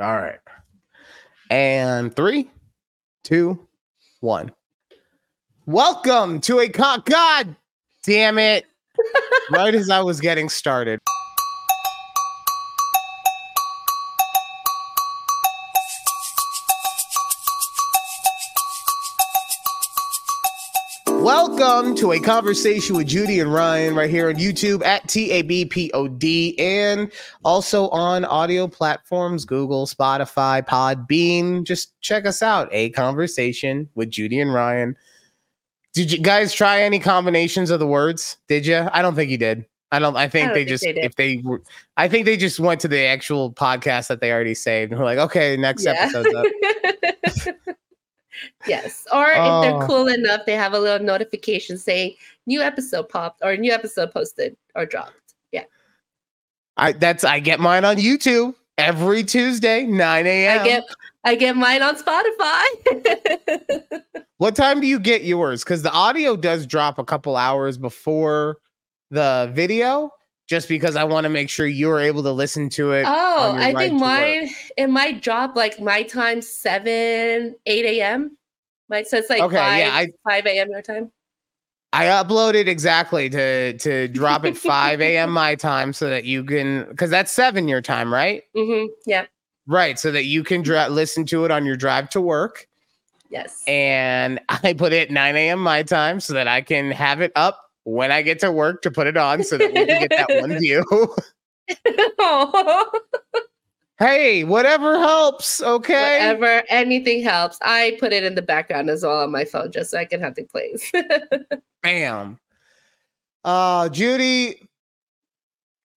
All 0.00 0.16
right. 0.16 0.38
And 1.50 2.14
three, 2.14 2.50
two, 3.24 3.66
one. 4.20 4.52
Welcome 5.66 6.40
to 6.42 6.60
a 6.60 6.68
con- 6.68 7.02
God 7.04 7.56
damn 8.04 8.38
it. 8.38 8.64
right 9.50 9.74
as 9.74 9.90
I 9.90 10.00
was 10.00 10.20
getting 10.20 10.48
started. 10.48 11.00
Welcome 21.68 21.96
to 21.96 22.12
a 22.12 22.18
conversation 22.18 22.96
with 22.96 23.08
Judy 23.08 23.40
and 23.40 23.52
Ryan 23.52 23.94
right 23.94 24.08
here 24.08 24.30
on 24.30 24.36
YouTube 24.36 24.82
at 24.86 25.06
TABPOD 25.06 26.58
and 26.58 27.12
also 27.44 27.90
on 27.90 28.24
audio 28.24 28.66
platforms 28.66 29.44
Google, 29.44 29.84
Spotify, 29.86 30.66
Podbean. 30.66 31.64
Just 31.64 32.00
check 32.00 32.24
us 32.24 32.40
out. 32.40 32.70
A 32.72 32.88
conversation 32.92 33.86
with 33.94 34.08
Judy 34.08 34.40
and 34.40 34.54
Ryan. 34.54 34.96
Did 35.92 36.10
you 36.10 36.20
guys 36.20 36.54
try 36.54 36.80
any 36.80 36.98
combinations 36.98 37.68
of 37.68 37.80
the 37.80 37.86
words? 37.86 38.38
Did 38.48 38.64
you? 38.64 38.88
I 38.90 39.02
don't 39.02 39.14
think 39.14 39.30
you 39.30 39.36
did. 39.36 39.66
I 39.92 39.98
don't. 39.98 40.16
I 40.16 40.26
think 40.26 40.46
don't 40.46 40.54
they 40.54 40.60
think 40.60 40.68
just 40.70 40.84
they 40.84 40.94
if 41.02 41.16
they 41.16 41.42
were. 41.44 41.60
I 41.98 42.08
think 42.08 42.24
they 42.24 42.38
just 42.38 42.58
went 42.58 42.80
to 42.80 42.88
the 42.88 43.00
actual 43.00 43.52
podcast 43.52 44.08
that 44.08 44.22
they 44.22 44.32
already 44.32 44.54
saved 44.54 44.92
and 44.92 44.98
were 44.98 45.04
like, 45.04 45.18
okay, 45.18 45.54
next 45.58 45.84
episode's 45.84 46.34
up. 46.34 46.46
yes. 48.66 49.06
Or 49.12 49.28
if 49.30 49.38
Oh. 49.38 49.60
they're 49.62 49.86
cool 49.86 50.08
enough, 50.08 50.42
they 50.46 50.54
have 50.54 50.72
a 50.72 50.78
little 50.78 51.04
notification 51.04 51.78
saying 51.78 52.14
new 52.46 52.60
episode 52.60 53.08
popped 53.08 53.40
or 53.42 53.56
new 53.56 53.72
episode 53.72 54.12
posted 54.12 54.56
or 54.74 54.86
dropped. 54.86 55.12
Yeah. 55.52 55.64
I 56.76 56.92
that's 56.92 57.24
I 57.24 57.40
get 57.40 57.60
mine 57.60 57.84
on 57.84 57.96
YouTube 57.96 58.54
every 58.76 59.24
Tuesday, 59.24 59.84
9 59.84 60.26
a.m. 60.26 60.60
I 60.60 60.64
get 60.64 60.84
I 61.24 61.34
get 61.34 61.56
mine 61.56 61.82
on 61.82 61.96
Spotify. 61.96 64.02
What 64.38 64.54
time 64.54 64.80
do 64.80 64.86
you 64.86 65.00
get 65.00 65.24
yours? 65.24 65.64
Because 65.64 65.82
the 65.82 65.90
audio 65.90 66.36
does 66.36 66.64
drop 66.64 67.00
a 67.00 67.04
couple 67.04 67.36
hours 67.36 67.76
before 67.76 68.58
the 69.10 69.50
video, 69.52 70.12
just 70.48 70.68
because 70.68 70.96
I 70.96 71.04
want 71.04 71.24
to 71.24 71.28
make 71.28 71.48
sure 71.50 71.66
you're 71.66 72.00
able 72.00 72.22
to 72.24 72.32
listen 72.32 72.68
to 72.70 72.92
it. 72.92 73.04
oh, 73.06 73.54
I 73.56 73.72
think 73.74 74.00
mine 74.00 74.48
it 74.76 74.88
might 74.88 75.22
drop 75.22 75.54
like 75.54 75.78
my 75.80 76.02
time 76.02 76.42
seven, 76.42 77.54
eight 77.66 77.84
a.m. 77.84 78.36
Might 78.88 79.06
so 79.06 79.18
it's 79.18 79.30
like 79.30 79.42
Okay, 79.42 79.56
five, 79.56 79.78
yeah, 79.78 79.90
I- 79.94 80.08
five 80.28 80.46
a.m. 80.46 80.70
your 80.70 80.82
time. 80.82 81.12
I 81.92 82.04
uploaded 82.06 82.66
exactly 82.66 83.30
to 83.30 83.72
to 83.78 84.08
drop 84.08 84.44
at 84.44 84.56
5 84.58 85.00
a.m. 85.08 85.30
my 85.30 85.54
time 85.54 85.92
so 85.94 86.10
that 86.10 86.24
you 86.24 86.44
can 86.44 86.86
because 86.90 87.08
that's 87.08 87.32
seven 87.32 87.66
your 87.68 87.80
time, 87.80 88.12
right? 88.12 88.42
Mm-hmm. 88.56 88.88
Yeah. 89.06 89.24
Right, 89.66 89.98
so 89.98 90.10
that 90.12 90.24
you 90.24 90.44
can 90.44 90.62
dri- 90.62 90.88
listen 90.88 91.24
to 91.26 91.44
it 91.44 91.50
on 91.50 91.64
your 91.66 91.76
drive 91.76 92.08
to 92.10 92.20
work. 92.20 92.66
Yes. 93.30 93.62
and 93.66 94.40
I 94.48 94.72
put 94.72 94.92
it 94.94 95.10
9 95.10 95.36
a.m. 95.36 95.58
my 95.62 95.82
time 95.82 96.20
so 96.20 96.32
that 96.34 96.48
I 96.48 96.60
can 96.62 96.90
have 96.90 97.20
it 97.20 97.32
up 97.36 97.67
when 97.88 98.12
I 98.12 98.22
get 98.22 98.38
to 98.40 98.52
work 98.52 98.82
to 98.82 98.90
put 98.90 99.06
it 99.06 99.16
on 99.16 99.42
so 99.42 99.56
that 99.56 99.72
we 99.72 99.86
can 99.86 100.08
get 100.08 100.10
that 100.10 100.40
one 100.40 100.58
view. 100.58 100.84
Hey, 103.98 104.44
whatever 104.44 104.96
helps, 104.96 105.60
okay? 105.60 106.18
Whatever, 106.20 106.62
anything 106.68 107.20
helps. 107.20 107.58
I 107.62 107.96
put 107.98 108.12
it 108.12 108.22
in 108.22 108.36
the 108.36 108.42
background 108.42 108.90
as 108.90 109.02
well 109.02 109.24
on 109.24 109.32
my 109.32 109.44
phone 109.44 109.72
just 109.72 109.90
so 109.90 109.98
I 109.98 110.04
can 110.04 110.20
have 110.20 110.36
the 110.36 110.44
plays. 110.44 110.92
Bam. 111.82 112.38
Uh 113.42 113.88
Judy, 113.88 114.68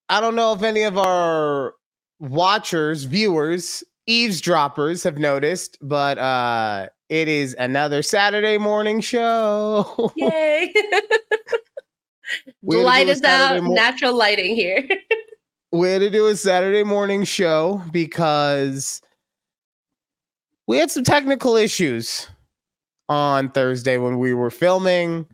I 0.09 0.19
don't 0.19 0.35
know 0.35 0.51
if 0.53 0.63
any 0.63 0.81
of 0.81 0.97
our 0.97 1.75
watchers, 2.19 3.03
viewers, 3.03 3.83
eavesdroppers 4.07 5.03
have 5.03 5.19
noticed, 5.19 5.77
but 5.79 6.17
uh 6.17 6.87
it 7.09 7.27
is 7.27 7.55
another 7.59 8.01
Saturday 8.01 8.57
morning 8.57 8.99
show. 8.99 10.11
Yay! 10.15 10.73
We 12.61 12.77
had 12.77 12.81
to 12.81 12.83
do 12.83 12.85
a 12.85 12.87
Light 12.87 13.07
is 13.07 13.23
out, 13.23 13.63
mo- 13.63 13.73
natural 13.73 14.15
lighting 14.15 14.55
here. 14.55 14.87
we 15.71 15.89
had 15.89 15.99
to 15.99 16.09
do 16.09 16.27
a 16.27 16.35
Saturday 16.35 16.83
morning 16.83 17.23
show 17.23 17.81
because 17.91 19.01
we 20.67 20.77
had 20.77 20.91
some 20.91 21.03
technical 21.03 21.55
issues 21.55 22.27
on 23.09 23.49
Thursday 23.51 23.97
when 23.97 24.19
we 24.19 24.33
were 24.33 24.51
filming. 24.51 25.25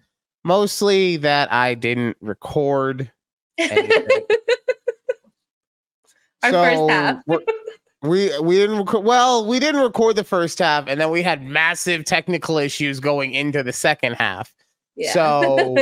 Mostly 0.44 1.18
that 1.18 1.52
I 1.52 1.74
didn't 1.74 2.18
record 2.22 3.12
anything. 3.58 4.08
Our 6.44 6.52
first 6.52 6.90
half. 6.90 7.22
we 8.04 8.40
we 8.40 8.56
didn't 8.56 8.78
record 8.78 9.04
well, 9.04 9.46
we 9.46 9.60
didn't 9.60 9.82
record 9.82 10.16
the 10.16 10.24
first 10.24 10.60
half, 10.60 10.88
and 10.88 11.02
then 11.02 11.12
we 11.12 11.22
had 11.22 11.44
massive 11.44 12.06
technical 12.06 12.58
issues 12.58 13.00
going 13.00 13.34
into 13.34 13.64
the 13.64 13.74
second 13.74 14.14
half. 14.14 14.54
Yeah. 14.96 15.12
So 15.14 15.76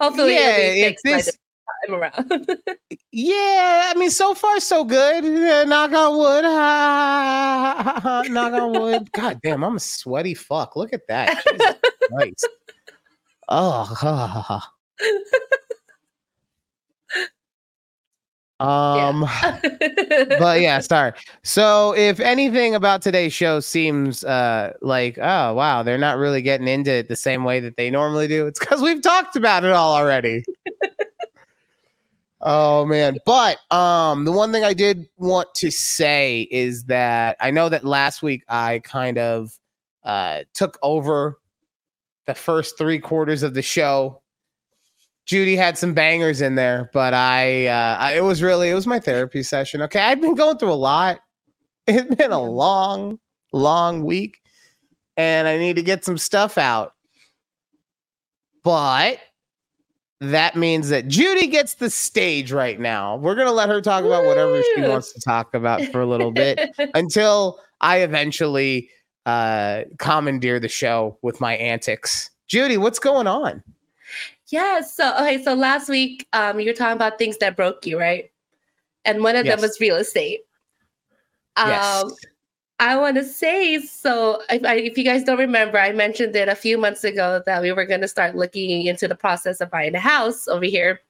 hopefully 0.00 0.34
yeah, 0.34 0.56
if 0.58 0.96
this 1.02 1.38
time 1.86 1.94
around. 1.94 2.58
Yeah, 3.16 3.92
I 3.94 3.96
mean, 3.96 4.10
so 4.10 4.34
far 4.34 4.58
so 4.58 4.84
good. 4.84 5.24
Yeah, 5.24 5.62
knock 5.62 5.92
on 5.92 6.18
wood. 6.18 6.44
Ha, 6.44 6.50
ha, 6.50 7.82
ha, 7.84 8.00
ha, 8.00 8.22
knock 8.22 8.52
on 8.54 8.72
wood. 8.72 9.12
God 9.16 9.38
damn, 9.40 9.62
I'm 9.62 9.76
a 9.76 9.80
sweaty 9.80 10.34
fuck. 10.34 10.74
Look 10.74 10.92
at 10.92 11.06
that. 11.06 11.44
Jesus 11.46 11.76
Christ. 12.10 12.48
Oh, 13.46 14.62
um, 18.60 19.20
but 19.42 20.60
yeah, 20.60 20.78
sorry. 20.80 21.12
So 21.42 21.94
if 21.96 22.20
anything 22.20 22.74
about 22.74 23.02
today's 23.02 23.32
show 23.32 23.60
seems 23.60 24.24
uh 24.24 24.72
like, 24.80 25.18
oh 25.18 25.54
wow, 25.54 25.82
they're 25.82 25.98
not 25.98 26.18
really 26.18 26.42
getting 26.42 26.68
into 26.68 26.90
it 26.90 27.08
the 27.08 27.16
same 27.16 27.44
way 27.44 27.60
that 27.60 27.76
they 27.76 27.90
normally 27.90 28.28
do, 28.28 28.46
it's 28.46 28.60
because 28.60 28.80
we've 28.80 29.02
talked 29.02 29.36
about 29.36 29.64
it 29.64 29.72
all 29.72 29.94
already. 29.94 30.44
oh 32.40 32.84
man. 32.86 33.18
But 33.26 33.58
um 33.72 34.24
the 34.24 34.32
one 34.32 34.52
thing 34.52 34.64
I 34.64 34.74
did 34.74 35.08
want 35.16 35.52
to 35.56 35.70
say 35.70 36.42
is 36.50 36.84
that 36.84 37.36
I 37.40 37.50
know 37.50 37.68
that 37.68 37.84
last 37.84 38.22
week 38.22 38.44
I 38.48 38.80
kind 38.84 39.18
of 39.18 39.58
uh 40.04 40.44
took 40.54 40.78
over 40.82 41.38
the 42.26 42.34
first 42.34 42.78
three 42.78 42.98
quarters 43.00 43.42
of 43.42 43.54
the 43.54 43.62
show. 43.62 44.22
Judy 45.26 45.56
had 45.56 45.78
some 45.78 45.94
bangers 45.94 46.42
in 46.42 46.54
there, 46.54 46.90
but 46.92 47.14
I, 47.14 47.66
uh, 47.66 47.96
I 47.98 48.16
it 48.16 48.22
was 48.22 48.42
really 48.42 48.68
it 48.68 48.74
was 48.74 48.86
my 48.86 49.00
therapy 49.00 49.42
session. 49.42 49.80
Okay, 49.82 50.00
I've 50.00 50.20
been 50.20 50.34
going 50.34 50.58
through 50.58 50.72
a 50.72 50.74
lot. 50.74 51.20
It's 51.86 52.14
been 52.14 52.32
a 52.32 52.42
long, 52.42 53.18
long 53.52 54.04
week, 54.04 54.38
and 55.16 55.46
I 55.46 55.58
need 55.58 55.76
to 55.76 55.82
get 55.82 56.04
some 56.04 56.18
stuff 56.18 56.56
out. 56.56 56.94
But 58.62 59.18
that 60.20 60.56
means 60.56 60.88
that 60.88 61.08
Judy 61.08 61.46
gets 61.46 61.74
the 61.74 61.90
stage 61.90 62.52
right 62.52 62.78
now. 62.80 63.16
We're 63.16 63.34
gonna 63.34 63.52
let 63.52 63.68
her 63.68 63.80
talk 63.80 64.04
about 64.04 64.24
whatever 64.24 64.62
she 64.74 64.82
wants 64.82 65.12
to 65.12 65.20
talk 65.20 65.54
about 65.54 65.82
for 65.86 66.00
a 66.00 66.06
little 66.06 66.30
bit 66.32 66.58
until 66.94 67.60
I 67.80 67.98
eventually 67.98 68.90
uh 69.26 69.82
commandeer 69.98 70.60
the 70.60 70.68
show 70.68 71.18
with 71.22 71.40
my 71.40 71.56
antics. 71.56 72.30
Judy, 72.46 72.76
what's 72.76 72.98
going 72.98 73.26
on? 73.26 73.62
Yeah. 74.48 74.80
So 74.80 75.14
okay. 75.16 75.42
So 75.42 75.54
last 75.54 75.88
week, 75.88 76.26
um, 76.32 76.60
you 76.60 76.66
were 76.66 76.74
talking 76.74 76.96
about 76.96 77.18
things 77.18 77.38
that 77.38 77.56
broke 77.56 77.86
you, 77.86 77.98
right? 77.98 78.30
And 79.04 79.22
one 79.22 79.36
of 79.36 79.46
Yes. 79.46 79.56
them 79.56 79.62
was 79.62 79.80
real 79.80 79.96
estate. 79.96 80.40
Um, 81.56 81.68
Yes. 81.68 82.04
I 82.80 82.96
want 82.96 83.16
to 83.16 83.24
say 83.24 83.78
so. 83.80 84.42
If, 84.50 84.64
I, 84.64 84.74
if 84.76 84.98
you 84.98 85.04
guys 85.04 85.24
don't 85.24 85.38
remember, 85.38 85.78
I 85.78 85.92
mentioned 85.92 86.34
it 86.34 86.48
a 86.48 86.56
few 86.56 86.76
months 86.76 87.04
ago 87.04 87.42
that 87.46 87.62
we 87.62 87.72
were 87.72 87.84
going 87.86 88.00
to 88.00 88.08
start 88.08 88.34
looking 88.34 88.86
into 88.86 89.06
the 89.06 89.14
process 89.14 89.60
of 89.60 89.70
buying 89.70 89.94
a 89.94 90.00
house 90.00 90.48
over 90.48 90.64
here. 90.64 91.00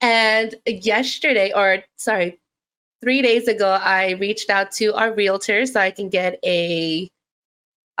And 0.00 0.54
yesterday, 0.66 1.52
or 1.54 1.82
sorry, 1.96 2.40
three 3.00 3.20
days 3.22 3.48
ago, 3.48 3.78
I 3.82 4.12
reached 4.12 4.50
out 4.50 4.70
to 4.72 4.94
our 4.94 5.12
realtor 5.12 5.66
so 5.66 5.80
I 5.80 5.90
can 5.90 6.08
get 6.08 6.38
a 6.44 7.10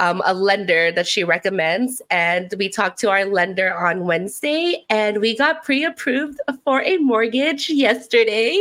um, 0.02 0.20
a 0.26 0.34
lender 0.34 0.90
that 0.90 1.06
she 1.06 1.22
recommends, 1.22 2.02
and 2.10 2.52
we 2.58 2.68
talked 2.68 2.98
to 3.00 3.10
our 3.10 3.24
lender 3.24 3.72
on 3.72 4.04
Wednesday, 4.04 4.84
and 4.90 5.20
we 5.20 5.36
got 5.36 5.62
pre-approved 5.62 6.40
for 6.64 6.82
a 6.82 6.96
mortgage 6.96 7.70
yesterday. 7.70 8.58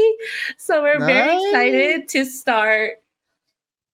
So 0.58 0.84
we're 0.84 1.04
very 1.04 1.34
excited 1.34 2.08
to 2.10 2.26
start. 2.26 3.02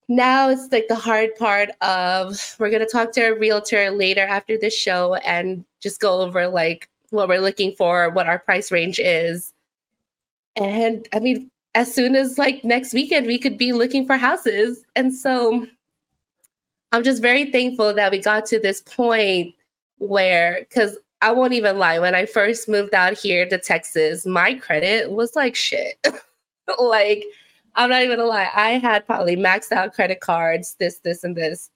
Now 0.10 0.50
it's 0.50 0.70
like 0.74 0.90
the 0.90 0.96
hard 0.96 1.36
part 1.36 1.70
of 1.80 2.56
we're 2.60 2.70
going 2.70 2.86
to 2.86 2.92
talk 2.92 3.14
to 3.14 3.24
our 3.28 3.36
realtor 3.36 3.92
later 3.92 4.26
after 4.28 4.58
the 4.58 4.70
show 4.70 5.16
and 5.16 5.64
just 5.80 6.02
go 6.02 6.20
over 6.20 6.50
like 6.50 6.90
what 7.12 7.30
we're 7.30 7.40
looking 7.40 7.72
for 7.74 8.10
what 8.10 8.28
our 8.28 8.40
price 8.40 8.72
range 8.72 9.00
is. 9.00 9.54
And 10.56 11.08
i 11.14 11.20
mean 11.20 11.52
as 11.76 11.94
soon 11.94 12.16
as 12.16 12.38
like 12.38 12.64
next 12.64 12.94
weekend 12.94 13.28
we 13.28 13.38
could 13.38 13.58
be 13.58 13.72
looking 13.72 14.06
for 14.06 14.18
houses. 14.18 14.84
And 14.96 15.14
so 15.14 15.68
i'm 16.92 17.04
just 17.04 17.22
very 17.22 17.52
thankful 17.52 17.94
that 17.94 18.12
we 18.12 18.20
got 18.20 18.46
to 18.46 18.60
this 18.60 18.82
point 18.82 19.54
where 19.98 20.66
because 20.68 20.98
i 21.22 21.32
won't 21.32 21.54
even 21.54 21.78
lie 21.78 22.00
when 22.00 22.16
i 22.16 22.26
first 22.26 22.70
moved 22.70 22.94
out 22.94 23.18
here 23.18 23.48
to 23.48 23.58
texas 23.58 24.26
my 24.26 24.54
credit 24.54 25.12
was 25.12 25.36
like 25.36 25.56
shit 25.56 25.98
like 26.80 27.24
I'm 27.78 27.92
not 27.92 28.02
even 28.02 28.18
gonna 28.18 28.28
lie. 28.28 28.50
I 28.56 28.72
had 28.72 29.06
probably 29.06 29.38
maxed 29.38 29.72
out 29.72 29.94
credit 29.94 30.20
cards, 30.20 30.76
this, 30.80 30.98
this, 31.00 31.24
and 31.24 31.36
this. 31.36 31.70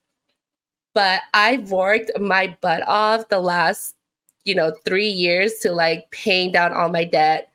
But 0.96 1.22
I've 1.36 1.72
worked 1.72 2.12
my 2.20 2.58
butt 2.60 2.86
off 2.88 3.30
the 3.30 3.40
last, 3.40 3.96
you 4.44 4.56
know, 4.56 4.74
three 4.84 5.08
years 5.08 5.60
to 5.62 5.72
like 5.72 6.10
paying 6.10 6.52
down 6.52 6.74
all 6.74 6.90
my 6.90 7.04
debt, 7.06 7.52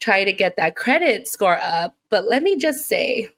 trying 0.00 0.26
to 0.26 0.32
get 0.32 0.56
that 0.56 0.76
credit 0.76 1.26
score 1.26 1.58
up. 1.60 1.96
But 2.08 2.26
let 2.28 2.44
me 2.44 2.56
just 2.56 2.86
say, 2.86 3.28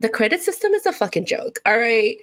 the 0.00 0.08
credit 0.08 0.40
system 0.40 0.72
is 0.72 0.86
a 0.86 0.92
fucking 0.92 1.26
joke. 1.26 1.60
All 1.66 1.78
right. 1.78 2.16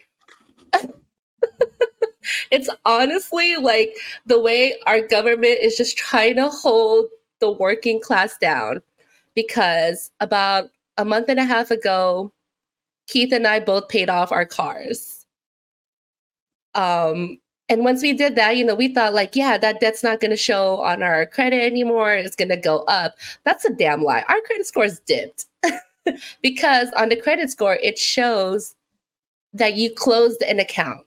It's 2.52 2.70
honestly 2.86 3.56
like 3.58 3.96
the 4.26 4.40
way 4.40 4.76
our 4.86 5.02
government 5.02 5.60
is 5.62 5.76
just 5.76 5.98
trying 5.98 6.36
to 6.36 6.50
hold 6.50 7.06
the 7.40 7.52
working 7.52 8.00
class 8.02 8.38
down 8.38 8.82
because 9.36 10.12
about 10.20 10.70
a 10.98 11.06
month 11.06 11.30
and 11.30 11.40
a 11.40 11.46
half 11.46 11.72
ago, 11.72 12.32
Keith 13.08 13.34
and 13.34 13.46
I 13.46 13.60
both 13.60 13.90
paid 13.90 14.10
off 14.10 14.32
our 14.32 14.46
cars. 14.46 15.26
Um, 16.74 17.40
and 17.68 17.84
once 17.84 18.02
we 18.02 18.14
did 18.14 18.36
that, 18.36 18.58
you 18.58 18.64
know, 18.64 18.76
we 18.76 18.94
thought 18.94 19.14
like, 19.14 19.36
yeah, 19.36 19.58
that 19.58 19.80
debt's 19.80 20.04
not 20.04 20.20
going 20.20 20.32
to 20.32 20.38
show 20.38 20.78
on 20.82 21.02
our 21.02 21.26
credit 21.26 21.64
anymore. 21.64 22.14
It's 22.14 22.36
going 22.36 22.50
to 22.50 22.58
go 22.58 22.80
up. 22.88 23.16
That's 23.44 23.66
a 23.66 23.74
damn 23.74 24.04
lie. 24.04 24.24
Our 24.30 24.42
credit 24.42 24.68
scores 24.68 25.00
dipped 25.00 25.46
because 26.42 26.90
on 26.92 27.10
the 27.10 27.16
credit 27.16 27.50
score, 27.50 27.76
it 27.82 27.98
shows 27.98 28.76
that 29.56 29.76
you 29.76 29.90
closed 29.90 30.42
an 30.44 30.60
account. 30.60 31.02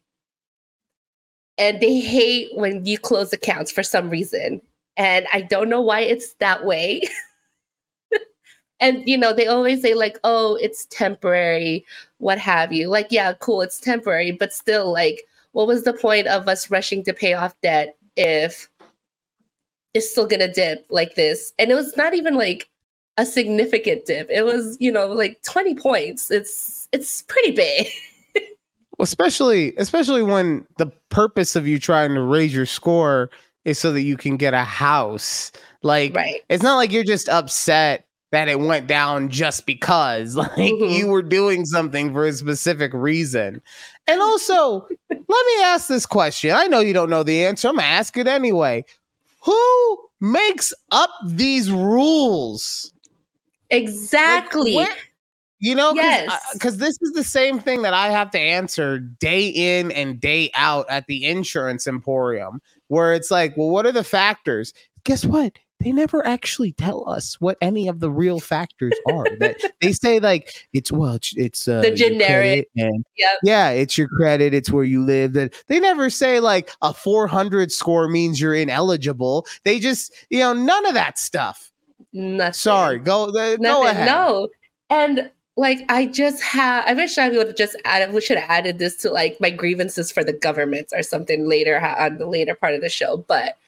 And 1.58 1.80
they 1.80 2.00
hate 2.00 2.50
when 2.54 2.86
you 2.86 2.98
close 2.98 3.32
accounts 3.32 3.70
for 3.70 3.82
some 3.82 4.10
reason. 4.10 4.60
And 4.96 5.26
I 5.32 5.42
don't 5.42 5.68
know 5.68 5.80
why 5.80 6.00
it's 6.00 6.34
that 6.34 6.64
way. 6.64 7.02
and 8.80 9.02
you 9.08 9.18
know 9.18 9.32
they 9.32 9.46
always 9.46 9.82
say 9.82 9.94
like 9.94 10.18
oh 10.24 10.56
it's 10.60 10.86
temporary 10.86 11.84
what 12.18 12.38
have 12.38 12.72
you 12.72 12.88
like 12.88 13.08
yeah 13.10 13.32
cool 13.34 13.60
it's 13.60 13.80
temporary 13.80 14.30
but 14.30 14.52
still 14.52 14.92
like 14.92 15.24
what 15.50 15.66
was 15.66 15.82
the 15.82 15.92
point 15.92 16.26
of 16.28 16.48
us 16.48 16.70
rushing 16.70 17.02
to 17.02 17.12
pay 17.12 17.34
off 17.34 17.54
debt 17.60 17.96
if 18.16 18.68
it's 19.94 20.10
still 20.10 20.26
gonna 20.26 20.52
dip 20.52 20.86
like 20.90 21.14
this 21.16 21.52
and 21.58 21.70
it 21.70 21.74
was 21.74 21.96
not 21.96 22.14
even 22.14 22.34
like 22.34 22.68
a 23.16 23.26
significant 23.26 24.04
dip 24.06 24.28
it 24.30 24.44
was 24.44 24.76
you 24.78 24.92
know 24.92 25.08
like 25.08 25.42
20 25.42 25.74
points 25.74 26.30
it's 26.30 26.88
it's 26.92 27.22
pretty 27.22 27.50
big 27.50 27.88
especially 28.98 29.74
especially 29.76 30.22
when 30.22 30.66
the 30.76 30.86
purpose 31.08 31.56
of 31.56 31.66
you 31.66 31.78
trying 31.78 32.14
to 32.14 32.22
raise 32.22 32.54
your 32.54 32.66
score 32.66 33.30
is 33.64 33.78
so 33.78 33.92
that 33.92 34.02
you 34.02 34.16
can 34.16 34.36
get 34.36 34.54
a 34.54 34.64
house 34.64 35.52
like 35.82 36.14
right 36.14 36.40
it's 36.48 36.62
not 36.62 36.76
like 36.76 36.92
you're 36.92 37.04
just 37.04 37.28
upset 37.28 38.08
that 38.30 38.48
it 38.48 38.60
went 38.60 38.86
down 38.86 39.28
just 39.28 39.66
because 39.66 40.36
like 40.36 40.50
mm-hmm. 40.52 40.92
you 40.92 41.08
were 41.08 41.22
doing 41.22 41.64
something 41.64 42.12
for 42.12 42.26
a 42.26 42.32
specific 42.32 42.92
reason. 42.92 43.62
And 44.06 44.20
also, 44.20 44.86
let 45.10 45.20
me 45.28 45.62
ask 45.62 45.88
this 45.88 46.06
question. 46.06 46.52
I 46.52 46.66
know 46.66 46.80
you 46.80 46.92
don't 46.92 47.10
know 47.10 47.22
the 47.22 47.44
answer. 47.44 47.68
I'm 47.68 47.76
gonna 47.76 47.86
ask 47.86 48.16
it 48.16 48.26
anyway. 48.26 48.84
Who 49.42 49.98
makes 50.20 50.72
up 50.90 51.10
these 51.24 51.70
rules? 51.70 52.92
Exactly. 53.70 54.74
Like, 54.74 55.07
you 55.58 55.74
know, 55.74 55.92
because 55.92 56.74
yes. 56.74 56.76
this 56.76 56.98
is 57.02 57.12
the 57.12 57.24
same 57.24 57.58
thing 57.58 57.82
that 57.82 57.94
I 57.94 58.10
have 58.10 58.30
to 58.32 58.38
answer 58.38 58.98
day 58.98 59.48
in 59.48 59.90
and 59.92 60.20
day 60.20 60.50
out 60.54 60.86
at 60.88 61.06
the 61.06 61.26
insurance 61.26 61.86
emporium, 61.86 62.60
where 62.88 63.12
it's 63.12 63.30
like, 63.30 63.56
well, 63.56 63.70
what 63.70 63.86
are 63.86 63.92
the 63.92 64.04
factors? 64.04 64.72
Guess 65.04 65.24
what? 65.24 65.58
they 65.80 65.92
never 65.92 66.26
actually 66.26 66.72
tell 66.72 67.08
us 67.08 67.40
what 67.40 67.56
any 67.60 67.86
of 67.86 68.00
the 68.00 68.10
real 68.10 68.40
factors 68.40 68.94
are. 69.08 69.24
that 69.38 69.56
they 69.80 69.92
say 69.92 70.18
like 70.18 70.66
it's 70.72 70.90
well, 70.90 71.14
it's, 71.14 71.34
it's 71.36 71.68
uh, 71.68 71.80
the 71.80 71.92
generic 71.92 72.68
and 72.76 73.04
yep. 73.16 73.38
yeah, 73.42 73.70
it's 73.70 73.96
your 73.96 74.08
credit, 74.08 74.54
it's 74.54 74.70
where 74.70 74.84
you 74.84 75.04
live. 75.04 75.34
That 75.34 75.54
they 75.68 75.78
never 75.78 76.10
say 76.10 76.40
like 76.40 76.70
a 76.82 76.92
400 76.92 77.70
score 77.70 78.08
means 78.08 78.40
you're 78.40 78.54
ineligible. 78.54 79.46
They 79.64 79.78
just 79.78 80.12
you 80.30 80.40
know 80.40 80.52
none 80.52 80.86
of 80.86 80.94
that 80.94 81.18
stuff. 81.18 81.70
Nothing. 82.12 82.52
Sorry, 82.54 82.98
go 82.98 83.26
uh, 83.26 83.56
go 83.56 83.86
ahead. 83.86 84.06
No, 84.06 84.48
and 84.90 85.30
like 85.58 85.84
I 85.88 86.06
just 86.06 86.40
have 86.42 86.84
I 86.86 86.94
wish 86.94 87.18
I 87.18 87.28
would 87.28 87.48
have 87.48 87.56
just 87.56 87.74
added 87.84 88.14
we 88.14 88.20
should 88.20 88.38
have 88.38 88.48
added 88.48 88.78
this 88.78 88.94
to 88.98 89.10
like 89.10 89.40
my 89.40 89.50
grievances 89.50 90.12
for 90.12 90.22
the 90.22 90.32
government 90.32 90.88
or 90.92 91.02
something 91.02 91.48
later 91.48 91.80
on 91.80 92.18
the 92.18 92.26
later 92.26 92.54
part 92.54 92.74
of 92.74 92.80
the 92.80 92.88
show. 92.88 93.18
But 93.26 93.58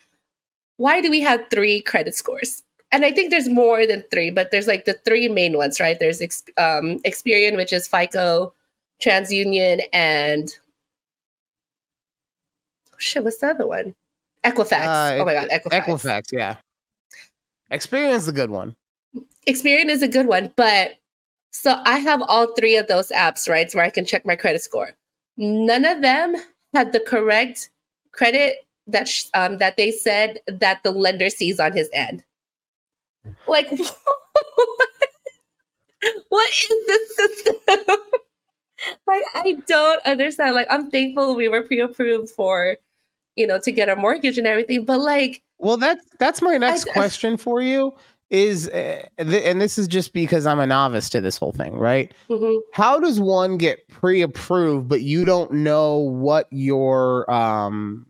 why 0.76 1.00
do 1.00 1.10
we 1.10 1.20
have 1.20 1.44
three 1.50 1.82
credit 1.82 2.14
scores? 2.14 2.62
And 2.92 3.04
I 3.04 3.10
think 3.10 3.30
there's 3.30 3.48
more 3.48 3.86
than 3.88 4.04
three, 4.12 4.30
but 4.30 4.52
there's 4.52 4.68
like 4.68 4.84
the 4.84 4.94
three 5.04 5.28
main 5.28 5.56
ones, 5.56 5.80
right? 5.80 5.98
There's 5.98 6.20
um, 6.56 7.00
Experian, 7.00 7.56
which 7.56 7.72
is 7.72 7.88
FICO, 7.88 8.52
TransUnion, 9.00 9.82
and 9.92 10.56
oh, 12.92 12.96
shit, 12.98 13.24
what's 13.24 13.38
the 13.38 13.48
other 13.48 13.66
one? 13.66 13.94
Equifax. 14.44 14.86
Uh, 14.86 15.18
oh 15.20 15.24
my 15.24 15.34
god, 15.34 15.48
Equifax. 15.50 15.84
Equifax, 15.84 16.32
yeah. 16.32 16.56
Experian 17.72 18.14
is 18.14 18.28
a 18.28 18.32
good 18.32 18.50
one. 18.50 18.76
Experian 19.46 19.86
is 19.86 20.02
a 20.02 20.08
good 20.08 20.26
one, 20.26 20.52
but 20.56 20.99
so 21.50 21.80
I 21.84 21.98
have 21.98 22.22
all 22.22 22.54
three 22.54 22.76
of 22.76 22.86
those 22.86 23.08
apps, 23.08 23.48
right? 23.48 23.70
So 23.70 23.78
where 23.78 23.86
I 23.86 23.90
can 23.90 24.04
check 24.04 24.24
my 24.24 24.36
credit 24.36 24.62
score. 24.62 24.92
None 25.36 25.84
of 25.84 26.00
them 26.02 26.36
had 26.74 26.92
the 26.92 27.00
correct 27.00 27.70
credit 28.12 28.66
that 28.86 29.08
sh- 29.08 29.24
um, 29.34 29.58
that 29.58 29.76
they 29.76 29.90
said 29.90 30.40
that 30.46 30.82
the 30.82 30.90
lender 30.92 31.30
sees 31.30 31.58
on 31.58 31.72
his 31.72 31.88
end. 31.92 32.22
Like, 33.46 33.70
what 36.28 36.50
is 36.50 36.86
this 36.86 37.16
system? 37.16 37.56
like, 39.06 39.22
I 39.34 39.56
don't 39.66 40.06
understand. 40.06 40.54
Like, 40.54 40.68
I'm 40.70 40.90
thankful 40.90 41.34
we 41.34 41.48
were 41.48 41.62
pre-approved 41.62 42.30
for, 42.30 42.76
you 43.36 43.46
know, 43.46 43.58
to 43.60 43.72
get 43.72 43.88
a 43.88 43.96
mortgage 43.96 44.38
and 44.38 44.46
everything. 44.46 44.84
But 44.84 45.00
like, 45.00 45.42
well, 45.58 45.76
that's 45.76 46.04
that's 46.18 46.40
my 46.40 46.56
next 46.56 46.88
I, 46.88 46.92
question 46.92 47.36
for 47.36 47.60
you 47.60 47.94
is 48.30 48.68
uh, 48.68 49.02
and 49.18 49.60
this 49.60 49.76
is 49.76 49.88
just 49.88 50.12
because 50.12 50.46
I'm 50.46 50.60
a 50.60 50.66
novice 50.66 51.10
to 51.10 51.20
this 51.20 51.36
whole 51.36 51.52
thing, 51.52 51.74
right? 51.74 52.12
Mm-hmm. 52.28 52.58
How 52.72 53.00
does 53.00 53.18
one 53.18 53.58
get 53.58 53.86
pre-approved 53.88 54.88
but 54.88 55.02
you 55.02 55.24
don't 55.24 55.52
know 55.52 55.96
what 55.98 56.46
your 56.50 57.30
um 57.30 58.06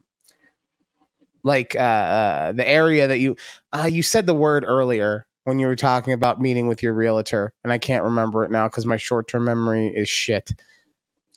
like 1.42 1.74
uh, 1.74 1.78
uh 1.78 2.52
the 2.52 2.68
area 2.68 3.08
that 3.08 3.18
you 3.18 3.34
uh 3.72 3.88
you 3.90 4.02
said 4.02 4.26
the 4.26 4.34
word 4.34 4.64
earlier 4.66 5.26
when 5.44 5.58
you 5.58 5.66
were 5.66 5.76
talking 5.76 6.12
about 6.12 6.40
meeting 6.40 6.68
with 6.68 6.82
your 6.82 6.92
realtor 6.92 7.52
and 7.64 7.72
I 7.72 7.78
can't 7.78 8.04
remember 8.04 8.44
it 8.44 8.50
now 8.50 8.68
because 8.68 8.84
my 8.84 8.98
short-term 8.98 9.44
memory 9.44 9.88
is 9.88 10.08
shit. 10.08 10.52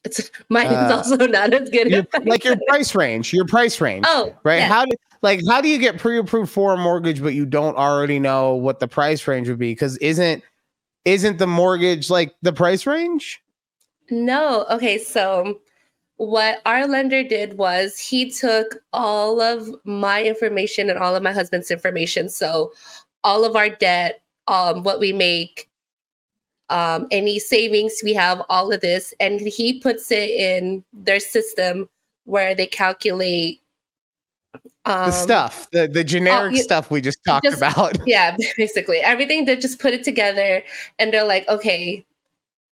It's 0.04 0.30
mine 0.50 0.68
is 0.68 0.74
uh, 0.74 0.98
also 0.98 1.16
not 1.28 1.54
as 1.54 1.70
good. 1.70 1.90
Your, 1.90 2.06
like 2.26 2.44
your 2.44 2.58
price 2.68 2.94
range, 2.96 3.32
your 3.32 3.46
price 3.46 3.80
range. 3.80 4.04
Oh, 4.08 4.36
right. 4.44 4.58
Yeah. 4.58 4.68
How 4.68 4.86
do 4.86 4.92
like 5.24 5.42
how 5.48 5.62
do 5.62 5.70
you 5.70 5.80
get 5.80 5.98
pre-approved 5.98 6.52
for 6.52 6.74
a 6.74 6.78
mortgage, 6.78 7.24
but 7.24 7.34
you 7.34 7.46
don't 7.46 7.78
already 7.78 8.20
know 8.20 8.54
what 8.54 8.80
the 8.80 8.88
price 8.88 9.28
range 9.28 9.50
would 9.50 9.58
be? 9.58 9.72
Because 9.72 9.98
isn't 9.98 10.44
isn't 11.06 11.40
the 11.40 11.48
mortgage 11.48 12.10
like 12.10 12.36
the 12.42 12.54
price 12.54 12.86
range? 12.86 13.42
No. 14.12 14.66
Okay, 14.70 14.98
so 14.98 15.60
what 16.18 16.62
our 16.66 16.88
lender 16.88 17.24
did 17.24 17.58
was 17.58 17.98
he 17.98 18.30
took 18.30 18.76
all 18.92 19.42
of 19.42 19.74
my 19.86 20.24
information 20.24 20.90
and 20.90 21.00
all 21.00 21.16
of 21.16 21.24
my 21.24 21.32
husband's 21.32 21.72
information. 21.72 22.30
So 22.30 22.74
all 23.24 23.46
of 23.46 23.56
our 23.56 23.70
debt, 23.70 24.22
um, 24.48 24.84
what 24.84 25.00
we 25.00 25.14
make, 25.14 25.70
um, 26.70 27.08
any 27.12 27.40
savings 27.40 28.02
we 28.04 28.14
have, 28.14 28.42
all 28.50 28.72
of 28.72 28.82
this, 28.82 29.14
and 29.20 29.40
he 29.40 29.80
puts 29.80 30.12
it 30.12 30.30
in 30.30 30.84
their 30.94 31.20
system 31.20 31.90
where 32.26 32.54
they 32.56 32.68
calculate 32.68 33.63
um, 34.86 35.06
the 35.06 35.12
stuff, 35.12 35.70
the 35.72 35.88
the 35.88 36.04
generic 36.04 36.54
uh, 36.54 36.58
stuff 36.58 36.92
we 36.92 37.00
just 37.00 37.24
talked 37.26 37.46
just, 37.46 37.58
about. 37.58 37.98
Yeah, 38.06 38.36
basically 38.58 38.98
everything. 38.98 39.46
They 39.46 39.56
just 39.56 39.80
put 39.80 39.94
it 39.94 40.04
together, 40.04 40.62
and 41.00 41.14
they're 41.14 41.26
like, 41.26 41.48
okay, 41.48 42.06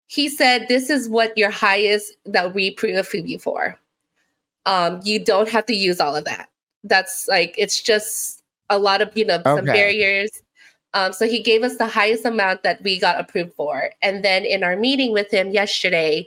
he 0.06 0.28
said 0.28 0.66
this 0.68 0.88
is 0.88 1.08
what 1.08 1.36
your 1.36 1.50
highest 1.50 2.14
that 2.24 2.54
we 2.54 2.70
pre-approve 2.70 3.28
you 3.28 3.38
for. 3.38 3.78
Um, 4.64 5.00
you 5.04 5.22
don't 5.22 5.48
have 5.48 5.66
to 5.66 5.74
use 5.74 6.00
all 6.00 6.16
of 6.16 6.24
that. 6.24 6.48
That's 6.82 7.28
like 7.28 7.54
it's 7.58 7.82
just 7.82 8.42
a 8.70 8.78
lot 8.78 9.02
of 9.02 9.14
you 9.16 9.26
know 9.26 9.36
okay. 9.36 9.56
some 9.56 9.64
barriers. 9.66 10.30
Um, 10.94 11.12
so 11.12 11.28
he 11.28 11.42
gave 11.42 11.62
us 11.62 11.76
the 11.76 11.86
highest 11.86 12.24
amount 12.24 12.62
that 12.62 12.82
we 12.82 12.98
got 12.98 13.20
approved 13.20 13.52
for, 13.52 13.90
and 14.00 14.24
then 14.24 14.46
in 14.46 14.64
our 14.64 14.76
meeting 14.76 15.12
with 15.12 15.30
him 15.30 15.50
yesterday, 15.50 16.26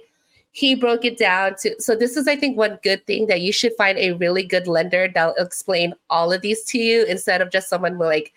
he 0.51 0.75
broke 0.75 1.05
it 1.05 1.17
down 1.17 1.55
to. 1.61 1.75
So 1.81 1.95
this 1.95 2.17
is, 2.17 2.27
I 2.27 2.35
think, 2.35 2.57
one 2.57 2.77
good 2.83 3.05
thing 3.07 3.27
that 3.27 3.41
you 3.41 3.53
should 3.53 3.73
find 3.77 3.97
a 3.97 4.11
really 4.13 4.43
good 4.43 4.67
lender 4.67 5.09
that'll 5.13 5.33
explain 5.35 5.93
all 6.09 6.31
of 6.31 6.41
these 6.41 6.63
to 6.65 6.77
you 6.77 7.05
instead 7.05 7.41
of 7.41 7.51
just 7.51 7.69
someone 7.69 7.97
like. 7.97 8.33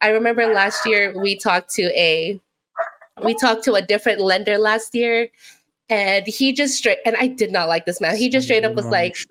I 0.00 0.10
remember 0.10 0.46
last 0.54 0.86
year 0.86 1.12
we 1.20 1.36
talked 1.36 1.70
to 1.74 1.82
a 1.98 2.40
we 3.24 3.34
talked 3.34 3.64
to 3.64 3.74
a 3.74 3.82
different 3.82 4.20
lender 4.20 4.56
last 4.56 4.94
year 4.94 5.28
and 5.88 6.24
he 6.24 6.52
just 6.52 6.76
straight 6.76 6.98
and 7.04 7.16
I 7.16 7.26
did 7.26 7.50
not 7.50 7.68
like 7.68 7.84
this 7.84 8.00
man. 8.00 8.16
He 8.16 8.28
just 8.28 8.46
straight 8.46 8.64
up 8.64 8.74
was 8.74 8.86
like 8.86 9.16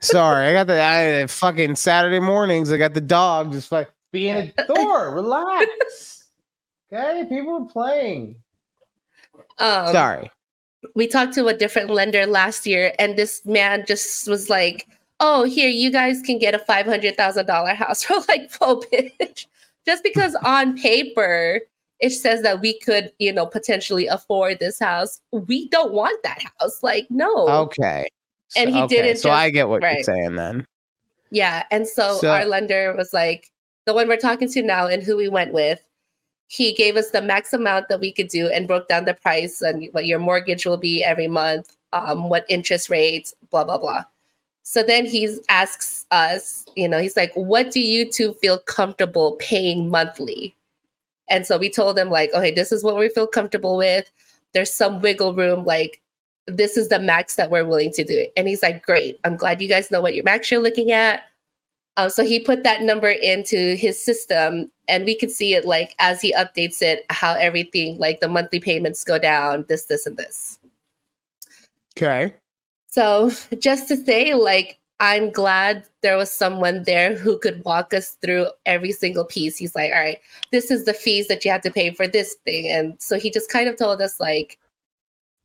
Sorry, 0.00 0.48
I 0.48 0.52
got 0.52 0.66
the 0.66 0.82
I, 0.82 1.26
fucking 1.28 1.76
Saturday 1.76 2.20
mornings. 2.20 2.70
I 2.70 2.76
got 2.76 2.92
the 2.92 3.00
dog 3.00 3.52
just 3.52 3.72
like 3.72 3.88
being 4.12 4.52
a 4.58 4.66
door. 4.74 5.14
Relax. 5.14 6.24
Okay, 6.92 7.24
people 7.28 7.62
are 7.62 7.72
playing. 7.72 8.36
Um, 9.58 9.92
Sorry. 9.92 10.30
we 10.94 11.06
talked 11.06 11.34
to 11.34 11.46
a 11.46 11.54
different 11.54 11.90
lender 11.90 12.26
last 12.26 12.66
year, 12.66 12.92
and 12.98 13.16
this 13.16 13.44
man 13.44 13.84
just 13.86 14.28
was 14.28 14.50
like, 14.50 14.88
"Oh, 15.20 15.44
here, 15.44 15.68
you 15.68 15.90
guys 15.90 16.20
can 16.22 16.38
get 16.38 16.54
a 16.54 16.58
five 16.58 16.86
hundred 16.86 17.16
thousand 17.16 17.46
dollar 17.46 17.74
house." 17.74 18.04
We're 18.10 18.22
like, 18.28 18.52
"Whoa, 18.54 18.80
bitch!" 18.92 19.46
Just 19.86 20.02
because 20.02 20.34
on 20.36 20.76
paper 20.78 21.60
it 22.00 22.10
says 22.10 22.42
that 22.42 22.60
we 22.60 22.78
could, 22.80 23.12
you 23.18 23.32
know, 23.32 23.46
potentially 23.46 24.06
afford 24.06 24.58
this 24.58 24.78
house, 24.78 25.20
we 25.30 25.68
don't 25.68 25.92
want 25.92 26.22
that 26.22 26.42
house. 26.60 26.82
Like, 26.82 27.06
no. 27.08 27.48
Okay. 27.48 28.08
And 28.56 28.70
he 28.70 28.82
okay, 28.82 28.96
didn't 28.96 29.18
So 29.18 29.30
I 29.30 29.50
get 29.50 29.68
what 29.68 29.82
right. 29.82 29.94
you're 29.94 30.02
saying 30.04 30.36
then. 30.36 30.66
Yeah. 31.30 31.64
And 31.70 31.86
so, 31.88 32.18
So- 32.18 32.30
our 32.30 32.44
lender 32.44 32.94
was 32.96 33.12
like, 33.12 33.50
the 33.86 33.94
one 33.94 34.08
we're 34.08 34.16
talking 34.16 34.48
to 34.50 34.62
now 34.62 34.86
and 34.86 35.02
who 35.02 35.16
we 35.16 35.28
went 35.28 35.52
with, 35.52 35.80
he 36.48 36.72
gave 36.72 36.96
us 36.96 37.10
the 37.10 37.22
max 37.22 37.52
amount 37.52 37.88
that 37.88 38.00
we 38.00 38.12
could 38.12 38.28
do 38.28 38.48
and 38.48 38.68
broke 38.68 38.88
down 38.88 39.04
the 39.04 39.14
price 39.14 39.62
and 39.62 39.88
what 39.92 40.06
your 40.06 40.18
mortgage 40.18 40.66
will 40.66 40.76
be 40.76 41.02
every 41.02 41.28
month, 41.28 41.76
um, 41.92 42.28
what 42.28 42.44
interest 42.48 42.90
rates, 42.90 43.34
blah, 43.50 43.64
blah, 43.64 43.78
blah. 43.78 44.04
So 44.62 44.82
then 44.82 45.04
he 45.04 45.36
asks 45.48 46.06
us, 46.10 46.64
you 46.74 46.88
know, 46.88 46.98
he's 46.98 47.16
like, 47.16 47.32
what 47.34 47.70
do 47.70 47.80
you 47.80 48.10
two 48.10 48.34
feel 48.34 48.58
comfortable 48.58 49.32
paying 49.32 49.90
monthly? 49.90 50.54
And 51.28 51.46
so 51.46 51.58
we 51.58 51.70
told 51.70 51.98
him, 51.98 52.10
like, 52.10 52.32
okay, 52.34 52.50
this 52.50 52.72
is 52.72 52.82
what 52.82 52.96
we 52.96 53.08
feel 53.08 53.26
comfortable 53.26 53.76
with. 53.76 54.10
There's 54.52 54.72
some 54.72 55.00
wiggle 55.00 55.34
room. 55.34 55.64
Like, 55.64 56.00
this 56.46 56.76
is 56.76 56.88
the 56.88 56.98
max 56.98 57.36
that 57.36 57.50
we're 57.50 57.64
willing 57.64 57.92
to 57.92 58.04
do. 58.04 58.26
And 58.36 58.46
he's 58.46 58.62
like, 58.62 58.84
great. 58.84 59.18
I'm 59.24 59.36
glad 59.36 59.60
you 59.60 59.68
guys 59.68 59.90
know 59.90 60.00
what 60.00 60.14
your 60.14 60.24
max 60.24 60.50
you're 60.50 60.62
looking 60.62 60.92
at. 60.92 61.24
Um, 61.96 62.10
so 62.10 62.24
he 62.24 62.40
put 62.40 62.64
that 62.64 62.82
number 62.82 63.10
into 63.10 63.76
his 63.76 64.02
system, 64.02 64.70
and 64.88 65.04
we 65.04 65.16
could 65.16 65.30
see 65.30 65.54
it 65.54 65.64
like 65.64 65.94
as 65.98 66.20
he 66.20 66.32
updates 66.34 66.82
it, 66.82 67.04
how 67.10 67.34
everything 67.34 67.98
like 67.98 68.20
the 68.20 68.28
monthly 68.28 68.58
payments 68.60 69.04
go 69.04 69.18
down, 69.18 69.64
this, 69.68 69.84
this, 69.84 70.04
and 70.06 70.16
this. 70.16 70.58
Okay. 71.96 72.34
So 72.90 73.30
just 73.58 73.88
to 73.88 73.96
say, 73.96 74.34
like, 74.34 74.78
I'm 75.00 75.30
glad 75.30 75.84
there 76.02 76.16
was 76.16 76.30
someone 76.30 76.84
there 76.84 77.16
who 77.16 77.38
could 77.38 77.64
walk 77.64 77.92
us 77.92 78.16
through 78.22 78.46
every 78.66 78.92
single 78.92 79.24
piece. 79.24 79.56
He's 79.56 79.74
like, 79.74 79.92
all 79.92 80.00
right, 80.00 80.18
this 80.52 80.70
is 80.70 80.84
the 80.84 80.94
fees 80.94 81.28
that 81.28 81.44
you 81.44 81.50
have 81.50 81.62
to 81.62 81.70
pay 81.70 81.90
for 81.90 82.06
this 82.06 82.34
thing. 82.44 82.68
And 82.68 83.00
so 83.00 83.18
he 83.18 83.30
just 83.30 83.50
kind 83.50 83.68
of 83.68 83.76
told 83.76 84.00
us, 84.00 84.18
like, 84.20 84.58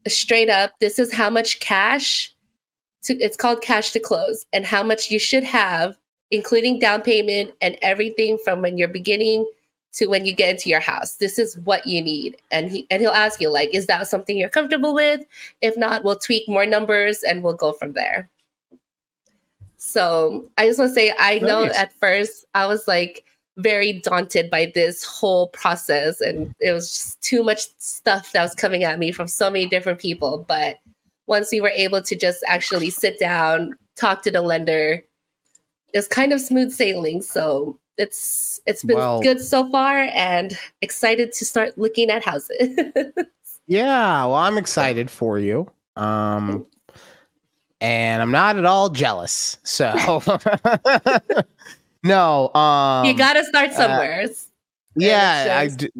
straight 0.08 0.50
up, 0.50 0.72
this 0.80 0.98
is 0.98 1.12
how 1.12 1.30
much 1.30 1.60
cash 1.60 2.34
to 3.04 3.16
it's 3.18 3.38
called 3.38 3.62
cash 3.62 3.92
to 3.92 4.00
close, 4.00 4.46
and 4.54 4.66
how 4.66 4.84
much 4.84 5.10
you 5.10 5.20
should 5.20 5.44
have, 5.44 5.98
including 6.32 6.80
down 6.80 7.02
payment 7.02 7.52
and 7.62 7.78
everything 7.82 8.38
from 8.44 8.62
when 8.62 8.78
you're 8.78 8.88
beginning 8.88 9.46
to 9.92 10.08
when 10.08 10.26
you 10.26 10.34
get 10.34 10.52
into 10.52 10.70
your 10.70 10.80
house. 10.80 11.16
This 11.16 11.40
is 11.40 11.58
what 11.60 11.88
you 11.88 12.02
need. 12.02 12.38
And 12.52 12.70
he 12.72 12.86
and 12.92 13.02
he'll 13.02 13.12
ask 13.12 13.42
you, 13.42 13.50
like, 13.50 13.74
is 13.74 13.88
that 13.88 14.08
something 14.08 14.38
you're 14.38 14.50
comfortable 14.50 14.94
with? 14.94 15.22
If 15.62 15.76
not, 15.78 16.04
we'll 16.04 16.20
tweak 16.20 16.48
more 16.48 16.66
numbers 16.66 17.24
and 17.24 17.44
we'll 17.44 17.54
go 17.54 17.74
from 17.74 17.94
there. 17.94 18.30
So 19.78 20.48
I 20.58 20.68
just 20.68 20.78
want 20.78 20.90
to 20.90 20.96
say, 20.96 21.14
I 21.18 21.40
know 21.40 21.66
Nice. 21.66 21.78
at 21.78 21.94
first 22.00 22.46
I 22.54 22.68
was 22.68 22.88
like 22.88 23.26
very 23.58 23.94
daunted 23.94 24.50
by 24.50 24.72
this 24.76 25.04
whole 25.04 25.48
process, 25.50 26.22
and 26.22 26.54
it 26.60 26.72
was 26.72 26.92
just 26.92 27.22
too 27.22 27.44
much 27.44 27.68
stuff 27.80 28.32
that 28.34 28.44
was 28.44 28.56
coming 28.56 28.84
at 28.84 29.00
me 29.00 29.12
from 29.12 29.28
so 29.28 29.50
many 29.50 29.66
different 29.66 30.00
people. 30.00 30.46
But 30.48 30.78
once 31.28 31.52
we 31.52 31.62
were 31.62 31.70
able 31.70 32.02
to 32.02 32.16
just 32.16 32.44
actually 32.48 32.90
sit 32.90 33.20
down, 33.20 33.76
talk 33.96 34.22
to 34.24 34.32
the 34.32 34.42
lender, 34.42 35.04
it's 35.94 36.08
kind 36.08 36.34
of 36.34 36.42
smooth 36.42 36.72
sailing. 36.72 37.22
So 37.22 37.78
it's 37.98 38.60
it's 38.66 38.84
been 38.84 38.98
Well- 38.98 39.22
good 39.22 39.42
so 39.42 39.70
far, 39.72 40.08
and 40.14 40.58
excited 40.82 41.34
to 41.34 41.46
start 41.46 41.78
looking 41.78 42.10
at 42.10 42.24
houses. 42.24 42.78
Yeah, 43.72 44.26
well, 44.26 44.34
I'm 44.34 44.58
excited 44.58 45.12
for 45.20 45.38
you. 45.38 45.70
Um 45.96 46.66
and 47.82 48.20
I'm 48.22 48.32
not 48.32 48.58
at 48.58 48.66
all 48.66 48.90
jealous. 48.90 49.58
So 49.64 49.94
No, 52.04 52.54
um 52.56 53.06
you 53.06 53.14
got 53.16 53.34
to 53.34 53.44
start 53.46 53.74
somewhere. 53.74 54.26
yeah, 54.96 55.58
I 55.60 55.64
it's 55.66 55.76
d- 55.76 55.92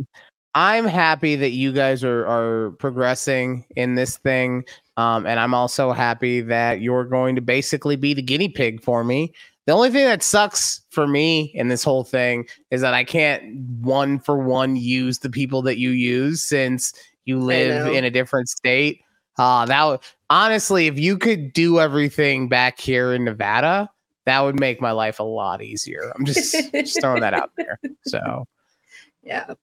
I'm 0.56 0.86
happy 0.86 1.36
that 1.36 1.52
you 1.52 1.72
guys 1.72 2.04
are 2.04 2.26
are 2.26 2.72
progressing 2.80 3.66
in 3.76 3.94
this 3.96 4.18
thing. 4.18 4.64
Um, 4.98 5.26
and 5.28 5.40
I'm 5.40 5.54
also 5.54 5.92
happy 5.92 6.42
that 6.42 6.82
you're 6.82 7.06
going 7.06 7.36
to 7.36 7.42
basically 7.42 7.96
be 7.98 8.14
the 8.14 8.22
guinea 8.24 8.50
pig 8.50 8.82
for 8.82 9.04
me. 9.04 9.32
The 9.70 9.76
only 9.76 9.92
thing 9.92 10.06
that 10.06 10.24
sucks 10.24 10.82
for 10.90 11.06
me 11.06 11.52
in 11.54 11.68
this 11.68 11.84
whole 11.84 12.04
thing 12.04 12.48
is 12.72 12.82
that 12.82 12.96
I 12.96 13.04
can't 13.04 13.56
one 13.82 14.18
for 14.18 14.36
one 14.40 14.76
use 14.76 15.20
the 15.20 15.30
people 15.30 15.62
that 15.62 15.78
you 15.78 15.92
use 15.92 16.42
since 16.42 16.92
you 17.26 17.38
live 17.38 17.94
in 17.94 18.04
a 18.04 18.10
different 18.10 18.50
state. 18.50 19.04
Uh, 19.38 19.68
that 19.68 19.84
would 19.84 20.00
honestly, 20.32 20.88
if 20.88 20.98
you 20.98 21.20
could 21.20 21.54
do 21.54 21.80
everything 21.80 22.50
back 22.50 22.80
here 22.80 23.14
in 23.14 23.24
Nevada, 23.24 23.88
that 24.26 24.40
would 24.40 24.60
make 24.60 24.82
my 24.82 24.90
life 24.90 25.20
a 25.20 25.24
lot 25.24 25.62
easier. 25.62 26.14
I'm 26.16 26.26
just, 26.26 26.52
just 26.72 27.00
throwing 27.00 27.22
that 27.22 27.36
out 27.36 27.52
there. 27.56 27.80
So. 28.08 28.48
yeah. 29.22 29.54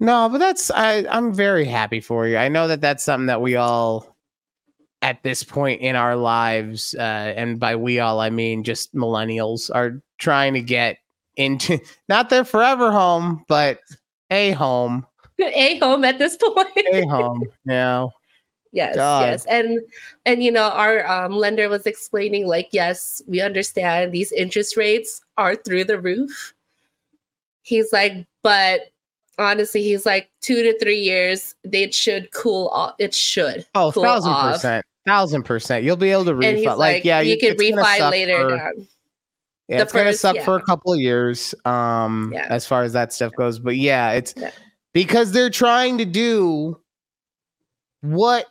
No, 0.00 0.28
but 0.28 0.38
that's 0.38 0.72
I 0.72 1.06
I'm 1.08 1.32
very 1.32 1.66
happy 1.66 2.00
for 2.00 2.26
you. 2.26 2.36
I 2.36 2.48
know 2.48 2.66
that 2.66 2.80
that's 2.80 3.04
something 3.04 3.26
that 3.26 3.40
we 3.40 3.54
all 3.54 4.13
at 5.04 5.22
this 5.22 5.42
point 5.42 5.82
in 5.82 5.96
our 5.96 6.16
lives 6.16 6.94
uh 6.98 7.34
and 7.36 7.60
by 7.60 7.76
we 7.76 8.00
all 8.00 8.20
I 8.20 8.30
mean 8.30 8.64
just 8.64 8.94
millennials 8.94 9.70
are 9.74 10.00
trying 10.18 10.54
to 10.54 10.62
get 10.62 10.96
into 11.36 11.78
not 12.08 12.30
their 12.30 12.44
forever 12.44 12.90
home, 12.90 13.44
but 13.46 13.80
a 14.30 14.52
home, 14.52 15.06
A 15.38 15.78
home 15.78 16.04
at 16.04 16.18
this 16.18 16.36
point. 16.42 16.68
a 16.90 17.02
home, 17.06 17.44
know. 17.66 18.10
yes, 18.72 18.96
God. 18.96 19.26
yes. 19.28 19.44
And 19.44 19.78
and 20.24 20.42
you 20.42 20.50
know, 20.50 20.70
our 20.70 21.06
um, 21.06 21.32
lender 21.32 21.68
was 21.68 21.86
explaining 21.86 22.46
like, 22.46 22.68
yes, 22.72 23.20
we 23.26 23.42
understand 23.42 24.10
these 24.12 24.32
interest 24.32 24.76
rates 24.76 25.20
are 25.36 25.54
through 25.54 25.84
the 25.84 26.00
roof. 26.00 26.54
He's 27.62 27.92
like, 27.92 28.26
but 28.42 28.82
honestly, 29.38 29.82
he's 29.82 30.06
like 30.06 30.30
two 30.40 30.62
to 30.62 30.78
three 30.78 31.00
years, 31.00 31.54
they 31.64 31.90
should 31.90 32.30
cool 32.32 32.68
off. 32.68 32.94
It 32.98 33.14
should. 33.14 33.66
Oh, 33.74 33.92
cool 33.92 34.02
thousand 34.04 34.32
off. 34.32 34.54
percent. 34.54 34.86
Thousand 35.06 35.42
percent. 35.44 35.84
You'll 35.84 35.96
be 35.96 36.10
able 36.10 36.24
to 36.26 36.32
refi. 36.32 36.64
like, 36.64 36.78
Like, 36.78 37.04
yeah, 37.04 37.20
you 37.20 37.36
can 37.38 37.56
gonna 37.56 37.82
refi 37.82 38.10
later 38.10 38.48
for- 38.48 38.56
down. 38.56 38.88
Yeah, 39.68 39.76
The 39.78 39.82
it's 39.84 39.92
gonna 39.92 40.04
first- 40.10 40.20
suck 40.20 40.36
for 40.40 40.56
a 40.56 40.62
couple 40.62 40.92
of 40.92 41.00
years, 41.00 41.54
um, 41.64 42.30
Yeah. 42.34 42.46
as 42.50 42.66
far 42.66 42.82
as 42.82 42.92
that 42.94 43.12
stuff 43.12 43.32
goes. 43.36 43.58
But 43.58 43.76
yeah, 43.76 44.10
it's 44.12 44.34
Yeah. 44.36 44.50
because 44.92 45.32
they're 45.32 45.50
trying 45.50 45.98
to 45.98 46.04
do 46.04 46.78
what 48.02 48.46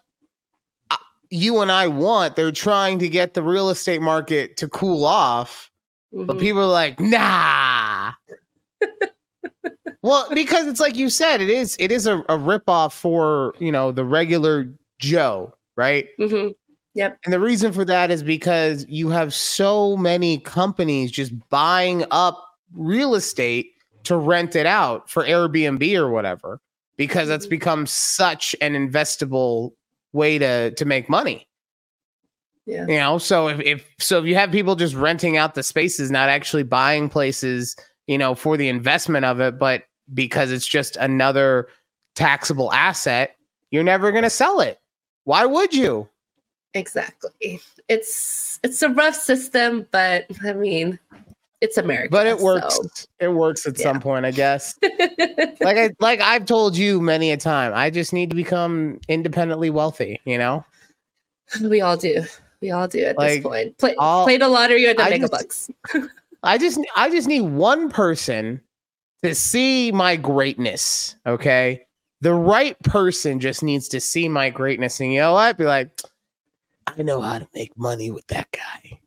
uh, 0.89 0.97
you 1.29 1.59
and 1.61 1.71
I 1.71 1.87
want. 1.87 2.35
They're 2.35 2.51
trying 2.51 2.97
to 2.99 3.09
get 3.09 3.33
the 3.35 3.43
real 3.43 3.69
estate 3.69 4.01
market 4.01 4.57
to 4.57 4.67
cool 4.67 5.05
off, 5.05 5.69
but 6.11 6.37
Mhm. 6.37 6.39
people 6.39 6.61
are 6.61 6.65
like, 6.67 6.99
nah. 6.99 8.11
well, 10.01 10.27
because 10.33 10.67
it's 10.67 10.79
like 10.79 10.95
you 10.95 11.09
said, 11.09 11.41
it 11.41 11.49
is 11.49 11.75
it 11.79 11.91
is 11.91 12.07
a, 12.07 12.19
a 12.21 12.37
ripoff 12.37 12.93
for 12.93 13.53
you 13.59 13.71
know 13.71 13.91
the 13.91 14.03
regular 14.05 14.67
Joe, 14.99 15.53
right? 15.75 16.07
Mm-hmm. 16.19 16.49
Yep. 16.95 17.19
And 17.25 17.33
the 17.33 17.39
reason 17.39 17.73
for 17.73 17.85
that 17.85 18.11
is 18.11 18.21
because 18.21 18.85
you 18.87 19.09
have 19.09 19.33
so 19.33 19.97
many 19.97 20.37
companies 20.39 21.11
just 21.11 21.33
buying 21.49 22.05
up 22.11 22.43
real 22.73 23.15
estate 23.15 23.71
to 24.03 24.15
rent 24.17 24.55
it 24.55 24.65
out 24.65 25.09
for 25.09 25.23
Airbnb 25.23 25.95
or 25.97 26.09
whatever, 26.09 26.59
because 26.97 27.27
that's 27.27 27.47
Mhm. 27.47 27.51
become 27.51 27.85
such 27.87 28.55
an 28.61 28.73
investable 28.73 29.71
way 30.11 30.37
to 30.37 30.71
to 30.71 30.85
make 30.85 31.09
money. 31.09 31.47
Yeah. 32.65 32.85
You 32.87 32.97
know, 32.97 33.17
so 33.17 33.47
if, 33.49 33.59
if 33.61 33.85
so 33.99 34.19
if 34.19 34.25
you 34.25 34.35
have 34.35 34.51
people 34.51 34.75
just 34.75 34.95
renting 34.95 35.35
out 35.37 35.55
the 35.55 35.63
spaces, 35.63 36.11
not 36.11 36.29
actually 36.29 36.63
buying 36.63 37.09
places, 37.09 37.75
you 38.07 38.17
know, 38.17 38.35
for 38.35 38.55
the 38.55 38.69
investment 38.69 39.25
of 39.25 39.39
it, 39.39 39.57
but 39.57 39.83
because 40.13 40.51
it's 40.51 40.67
just 40.67 40.95
another 40.97 41.67
taxable 42.15 42.71
asset, 42.71 43.35
you're 43.71 43.83
never 43.83 44.11
gonna 44.11 44.29
sell 44.29 44.59
it. 44.59 44.77
Why 45.25 45.45
would 45.45 45.73
you? 45.73 46.07
Exactly. 46.73 47.59
It's 47.87 48.59
it's 48.63 48.81
a 48.81 48.89
rough 48.89 49.15
system, 49.15 49.87
but 49.91 50.25
I 50.43 50.53
mean, 50.53 50.97
it's 51.61 51.77
America. 51.77 52.09
but 52.11 52.27
it 52.27 52.39
works 52.39 52.75
so- 52.75 53.07
it 53.19 53.29
works 53.29 53.65
at 53.65 53.77
some 53.77 54.01
point 54.01 54.25
i 54.25 54.31
guess 54.31 54.77
like 55.61 55.77
i 55.77 55.89
like 56.01 56.19
i've 56.19 56.43
told 56.45 56.75
you 56.75 56.99
many 56.99 57.31
a 57.31 57.37
time 57.37 57.71
i 57.73 57.89
just 57.89 58.11
need 58.11 58.29
to 58.29 58.35
become 58.35 58.99
independently 59.07 59.69
wealthy 59.69 60.19
you 60.25 60.37
know 60.37 60.65
we 61.61 61.79
all 61.79 61.95
do. 61.95 62.25
We 62.59 62.71
all 62.71 62.87
do 62.89 62.99
at 62.99 63.17
Like, 63.17 63.35
this 63.35 63.43
point. 63.43 63.77
Play 63.77 63.95
all- 63.95 64.25
play 64.25 64.35
the 64.37 64.49
lottery 64.49 64.85
or 64.87 64.93
the 64.93 65.03
I 65.03 65.09
mega 65.11 65.29
just- 65.29 65.31
bucks. 65.31 65.71
i 66.43 66.57
just 66.57 66.79
i 66.97 67.09
just 67.09 67.29
need 67.29 67.41
one 67.43 67.89
person 67.89 68.59
to 69.23 69.33
see 69.33 69.89
my 69.93 70.17
greatness 70.17 71.15
okay 71.25 71.85
the 72.23 72.33
right 72.33 72.79
person 72.83 73.39
just 73.39 73.63
needs 73.63 73.87
to 73.89 73.99
see 73.99 74.29
my 74.29 74.49
greatness 74.49 74.99
and 74.99 75.13
you 75.13 75.19
know 75.19 75.33
what 75.33 75.57
be 75.57 75.65
like 75.65 76.01
i 76.87 77.01
know 77.01 77.21
how 77.21 77.37
to 77.37 77.47
make 77.53 77.75
money 77.77 78.11
with 78.11 78.25
that 78.27 78.47
guy 78.51 78.99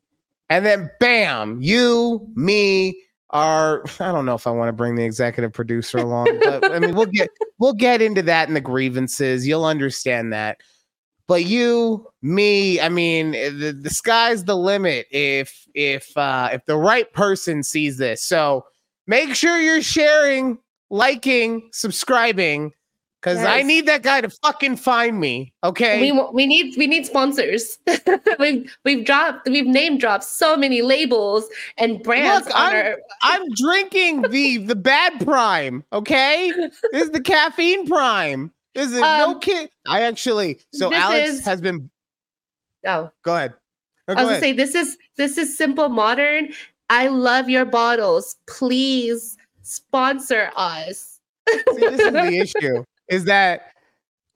and 0.51 0.67
then 0.67 0.91
bam 1.01 1.61
you 1.61 2.29
me 2.35 2.95
are 3.31 3.85
I 4.01 4.13
don't 4.13 4.25
know 4.25 4.35
if 4.35 4.47
I 4.47 4.51
want 4.51 4.69
to 4.69 4.73
bring 4.73 4.95
the 4.95 5.05
executive 5.05 5.53
producer 5.53 5.99
along, 5.99 6.39
but 6.45 6.73
I 6.73 6.79
mean 6.79 6.95
we'll 6.95 7.07
get 7.07 7.29
we'll 7.59 7.75
get 7.75 8.01
into 8.01 8.23
that 8.23 8.49
in 8.49 8.55
the 8.55 8.61
grievances. 8.61 9.47
You'll 9.47 9.65
understand 9.65 10.33
that. 10.33 10.61
But 11.29 11.45
you, 11.45 12.07
me, 12.23 12.81
I 12.81 12.89
mean, 12.89 13.35
eh, 13.35 13.51
the, 13.51 13.73
the 13.73 13.91
sky's 13.91 14.45
the 14.45 14.57
limit 14.57 15.07
if 15.11 15.67
if 15.75 16.17
uh 16.17 16.51
if 16.53 16.65
the 16.67 16.77
right 16.77 17.13
person 17.13 17.63
sees 17.63 17.99
this. 17.99 18.23
So 18.23 18.65
make 19.09 19.35
sure 19.35 19.61
you're 19.61 19.83
sharing, 19.83 20.59
liking, 20.89 21.69
subscribing, 21.73 22.73
because 23.27 23.45
I 23.45 23.63
need 23.63 23.87
that 23.87 24.03
guy 24.05 24.21
to 24.21 24.31
fucking 24.31 24.77
find 24.77 25.19
me. 25.19 25.53
Okay. 25.65 26.01
We 26.01 26.13
we 26.33 26.47
need 26.47 26.77
we 26.77 26.87
need 26.87 27.07
sponsors. 27.07 27.77
we've 28.39 28.77
we've 28.85 29.05
dropped 29.05 29.49
we've 29.49 29.67
name 29.67 29.99
dropped 29.99 30.23
so 30.23 30.57
many 30.57 30.81
labels 30.81 31.45
and 31.77 32.01
brands 32.05 32.47
Look, 32.47 32.55
I'm- 32.57 32.77
our 32.77 32.99
I'm 33.23 33.43
drinking 33.57 34.23
the 34.31 34.59
the 34.59 34.77
bad 34.77 35.25
prime. 35.25 35.83
Okay, 35.93 36.53
this 36.93 37.03
is 37.03 37.11
the 37.11 37.21
caffeine 37.21 37.89
prime. 37.89 38.53
This 38.77 38.93
is 38.93 39.01
no 39.01 39.33
Um, 39.33 39.41
kid. 39.41 39.71
I 39.89 40.03
actually. 40.03 40.61
So 40.73 40.93
Alex 40.93 41.31
is- 41.31 41.45
has 41.45 41.61
been. 41.61 41.91
oh 42.87 43.11
Go 43.25 43.35
ahead. 43.35 43.55
No, 44.07 44.15
I 44.15 44.23
was 44.23 44.29
gonna 44.35 44.41
say 44.41 44.53
this 44.53 44.77
is 44.77 44.97
this 45.17 45.37
is 45.37 45.59
simple 45.59 45.89
modern. 45.89 46.53
I 46.91 47.09
love 47.09 47.49
your 47.51 47.65
bottles. 47.65 48.37
Please 48.47 49.37
sponsor 49.63 50.53
us. 50.55 51.19
See, 51.49 51.63
this 51.77 52.01
is 52.01 52.13
the 52.13 52.39
issue. 52.63 52.85
Is 53.09 53.25
that 53.25 53.73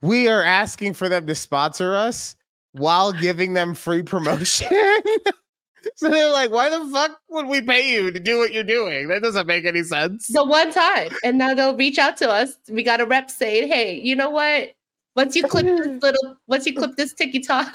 we 0.01 0.27
are 0.27 0.43
asking 0.43 0.93
for 0.93 1.09
them 1.09 1.27
to 1.27 1.35
sponsor 1.35 1.95
us 1.95 2.35
while 2.73 3.11
giving 3.11 3.53
them 3.53 3.73
free 3.73 4.03
promotion. 4.03 4.67
so 5.95 6.09
they're 6.09 6.31
like, 6.31 6.51
"Why 6.51 6.69
the 6.69 6.89
fuck 6.91 7.19
would 7.29 7.47
we 7.47 7.61
pay 7.61 7.91
you 7.91 8.11
to 8.11 8.19
do 8.19 8.37
what 8.37 8.53
you're 8.53 8.63
doing? 8.63 9.07
That 9.07 9.21
doesn't 9.21 9.47
make 9.47 9.65
any 9.65 9.83
sense." 9.83 10.27
the 10.27 10.43
one 10.43 10.71
time, 10.71 11.09
and 11.23 11.37
now 11.37 11.53
they'll 11.53 11.75
reach 11.75 11.97
out 11.99 12.17
to 12.17 12.29
us. 12.29 12.55
We 12.69 12.83
got 12.83 13.01
a 13.01 13.05
rep 13.05 13.29
saying, 13.29 13.67
"Hey, 13.71 13.99
you 13.99 14.15
know 14.15 14.29
what? 14.29 14.71
Once 15.15 15.35
you 15.35 15.47
clip 15.47 15.65
this 15.65 15.87
little, 16.01 16.37
once 16.47 16.65
you 16.65 16.73
clip 16.73 16.95
this 16.95 17.13
TikTok, 17.13 17.73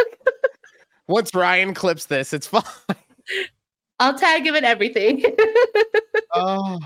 Once 1.08 1.32
Ryan 1.34 1.72
clips 1.72 2.06
this, 2.06 2.32
it's 2.32 2.48
fine. 2.48 2.64
I'll 4.00 4.18
tag 4.18 4.46
him 4.46 4.56
and 4.56 4.66
everything." 4.66 5.24
Oh, 6.34 6.78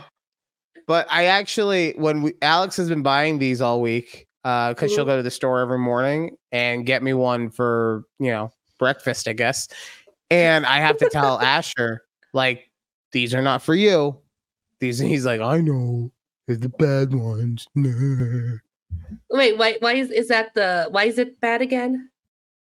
but 0.91 1.07
I 1.09 1.27
actually, 1.27 1.93
when 1.97 2.21
we 2.21 2.35
Alex 2.43 2.77
has 2.77 2.89
been 2.89 3.03
buying 3.05 3.39
these 3.39 3.61
all 3.61 3.81
week, 3.81 4.27
uh, 4.43 4.71
because 4.71 4.91
she'll 4.91 5.05
Mhm. 5.05 5.07
go 5.07 5.17
to 5.19 5.23
the 5.23 5.31
store 5.31 5.61
every 5.61 5.79
morning 5.79 6.37
and 6.51 6.85
get 6.85 7.01
me 7.01 7.15
one 7.15 7.49
for 7.49 8.03
you 8.19 8.33
know 8.33 8.51
breakfast, 8.77 9.29
I 9.29 9.35
guess. 9.35 9.69
And 10.33 10.67
I 10.67 10.79
have 10.81 10.97
to 10.97 11.09
tell 11.09 11.39
Asher 11.41 12.03
like 12.33 12.69
these 13.13 13.35
are 13.37 13.41
not 13.41 13.63
for 13.63 13.77
you. 13.77 14.19
These, 14.81 15.01
and 15.01 15.09
he's 15.15 15.25
like, 15.25 15.41
I 15.41 15.61
know, 15.61 16.11
they're 16.49 16.57
the 16.57 16.69
bad 16.71 17.15
ones. 17.15 17.69
Wait, 19.31 19.57
why? 19.59 19.77
Why 19.79 19.93
is 19.95 20.11
is 20.11 20.27
that 20.27 20.55
the? 20.55 20.89
Why 20.91 21.05
is 21.05 21.19
it 21.19 21.41
bad 21.41 21.63
again? 21.63 22.11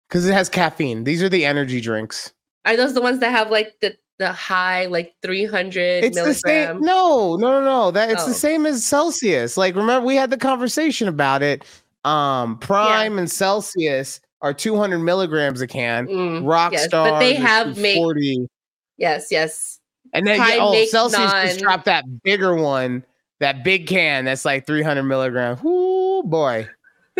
Because 0.08 0.26
it 0.26 0.32
has 0.32 0.48
caffeine. 0.48 1.04
These 1.04 1.22
are 1.22 1.28
the 1.28 1.44
energy 1.44 1.80
drinks. 1.80 2.32
Are 2.64 2.76
those 2.76 2.94
the 2.94 3.00
ones 3.00 3.20
that 3.20 3.30
have 3.30 3.52
like 3.52 3.74
the 3.80 3.96
the 4.18 4.32
high 4.32 4.86
like 4.86 5.14
three 5.22 5.44
hundred 5.44 6.04
It's 6.04 6.16
the 6.20 6.34
same. 6.34 6.80
No, 6.80 7.36
no, 7.36 7.60
no, 7.60 7.64
no. 7.64 7.90
That 7.90 8.10
it's 8.10 8.24
Oh. 8.24 8.28
the 8.28 8.34
same 8.34 8.66
as 8.66 8.84
Celsius. 8.84 9.56
Like, 9.56 9.74
remember 9.76 10.06
we 10.06 10.16
had 10.16 10.30
the 10.30 10.36
conversation 10.36 11.08
about 11.08 11.42
it. 11.42 11.64
Um, 12.04 12.58
Prime 12.58 13.18
and 13.18 13.30
Celsius 13.30 14.20
are 14.40 14.54
200 14.54 14.98
milligrams 15.00 15.60
a 15.60 15.66
can. 15.66 16.06
Mm, 16.06 16.42
Rockstar, 16.44 16.72
yes, 16.72 16.88
but 16.90 17.18
they 17.18 17.34
have 17.34 17.76
made- 17.76 17.96
40. 17.96 18.48
yes, 18.96 19.28
yes. 19.30 19.80
and 20.14 20.26
then 20.26 20.38
yeah, 20.38 20.58
oh, 20.60 20.84
Celsius 20.86 21.20
just 21.32 21.56
none. 21.56 21.62
dropped 21.62 21.84
that 21.86 22.04
bigger 22.22 22.54
one, 22.54 23.04
that 23.40 23.62
big 23.62 23.86
can 23.86 24.24
that's 24.24 24.44
like 24.44 24.66
300 24.66 25.02
milligrams. 25.02 25.60
Whoo, 25.62 26.22
boy. 26.22 26.66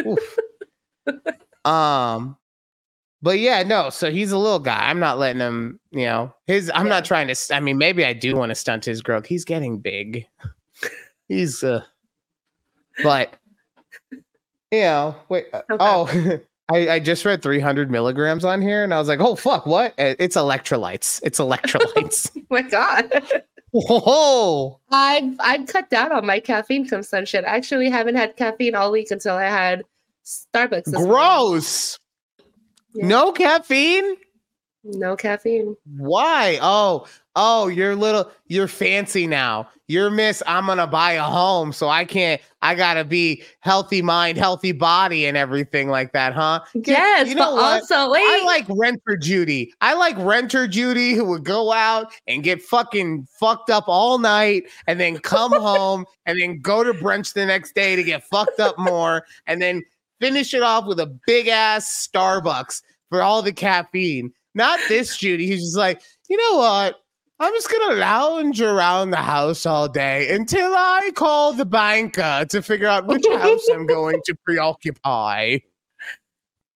Oof. 0.07 0.39
um, 1.65 2.37
but 3.23 3.39
yeah, 3.39 3.63
no. 3.63 3.91
So 3.91 4.11
he's 4.11 4.33
a 4.33 4.39
little 4.39 4.59
guy. 4.59 4.89
I'm 4.91 4.99
not 5.01 5.19
letting 5.19 5.41
him. 5.41 5.81
You 5.91 6.05
know, 6.07 6.35
his. 6.47 6.71
I'm 6.75 6.87
Yeah. 6.87 6.91
not 6.95 7.05
trying 7.05 7.29
to. 7.29 7.37
I 7.55 7.61
mean, 7.61 7.79
maybe 7.79 8.05
I 8.05 8.13
do 8.13 8.37
want 8.37 8.51
to 8.51 8.55
stunt 8.55 8.85
his 8.85 9.03
growth. 9.03 9.27
He's 9.27 9.45
getting 9.45 9.79
big. 9.79 10.27
he's 11.29 11.63
uh, 11.63 11.83
but 13.03 13.35
you 14.71 14.81
know, 14.81 15.17
wait. 15.29 15.47
uh, 15.53 15.63
Okay. 15.71 15.77
Oh. 15.81 16.39
I, 16.71 16.89
I 16.91 16.99
just 16.99 17.25
read 17.25 17.41
300 17.43 17.91
milligrams 17.91 18.45
on 18.45 18.61
here 18.61 18.85
and 18.85 18.93
I 18.93 18.99
was 18.99 19.09
like, 19.09 19.21
oh, 19.21 19.37
fuck, 19.37 19.65
what? 19.65 19.93
Uh, 19.99 20.15
It's 20.19 20.37
electrolytes. 20.37 21.19
It's 21.25 21.39
electrolytes. 21.39 22.31
Oh 22.37 22.43
my 22.51 22.61
god. 22.63 23.43
Whoa. 23.73 24.79
I've 24.91 25.35
I've 25.41 25.67
cut 25.67 25.89
down 25.89 26.13
on 26.13 26.27
my 26.27 26.41
caffeine 26.41 26.87
consumption. 26.87 27.45
I 27.47 27.57
actually 27.57 27.89
haven't 27.89 28.17
had 28.17 28.37
caffeine 28.37 28.75
all 28.75 28.93
week 28.93 29.11
until 29.11 29.35
I 29.37 29.45
had 29.45 29.83
Starbucks. 30.27 30.85
this 30.85 30.95
morning. 30.95 31.11
Yeah. 32.99 33.07
No 33.07 33.31
caffeine? 33.31 34.17
No 34.83 35.15
caffeine. 35.15 35.77
Why? 35.97 36.59
Oh, 36.61 37.07
oh, 37.37 37.69
you're 37.69 37.95
little, 37.95 38.29
you're 38.49 38.67
fancy 38.67 39.25
now. 39.25 39.69
You're 39.87 40.11
Miss, 40.11 40.43
I'm 40.49 40.67
gonna 40.67 40.89
buy 40.89 41.13
a 41.13 41.23
home, 41.23 41.73
so 41.73 41.89
I 41.89 42.05
can't, 42.05 42.43
I 42.61 42.75
gotta 42.75 43.05
be 43.05 43.45
healthy 43.61 44.03
mind, 44.03 44.37
healthy 44.37 44.73
body, 44.73 45.27
and 45.27 45.37
everything 45.37 45.89
like 45.91 46.13
that, 46.13 46.35
huh? 46.35 46.61
Yes, 46.75 47.29
you 47.29 47.37
but 47.37 47.51
know 47.51 47.55
what? 47.55 47.83
also 47.83 48.11
wait. 48.11 48.25
I 48.25 48.43
like 48.45 48.67
Renter 48.69 49.17
Judy. 49.17 49.73
I 49.81 49.95
like 49.95 50.17
Renter 50.19 50.67
Judy 50.67 51.13
who 51.13 51.25
would 51.27 51.45
go 51.45 51.73
out 51.73 52.13
and 52.27 52.43
get 52.43 52.61
fucking 52.61 53.29
fucked 53.31 53.71
up 53.71 53.85
all 53.87 54.19
night 54.19 54.65
and 54.89 54.99
then 54.99 55.19
come 55.19 55.53
home 55.61 56.05
and 56.27 56.41
then 56.41 56.61
go 56.61 56.83
to 56.83 56.93
brunch 56.93 57.33
the 57.33 57.47
next 57.47 57.77
day 57.77 57.95
to 57.95 58.03
get 58.03 58.25
fucked 58.25 58.59
up 58.59 58.77
more 58.77 59.25
and 59.47 59.63
then 59.63 59.85
finish 60.21 60.53
it 60.53 60.63
off 60.63 60.87
with 60.87 60.99
a 60.99 61.19
big 61.27 61.47
ass 61.47 62.09
Starbucks 62.13 62.83
for 63.11 63.23
all 63.23 63.43
the 63.43 63.53
caffeine. 63.53 64.33
Not 64.55 64.81
this 64.89 65.17
Judy 65.17 65.49
who's 65.49 65.61
just 65.61 65.77
like, 65.77 66.03
you 66.29 66.37
know 66.37 66.59
what? 66.59 67.01
I'm 67.41 67.53
just 67.55 67.71
gonna 67.71 67.97
lounge 67.97 68.61
around 68.61 69.11
the 69.11 69.17
house 69.17 69.65
all 69.65 69.89
day 69.89 70.35
until 70.35 70.73
I 70.75 71.11
call 71.15 71.53
the 71.53 71.65
banker 71.65 72.45
to 72.51 72.63
figure 72.63 72.89
out 72.89 73.07
which 73.07 73.25
house 73.27 73.69
I'm 73.73 73.87
going 73.87 74.21
to 74.27 74.35
preoccupy. 74.45 75.59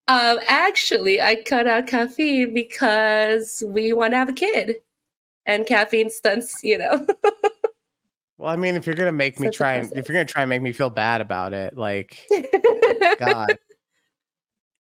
um 0.09 0.39
actually 0.47 1.21
I 1.21 1.43
cut 1.43 1.67
out 1.67 1.89
caffeine 1.89 2.55
because 2.55 3.63
we 3.67 3.93
want 3.93 4.13
to 4.13 4.19
have 4.19 4.29
a 4.29 4.33
kid. 4.33 4.77
And 5.45 5.67
caffeine 5.67 6.09
stunts, 6.11 6.63
you 6.63 6.79
know. 6.79 7.07
Well, 8.39 8.51
I 8.51 8.57
mean, 8.57 8.75
if 8.75 8.87
you're 8.87 8.97
gonna 8.97 9.13
make 9.13 9.39
me 9.39 9.51
try, 9.51 9.75
and 9.75 9.93
if 9.97 10.09
you're 10.09 10.15
gonna 10.17 10.25
try 10.25 10.43
and 10.43 10.49
make 10.49 10.63
me 10.63 10.73
feel 10.73 10.91
bad 10.91 11.21
about 11.21 11.53
it, 11.53 11.77
like 11.77 12.27
God. 13.21 13.57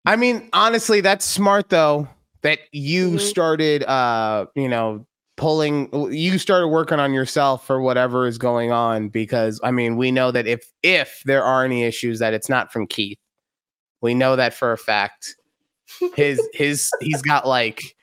I 0.05 0.15
mean, 0.15 0.49
honestly, 0.53 1.01
that's 1.01 1.25
smart 1.25 1.69
though. 1.69 2.07
That 2.41 2.59
you 2.73 3.11
Mhm. 3.11 3.19
started, 3.21 3.83
uh, 3.83 4.47
you 4.55 4.67
know, 4.67 5.05
pulling. 5.37 5.89
You 6.13 6.37
started 6.37 6.67
working 6.67 6.99
on 6.99 7.13
yourself 7.13 7.65
for 7.65 7.81
whatever 7.81 8.27
is 8.27 8.37
going 8.37 8.71
on 8.71 9.07
because 9.09 9.61
I 9.63 9.71
mean, 9.71 9.95
we 9.95 10.11
know 10.11 10.31
that 10.31 10.45
if 10.45 10.69
if 10.83 11.21
there 11.25 11.43
are 11.43 11.63
any 11.63 11.83
issues, 11.83 12.19
that 12.19 12.33
it's 12.33 12.49
not 12.49 12.71
from 12.73 12.85
Keith. 12.87 13.17
We 14.01 14.13
know 14.13 14.35
that 14.35 14.53
for 14.53 14.73
a 14.73 14.77
fact. 14.77 15.37
His 16.15 16.41
his 16.53 16.91
he's 16.99 17.21
got 17.21 17.47
like 17.47 17.95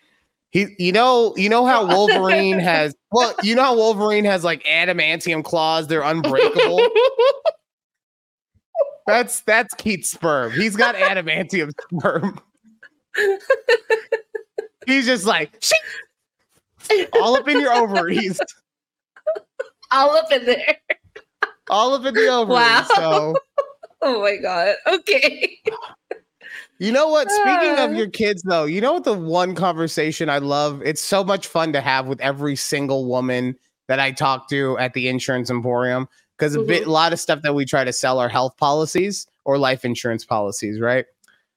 he 0.50 0.74
you 0.78 0.92
know 0.92 1.34
you 1.36 1.48
know 1.50 1.66
how 1.66 1.84
Wolverine 1.86 2.58
has 2.58 2.94
well 3.12 3.34
you 3.42 3.54
know 3.54 3.62
how 3.62 3.76
Wolverine 3.76 4.24
has 4.24 4.42
like 4.42 4.64
adamantium 4.64 5.44
claws 5.44 5.86
they're 5.86 6.02
unbreakable 6.02 6.80
that's 9.06 9.40
that's 9.42 9.74
Keith's 9.74 10.10
sperm 10.10 10.52
he's 10.52 10.76
got 10.76 10.94
adamantium 10.94 11.70
sperm 11.98 12.38
he's 14.86 15.06
just 15.06 15.26
like 15.26 15.52
"Shing!" 15.60 17.06
all 17.14 17.36
up 17.36 17.48
in 17.48 17.60
your 17.60 17.72
ovaries 17.72 18.40
all 19.90 20.16
up 20.16 20.30
in 20.32 20.44
there. 20.46 20.76
all 21.68 21.94
up 21.94 22.04
in 22.04 22.14
the 22.14 22.26
ovaries 22.28 22.56
Wow. 22.56 22.86
so 22.94 23.34
Oh 24.02 24.22
my 24.22 24.36
god. 24.36 24.76
Okay. 24.86 25.58
You 26.78 26.90
know 26.90 27.08
what? 27.08 27.30
Speaking 27.30 27.72
of 27.78 27.90
Ah. 27.90 27.94
your 27.94 28.08
kids, 28.08 28.40
though, 28.42 28.64
you 28.64 28.80
know 28.80 28.94
what? 28.94 29.04
The 29.04 29.12
one 29.12 29.54
conversation 29.54 30.30
I 30.30 30.38
love, 30.38 30.80
it's 30.82 31.02
so 31.02 31.22
much 31.22 31.46
fun 31.46 31.74
to 31.74 31.82
have 31.82 32.06
with 32.06 32.18
every 32.22 32.56
single 32.56 33.04
woman 33.04 33.54
that 33.88 34.00
I 34.00 34.12
talk 34.12 34.48
to 34.48 34.78
at 34.78 34.94
the 34.94 35.08
insurance 35.08 35.50
emporium. 35.50 36.08
Because 36.40 36.54
a 36.54 36.62
bit, 36.62 36.86
a 36.86 36.90
lot 36.90 37.12
of 37.12 37.20
stuff 37.20 37.42
that 37.42 37.54
we 37.54 37.66
try 37.66 37.84
to 37.84 37.92
sell 37.92 38.18
are 38.18 38.28
health 38.30 38.56
policies 38.56 39.26
or 39.44 39.58
life 39.58 39.84
insurance 39.84 40.24
policies, 40.24 40.80
right? 40.80 41.04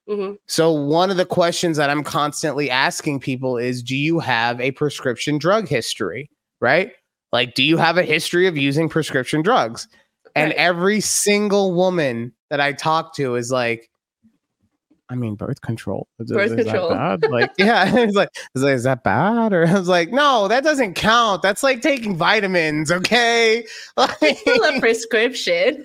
Mhm. 0.09 0.37
So, 0.47 0.71
one 0.71 1.09
of 1.09 1.15
the 1.15 1.25
questions 1.25 1.77
that 1.77 1.89
I'm 1.89 2.03
constantly 2.03 2.69
asking 2.69 3.21
people 3.21 3.57
is 3.57 3.81
Do 3.81 3.95
you 3.95 4.19
have 4.19 4.59
a 4.59 4.71
prescription 4.71 5.37
drug 5.37 5.69
history, 5.69 6.29
right? 6.59 6.91
Like, 7.31 7.55
do 7.55 7.63
you 7.63 7.77
have 7.77 7.97
a 7.97 8.03
history 8.03 8.45
of 8.45 8.57
using 8.57 8.89
prescription 8.89 9.41
drugs? 9.41 9.87
And 10.35 10.51
every 10.53 10.99
single 10.99 11.73
woman 11.73 12.33
that 12.49 12.59
I 12.59 12.73
talk 12.73 13.15
to 13.15 13.35
is 13.35 13.51
like, 13.51 13.89
I 15.13 15.15
mean, 15.15 15.35
birth 15.35 15.61
control. 15.61 16.07
Is, 16.17 16.31
Birth 16.31 16.57
is 16.57 16.65
that 16.65 16.65
control. 16.65 16.89
bad? 16.89 17.23
Like, 17.29 17.51
yeah, 17.59 17.99
it's 17.99 18.15
like, 18.21 18.29
it's 18.55 18.63
like, 18.63 18.73
is 18.73 18.83
that 18.83 19.03
bad? 19.03 19.53
Or 19.53 19.67
I 19.67 19.73
was 19.77 19.87
like, 19.87 20.11
no, 20.11 20.47
that 20.47 20.63
doesn't 20.63 20.95
count. 20.95 21.43
That's 21.43 21.61
like 21.61 21.83
taking 21.83 22.17
vitamins, 22.17 22.91
okay? 22.91 23.63
Like, 23.95 24.37
Still 24.39 24.63
a 24.63 24.79
prescription, 24.79 25.83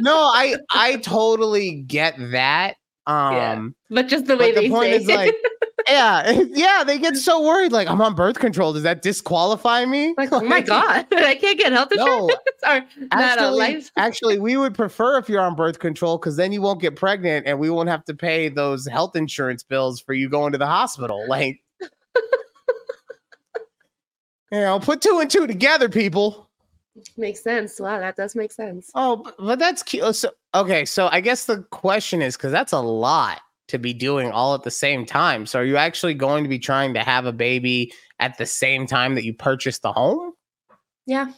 no, 0.00 0.14
I 0.16 0.56
I 0.70 0.96
totally 0.96 1.82
get 1.82 2.14
that. 2.30 2.74
Um, 3.08 3.34
Yeah. 3.34 3.68
but 3.90 4.06
just 4.08 4.26
the 4.26 4.36
way 4.36 4.52
they 4.52 4.68
the 4.68 4.70
point 4.70 4.90
say. 4.90 4.96
is 4.96 5.06
like, 5.08 5.34
yeah, 5.88 6.30
yeah, 6.52 6.84
they 6.84 6.98
get 6.98 7.16
so 7.16 7.42
worried. 7.42 7.72
Like, 7.72 7.88
I'm 7.88 8.00
on 8.02 8.14
birth 8.14 8.38
control. 8.38 8.72
Does 8.74 8.82
that 8.84 9.00
disqualify 9.02 9.86
me? 9.86 10.14
like, 10.18 10.30
oh 10.32 10.42
my 10.42 10.60
god, 10.60 11.06
I 11.12 11.34
can't 11.34 11.58
get 11.58 11.72
health 11.72 11.90
insurance 11.90 12.10
No, 12.10 12.28
or 12.68 12.80
not 13.00 13.10
actually, 13.12 13.58
life. 13.58 13.90
actually, 13.96 14.38
we 14.38 14.56
would 14.58 14.74
prefer 14.74 15.18
if 15.18 15.28
you're 15.28 15.40
on 15.40 15.56
birth 15.56 15.78
control 15.78 16.18
because 16.18 16.36
then 16.36 16.52
you 16.52 16.60
won't 16.60 16.80
get 16.82 16.96
pregnant 16.96 17.46
and 17.46 17.58
we 17.58 17.70
won't 17.70 17.88
have 17.88 18.04
to 18.04 18.14
pay 18.14 18.48
those 18.50 18.86
health 18.86 19.16
insurance 19.16 19.62
bills 19.62 20.00
for 20.00 20.12
you 20.12 20.28
going 20.28 20.52
to 20.52 20.58
the 20.58 20.66
hospital. 20.66 21.24
Like, 21.28 21.60
you 24.52 24.60
know, 24.60 24.78
put 24.80 25.00
two 25.00 25.18
and 25.20 25.30
two 25.30 25.46
together, 25.46 25.88
people. 25.88 26.47
Makes 27.16 27.42
sense. 27.42 27.80
Wow, 27.80 27.98
that 28.00 28.16
does 28.16 28.34
make 28.36 28.52
sense. 28.52 28.90
Oh, 28.94 29.16
but, 29.16 29.34
but 29.38 29.58
that's 29.58 29.82
cute. 29.82 30.02
Oh, 30.04 30.12
so, 30.12 30.30
okay, 30.54 30.84
so 30.84 31.08
I 31.10 31.20
guess 31.20 31.44
the 31.44 31.62
question 31.70 32.22
is 32.22 32.36
because 32.36 32.52
that's 32.52 32.72
a 32.72 32.80
lot 32.80 33.40
to 33.68 33.78
be 33.78 33.92
doing 33.92 34.30
all 34.30 34.54
at 34.54 34.62
the 34.62 34.70
same 34.70 35.04
time. 35.04 35.46
So, 35.46 35.58
are 35.60 35.64
you 35.64 35.76
actually 35.76 36.14
going 36.14 36.42
to 36.44 36.48
be 36.48 36.58
trying 36.58 36.94
to 36.94 37.00
have 37.00 37.26
a 37.26 37.32
baby 37.32 37.92
at 38.20 38.38
the 38.38 38.46
same 38.46 38.86
time 38.86 39.14
that 39.14 39.24
you 39.24 39.34
purchase 39.34 39.78
the 39.78 39.92
home? 39.92 40.32
Yeah, 41.06 41.32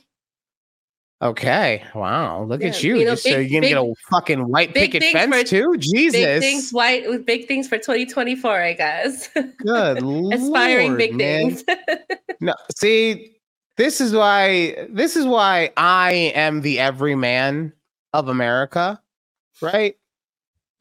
Okay. 1.22 1.84
Wow. 1.94 2.44
Look 2.44 2.64
at 2.64 2.82
you. 2.82 2.96
you 2.96 3.04
know, 3.04 3.10
Just 3.10 3.24
so 3.24 3.30
big- 3.36 3.50
you're 3.50 3.60
gonna 3.60 3.68
get 3.74 3.78
a 3.78 3.94
fucking 4.10 4.48
white 4.48 4.72
picket 4.72 5.02
fence 5.04 5.36
for- 5.36 5.44
too? 5.44 5.76
Jesus. 5.78 6.18
big 6.18 6.40
things, 6.40 6.70
white 6.70 7.06
with 7.10 7.26
big 7.26 7.46
things 7.46 7.68
for 7.68 7.76
2024, 7.76 8.58
I 8.62 8.72
guess. 8.72 9.28
Good. 9.28 9.98
Aspiring 10.32 10.88
Lord, 10.92 10.98
big 10.98 11.14
man. 11.14 11.56
things. 11.56 11.64
No, 12.42 12.54
see, 12.74 13.36
this 13.80 13.98
is 13.98 14.12
why 14.12 14.76
this 14.90 15.16
is 15.16 15.24
why 15.24 15.70
I 15.74 16.12
am 16.34 16.60
the 16.60 16.78
everyman 16.78 17.72
of 18.12 18.28
America, 18.28 19.00
right? 19.62 19.96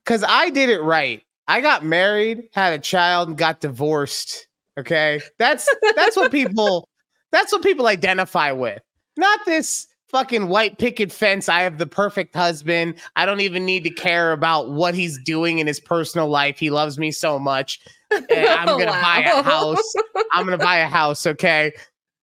Because 0.03 0.21
I 0.27 0.49
did 0.49 0.69
it 0.69 0.81
right. 0.81 1.23
I 1.47 1.61
got 1.61 1.85
married, 1.85 2.49
had 2.51 2.73
a 2.73 2.79
child, 2.79 3.29
and 3.29 3.37
got 3.37 3.61
divorced. 3.61 4.47
Okay. 4.77 5.21
That's 5.37 5.73
that's 5.95 6.17
what 6.17 6.29
people 6.29 6.89
that's 7.31 7.53
what 7.53 7.63
people 7.63 7.87
identify 7.87 8.51
with. 8.51 8.81
Not 9.15 9.39
this 9.45 9.87
fucking 10.09 10.49
white 10.49 10.77
picket 10.77 11.09
fence. 11.09 11.47
I 11.47 11.61
have 11.61 11.77
the 11.77 11.87
perfect 11.87 12.35
husband. 12.35 12.95
I 13.15 13.25
don't 13.25 13.39
even 13.39 13.63
need 13.63 13.85
to 13.85 13.91
care 13.91 14.33
about 14.33 14.71
what 14.71 14.93
he's 14.93 15.17
doing 15.23 15.59
in 15.59 15.67
his 15.67 15.79
personal 15.79 16.27
life. 16.27 16.59
He 16.59 16.69
loves 16.69 16.97
me 16.97 17.11
so 17.11 17.39
much. 17.39 17.79
And 18.11 18.25
I'm 18.29 18.65
gonna 18.77 18.87
buy 18.87 19.23
a 19.25 19.41
house. 19.41 19.93
I'm 20.33 20.43
gonna 20.43 20.57
buy 20.57 20.79
a 20.79 20.87
house, 20.87 21.25
okay? 21.25 21.71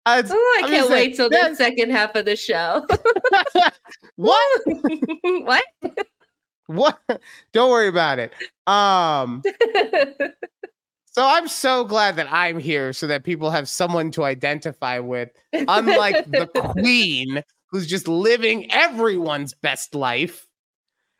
It's- 0.07 0.31
Oh, 0.31 0.55
I 0.59 0.65
I'm 0.65 0.69
can't 0.69 0.89
wait 0.89 1.15
till 1.15 1.29
the 1.29 1.55
second 1.55 1.91
half 1.91 2.15
of 2.15 2.25
the 2.25 2.35
show. 2.35 2.85
what? 4.15 4.61
what? 5.23 5.63
What? 6.67 6.99
Don't 7.53 7.71
worry 7.71 7.87
about 7.87 8.19
it. 8.19 8.33
Um, 8.67 9.43
so 11.11 11.23
I'm 11.25 11.47
so 11.47 11.85
glad 11.85 12.15
that 12.17 12.27
I'm 12.31 12.59
here 12.59 12.93
so 12.93 13.07
that 13.07 13.23
people 13.23 13.49
have 13.51 13.67
someone 13.69 14.11
to 14.11 14.23
identify 14.23 14.99
with, 14.99 15.29
unlike 15.53 16.29
the 16.29 16.47
queen 16.47 17.43
who's 17.71 17.87
just 17.87 18.07
living 18.07 18.71
everyone's 18.71 19.53
best 19.53 19.95
life. 19.95 20.47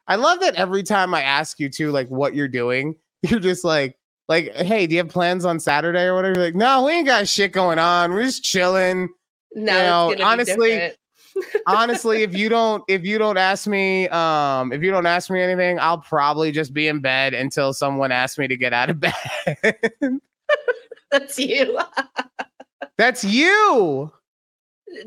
I 0.07 0.15
love 0.15 0.39
that 0.41 0.55
every 0.55 0.83
time 0.83 1.13
I 1.13 1.21
ask 1.21 1.59
you 1.59 1.69
to 1.69 1.91
like 1.91 2.07
what 2.09 2.35
you're 2.35 2.47
doing, 2.47 2.95
you're 3.23 3.39
just 3.39 3.63
like, 3.63 3.97
like, 4.27 4.55
hey, 4.55 4.87
do 4.87 4.95
you 4.95 4.99
have 4.99 5.09
plans 5.09 5.45
on 5.45 5.59
Saturday 5.59 6.03
or 6.03 6.15
whatever? 6.15 6.39
Like, 6.39 6.55
no, 6.55 6.83
we 6.85 6.93
ain't 6.93 7.07
got 7.07 7.27
shit 7.27 7.51
going 7.51 7.79
on. 7.79 8.11
We're 8.11 8.23
just 8.23 8.43
chilling. 8.43 9.09
no, 9.53 10.13
know, 10.13 10.23
honestly, 10.25 10.91
honestly 11.67 12.23
if 12.23 12.33
you 12.35 12.49
don't 12.49 12.83
if 12.87 13.03
you 13.03 13.17
don't 13.17 13.37
ask 13.37 13.67
me 13.67 14.07
um 14.09 14.71
if 14.71 14.81
you 14.81 14.91
don't 14.91 15.05
ask 15.05 15.29
me 15.29 15.41
anything 15.41 15.79
i'll 15.79 15.97
probably 15.97 16.51
just 16.51 16.73
be 16.73 16.87
in 16.87 17.01
bed 17.01 17.33
until 17.33 17.73
someone 17.73 18.11
asks 18.11 18.37
me 18.37 18.47
to 18.47 18.55
get 18.55 18.73
out 18.73 18.89
of 18.89 18.99
bed 19.01 19.13
That's 21.11 21.39
you. 21.39 21.79
that's 22.97 23.23
you 23.23 24.11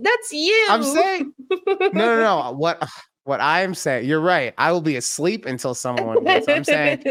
That's 0.01 0.33
you. 0.33 0.67
i'm 0.71 0.83
saying 0.83 1.33
no 1.51 1.89
no 1.93 2.21
no 2.21 2.53
what 2.53 2.87
what 3.25 3.41
i'm 3.41 3.75
saying 3.75 4.07
you're 4.07 4.21
right 4.21 4.55
i 4.59 4.71
will 4.73 4.81
be 4.81 4.97
asleep 4.97 5.47
until 5.47 5.75
someone 5.75 6.25
gets 6.25 6.49
i'm 6.49 6.65
saying 6.65 7.03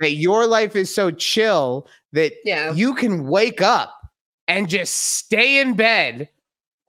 that 0.00 0.12
your 0.12 0.46
life 0.46 0.76
is 0.76 0.94
so 0.94 1.10
chill 1.10 1.86
that 2.12 2.32
yeah. 2.44 2.72
you 2.72 2.94
can 2.94 3.26
wake 3.26 3.60
up 3.62 3.94
and 4.48 4.68
just 4.68 4.94
stay 4.94 5.60
in 5.60 5.74
bed 5.74 6.28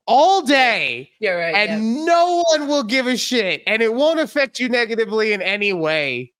all 0.05 0.41
day 0.41 1.11
right. 1.21 1.53
and 1.53 1.83
yeah. 1.83 2.05
no 2.05 2.43
one 2.51 2.67
will 2.67 2.83
give 2.83 3.07
a 3.07 3.17
shit 3.17 3.61
and 3.67 3.81
it 3.81 3.93
won't 3.93 4.19
affect 4.19 4.59
you 4.59 4.69
negatively 4.69 5.33
in 5.33 5.41
any 5.41 5.73
way 5.73 6.31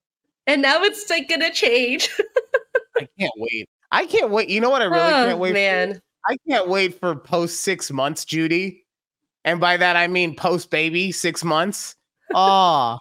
And 0.48 0.62
now 0.62 0.82
it's 0.82 1.10
like 1.10 1.28
gonna 1.28 1.52
change. 1.52 2.10
I 2.98 3.08
can't 3.20 3.34
wait. 3.36 3.70
I 3.92 4.06
can't 4.06 4.32
wait. 4.32 4.50
You 4.50 4.62
know 4.62 4.70
what 4.70 4.82
I 4.82 4.86
really 4.86 5.02
oh, 5.02 5.28
can't 5.28 5.40
wait 5.40 5.50
for? 5.50 5.54
man. 5.54 6.02
I 6.26 6.38
can't 6.50 6.68
wait 6.68 7.00
for 7.00 7.16
post 7.16 7.62
six 7.62 7.92
months, 7.92 8.26
Judy. 8.26 8.86
And 9.44 9.60
by 9.60 9.78
that 9.78 9.96
I 9.98 10.08
mean 10.08 10.36
post 10.36 10.72
baby 10.72 11.12
six 11.12 11.44
months. 11.44 11.96
Oh, 12.36 12.98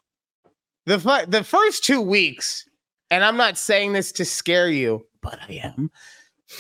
the 0.85 1.01
fu- 1.01 1.27
the 1.27 1.43
first 1.43 1.83
two 1.83 2.01
weeks, 2.01 2.66
and 3.11 3.25
I'm 3.25 3.37
not 3.37 3.59
saying 3.59 3.93
this 3.93 4.13
to 4.13 4.25
scare 4.25 4.69
you, 4.71 5.07
but 5.23 5.39
I 5.49 5.61
am. 5.65 5.91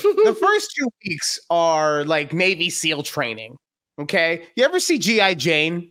The 0.02 0.36
first 0.40 0.72
two 0.76 0.88
weeks 1.04 1.38
are 1.50 2.04
like 2.04 2.32
Navy 2.32 2.70
SEAL 2.70 3.02
training. 3.04 3.56
Okay, 3.98 4.46
you 4.56 4.64
ever 4.64 4.80
see 4.80 4.98
GI 4.98 5.34
Jane? 5.36 5.90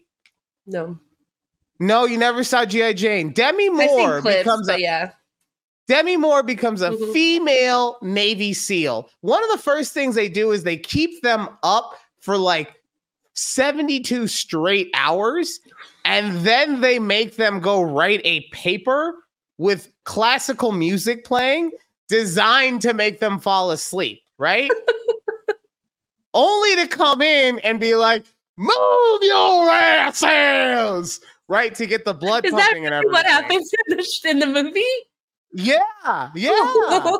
no. 0.65 0.99
No, 1.77 2.05
you 2.05 2.17
never 2.17 2.45
saw 2.45 2.63
GI 2.63 2.93
Jane. 2.93 3.33
Demi 3.33 3.69
Moore 3.69 4.21
clips, 4.21 4.37
becomes 4.37 4.69
a 4.69 4.79
yeah. 4.79 5.11
Demi 5.89 6.15
Moore 6.15 6.41
becomes 6.41 6.81
a 6.81 6.91
Mhm. 6.91 7.11
female 7.11 7.97
Navy 8.01 8.53
SEAL. 8.53 9.09
One 9.19 9.43
of 9.43 9.49
the 9.51 9.57
first 9.57 9.93
things 9.93 10.15
they 10.15 10.29
do 10.29 10.51
is 10.51 10.63
they 10.63 10.77
keep 10.77 11.21
them 11.21 11.49
up 11.63 11.91
for 12.21 12.37
like 12.37 12.75
72 13.33 14.27
straight 14.27 14.89
hours, 14.93 15.59
and 16.05 16.37
then 16.45 16.79
they 16.79 16.97
make 16.97 17.35
them 17.35 17.59
go 17.59 17.81
write 17.81 18.21
a 18.23 18.47
paper 18.51 19.15
with 19.57 19.91
classical 20.05 20.71
music 20.71 21.25
playing 21.25 21.71
designed 22.07 22.81
to 22.83 22.93
make 22.93 23.19
them 23.19 23.39
fall 23.39 23.71
asleep, 23.71 24.21
right? 24.37 24.71
Only 26.33 26.75
to 26.77 26.87
come 26.87 27.21
in 27.21 27.59
and 27.59 27.79
be 27.79 27.95
like, 27.95 28.25
move 28.57 29.19
your 29.21 29.69
asses, 29.69 31.19
right? 31.47 31.73
To 31.75 31.85
get 31.85 32.05
the 32.05 32.13
blood 32.13 32.45
Is 32.45 32.51
that 32.51 32.67
pumping 32.67 32.85
and 32.85 32.93
everything. 32.93 33.11
what 33.11 33.25
happens 33.25 33.71
in 33.87 33.97
the, 33.97 34.29
in 34.29 34.39
the 34.39 34.47
movie? 34.47 34.83
Yeah, 35.53 36.29
yeah. 36.35 37.11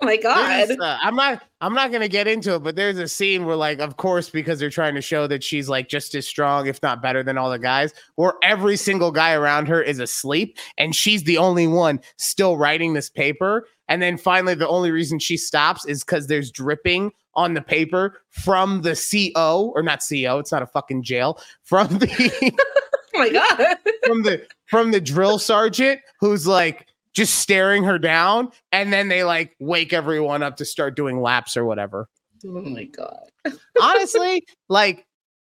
oh 0.00 0.06
my 0.06 0.16
god. 0.16 0.70
Uh, 0.70 0.98
I'm 1.02 1.16
not. 1.16 1.42
I'm 1.60 1.74
not 1.74 1.90
gonna 1.92 2.08
get 2.08 2.28
into 2.28 2.54
it, 2.54 2.60
but 2.60 2.76
there's 2.76 2.98
a 2.98 3.08
scene 3.08 3.44
where, 3.44 3.56
like, 3.56 3.80
of 3.80 3.96
course, 3.96 4.30
because 4.30 4.58
they're 4.58 4.70
trying 4.70 4.94
to 4.94 5.00
show 5.00 5.26
that 5.26 5.42
she's 5.42 5.68
like 5.68 5.88
just 5.88 6.14
as 6.14 6.26
strong, 6.26 6.66
if 6.66 6.82
not 6.82 7.02
better, 7.02 7.22
than 7.22 7.38
all 7.38 7.50
the 7.50 7.58
guys. 7.58 7.92
Where 8.16 8.34
every 8.42 8.76
single 8.76 9.10
guy 9.10 9.34
around 9.34 9.66
her 9.68 9.82
is 9.82 9.98
asleep, 9.98 10.58
and 10.76 10.94
she's 10.94 11.24
the 11.24 11.38
only 11.38 11.66
one 11.66 12.00
still 12.16 12.56
writing 12.56 12.94
this 12.94 13.10
paper. 13.10 13.66
And 13.88 14.02
then 14.02 14.18
finally, 14.18 14.54
the 14.54 14.68
only 14.68 14.90
reason 14.90 15.18
she 15.18 15.36
stops 15.36 15.86
is 15.86 16.04
because 16.04 16.26
there's 16.26 16.50
dripping 16.50 17.10
on 17.34 17.54
the 17.54 17.62
paper 17.62 18.20
from 18.30 18.82
the 18.82 19.32
CO, 19.34 19.72
or 19.74 19.82
not 19.82 20.02
CO. 20.06 20.38
It's 20.38 20.52
not 20.52 20.62
a 20.62 20.66
fucking 20.66 21.02
jail. 21.02 21.40
From 21.62 21.88
the 21.98 22.52
Oh 23.14 23.18
my 23.18 23.30
god. 23.30 23.76
from 24.06 24.22
the 24.22 24.46
from 24.66 24.90
the 24.90 25.00
drill 25.00 25.38
sergeant 25.38 26.00
who's 26.20 26.46
like 26.46 26.86
just 27.18 27.40
staring 27.40 27.82
her 27.82 27.98
down 27.98 28.48
and 28.70 28.92
then 28.92 29.08
they 29.08 29.24
like 29.24 29.56
wake 29.58 29.92
everyone 29.92 30.40
up 30.40 30.56
to 30.56 30.64
start 30.64 30.94
doing 30.94 31.20
laps 31.20 31.56
or 31.56 31.64
whatever. 31.64 32.08
Oh 32.46 32.62
my 32.62 32.84
god. 32.84 33.28
honestly 33.82 34.46
like 34.68 35.04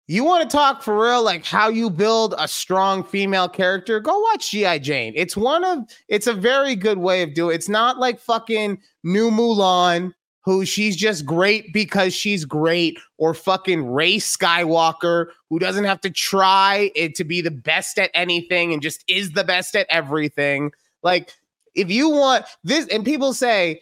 you 0.08 0.26
want 0.26 0.44
to 0.44 0.58
talk 0.58 0.84
for 0.84 1.02
real 1.02 1.24
like 1.24 1.46
how 1.46 1.70
you 1.70 1.90
build 1.90 2.36
a 2.38 2.48
strong 2.48 3.06
female 3.06 3.48
character? 3.48 4.02
Go 4.02 4.20
watch 4.20 4.52
gi 4.52 4.80
jane. 4.80 5.14
It's 5.16 5.38
one 5.38 5.64
of 5.64 5.80
it's 6.10 6.28
a 6.28 6.34
very 6.34 6.76
good 6.76 6.98
way 6.98 7.22
of 7.24 7.34
doing 7.34 7.56
it's 7.56 7.70
not 7.70 7.98
like 7.98 8.20
fucking 8.20 8.82
new 9.06 9.32
mulan 9.32 10.12
who 10.44 10.66
she's 10.66 10.98
just 10.98 11.26
great 11.26 11.72
because 11.72 12.14
she's 12.14 12.44
great 12.44 13.00
or 13.18 13.34
fucking 13.34 13.90
Rey 13.90 14.18
Skywalker 14.18 15.28
who 15.50 15.60
doesn't 15.60 15.86
have 15.86 16.02
to 16.02 16.10
try 16.10 16.92
it 16.96 17.16
to 17.16 17.24
be 17.24 17.40
the 17.40 17.52
best 17.52 17.98
at 17.98 18.12
anything 18.14 18.74
and 18.74 18.82
just 18.82 19.06
is 19.08 19.32
the 19.32 19.46
best 19.46 19.74
at 19.76 19.88
everything. 19.90 20.72
Like 21.04 21.34
if 21.76 21.90
you 21.90 22.10
want 22.10 22.46
this 22.64 22.88
and 22.88 23.06
people 23.06 23.34
say 23.34 23.82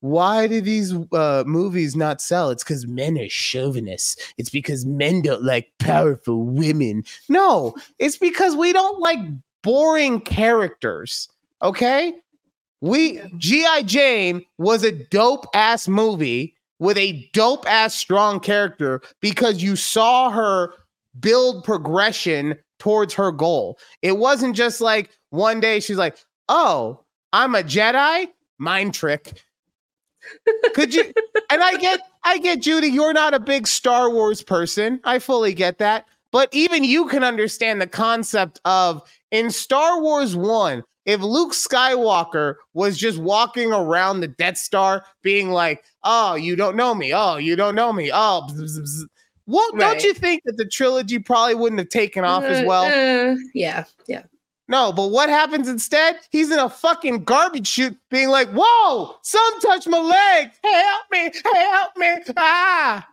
why 0.00 0.46
do 0.46 0.60
these 0.60 0.94
uh, 1.12 1.44
movies 1.46 1.94
not 1.94 2.20
sell? 2.20 2.50
It's 2.50 2.64
because 2.64 2.86
men 2.86 3.18
are 3.18 3.28
chauvinists. 3.28 4.16
It's 4.38 4.50
because 4.50 4.86
men 4.86 5.22
don't 5.22 5.42
like 5.42 5.70
powerful 5.78 6.44
women. 6.44 7.04
No, 7.28 7.74
it's 7.98 8.16
because 8.16 8.56
we 8.56 8.72
don't 8.72 8.98
like 8.98 9.18
boring 9.62 10.20
characters. 10.22 11.28
Okay. 11.62 12.14
We 12.80 13.20
G.I. 13.36 13.82
Jane 13.82 14.42
was 14.56 14.84
a 14.84 14.92
dope 14.92 15.46
ass 15.54 15.86
movie 15.86 16.54
with 16.78 16.96
a 16.96 17.28
dope 17.34 17.68
ass 17.68 17.94
strong 17.94 18.40
character 18.40 19.02
because 19.20 19.62
you 19.62 19.76
saw 19.76 20.30
her 20.30 20.72
build 21.20 21.62
progression 21.62 22.56
towards 22.78 23.12
her 23.12 23.30
goal. 23.30 23.78
It 24.00 24.16
wasn't 24.16 24.56
just 24.56 24.80
like 24.80 25.10
one 25.28 25.60
day 25.60 25.80
she's 25.80 25.98
like, 25.98 26.16
"Oh, 26.48 27.04
I'm 27.32 27.54
a 27.54 27.62
Jedi." 27.62 28.28
Mind 28.58 28.94
trick. 28.94 29.42
Could 30.74 30.94
you 30.94 31.04
and 31.50 31.62
I 31.62 31.76
get 31.76 32.00
I 32.24 32.38
get 32.38 32.60
Judy, 32.60 32.88
you're 32.88 33.12
not 33.14 33.34
a 33.34 33.40
big 33.40 33.66
Star 33.66 34.10
Wars 34.10 34.42
person. 34.42 35.00
I 35.04 35.18
fully 35.18 35.54
get 35.54 35.78
that. 35.78 36.06
But 36.32 36.48
even 36.52 36.84
you 36.84 37.06
can 37.06 37.24
understand 37.24 37.80
the 37.80 37.86
concept 37.88 38.60
of 38.64 39.02
in 39.32 39.50
Star 39.50 40.00
Wars 40.00 40.36
1, 40.36 40.84
if 41.06 41.20
Luke 41.22 41.52
Skywalker 41.52 42.54
was 42.72 42.96
just 42.96 43.18
walking 43.18 43.72
around 43.72 44.20
the 44.20 44.28
Death 44.28 44.58
Star 44.58 45.04
being 45.22 45.50
like, 45.50 45.82
"Oh, 46.04 46.34
you 46.36 46.54
don't 46.54 46.76
know 46.76 46.94
me. 46.94 47.12
Oh, 47.14 47.36
you 47.36 47.56
don't 47.56 47.74
know 47.74 47.92
me. 47.92 48.10
Oh, 48.12 48.46
bzz, 48.48 48.60
bzz, 48.60 48.78
bzz." 48.80 49.02
what 49.46 49.74
Right. 49.74 49.80
don't 49.80 50.04
you 50.04 50.14
think 50.14 50.42
that 50.44 50.56
the 50.56 50.66
trilogy 50.66 51.18
probably 51.18 51.56
wouldn't 51.56 51.80
have 51.80 51.88
taken 51.88 52.24
off 52.24 52.44
as 52.44 52.60
Uh, 52.62 52.66
well? 52.66 52.84
uh, 52.84 53.36
yeah, 53.54 53.84
yeah. 54.06 54.22
No, 54.70 54.92
but 54.92 55.08
what 55.08 55.28
happens 55.28 55.68
instead? 55.68 56.20
He's 56.30 56.52
in 56.52 56.60
a 56.60 56.68
fucking 56.68 57.24
garbage 57.24 57.66
chute 57.66 57.98
being 58.08 58.28
like, 58.28 58.48
whoa, 58.52 59.16
some 59.22 59.60
touch 59.60 59.88
my 59.88 59.98
leg. 59.98 60.52
Help 60.62 61.02
me, 61.10 61.32
help 61.52 61.96
me. 61.96 62.16
Ah. 62.36 63.04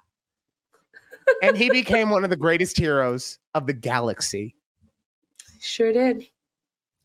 and 1.42 1.58
he 1.58 1.72
became 1.72 2.12
one 2.12 2.24
of 2.24 2.30
the 2.30 2.36
greatest 2.36 2.78
heroes 2.78 3.40
of 3.56 3.66
the 3.66 3.74
galaxy. 3.74 4.56
Sure 5.60 5.92
did. 5.92 6.28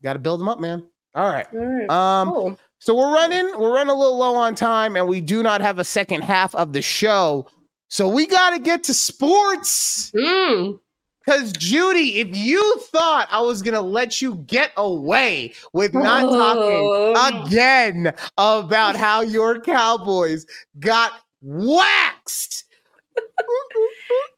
Got 0.03 0.13
to 0.13 0.19
build 0.19 0.39
him 0.39 0.47
up, 0.47 0.59
man. 0.59 0.85
All 1.15 1.29
right. 1.29 1.47
All 1.51 1.59
right. 1.59 1.89
Um, 1.89 2.29
cool. 2.29 2.59
so 2.77 2.93
we're 2.93 3.11
running, 3.11 3.57
we're 3.57 3.73
running 3.73 3.89
a 3.89 3.97
little 3.97 4.17
low 4.19 4.35
on 4.35 4.53
time, 4.53 4.95
and 4.95 5.07
we 5.07 5.19
do 5.19 5.41
not 5.41 5.61
have 5.61 5.79
a 5.79 5.83
second 5.83 6.21
half 6.21 6.53
of 6.53 6.73
the 6.73 6.81
show. 6.83 7.47
So 7.87 8.07
we 8.07 8.27
got 8.27 8.51
to 8.51 8.59
get 8.59 8.83
to 8.83 8.93
sports. 8.93 10.11
Mm. 10.11 10.79
Because 11.25 11.53
Judy, 11.53 12.19
if 12.19 12.35
you 12.35 12.79
thought 12.91 13.27
I 13.31 13.41
was 13.41 13.61
gonna 13.61 13.81
let 13.81 14.21
you 14.21 14.35
get 14.47 14.71
away 14.77 15.53
with 15.71 15.93
not 15.93 16.21
talking 16.29 16.89
Oh. 17.15 17.43
again 17.45 18.13
about 18.37 18.95
how 18.95 19.21
your 19.21 19.59
Cowboys 19.61 20.45
got 20.79 21.13
waxed 21.41 22.65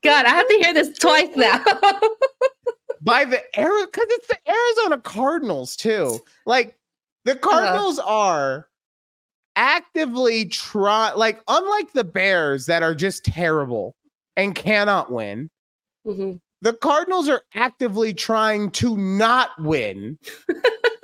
God, 0.03 0.25
I 0.25 0.29
have 0.29 0.47
to 0.47 0.53
hear 0.61 0.73
this 0.73 0.97
twice 0.97 1.35
now. 1.35 1.63
by 3.01 3.25
the 3.25 3.41
Arizona, 3.57 3.87
because 3.87 4.07
it's 4.09 4.27
the 4.27 4.37
Arizona 4.47 5.01
Cardinals 5.01 5.75
too. 5.75 6.19
Like 6.45 6.75
the 7.23 7.35
Cardinals 7.35 7.99
are 7.99 8.67
actively 9.55 10.45
try, 10.45 11.13
like 11.13 11.41
unlike 11.47 11.93
the 11.93 12.03
Bears 12.03 12.65
that 12.65 12.83
are 12.83 12.93
just 12.95 13.23
terrible 13.23 13.95
and 14.35 14.53
cannot 14.53 15.11
win. 15.11 15.49
Mhm. 16.05 16.39
The 16.65 16.73
Cardinals 16.73 17.29
are 17.29 17.43
actively 17.53 18.11
trying 18.11 18.71
to 18.71 18.97
not 18.97 19.51
win. 19.59 20.17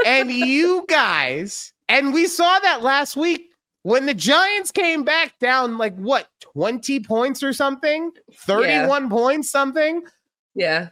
and 0.03 0.31
you 0.31 0.83
guys, 0.89 1.71
and 1.87 2.15
we 2.15 2.25
saw 2.25 2.57
that 2.57 2.81
last 2.81 3.15
week 3.15 3.51
when 3.83 4.07
the 4.07 4.15
Giants 4.15 4.71
came 4.71 5.03
back 5.03 5.37
down 5.39 5.77
like 5.77 5.95
what, 5.97 6.27
20 6.39 7.01
points 7.01 7.43
or 7.43 7.53
something? 7.53 8.11
31 8.33 9.07
points, 9.11 9.51
something. 9.51 10.01
Yeah. 10.55 10.89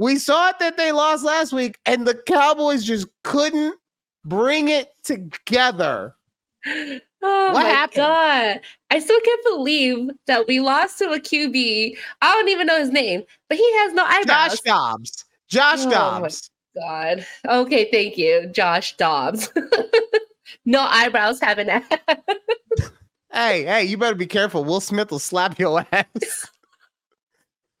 We 0.00 0.18
saw 0.18 0.48
it 0.48 0.58
that 0.58 0.76
they 0.76 0.90
lost 0.90 1.24
last 1.24 1.52
week, 1.52 1.78
and 1.86 2.04
the 2.04 2.20
Cowboys 2.26 2.82
just 2.82 3.06
couldn't 3.22 3.76
bring 4.24 4.68
it 4.68 4.90
together. 5.04 6.16
Oh 7.22 7.52
What 7.52 7.64
my 7.64 7.68
happened? 7.68 7.96
god. 7.96 8.60
I 8.90 8.98
still 9.00 9.20
can't 9.20 9.44
believe 9.44 10.10
that 10.26 10.46
we 10.46 10.60
lost 10.60 10.98
to 10.98 11.10
a 11.12 11.18
QB. 11.18 11.96
I 12.22 12.34
don't 12.34 12.48
even 12.48 12.66
know 12.66 12.78
his 12.78 12.90
name, 12.90 13.22
but 13.48 13.58
he 13.58 13.72
has 13.78 13.92
no 13.92 14.04
eyebrows. 14.04 14.50
Josh 14.52 14.60
Dobbs. 14.60 15.24
Josh 15.48 15.84
Oh 15.86 15.90
Dobbs. 15.90 16.50
God. 16.76 17.26
Okay, 17.48 17.88
thank 17.90 18.16
you, 18.18 18.46
Josh 18.52 18.96
Dobbs. 18.96 19.50
no 20.64 20.80
eyebrows 20.82 21.40
have 21.40 21.58
an 21.58 21.68
ass. 21.70 21.84
Hey, 23.32 23.64
hey, 23.64 23.84
you 23.84 23.98
better 23.98 24.14
be 24.14 24.26
careful. 24.26 24.64
Will 24.64 24.80
Smith 24.80 25.10
will 25.10 25.18
slap 25.18 25.58
your 25.58 25.84
ass. 25.92 26.46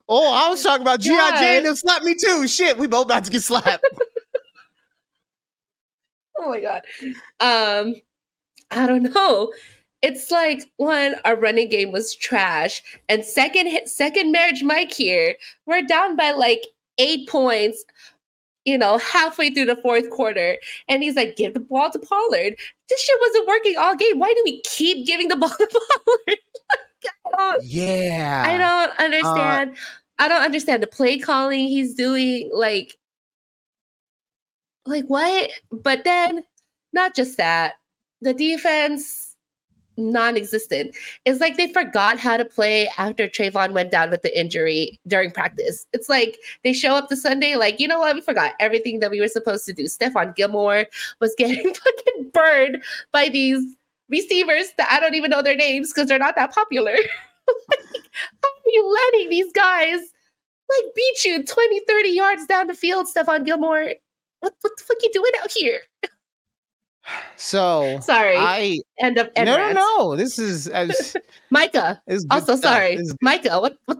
oh, 0.08 0.32
I 0.32 0.50
was 0.50 0.62
talking 0.62 0.82
about 0.82 1.00
G.I. 1.00 1.16
God. 1.16 1.38
Jane 1.38 1.66
and 1.66 1.78
slap 1.78 2.02
me 2.02 2.14
too. 2.14 2.48
Shit, 2.48 2.76
we 2.76 2.86
both 2.88 3.06
about 3.06 3.24
to 3.24 3.30
get 3.30 3.42
slapped. 3.42 3.84
Oh 6.40 6.50
my 6.50 6.60
god. 6.60 6.82
Um, 7.40 7.96
I 8.70 8.86
don't 8.86 9.14
know. 9.14 9.52
It's 10.02 10.30
like 10.30 10.62
when 10.76 11.16
our 11.24 11.36
running 11.36 11.68
game 11.68 11.90
was 11.90 12.14
trash, 12.14 12.82
and 13.08 13.24
second 13.24 13.68
second 13.86 14.30
marriage 14.30 14.62
Mike 14.62 14.92
here, 14.92 15.34
we're 15.66 15.82
down 15.82 16.16
by 16.16 16.30
like 16.30 16.62
eight 16.98 17.28
points. 17.28 17.84
You 18.64 18.76
know, 18.76 18.98
halfway 18.98 19.50
through 19.50 19.64
the 19.64 19.76
fourth 19.76 20.10
quarter, 20.10 20.58
and 20.88 21.02
he's 21.02 21.16
like, 21.16 21.36
"Give 21.36 21.54
the 21.54 21.60
ball 21.60 21.90
to 21.90 21.98
Pollard." 21.98 22.54
This 22.88 23.02
shit 23.02 23.20
wasn't 23.20 23.48
working 23.48 23.76
all 23.76 23.96
game. 23.96 24.18
Why 24.18 24.32
do 24.34 24.42
we 24.44 24.60
keep 24.62 25.06
giving 25.06 25.28
the 25.28 25.36
ball 25.36 25.48
to 25.48 25.68
Pollard? 26.06 26.38
I 27.38 27.58
yeah. 27.62 28.42
I 28.46 28.58
don't 28.58 29.00
uh, 29.00 29.04
understand. 29.04 29.76
I 30.18 30.28
don't 30.28 30.42
understand 30.42 30.82
the 30.82 30.88
play 30.88 31.18
calling 31.18 31.68
he's 31.68 31.94
doing. 31.94 32.50
Like, 32.52 32.96
like 34.86 35.06
what? 35.06 35.50
But 35.70 36.04
then, 36.04 36.42
not 36.92 37.14
just 37.14 37.36
that, 37.36 37.74
the 38.20 38.34
defense 38.34 39.28
non-existent. 39.98 40.94
It's 41.24 41.40
like 41.40 41.56
they 41.56 41.72
forgot 41.72 42.18
how 42.18 42.36
to 42.36 42.44
play 42.44 42.88
after 42.96 43.28
Trevon 43.28 43.72
went 43.72 43.90
down 43.90 44.10
with 44.10 44.22
the 44.22 44.38
injury 44.38 44.98
during 45.06 45.30
practice. 45.30 45.86
It's 45.92 46.08
like 46.08 46.38
they 46.64 46.72
show 46.72 46.94
up 46.94 47.08
to 47.08 47.16
Sunday, 47.16 47.56
like, 47.56 47.80
you 47.80 47.88
know 47.88 47.98
what? 47.98 48.14
We 48.14 48.20
forgot 48.20 48.54
everything 48.60 49.00
that 49.00 49.10
we 49.10 49.20
were 49.20 49.28
supposed 49.28 49.66
to 49.66 49.72
do. 49.72 49.84
Stephon 49.84 50.34
Gilmore 50.34 50.86
was 51.20 51.34
getting 51.38 51.74
fucking 51.74 52.30
burned 52.32 52.82
by 53.12 53.28
these 53.28 53.76
receivers 54.08 54.72
that 54.78 54.88
I 54.90 55.00
don't 55.00 55.14
even 55.14 55.30
know 55.30 55.42
their 55.42 55.56
names 55.56 55.92
because 55.92 56.08
they're 56.08 56.18
not 56.18 56.36
that 56.36 56.54
popular. 56.54 56.96
Like, 57.70 58.04
how 58.42 58.48
are 58.50 58.70
you 58.70 58.98
letting 59.12 59.30
these 59.30 59.50
guys 59.54 60.00
like 60.00 60.94
beat 60.94 61.24
you 61.24 61.42
20, 61.42 61.80
30 61.88 62.08
yards 62.10 62.44
down 62.44 62.66
the 62.66 62.74
field, 62.74 63.06
Stephon 63.06 63.46
Gilmore? 63.46 63.94
What, 64.40 64.54
what 64.60 64.72
the 64.76 64.84
fuck 64.84 64.98
are 64.98 65.00
you 65.02 65.10
doing 65.14 65.32
out 65.42 65.50
here? 65.50 65.80
So 67.36 67.98
Sorry. 68.02 68.36
I 68.36 68.80
End 69.00 69.18
up. 69.18 69.30
no 69.36 69.44
no 69.44 69.72
no. 69.72 70.16
This 70.16 70.38
is 70.38 70.68
was- 70.68 71.16
Micah. 71.50 72.00
this 72.06 72.18
is 72.20 72.26
Also, 72.30 72.56
stuff. 72.56 72.72
sorry, 72.74 72.94
is- 72.94 73.14
Micah. 73.22 73.60
What? 73.60 73.76
What? 73.86 73.98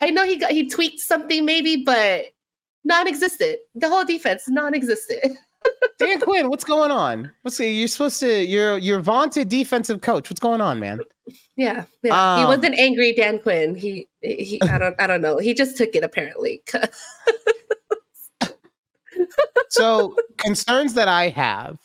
I 0.00 0.10
know 0.10 0.24
he 0.24 0.36
got 0.36 0.50
he 0.50 0.68
tweaked 0.68 1.00
something 1.00 1.44
maybe, 1.44 1.76
but 1.84 2.26
non-existent. 2.84 3.58
The 3.74 3.88
whole 3.88 4.04
defense 4.04 4.48
non-existent. 4.48 5.38
Dan 5.98 6.20
Quinn, 6.20 6.48
what's 6.50 6.62
going 6.64 6.90
on? 6.92 7.32
What's 7.42 7.58
you're 7.58 7.88
supposed 7.88 8.20
to 8.20 8.44
you're 8.44 8.78
you're 8.78 9.00
vaunted 9.00 9.48
defensive 9.48 10.00
coach. 10.02 10.30
What's 10.30 10.38
going 10.38 10.60
on, 10.60 10.78
man? 10.78 11.00
Yeah, 11.56 11.86
yeah. 12.04 12.36
he 12.36 12.42
Um, 12.42 12.48
wasn't 12.48 12.78
angry, 12.78 13.12
Dan 13.14 13.38
Quinn. 13.40 13.74
He 13.74 14.06
he. 14.20 14.60
I 14.62 14.78
don't. 14.82 14.94
I 15.00 15.06
don't 15.08 15.22
know. 15.22 15.38
He 15.38 15.54
just 15.54 15.76
took 15.76 15.94
it 15.96 16.04
apparently. 16.04 16.62
so 19.70 20.14
concerns 20.36 20.94
that 20.94 21.08
I 21.08 21.28
have 21.30 21.78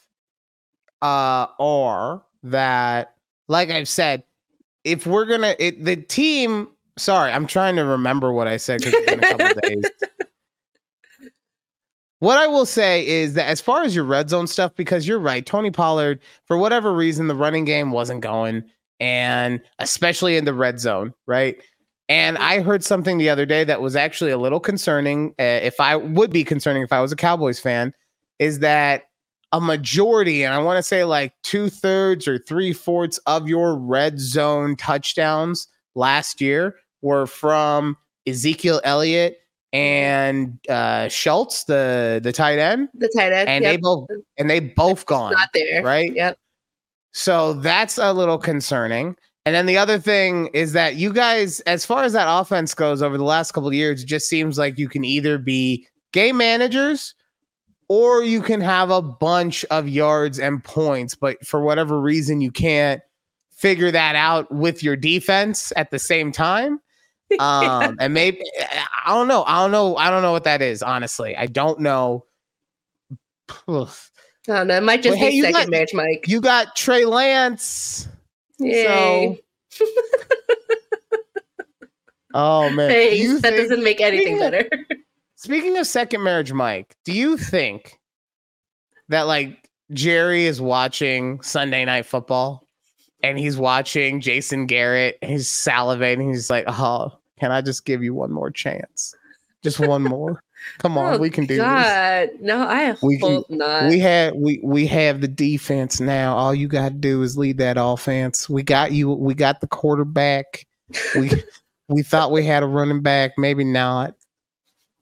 uh 1.01 1.47
are 1.59 2.21
that 2.43 3.15
like 3.47 3.69
I've 3.69 3.89
said, 3.89 4.23
if 4.83 5.05
we're 5.05 5.25
gonna 5.25 5.55
it, 5.59 5.83
the 5.83 5.95
team 5.95 6.67
sorry, 6.97 7.31
I'm 7.31 7.47
trying 7.47 7.75
to 7.75 7.85
remember 7.85 8.31
what 8.31 8.47
I 8.47 8.57
said 8.57 8.79
because 8.79 8.93
it's 8.93 9.09
been 9.09 9.23
a 9.23 9.37
couple 9.37 9.61
days. 9.63 9.85
What 12.19 12.37
I 12.37 12.45
will 12.45 12.67
say 12.67 13.05
is 13.05 13.33
that 13.33 13.47
as 13.47 13.59
far 13.59 13.81
as 13.81 13.95
your 13.95 14.05
red 14.05 14.29
zone 14.29 14.45
stuff, 14.45 14.75
because 14.75 15.07
you're 15.07 15.17
right, 15.17 15.43
Tony 15.43 15.71
Pollard, 15.71 16.19
for 16.45 16.55
whatever 16.55 16.93
reason, 16.93 17.27
the 17.27 17.35
running 17.35 17.65
game 17.65 17.91
wasn't 17.91 18.21
going, 18.21 18.63
and 18.99 19.59
especially 19.79 20.37
in 20.37 20.45
the 20.45 20.53
red 20.53 20.79
zone, 20.79 21.15
right? 21.25 21.57
And 22.09 22.37
I 22.37 22.61
heard 22.61 22.83
something 22.83 23.17
the 23.17 23.29
other 23.29 23.47
day 23.47 23.63
that 23.63 23.81
was 23.81 23.95
actually 23.95 24.29
a 24.29 24.37
little 24.37 24.59
concerning. 24.59 25.33
Uh, 25.39 25.61
if 25.63 25.79
I 25.79 25.95
would 25.95 26.31
be 26.31 26.43
concerning 26.43 26.83
if 26.83 26.93
I 26.93 27.01
was 27.01 27.11
a 27.11 27.15
Cowboys 27.15 27.59
fan, 27.59 27.91
is 28.37 28.59
that 28.59 29.05
a 29.51 29.59
majority, 29.59 30.43
and 30.43 30.53
I 30.53 30.59
want 30.59 30.77
to 30.77 30.83
say 30.83 31.03
like 31.03 31.33
two 31.43 31.69
thirds 31.69 32.27
or 32.27 32.37
three 32.37 32.73
fourths 32.73 33.17
of 33.25 33.47
your 33.47 33.75
red 33.75 34.19
zone 34.19 34.75
touchdowns 34.75 35.67
last 35.95 36.39
year 36.41 36.75
were 37.01 37.27
from 37.27 37.97
Ezekiel 38.27 38.81
Elliott 38.83 39.37
and 39.73 40.59
uh, 40.69 41.07
Schultz, 41.07 41.65
the 41.65 42.19
the 42.23 42.31
tight 42.31 42.59
end, 42.59 42.89
the 42.93 43.11
tight 43.15 43.33
end. 43.33 43.49
and 43.49 43.63
yep, 43.63 43.73
they 43.73 43.77
both 43.77 44.07
and 44.37 44.49
they 44.49 44.59
both 44.59 45.05
gone, 45.05 45.33
not 45.33 45.49
there. 45.53 45.83
right? 45.83 46.13
Yep. 46.13 46.37
So 47.13 47.53
that's 47.53 47.97
a 47.97 48.13
little 48.13 48.37
concerning. 48.37 49.15
And 49.45 49.55
then 49.55 49.65
the 49.65 49.77
other 49.77 49.97
thing 49.97 50.47
is 50.53 50.73
that 50.73 50.95
you 50.95 51.11
guys, 51.11 51.61
as 51.61 51.83
far 51.83 52.03
as 52.03 52.13
that 52.13 52.27
offense 52.29 52.75
goes 52.75 53.01
over 53.01 53.17
the 53.17 53.23
last 53.23 53.53
couple 53.53 53.67
of 53.67 53.73
years, 53.73 54.03
it 54.03 54.05
just 54.05 54.29
seems 54.29 54.57
like 54.57 54.77
you 54.77 54.87
can 54.87 55.03
either 55.03 55.37
be 55.39 55.87
game 56.13 56.37
managers 56.37 57.15
or 57.91 58.23
you 58.23 58.41
can 58.41 58.61
have 58.61 58.89
a 58.89 59.01
bunch 59.01 59.65
of 59.65 59.89
yards 59.89 60.39
and 60.39 60.63
points, 60.63 61.13
but 61.13 61.45
for 61.45 61.59
whatever 61.59 61.99
reason, 61.99 62.39
you 62.39 62.49
can't 62.49 63.01
figure 63.49 63.91
that 63.91 64.15
out 64.15 64.49
with 64.49 64.81
your 64.81 64.95
defense 64.95 65.73
at 65.75 65.91
the 65.91 65.99
same 65.99 66.31
time. 66.31 66.79
Um, 67.39 67.95
and 68.01 68.13
maybe 68.13 68.41
I 69.05 69.13
don't 69.13 69.29
know. 69.29 69.45
I 69.45 69.61
don't 69.61 69.71
know. 69.71 69.95
I 69.95 70.09
don't 70.09 70.21
know 70.21 70.33
what 70.33 70.43
that 70.43 70.61
is. 70.61 70.83
Honestly, 70.83 71.33
I 71.33 71.47
don't 71.47 71.79
know. 71.79 72.25
I 73.65 73.87
don't 74.45 74.67
know. 74.67 74.75
It 74.75 74.83
might 74.83 75.01
just 75.01 75.17
well, 75.17 75.29
be 75.29 75.35
hey, 75.37 75.41
second 75.41 75.53
got, 75.53 75.69
match, 75.69 75.93
Mike. 75.93 76.25
You 76.27 76.41
got 76.41 76.75
Trey 76.75 77.05
Lance. 77.05 78.09
Yay. 78.59 79.41
So. 79.69 79.85
oh 82.33 82.69
man. 82.71 82.89
Hey, 82.91 83.25
that 83.25 83.41
think, 83.41 83.55
doesn't 83.55 83.81
make 83.81 84.01
anything 84.01 84.37
better. 84.37 84.67
speaking 85.41 85.75
of 85.77 85.87
second 85.87 86.21
marriage, 86.21 86.53
Mike, 86.53 86.95
do 87.03 87.13
you 87.13 87.35
think 87.35 87.99
that 89.09 89.23
like 89.23 89.67
Jerry 89.91 90.45
is 90.45 90.61
watching 90.61 91.41
Sunday 91.41 91.83
night 91.83 92.05
football 92.05 92.67
and 93.23 93.39
he's 93.39 93.57
watching 93.57 94.21
Jason 94.21 94.67
Garrett 94.67 95.17
and 95.21 95.31
he's 95.31 95.47
salivating. 95.47 96.29
He's 96.29 96.51
like, 96.51 96.65
oh, 96.67 97.11
can 97.39 97.51
I 97.51 97.61
just 97.61 97.85
give 97.85 98.03
you 98.03 98.13
one 98.13 98.31
more 98.31 98.51
chance? 98.51 99.15
Just 99.63 99.79
one 99.79 100.03
more. 100.03 100.43
Come 100.77 100.95
oh, 100.97 101.01
on, 101.01 101.13
oh, 101.15 101.17
we 101.17 101.31
can 101.31 101.47
do 101.47 101.57
God. 101.57 102.29
this. 102.29 102.37
No, 102.39 102.61
I 102.61 102.95
we 103.01 103.17
hope 103.17 103.47
can, 103.47 103.57
not. 103.57 103.89
We 103.89 103.97
have 103.99 104.35
we 104.35 104.59
we 104.63 104.85
have 104.87 105.21
the 105.21 105.27
defense 105.27 105.99
now. 105.99 106.37
All 106.37 106.53
you 106.53 106.67
got 106.67 106.89
to 106.89 106.95
do 106.95 107.23
is 107.23 107.35
lead 107.35 107.57
that 107.57 107.77
offense. 107.79 108.47
We 108.47 108.61
got 108.61 108.91
you. 108.91 109.11
We 109.11 109.33
got 109.33 109.59
the 109.59 109.67
quarterback. 109.67 110.67
We 111.15 111.31
we 111.89 112.03
thought 112.03 112.31
we 112.31 112.45
had 112.45 112.61
a 112.61 112.67
running 112.67 113.01
back, 113.01 113.31
maybe 113.37 113.63
not, 113.63 114.13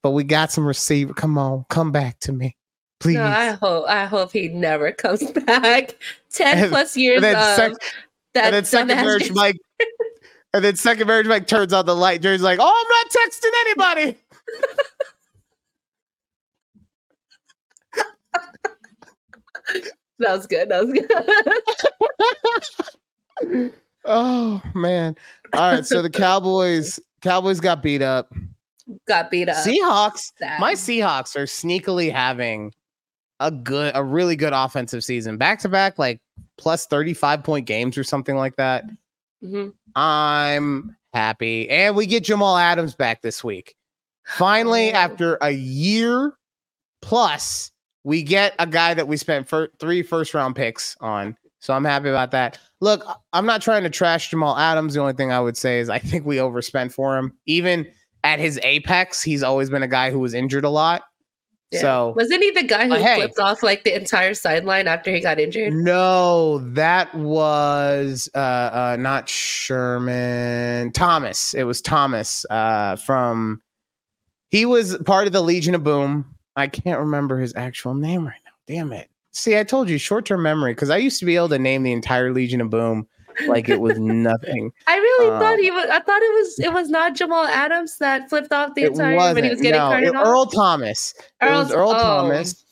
but 0.02 0.12
we 0.12 0.24
got 0.24 0.52
some 0.52 0.66
receiver. 0.66 1.14
Come 1.14 1.38
on, 1.38 1.66
come 1.70 1.92
back 1.92 2.20
to 2.22 2.32
me, 2.32 2.56
please. 3.00 3.16
No, 3.16 3.26
I 3.26 3.52
hope 3.52 3.86
I 3.88 4.06
hope 4.06 4.32
he 4.32 4.50
never 4.50 4.92
comes 4.98 5.30
back. 5.32 5.96
Ten 6.32 6.70
plus 6.70 6.96
years 6.96 7.18
of 7.24 7.32
sec- 7.56 7.74
that 8.34 8.46
and 8.46 8.54
then 8.56 8.66
second 8.66 8.88
marriage 8.88 9.32
Mike, 9.32 9.58
and 10.54 10.64
then 10.64 10.76
second 10.76 11.08
marriage 11.08 11.28
Mike 11.28 11.48
turns 11.48 11.74
on 11.74 11.86
the 11.86 11.96
light. 11.96 12.22
Jerry's 12.22 12.42
like, 12.42 12.60
"Oh, 12.62 12.66
I'm 12.66 12.88
not 12.90 13.08
texting 13.12 13.52
anybody." 13.66 14.18
that 20.20 20.38
was 20.38 20.48
good. 20.48 20.70
That 20.70 20.86
was 20.86 20.94
good. 23.44 23.74
oh 24.06 24.62
man! 24.74 25.16
All 25.54 25.74
right, 25.74 25.86
so 25.86 26.02
the 26.02 26.10
Cowboys, 26.10 27.00
Cowboys 27.22 27.60
got 27.60 27.82
beat 27.82 28.02
up. 28.02 28.32
Got 29.08 29.30
beat 29.32 29.50
up. 29.50 29.66
Seahawks. 29.66 30.32
Sad. 30.38 30.60
My 30.60 30.74
Seahawks 30.74 31.36
are 31.36 31.46
sneakily 31.46 32.12
having 32.12 32.74
a 33.40 33.52
good, 33.52 33.92
a 33.96 34.04
really 34.04 34.36
good 34.36 34.54
offensive 34.54 35.04
season, 35.04 35.38
back 35.38 35.60
to 35.60 35.70
back, 35.70 36.00
like 36.00 36.20
plus 36.58 36.86
35 36.88 37.44
point 37.44 37.66
games 37.66 37.98
or 37.98 38.04
something 38.04 38.36
like 38.36 38.56
that. 38.58 38.86
Mm-hmm. 39.44 39.70
I'm 40.00 40.96
happy. 41.14 41.70
And 41.70 41.96
we 41.96 42.06
get 42.06 42.24
Jamal 42.24 42.58
Adams 42.58 42.96
back 42.96 43.22
this 43.22 43.44
week. 43.44 43.76
Finally, 44.26 44.92
oh. 44.92 44.96
after 44.96 45.38
a 45.42 45.52
year 45.52 46.34
plus, 47.02 47.72
we 48.04 48.24
get 48.24 48.54
a 48.60 48.68
guy 48.68 48.94
that 48.94 49.08
we 49.08 49.18
spent 49.18 49.48
for 49.48 49.70
three 49.80 50.04
first 50.04 50.34
round 50.34 50.56
picks 50.56 50.96
on. 51.00 51.36
So 51.60 51.74
I'm 51.74 51.84
happy 51.84 52.10
about 52.10 52.32
that. 52.32 52.58
Look, 52.80 53.04
I'm 53.34 53.46
not 53.46 53.62
trying 53.62 53.84
to 53.84 53.90
trash 53.90 54.30
Jamal 54.30 54.58
Adams. 54.58 54.94
The 54.94 55.02
only 55.02 55.14
thing 55.14 55.32
I 55.32 55.42
would 55.42 55.58
say 55.58 55.80
is 55.80 55.90
I 55.90 56.00
think 56.00 56.26
we 56.26 56.40
overspent 56.40 56.94
for 56.94 57.18
him. 57.18 57.34
Even 57.46 57.86
at 58.24 58.40
his 58.40 58.60
apex, 58.64 59.22
he's 59.22 59.44
always 59.44 59.70
been 59.70 59.84
a 59.84 59.88
guy 59.88 60.12
who 60.12 60.20
was 60.20 60.34
injured 60.34 60.66
a 60.66 60.70
lot. 60.70 61.04
Yeah. 61.72 61.82
So 61.82 62.14
wasn't 62.16 62.42
he 62.42 62.50
the 62.52 62.64
guy 62.64 62.88
who 62.88 62.96
hey, 62.96 63.18
flipped 63.18 63.38
off 63.38 63.62
like 63.62 63.84
the 63.84 63.96
entire 63.96 64.34
sideline 64.34 64.88
after 64.88 65.14
he 65.14 65.20
got 65.20 65.40
injured? 65.40 65.72
No, 65.74 66.60
that 66.74 67.14
was 67.14 68.28
uh, 68.34 68.40
uh 68.40 68.98
not 69.00 69.30
Sherman 69.30 70.92
Thomas. 70.94 71.54
It 71.54 71.66
was 71.66 71.80
Thomas 71.80 72.44
uh 72.50 72.96
from 72.96 73.62
he 74.50 74.66
was 74.66 74.98
part 75.06 75.28
of 75.28 75.34
the 75.34 75.42
Legion 75.42 75.76
of 75.76 75.84
Boom. 75.84 76.36
I 76.56 76.68
can't 76.68 77.00
remember 77.00 77.40
his 77.40 77.54
actual 77.56 77.94
name 77.94 78.26
right 78.26 78.42
now. 78.46 78.52
Damn 78.66 78.92
it. 78.92 79.08
See, 79.32 79.56
I 79.56 79.64
told 79.64 79.90
you 79.90 80.00
short-term 80.00 80.42
memory 80.42 80.74
because 80.74 80.90
I 80.90 80.98
used 80.98 81.20
to 81.20 81.26
be 81.26 81.36
able 81.36 81.50
to 81.50 81.60
name 81.60 81.84
the 81.84 81.92
entire 81.92 82.34
Legion 82.34 82.62
of 82.62 82.72
Boom 82.72 83.08
like 83.48 83.70
it 83.70 83.80
was 83.80 84.00
nothing. 84.00 84.72
I 84.88 84.98
really 84.98 85.32
um, 85.32 85.40
thought 85.40 85.60
he 85.60 85.72
was. 85.72 85.86
I 85.90 86.00
thought 86.00 86.22
it 86.22 86.34
was. 86.34 86.60
It 86.60 86.74
was 86.74 86.90
not 86.90 87.16
Jamal 87.16 87.46
Adams 87.46 87.98
that 87.98 88.30
flipped 88.30 88.52
off 88.52 88.76
the 88.76 88.84
entire 88.84 89.34
when 89.34 89.44
he 89.44 89.50
was 89.50 89.62
getting 89.62 89.80
no, 89.80 89.88
carted 89.88 90.10
it, 90.10 90.16
off. 90.16 90.28
Earl 90.28 90.46
Thomas. 90.48 91.14
Earl, 91.42 91.50
it 91.50 91.64
was 91.64 91.72
Earl 91.72 91.90
oh. 91.92 91.94
Thomas. 91.94 92.66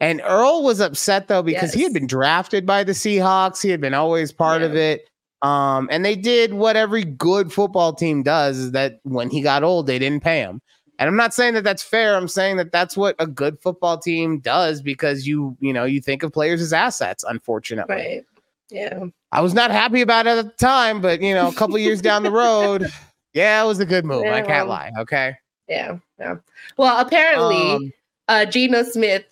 And 0.00 0.20
Earl 0.24 0.62
was 0.62 0.80
upset 0.80 1.28
though 1.28 1.42
because 1.42 1.70
yes. 1.70 1.74
he 1.74 1.82
had 1.82 1.92
been 1.92 2.06
drafted 2.06 2.66
by 2.66 2.84
the 2.84 2.92
Seahawks. 2.92 3.62
He 3.62 3.70
had 3.70 3.80
been 3.80 3.94
always 3.94 4.32
part 4.32 4.60
yeah. 4.60 4.66
of 4.68 4.76
it. 4.76 5.08
Um, 5.42 5.88
and 5.90 6.04
they 6.04 6.16
did 6.16 6.54
what 6.54 6.76
every 6.76 7.04
good 7.04 7.52
football 7.52 7.92
team 7.92 8.22
does: 8.22 8.58
is 8.58 8.72
that 8.72 9.00
when 9.02 9.30
he 9.30 9.40
got 9.40 9.62
old, 9.62 9.86
they 9.86 9.98
didn't 9.98 10.22
pay 10.22 10.40
him. 10.40 10.60
And 10.98 11.08
I'm 11.08 11.16
not 11.16 11.34
saying 11.34 11.54
that 11.54 11.64
that's 11.64 11.82
fair. 11.82 12.16
I'm 12.16 12.28
saying 12.28 12.56
that 12.58 12.70
that's 12.70 12.96
what 12.96 13.16
a 13.18 13.26
good 13.26 13.58
football 13.60 13.98
team 13.98 14.38
does 14.38 14.80
because 14.80 15.26
you, 15.26 15.56
you 15.60 15.72
know, 15.72 15.84
you 15.84 16.00
think 16.00 16.22
of 16.22 16.32
players 16.32 16.60
as 16.60 16.72
assets. 16.72 17.24
Unfortunately, 17.26 17.94
right? 17.94 18.24
Yeah. 18.70 19.04
I 19.32 19.40
was 19.40 19.54
not 19.54 19.70
happy 19.70 20.00
about 20.00 20.26
it 20.26 20.38
at 20.38 20.44
the 20.46 20.64
time, 20.64 21.00
but 21.00 21.20
you 21.20 21.34
know, 21.34 21.48
a 21.48 21.54
couple 21.54 21.78
years 21.78 22.00
down 22.00 22.22
the 22.22 22.30
road, 22.30 22.86
yeah, 23.32 23.62
it 23.62 23.66
was 23.66 23.80
a 23.80 23.86
good 23.86 24.04
move. 24.04 24.24
Yeah, 24.24 24.36
I 24.36 24.42
can't 24.42 24.68
lie. 24.68 24.90
Okay. 24.98 25.36
Yeah. 25.68 25.98
Yeah. 26.18 26.36
Well, 26.76 26.98
apparently, 27.04 27.72
um, 27.72 27.92
uh, 28.28 28.44
Geno 28.46 28.82
Smith. 28.82 29.24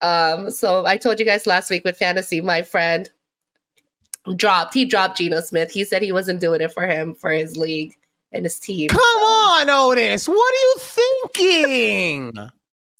Um, 0.00 0.50
so 0.50 0.86
I 0.86 0.96
told 0.96 1.18
you 1.18 1.26
guys 1.26 1.46
last 1.46 1.70
week 1.70 1.84
with 1.84 1.96
fantasy, 1.96 2.40
my 2.40 2.62
friend 2.62 3.10
dropped. 4.36 4.74
He 4.74 4.84
dropped 4.84 5.18
Geno 5.18 5.40
Smith. 5.40 5.70
He 5.70 5.84
said 5.84 6.02
he 6.02 6.12
wasn't 6.12 6.40
doing 6.40 6.60
it 6.60 6.72
for 6.72 6.86
him 6.86 7.14
for 7.14 7.30
his 7.30 7.56
league 7.56 7.96
and 8.32 8.44
his 8.44 8.58
team. 8.58 8.88
Come 8.88 9.00
so. 9.00 9.18
on, 9.20 9.70
Otis. 9.70 10.28
What 10.28 10.54
are 10.54 10.64
you 10.64 10.74
thinking? 10.78 12.38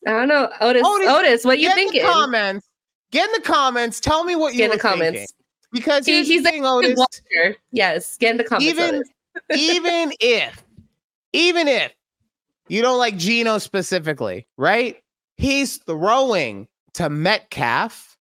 I 0.07 0.11
don't 0.11 0.29
know, 0.29 0.49
Otis. 0.61 0.83
Otis, 0.85 1.09
Otis 1.09 1.45
what 1.45 1.59
you 1.59 1.73
thinking? 1.75 2.03
comments. 2.03 2.67
Get 3.11 3.27
in 3.27 3.33
the 3.33 3.47
comments. 3.47 4.01
Tell 4.01 4.25
me 4.25 4.37
what 4.37 4.53
you 4.53 4.59
get 4.59 4.71
in 4.71 4.77
the 4.77 4.83
comments. 4.83 5.33
Because 5.73 6.07
he, 6.07 6.25
he's 6.25 6.43
the 6.43 6.51
thing, 6.51 6.65
Otis. 6.65 6.99
Yes, 7.73 8.17
get 8.17 8.33
in 8.33 8.37
the 8.39 8.45
comments. 8.45 8.69
Even, 8.69 9.03
even 9.55 10.13
if, 10.21 10.65
even 11.33 11.69
if 11.69 11.93
you 12.69 12.83
don't 12.83 12.99
like 12.99 13.17
Geno 13.17 13.59
specifically, 13.59 14.47
right? 14.57 15.03
He's 15.37 15.77
throwing 15.79 16.69
to 16.95 17.11
Metcalf, 17.11 18.17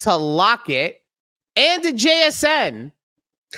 to 0.00 0.16
Lockett, 0.16 1.02
and 1.56 1.82
to 1.82 1.92
JSN. 1.92 2.92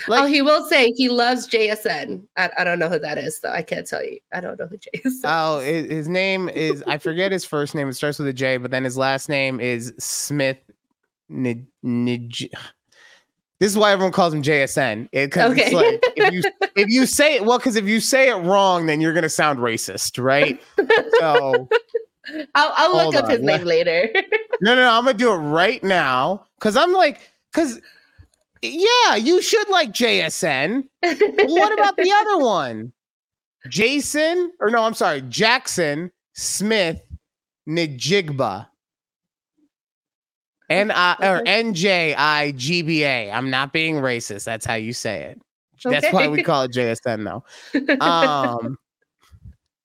Like, 0.08 0.24
oh, 0.24 0.26
he 0.26 0.42
will 0.42 0.64
say 0.66 0.92
he 0.92 1.08
loves 1.08 1.48
JSN. 1.48 2.22
I, 2.36 2.50
I 2.58 2.64
don't 2.64 2.78
know 2.78 2.88
who 2.88 2.98
that 2.98 3.16
is, 3.16 3.40
though. 3.40 3.52
I 3.52 3.62
can't 3.62 3.86
tell 3.86 4.04
you. 4.04 4.18
I 4.32 4.40
don't 4.40 4.58
know 4.58 4.66
who 4.66 4.76
JSN 4.76 5.06
is. 5.06 5.20
Oh, 5.24 5.60
his 5.60 6.08
name 6.08 6.48
is, 6.50 6.82
I 6.86 6.98
forget 6.98 7.32
his 7.32 7.44
first 7.44 7.74
name. 7.74 7.88
It 7.88 7.94
starts 7.94 8.18
with 8.18 8.28
a 8.28 8.32
J, 8.32 8.58
but 8.58 8.70
then 8.70 8.84
his 8.84 8.96
last 8.96 9.28
name 9.28 9.60
is 9.60 9.94
Smith. 9.98 10.58
Nij, 11.30 11.64
Nij, 11.84 12.50
this 13.58 13.72
is 13.72 13.78
why 13.78 13.92
everyone 13.92 14.12
calls 14.12 14.34
him 14.34 14.42
JSN. 14.42 15.08
Eh, 15.12 15.22
it, 15.22 15.36
okay. 15.36 15.74
Like, 15.74 16.02
if 16.16 16.32
you 16.32 16.42
if 16.76 16.88
you 16.88 17.06
say 17.06 17.36
it 17.36 17.44
well, 17.44 17.58
because 17.58 17.76
if 17.76 17.86
you 17.86 18.00
say 18.00 18.28
it 18.28 18.36
wrong, 18.36 18.86
then 18.86 19.00
you're 19.00 19.14
gonna 19.14 19.28
sound 19.28 19.58
racist, 19.60 20.22
right? 20.22 20.60
So 21.20 21.68
I'll, 22.54 22.72
I'll 22.76 23.06
look 23.06 23.14
up 23.14 23.24
on. 23.24 23.30
his 23.30 23.40
name 23.40 23.64
later. 23.64 24.10
no, 24.60 24.74
no, 24.74 24.82
no, 24.82 24.90
I'm 24.90 25.04
gonna 25.04 25.16
do 25.16 25.32
it 25.32 25.36
right 25.36 25.82
now 25.82 26.46
because 26.58 26.76
I'm 26.76 26.92
like, 26.92 27.20
because 27.52 27.80
yeah, 28.62 29.16
you 29.16 29.40
should 29.40 29.68
like 29.70 29.90
JSN. 29.90 30.84
what 31.02 31.72
about 31.72 31.96
the 31.96 32.12
other 32.12 32.38
one? 32.44 32.92
Jason, 33.68 34.52
or 34.60 34.70
no, 34.70 34.82
I'm 34.84 34.94
sorry, 34.94 35.22
Jaxon 35.22 36.10
Smith 36.34 37.00
Njigba. 37.68 38.66
N 40.68 40.90
I 40.90 41.16
or 41.20 41.42
N 41.46 41.74
J 41.74 42.14
I 42.14 42.52
G 42.52 42.82
B 42.82 43.04
A. 43.04 43.30
I'm 43.30 43.50
not 43.50 43.72
being 43.72 43.96
racist. 43.96 44.44
That's 44.44 44.66
how 44.66 44.74
you 44.74 44.92
say 44.92 45.22
it. 45.22 45.40
Okay. 45.84 46.00
That's 46.00 46.12
why 46.12 46.28
we 46.28 46.42
call 46.42 46.62
it 46.62 46.72
JSN 46.72 47.24
though. 47.24 48.00
Um 48.00 48.78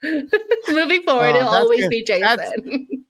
Moving 0.68 1.04
forward, 1.04 1.36
uh, 1.36 1.38
it'll 1.38 1.50
always 1.50 1.88
be 1.88 2.04
JSN. 2.04 2.22
That's, 2.22 2.52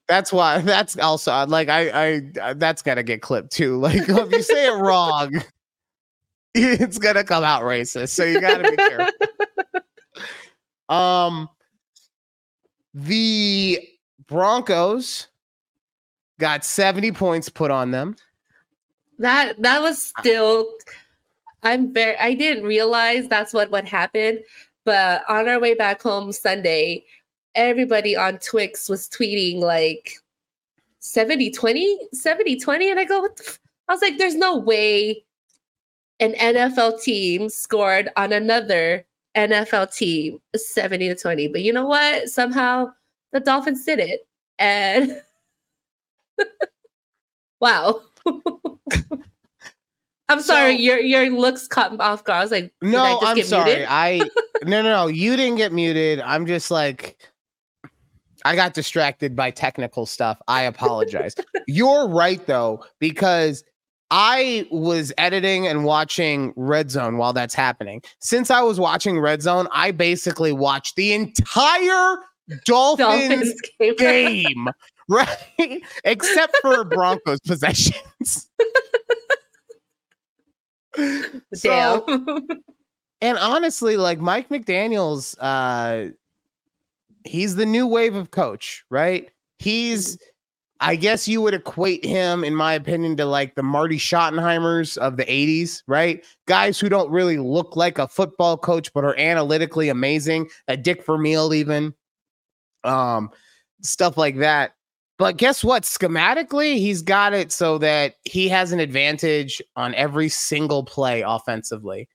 that's, 0.07 0.33
why. 0.33 0.59
That's 0.59 0.97
also 0.97 1.45
like 1.47 1.69
I 1.69 2.21
I 2.41 2.53
that's 2.53 2.81
gotta 2.81 3.03
get 3.03 3.21
clipped 3.21 3.51
too. 3.51 3.77
Like 3.81 4.09
if 4.09 4.31
you 4.31 4.41
say 4.41 4.67
it 4.67 4.77
wrong, 4.77 5.41
it's 6.53 6.97
gonna 6.97 7.23
come 7.23 7.45
out 7.45 7.63
racist. 7.63 8.09
So 8.09 8.25
you 8.25 8.41
gotta 8.41 8.69
be 8.69 8.75
careful. 8.75 9.13
um, 10.89 11.47
the 12.93 13.87
Broncos 14.27 15.27
got 16.41 16.65
70 16.65 17.13
points 17.13 17.47
put 17.47 17.71
on 17.71 17.91
them. 17.91 18.17
That 19.19 19.61
that 19.61 19.81
was 19.81 20.11
ah. 20.17 20.21
still 20.21 20.67
I'm 21.63 21.93
very 21.93 22.17
I 22.17 22.33
didn't 22.33 22.65
realize 22.65 23.27
that's 23.27 23.53
what 23.53 23.71
what 23.71 23.87
happened, 23.87 24.39
but 24.83 25.23
on 25.29 25.47
our 25.47 25.59
way 25.59 25.75
back 25.75 26.01
home 26.01 26.31
Sunday, 26.31 27.05
everybody 27.55 28.15
on 28.17 28.39
Twix 28.39 28.89
was 28.89 29.07
tweeting 29.07 29.59
like 29.59 30.13
70 30.99 31.51
20, 31.51 31.99
70 32.13 32.59
20. 32.59 32.91
And 32.91 32.99
I 32.99 33.05
go, 33.05 33.21
what 33.21 33.37
the 33.37 33.43
f-? 33.47 33.59
I 33.87 33.93
was 33.93 34.01
like, 34.01 34.17
there's 34.17 34.35
no 34.35 34.57
way 34.57 35.23
an 36.19 36.33
NFL 36.33 37.01
team 37.01 37.49
scored 37.49 38.09
on 38.15 38.31
another 38.31 39.05
NFL 39.35 39.95
team 39.95 40.39
70 40.55 41.09
to 41.09 41.15
20. 41.15 41.47
But 41.49 41.61
you 41.61 41.73
know 41.73 41.85
what? 41.85 42.29
Somehow 42.29 42.91
the 43.31 43.39
Dolphins 43.39 43.85
did 43.85 43.99
it. 43.99 44.27
And 44.59 45.21
wow. 47.59 48.01
I'm 50.29 50.41
sorry, 50.41 50.77
So- 50.77 50.81
your 50.81 50.99
your 50.99 51.29
looks 51.29 51.67
caught 51.67 51.91
me 51.91 51.97
off 51.99 52.23
guard. 52.23 52.39
I 52.39 52.41
was 52.43 52.51
like, 52.51 52.73
I 52.81 52.85
No, 52.87 53.19
just 53.19 53.25
I'm 53.25 53.43
sorry. 53.43 53.69
muted? 53.71 53.87
I 53.89 54.17
no 54.63 54.81
no 54.81 54.89
no. 54.89 55.07
You 55.07 55.35
didn't 55.35 55.57
get 55.57 55.73
muted. 55.73 56.21
I'm 56.21 56.45
just 56.45 56.71
like 56.71 57.17
I 58.45 58.55
got 58.55 58.73
distracted 58.73 59.35
by 59.35 59.51
technical 59.51 60.05
stuff. 60.05 60.41
I 60.47 60.63
apologize. 60.63 61.35
You're 61.67 62.07
right 62.07 62.43
though, 62.47 62.83
because 62.99 63.63
I 64.09 64.67
was 64.71 65.13
editing 65.17 65.67
and 65.67 65.85
watching 65.85 66.53
Red 66.55 66.91
Zone 66.91 67.17
while 67.17 67.33
that's 67.33 67.53
happening. 67.53 68.01
Since 68.19 68.49
I 68.51 68.61
was 68.61 68.79
watching 68.79 69.19
Red 69.19 69.41
Zone, 69.41 69.67
I 69.71 69.91
basically 69.91 70.51
watched 70.53 70.95
the 70.95 71.13
entire 71.13 72.17
Dolphins, 72.65 73.53
Dolphins 73.79 73.97
game. 73.97 74.67
right? 75.09 75.81
Except 76.03 76.55
for 76.61 76.83
Broncos 76.83 77.39
possessions. 77.41 78.49
So- 81.53 82.03
Damn. 82.07 82.47
and 83.21 83.37
honestly, 83.37 83.97
like 83.97 84.19
Mike 84.19 84.49
McDaniel's, 84.49 85.37
uh, 85.39 86.09
he's 87.23 87.55
the 87.55 87.65
new 87.65 87.87
wave 87.87 88.15
of 88.15 88.31
coach, 88.31 88.83
right? 88.89 89.29
He's, 89.59 90.17
I 90.81 90.95
guess 90.95 91.27
you 91.27 91.41
would 91.41 91.53
equate 91.53 92.03
him, 92.03 92.43
in 92.43 92.55
my 92.55 92.73
opinion, 92.73 93.15
to 93.17 93.25
like 93.25 93.55
the 93.55 93.63
Marty 93.63 93.97
Schottenheimers 93.97 94.97
of 94.97 95.15
the 95.17 95.25
80s, 95.25 95.83
right? 95.87 96.25
Guys 96.47 96.79
who 96.79 96.89
don't 96.89 97.09
really 97.11 97.37
look 97.37 97.75
like 97.75 97.97
a 97.99 98.07
football 98.07 98.57
coach, 98.57 98.91
but 98.93 99.05
are 99.05 99.17
analytically 99.17 99.89
amazing. 99.89 100.49
A 100.67 100.75
Dick 100.75 101.05
Vermeil, 101.05 101.53
even. 101.53 101.93
Um, 102.83 103.29
stuff 103.81 104.17
like 104.17 104.37
that. 104.39 104.73
But 105.21 105.37
guess 105.37 105.63
what? 105.63 105.83
Schematically, 105.83 106.77
he's 106.77 107.03
got 107.03 107.31
it 107.31 107.51
so 107.51 107.77
that 107.77 108.15
he 108.23 108.49
has 108.49 108.71
an 108.71 108.79
advantage 108.79 109.61
on 109.75 109.93
every 109.93 110.29
single 110.29 110.83
play 110.83 111.21
offensively. 111.21 112.09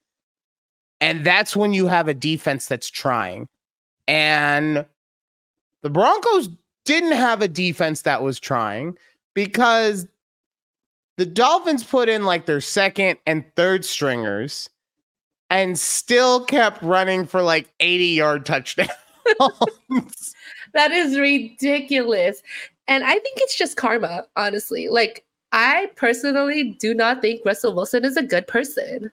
And 1.00 1.24
that's 1.24 1.54
when 1.54 1.72
you 1.72 1.86
have 1.86 2.08
a 2.08 2.14
defense 2.14 2.66
that's 2.66 2.90
trying. 2.90 3.46
And 4.08 4.84
the 5.84 5.88
Broncos 5.88 6.48
didn't 6.84 7.12
have 7.12 7.42
a 7.42 7.46
defense 7.46 8.02
that 8.02 8.24
was 8.24 8.40
trying 8.40 8.98
because 9.34 10.08
the 11.16 11.26
Dolphins 11.26 11.84
put 11.84 12.08
in 12.08 12.24
like 12.24 12.46
their 12.46 12.60
second 12.60 13.20
and 13.24 13.44
third 13.54 13.84
stringers 13.84 14.68
and 15.48 15.78
still 15.78 16.44
kept 16.44 16.82
running 16.82 17.24
for 17.24 17.40
like 17.40 17.72
80 17.78 18.04
yard 18.04 18.44
touchdowns. 18.44 18.90
that 20.74 20.90
is 20.90 21.16
ridiculous. 21.16 22.42
And 22.88 23.04
I 23.04 23.12
think 23.12 23.38
it's 23.38 23.56
just 23.58 23.76
karma, 23.76 24.24
honestly. 24.36 24.88
Like, 24.88 25.24
I 25.52 25.90
personally 25.96 26.76
do 26.80 26.94
not 26.94 27.20
think 27.20 27.42
Russell 27.44 27.74
Wilson 27.74 28.04
is 28.04 28.16
a 28.16 28.22
good 28.22 28.46
person. 28.46 29.10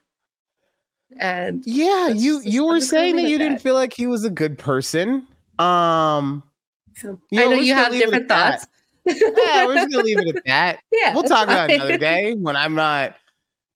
And 1.18 1.62
yeah, 1.66 2.08
you 2.08 2.40
you 2.44 2.66
were 2.66 2.80
saying 2.80 3.16
that 3.16 3.22
you 3.28 3.38
didn't 3.38 3.54
that. 3.54 3.62
feel 3.62 3.74
like 3.74 3.92
he 3.92 4.06
was 4.06 4.24
a 4.24 4.30
good 4.30 4.58
person. 4.58 5.26
Um 5.58 6.42
so 6.96 7.20
Yeah, 7.30 7.42
I 7.42 7.44
know 7.46 7.52
you 7.56 7.74
have 7.74 7.92
different 7.92 8.22
at 8.24 8.28
that. 8.28 8.60
thoughts. 9.06 9.20
yeah, 9.38 9.66
we're 9.66 9.74
just 9.76 9.90
gonna 9.92 10.02
leave 10.04 10.18
it 10.18 10.36
at 10.36 10.42
that. 10.46 10.80
yeah, 10.90 11.14
we'll 11.14 11.22
talk 11.22 11.44
about 11.44 11.70
it 11.70 11.76
another 11.76 11.98
day 11.98 12.34
when 12.34 12.56
I'm 12.56 12.74
not. 12.74 13.14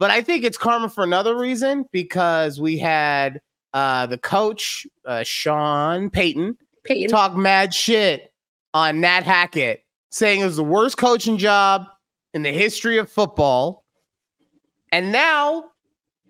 But 0.01 0.11
I 0.11 0.20
think 0.22 0.44
it's 0.44 0.59
karma 0.59 0.88
for 0.88 1.05
another 1.05 1.36
reason 1.38 1.84
because 1.92 2.61
we 2.61 2.76
had 2.78 3.40
uh 3.72 4.07
the 4.07 4.18
coach, 4.18 4.84
uh 5.05 5.22
Sean 5.22 6.11
Payton, 6.11 6.57
Peyton. 6.84 7.09
talk 7.09 7.36
mad 7.36 7.72
shit 7.72 8.32
on 8.74 9.01
Nat 9.01 9.22
Hackett, 9.22 9.84
saying 10.11 10.40
it 10.40 10.44
was 10.44 10.56
the 10.56 10.64
worst 10.64 10.96
coaching 10.96 11.38
job 11.38 11.86
in 12.34 12.42
the 12.42 12.52
history 12.52 12.98
of 12.98 13.11
football. 13.11 13.84
And 14.92 15.12
now 15.12 15.70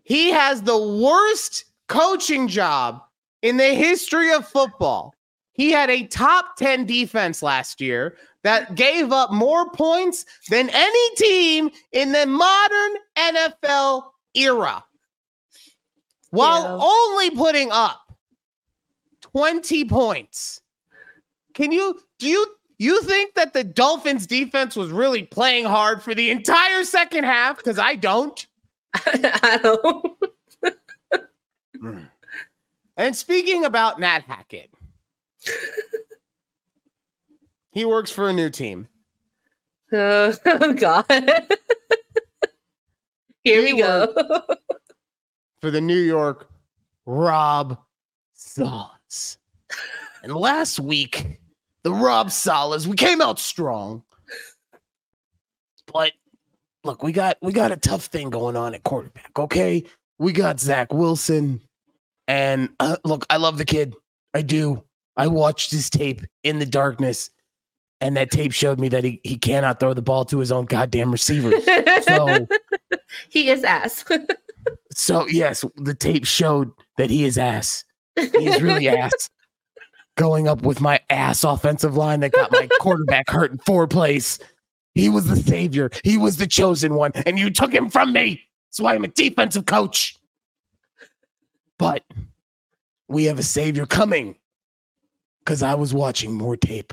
he 0.05 0.31
has 0.31 0.63
the 0.63 0.79
worst 0.79 1.65
coaching 1.89 2.49
job 2.49 3.03
in 3.43 3.57
the 3.57 3.75
history 3.75 4.33
of 4.33 4.47
football. 4.49 5.15
He 5.53 5.71
had 5.71 5.91
a 5.91 6.07
top 6.07 6.57
10 6.57 6.87
defense 6.87 7.43
last 7.43 7.81
year 7.81 8.17
that 8.43 8.75
gave 8.75 9.13
up 9.13 9.33
more 9.33 9.71
points 9.71 10.25
than 10.49 10.71
any 10.71 11.15
team 11.17 11.71
in 11.93 12.13
the 12.13 12.27
modern 12.27 12.95
NFL 13.17 14.05
era 14.35 14.85
while 16.31 16.63
Yeah. 16.63 16.79
only 16.81 17.31
putting 17.31 17.71
up 17.73 18.13
20 19.21 19.85
points. 19.87 20.61
Can 21.55 21.73
you 21.73 22.01
do 22.19 22.29
you 22.29 22.58
you 22.79 23.03
think 23.03 23.35
that 23.35 23.53
the 23.53 23.65
Dolphins 23.65 24.27
defense 24.27 24.77
was 24.77 24.91
really 24.91 25.25
playing 25.25 25.65
hard 25.65 26.03
for 26.03 26.15
the 26.15 26.31
entire 26.31 26.85
second 26.85 27.25
half 27.25 27.57
because 27.59 27.79
I 27.79 27.97
don't. 27.97 28.47
I 28.95 29.59
don't. 29.63 30.07
And 32.97 33.15
speaking 33.15 33.65
about 33.65 34.01
Matt 34.01 34.25
Hackett, 34.25 34.71
he 37.71 37.85
works 37.85 38.11
for 38.11 38.29
a 38.29 38.33
new 38.33 38.51
team. 38.51 38.89
Oh, 39.93 40.33
God. 40.77 41.05
Here 43.45 43.65
He 43.65 43.73
we 43.75 43.79
go. 43.81 44.13
for 45.63 45.71
the 45.71 45.81
New 45.81 45.97
York 46.01 46.49
Rob 47.07 47.79
Salas. 48.35 49.39
And 50.25 50.35
last 50.35 50.81
week, 50.81 51.39
the 51.85 51.93
Rob 51.93 52.31
Salas, 52.31 52.87
we 52.87 52.97
came 52.97 53.21
out 53.21 53.39
strong. 53.39 54.03
But 55.93 56.13
look, 56.85 57.03
we 57.03 57.13
got 57.13 57.39
we 57.41 57.53
got 57.53 57.73
a 57.73 57.77
tough 57.77 58.07
thing 58.07 58.31
going 58.31 58.57
on 58.57 58.75
at 58.75 58.83
quarterback, 58.85 59.39
okay? 59.39 59.85
We 60.19 60.33
got 60.33 60.61
Zach 60.61 60.93
Wilson. 60.93 61.61
And 62.27 62.69
uh, 62.79 62.97
look, 63.05 63.25
I 63.31 63.39
love 63.39 63.57
the 63.57 63.65
kid. 63.65 63.95
I 64.35 64.43
do. 64.43 64.85
I 65.17 65.27
watched 65.29 65.71
his 65.71 65.89
tape 65.89 66.23
in 66.45 66.59
the 66.59 66.67
darkness, 66.67 67.31
and 68.01 68.17
that 68.17 68.31
tape 68.31 68.53
showed 68.53 68.79
me 68.79 68.89
that 68.91 69.03
he, 69.03 69.21
he 69.25 69.37
cannot 69.39 69.81
throw 69.81 69.95
the 69.95 70.03
ball 70.03 70.25
to 70.27 70.39
his 70.39 70.53
own 70.53 70.67
goddamn 70.67 71.11
receivers. 71.11 71.65
So 72.05 72.47
he 73.29 73.49
is 73.51 73.65
ass. 73.65 74.05
So 74.91 75.29
yes, 75.29 75.65
the 75.77 75.95
tape 75.95 76.27
showed 76.27 76.73
that 76.97 77.09
he 77.09 77.25
is 77.25 77.39
ass. 77.39 77.85
He 78.17 78.49
is 78.49 78.61
really 78.61 78.89
ass. 78.89 79.31
Going 80.19 80.49
up 80.49 80.63
with 80.63 80.81
my 80.81 80.99
ass 81.11 81.45
offensive 81.45 81.97
line 81.97 82.19
that 82.21 82.33
got 82.33 82.51
my 82.51 82.69
quarterback 82.81 83.31
hurt 83.31 83.53
in 83.53 83.59
four 83.59 83.87
plays. 83.87 84.41
He 84.95 85.09
was 85.09 85.27
the 85.27 85.37
savior. 85.37 85.91
He 86.03 86.19
was 86.19 86.37
the 86.39 86.47
chosen 86.49 86.95
one, 86.95 87.13
and 87.25 87.39
you 87.39 87.51
took 87.51 87.73
him 87.73 87.89
from 87.89 88.13
me. 88.13 88.43
That's 88.69 88.81
why 88.81 88.95
I'm 88.97 89.05
a 89.05 89.09
defensive 89.09 89.65
coach. 89.67 90.17
But 91.79 92.03
we 93.07 93.25
have 93.27 93.39
a 93.39 93.45
savior 93.45 93.87
coming 93.87 94.35
because 95.39 95.63
I 95.63 95.75
was 95.77 95.95
watching 95.95 96.35
more 96.35 96.57
tape, 96.57 96.93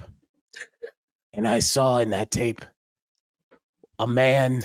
and 1.34 1.47
I 1.47 1.59
saw 1.59 1.97
in 1.97 2.11
that 2.11 2.30
tape 2.30 2.63
a 3.97 4.05
man 4.05 4.61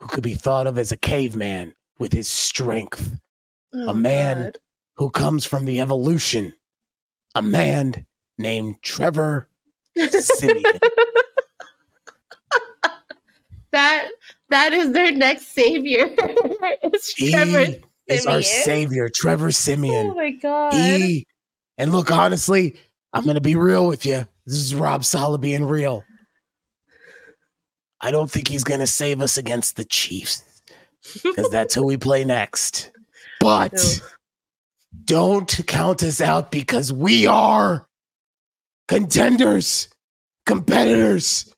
who 0.00 0.08
could 0.08 0.22
be 0.22 0.34
thought 0.34 0.66
of 0.66 0.76
as 0.76 0.92
a 0.92 0.98
caveman 0.98 1.72
with 1.98 2.12
his 2.12 2.28
strength 2.28 3.16
Oh, 3.74 3.94
man. 3.94 4.42
God. 4.44 4.58
who 4.96 5.08
comes 5.08 5.46
from 5.46 5.64
the 5.64 5.80
evolution, 5.80 6.52
a 7.34 7.42
man 7.42 8.06
named 8.38 8.76
Trevor 8.82 9.48
Siemian. 9.96 10.62
that 13.72 14.08
that 14.50 14.72
is 14.72 14.92
their 14.92 15.12
next 15.12 15.54
savior. 15.54 16.06
it's 16.82 17.12
he 17.14 17.30
Trevor 17.32 17.66
is 18.06 18.26
our 18.26 18.42
savior, 18.42 19.08
Trevor 19.08 19.46
oh 19.46 19.50
Siemian. 19.50 20.10
Oh 20.10 20.14
my 20.14 20.30
god. 20.30 20.74
He 20.74 21.26
and 21.78 21.92
look, 21.92 22.10
honestly, 22.10 22.76
I'm 23.12 23.24
gonna 23.24 23.40
be 23.40 23.56
real 23.56 23.86
with 23.86 24.04
you. 24.06 24.26
This 24.46 24.56
is 24.56 24.74
Rob 24.74 25.04
Sala 25.04 25.38
being 25.38 25.64
real. 25.64 26.04
I 28.00 28.10
don't 28.10 28.30
think 28.30 28.48
he's 28.48 28.64
gonna 28.64 28.86
save 28.86 29.20
us 29.20 29.38
against 29.38 29.76
the 29.76 29.84
Chiefs 29.84 30.42
because 31.22 31.48
that's 31.50 31.74
who 31.74 31.86
we 31.86 31.96
play 31.96 32.24
next. 32.24 32.90
But. 33.40 33.72
Don't 35.04 35.60
count 35.66 36.02
us 36.02 36.20
out 36.20 36.50
because 36.50 36.92
we 36.92 37.26
are 37.26 37.86
contenders, 38.88 39.88
competitors, 40.46 41.52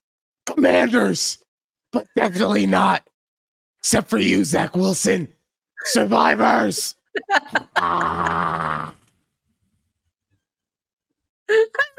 commanders, 0.47 1.39
but 1.93 2.07
definitely 2.17 2.67
not. 2.67 3.07
Except 3.81 4.09
for 4.09 4.19
you, 4.19 4.45
Zach 4.45 4.75
Wilson. 4.77 5.29
Survivors. 5.85 6.95
Ah. 7.77 8.93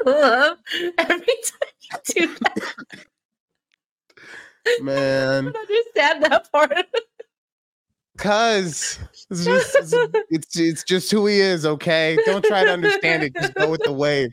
love 0.04 0.58
every 0.98 1.18
time 1.18 1.70
you 1.80 1.98
do 2.04 2.36
that. 2.40 3.04
Man, 4.82 5.46
understand 5.56 6.24
that 6.24 6.50
part. 6.52 6.86
Cause 8.16 8.98
it's 9.30 9.44
just 9.44 9.76
it's, 10.30 10.58
it's 10.58 10.84
just 10.84 11.10
who 11.10 11.26
he 11.26 11.40
is. 11.40 11.66
Okay, 11.66 12.18
don't 12.24 12.44
try 12.44 12.64
to 12.64 12.70
understand 12.70 13.22
it. 13.22 13.34
Just 13.34 13.54
go 13.54 13.70
with 13.70 13.82
the 13.82 13.92
wave. 13.92 14.30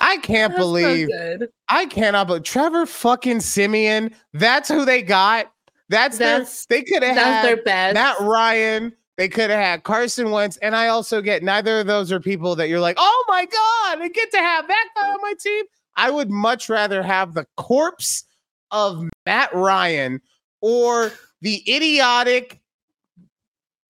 I 0.00 0.18
can't 0.18 0.52
That's 0.52 0.60
believe 0.60 1.08
good. 1.08 1.48
I 1.68 1.86
cannot. 1.86 2.28
But 2.28 2.44
Trevor 2.44 2.86
fucking 2.86 3.40
Siemian. 3.40 4.14
That's 4.32 4.68
who 4.68 4.84
they 4.84 5.02
got. 5.02 5.52
That's, 5.88 6.18
That's- 6.18 6.66
their. 6.66 6.78
They 6.78 6.84
could 6.84 7.02
have 7.02 7.16
had 7.16 7.44
their 7.44 7.62
best. 7.62 7.94
Matt 7.94 8.20
Ryan. 8.20 8.92
They 9.16 9.28
could 9.28 9.48
have 9.48 9.60
had 9.60 9.82
Carson 9.82 10.30
Wentz, 10.30 10.58
and 10.58 10.76
I 10.76 10.88
also 10.88 11.22
get 11.22 11.42
neither 11.42 11.80
of 11.80 11.86
those 11.86 12.12
are 12.12 12.20
people 12.20 12.54
that 12.56 12.68
you're 12.68 12.80
like, 12.80 12.96
oh 12.98 13.24
my 13.28 13.46
god, 13.46 14.02
I 14.02 14.10
get 14.12 14.30
to 14.32 14.38
have 14.38 14.68
that 14.68 14.88
guy 14.94 15.08
on 15.08 15.22
my 15.22 15.32
team. 15.40 15.64
I 15.96 16.10
would 16.10 16.30
much 16.30 16.68
rather 16.68 17.02
have 17.02 17.32
the 17.32 17.46
corpse 17.56 18.24
of 18.70 19.08
Matt 19.24 19.54
Ryan 19.54 20.20
or 20.60 21.12
the 21.40 21.62
idiotic 21.66 22.60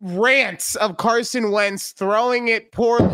rants 0.00 0.76
of 0.76 0.96
Carson 0.96 1.50
Wentz 1.50 1.92
throwing 1.92 2.48
it 2.48 2.72
poorly. 2.72 3.06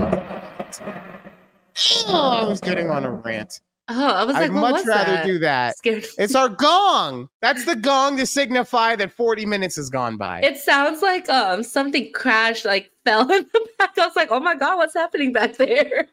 Oh, 2.07 2.39
I 2.43 2.45
was 2.45 2.61
getting 2.61 2.91
on 2.91 3.05
a 3.05 3.11
rant. 3.11 3.61
oh, 3.89 4.07
I 4.07 4.25
was 4.25 4.35
like, 4.35 4.51
I'd 4.51 4.53
much 4.53 4.87
rather 4.87 5.13
that? 5.13 5.27
do 5.27 5.39
that. 5.41 5.77
It's 5.85 6.35
our 6.35 6.49
gong. 6.49 7.29
That's 7.41 7.65
the 7.65 7.77
gong 7.77 8.17
to 8.19 8.27
signify 8.27 8.97
that 8.97 9.13
40 9.13 9.47
minutes 9.47 9.77
has 9.77 9.91
gone 9.91 10.17
by. 10.17 10.41
It 10.43 10.59
sounds 10.59 11.03
like 11.03 11.29
um 11.29 11.63
something 11.63 12.11
crashed, 12.13 12.65
like 12.65 12.91
fell 13.05 13.31
in 13.33 13.47
the 13.53 13.69
back. 13.79 13.97
I 13.99 14.07
was 14.07 14.17
like, 14.17 14.29
oh 14.31 14.41
my 14.41 14.55
god, 14.55 14.77
what's 14.77 14.95
happening 14.95 15.33
back 15.33 15.57
there? 15.57 16.09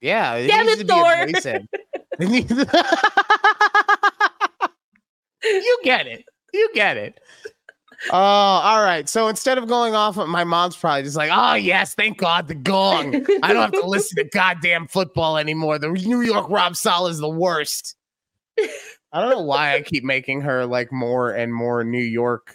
yeah, 0.00 0.34
it 0.34 0.48
Damn 0.48 0.66
needs 0.66 0.80
it, 0.80 0.88
to 0.88 0.94
be 0.94 1.60
Thor. 2.18 2.46
You 5.44 5.78
get 5.84 6.06
it. 6.06 6.24
You 6.52 6.70
get 6.74 6.96
it. 6.96 7.20
Oh, 8.10 8.16
all 8.16 8.82
right. 8.82 9.08
So 9.08 9.28
instead 9.28 9.58
of 9.58 9.66
going 9.66 9.94
off, 9.94 10.16
my 10.16 10.44
mom's 10.44 10.76
probably 10.76 11.02
just 11.02 11.16
like, 11.16 11.30
"Oh 11.32 11.54
yes, 11.54 11.94
thank 11.94 12.18
God 12.18 12.48
the 12.48 12.54
gong. 12.54 13.14
I 13.42 13.52
don't 13.52 13.62
have 13.62 13.72
to 13.72 13.86
listen 13.86 14.16
to 14.16 14.28
goddamn 14.32 14.86
football 14.88 15.38
anymore. 15.38 15.78
The 15.78 15.88
New 15.88 16.20
York 16.20 16.48
Rob 16.50 16.76
Sal 16.76 17.06
is 17.06 17.18
the 17.18 17.28
worst." 17.28 17.96
I 19.12 19.20
don't 19.20 19.30
know 19.30 19.42
why 19.42 19.74
I 19.74 19.82
keep 19.82 20.04
making 20.04 20.42
her 20.42 20.66
like 20.66 20.92
more 20.92 21.30
and 21.30 21.54
more 21.54 21.84
New 21.84 22.02
York. 22.02 22.54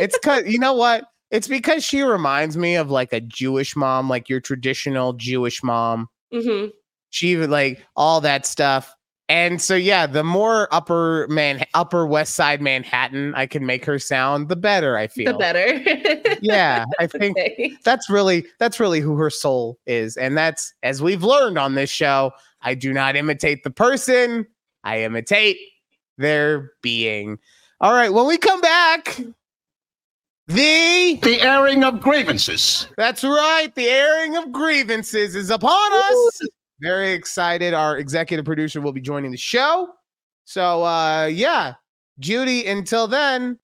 It's 0.00 0.18
cause 0.18 0.44
you 0.46 0.58
know 0.58 0.72
what? 0.74 1.04
It's 1.30 1.46
because 1.48 1.84
she 1.84 2.02
reminds 2.02 2.56
me 2.56 2.76
of 2.76 2.90
like 2.90 3.12
a 3.12 3.20
Jewish 3.20 3.76
mom, 3.76 4.08
like 4.08 4.28
your 4.28 4.40
traditional 4.40 5.12
Jewish 5.12 5.62
mom. 5.62 6.08
hmm 6.32 6.66
She 7.10 7.36
would 7.36 7.50
like 7.50 7.84
all 7.94 8.20
that 8.22 8.46
stuff. 8.46 8.95
And 9.28 9.60
so 9.60 9.74
yeah, 9.74 10.06
the 10.06 10.22
more 10.22 10.72
upper 10.72 11.26
man 11.28 11.64
upper 11.74 12.06
west 12.06 12.34
side 12.34 12.62
Manhattan 12.62 13.34
I 13.34 13.46
can 13.46 13.66
make 13.66 13.84
her 13.84 13.98
sound, 13.98 14.48
the 14.48 14.54
better 14.56 14.96
I 14.96 15.08
feel. 15.08 15.32
The 15.32 15.38
better. 15.38 16.38
Yeah, 16.40 16.84
I 17.00 17.06
think 17.08 17.36
Okay. 17.36 17.76
that's 17.82 18.08
really 18.08 18.46
that's 18.60 18.78
really 18.78 19.00
who 19.00 19.16
her 19.16 19.30
soul 19.30 19.78
is 19.86 20.16
and 20.16 20.36
that's 20.38 20.72
as 20.84 21.02
we've 21.02 21.24
learned 21.24 21.58
on 21.58 21.74
this 21.74 21.90
show 21.90 22.30
i 22.62 22.74
do 22.74 22.92
not 22.92 23.16
imitate 23.16 23.62
the 23.64 23.70
person 23.70 24.46
i 24.84 25.02
imitate 25.02 25.56
their 26.18 26.72
being 26.82 27.38
all 27.80 27.92
right 27.94 28.12
when 28.12 28.26
we 28.26 28.38
come 28.38 28.60
back 28.60 29.18
the 30.48 31.18
The 31.22 31.40
airing 31.42 31.82
of 31.84 32.00
grievances. 32.00 32.86
that's 32.96 33.24
right 33.24 33.74
the 33.74 33.88
airing 33.88 34.36
of 34.36 34.52
grievances 34.52 35.34
is 35.34 35.50
upon 35.50 35.92
us 35.92 36.40
very 36.80 37.12
excited 37.12 37.74
our 37.74 37.98
executive 37.98 38.44
producer 38.44 38.80
will 38.80 38.92
be 38.92 39.00
joining 39.00 39.30
the 39.30 39.36
show 39.36 39.88
so 40.44 40.82
uh 40.84 41.26
yeah 41.26 41.74
judy 42.18 42.66
until 42.66 43.06
then 43.06 43.58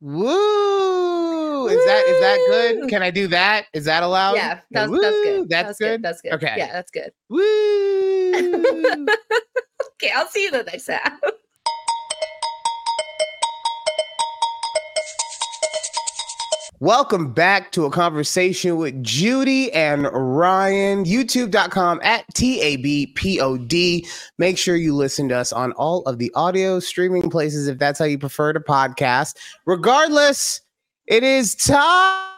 woo 0.00 1.66
is 1.68 1.84
that 1.86 2.04
is 2.06 2.20
that 2.20 2.38
good 2.48 2.88
can 2.90 3.02
i 3.02 3.10
do 3.10 3.26
that 3.26 3.66
is 3.72 3.84
that 3.84 4.02
allowed 4.02 4.34
Yeah, 4.36 4.60
that's, 4.70 4.90
that's 4.92 5.22
good. 5.24 5.48
that's 5.48 5.78
good 5.78 6.02
That's 6.02 6.20
good. 6.20 6.32
Okay. 6.34 6.54
Yeah, 6.56 6.72
that's 6.72 6.90
good. 6.90 7.10
Woo! 7.28 9.06
Okay, 9.98 10.12
I'll 10.14 10.26
see 10.28 10.42
you 10.42 10.50
the 10.50 10.62
next 10.62 10.84
time. 10.84 11.18
Welcome 16.80 17.32
back 17.32 17.72
to 17.72 17.86
a 17.86 17.90
conversation 17.90 18.76
with 18.76 19.02
Judy 19.02 19.72
and 19.72 20.10
Ryan. 20.12 21.06
YouTube.com 21.06 22.00
at 22.02 22.26
TABPOD. 22.34 24.06
Make 24.36 24.58
sure 24.58 24.76
you 24.76 24.94
listen 24.94 25.26
to 25.30 25.38
us 25.38 25.54
on 25.54 25.72
all 25.72 26.02
of 26.02 26.18
the 26.18 26.30
audio 26.34 26.78
streaming 26.78 27.30
places 27.30 27.66
if 27.66 27.78
that's 27.78 27.98
how 27.98 28.04
you 28.04 28.18
prefer 28.18 28.52
to 28.52 28.60
podcast. 28.60 29.36
Regardless, 29.64 30.60
it 31.06 31.22
is 31.22 31.54
time 31.54 32.30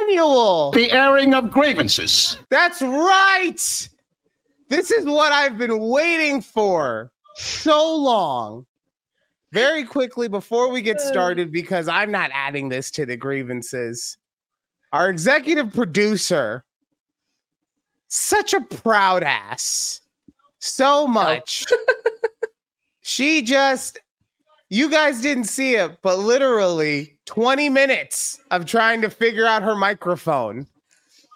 annual. 0.00 0.72
The 0.72 0.90
airing 0.90 1.32
of 1.32 1.52
grievances. 1.52 2.38
That's 2.50 2.82
right. 2.82 3.88
This 4.68 4.90
is 4.90 5.04
what 5.04 5.30
I've 5.30 5.56
been 5.56 5.78
waiting 5.78 6.40
for 6.40 7.12
so 7.36 7.94
long. 7.94 8.66
Very 9.56 9.84
quickly 9.84 10.28
before 10.28 10.68
we 10.68 10.82
get 10.82 10.98
uh. 10.98 11.08
started, 11.08 11.50
because 11.50 11.88
I'm 11.88 12.10
not 12.10 12.30
adding 12.34 12.68
this 12.68 12.90
to 12.90 13.06
the 13.06 13.16
grievances, 13.16 14.18
our 14.92 15.08
executive 15.08 15.72
producer, 15.72 16.62
such 18.08 18.52
a 18.52 18.60
proud 18.60 19.22
ass, 19.22 20.02
so 20.58 21.04
oh. 21.04 21.06
much. 21.06 21.64
she 23.00 23.40
just, 23.40 23.98
you 24.68 24.90
guys 24.90 25.22
didn't 25.22 25.44
see 25.44 25.76
it, 25.76 26.02
but 26.02 26.18
literally 26.18 27.16
20 27.24 27.70
minutes 27.70 28.38
of 28.50 28.66
trying 28.66 29.00
to 29.00 29.08
figure 29.08 29.46
out 29.46 29.62
her 29.62 29.74
microphone. 29.74 30.66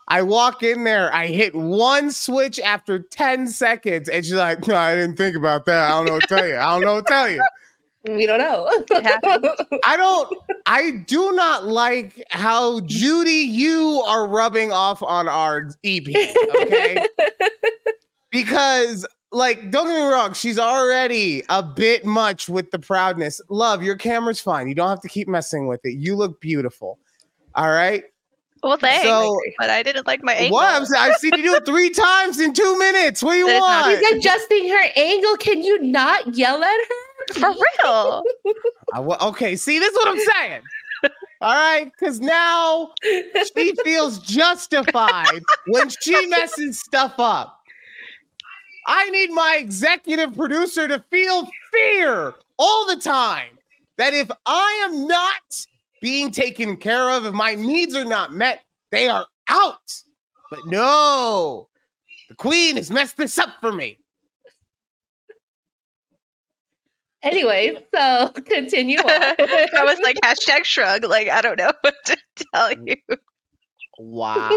I 0.09 0.21
walk 0.21 0.63
in 0.63 0.85
there, 0.85 1.11
I 1.15 1.29
hit 1.29 1.55
one 1.55 2.11
switch 2.11 2.61
after 2.61 2.99
10 2.99 3.49
seconds, 3.49 4.11
and 4.11 4.27
she's 4.27 4.35
like, 4.35 4.67
No, 4.67 4.75
I 4.75 4.95
didn't 4.95 5.17
think 5.17 5.37
about 5.37 5.65
that. 5.65 5.91
I 5.91 5.91
don't 5.91 6.05
know 6.05 6.13
what 6.15 6.23
to 6.23 6.35
tell 6.35 6.47
you. 6.47 6.57
I 6.59 6.75
don't 6.75 6.83
know 6.83 6.95
what 6.97 7.07
to 7.07 7.13
tell 7.13 7.31
you. 7.31 7.43
We 8.05 8.25
don't 8.27 8.39
know. 8.39 8.67
I 9.85 9.97
don't, 9.97 10.39
I 10.65 10.91
do 11.07 11.33
not 11.33 11.67
like 11.67 12.23
how 12.31 12.81
Judy, 12.81 13.31
you 13.31 14.03
are 14.07 14.27
rubbing 14.27 14.73
off 14.73 15.03
on 15.03 15.29
our 15.29 15.71
EP, 15.85 16.09
okay? 16.57 17.07
because, 18.31 19.07
like, 19.33 19.71
don't 19.71 19.87
get 19.87 20.03
me 20.03 20.13
wrong, 20.13 20.33
she's 20.33 20.59
already 20.59 21.43
a 21.51 21.63
bit 21.63 22.07
much 22.07 22.49
with 22.49 22.71
the 22.71 22.79
proudness. 22.79 23.39
Love, 23.51 23.83
your 23.83 23.97
camera's 23.97 24.41
fine. 24.41 24.67
You 24.67 24.75
don't 24.75 24.89
have 24.89 25.03
to 25.03 25.09
keep 25.09 25.29
messing 25.29 25.67
with 25.67 25.81
it. 25.85 25.99
You 25.99 26.17
look 26.17 26.41
beautiful. 26.41 26.99
All 27.55 27.71
right. 27.71 28.05
Well, 28.63 28.77
thanks. 28.77 29.05
So- 29.05 29.41
but 29.59 29.71
I 29.71 29.83
didn't 29.83 30.07
like 30.07 30.23
my 30.23 30.35
angle. 30.35 30.57
What? 30.59 30.75
I'm 30.75 30.85
saying, 30.85 31.03
I've 31.03 31.17
seen 31.17 31.33
you 31.37 31.43
do 31.43 31.55
it 31.55 31.65
three 31.65 31.91
times 32.09 32.41
in 32.41 32.53
two 32.53 32.79
minutes. 32.79 33.23
What 33.23 33.33
do 33.33 33.39
you 33.39 33.47
That 33.47 33.55
is 33.57 33.61
not 33.61 33.87
want? 33.87 34.05
She's 34.05 34.17
adjusting 34.17 34.69
her 34.69 34.85
angle. 34.97 35.37
Can 35.37 35.63
you 35.63 35.83
not 35.83 36.35
yell 36.35 36.63
at 36.63 36.79
her? 36.89 37.35
For 37.35 37.49
real. 37.51 38.23
I 38.95 39.01
okay, 39.29 39.57
see, 39.57 39.79
this 39.79 39.91
is 39.91 39.97
what 39.97 40.09
I'm 40.09 40.19
saying. 40.19 40.63
All 41.43 41.55
right, 41.55 41.91
because 41.99 42.21
now 42.21 42.93
she 43.03 43.75
feels 43.83 44.19
justified 44.19 45.43
when 45.69 45.89
she 45.89 46.27
messes 46.27 46.81
stuff 46.81 47.15
up. 47.19 47.61
I 48.87 49.09
need 49.11 49.31
my 49.31 49.57
executive 49.59 50.35
producer 50.37 50.87
to 50.89 51.03
feel 51.11 51.49
fear 51.73 52.35
all 52.59 52.87
the 52.87 52.97
time 52.97 53.59
that 53.97 54.13
if 54.13 54.31
I 54.45 54.87
am 54.87 55.07
not 55.07 55.67
being 56.01 56.31
taken 56.31 56.77
care 56.77 57.11
of, 57.11 57.27
if 57.27 57.35
my 57.35 57.55
needs 57.55 57.95
are 57.95 58.05
not 58.05 58.33
met, 58.33 58.61
they 58.91 59.09
are 59.09 59.27
out. 59.49 59.93
But 60.51 60.61
no, 60.67 61.69
the 62.29 62.35
queen 62.35 62.77
has 62.77 62.91
messed 62.91 63.17
this 63.17 63.39
up 63.39 63.51
for 63.61 63.73
me. 63.73 63.99
Anyway, 67.23 67.77
so 67.95 68.29
continue 68.47 68.99
on. 68.99 69.07
I 69.11 69.85
was 69.85 69.99
like 70.03 70.17
hashtag 70.25 70.65
shrug. 70.65 71.05
Like 71.05 71.29
I 71.29 71.41
don't 71.43 71.59
know 71.59 71.73
what 71.83 71.95
to 72.07 72.17
tell 72.55 72.73
you. 72.73 72.97
Wow. 73.99 74.49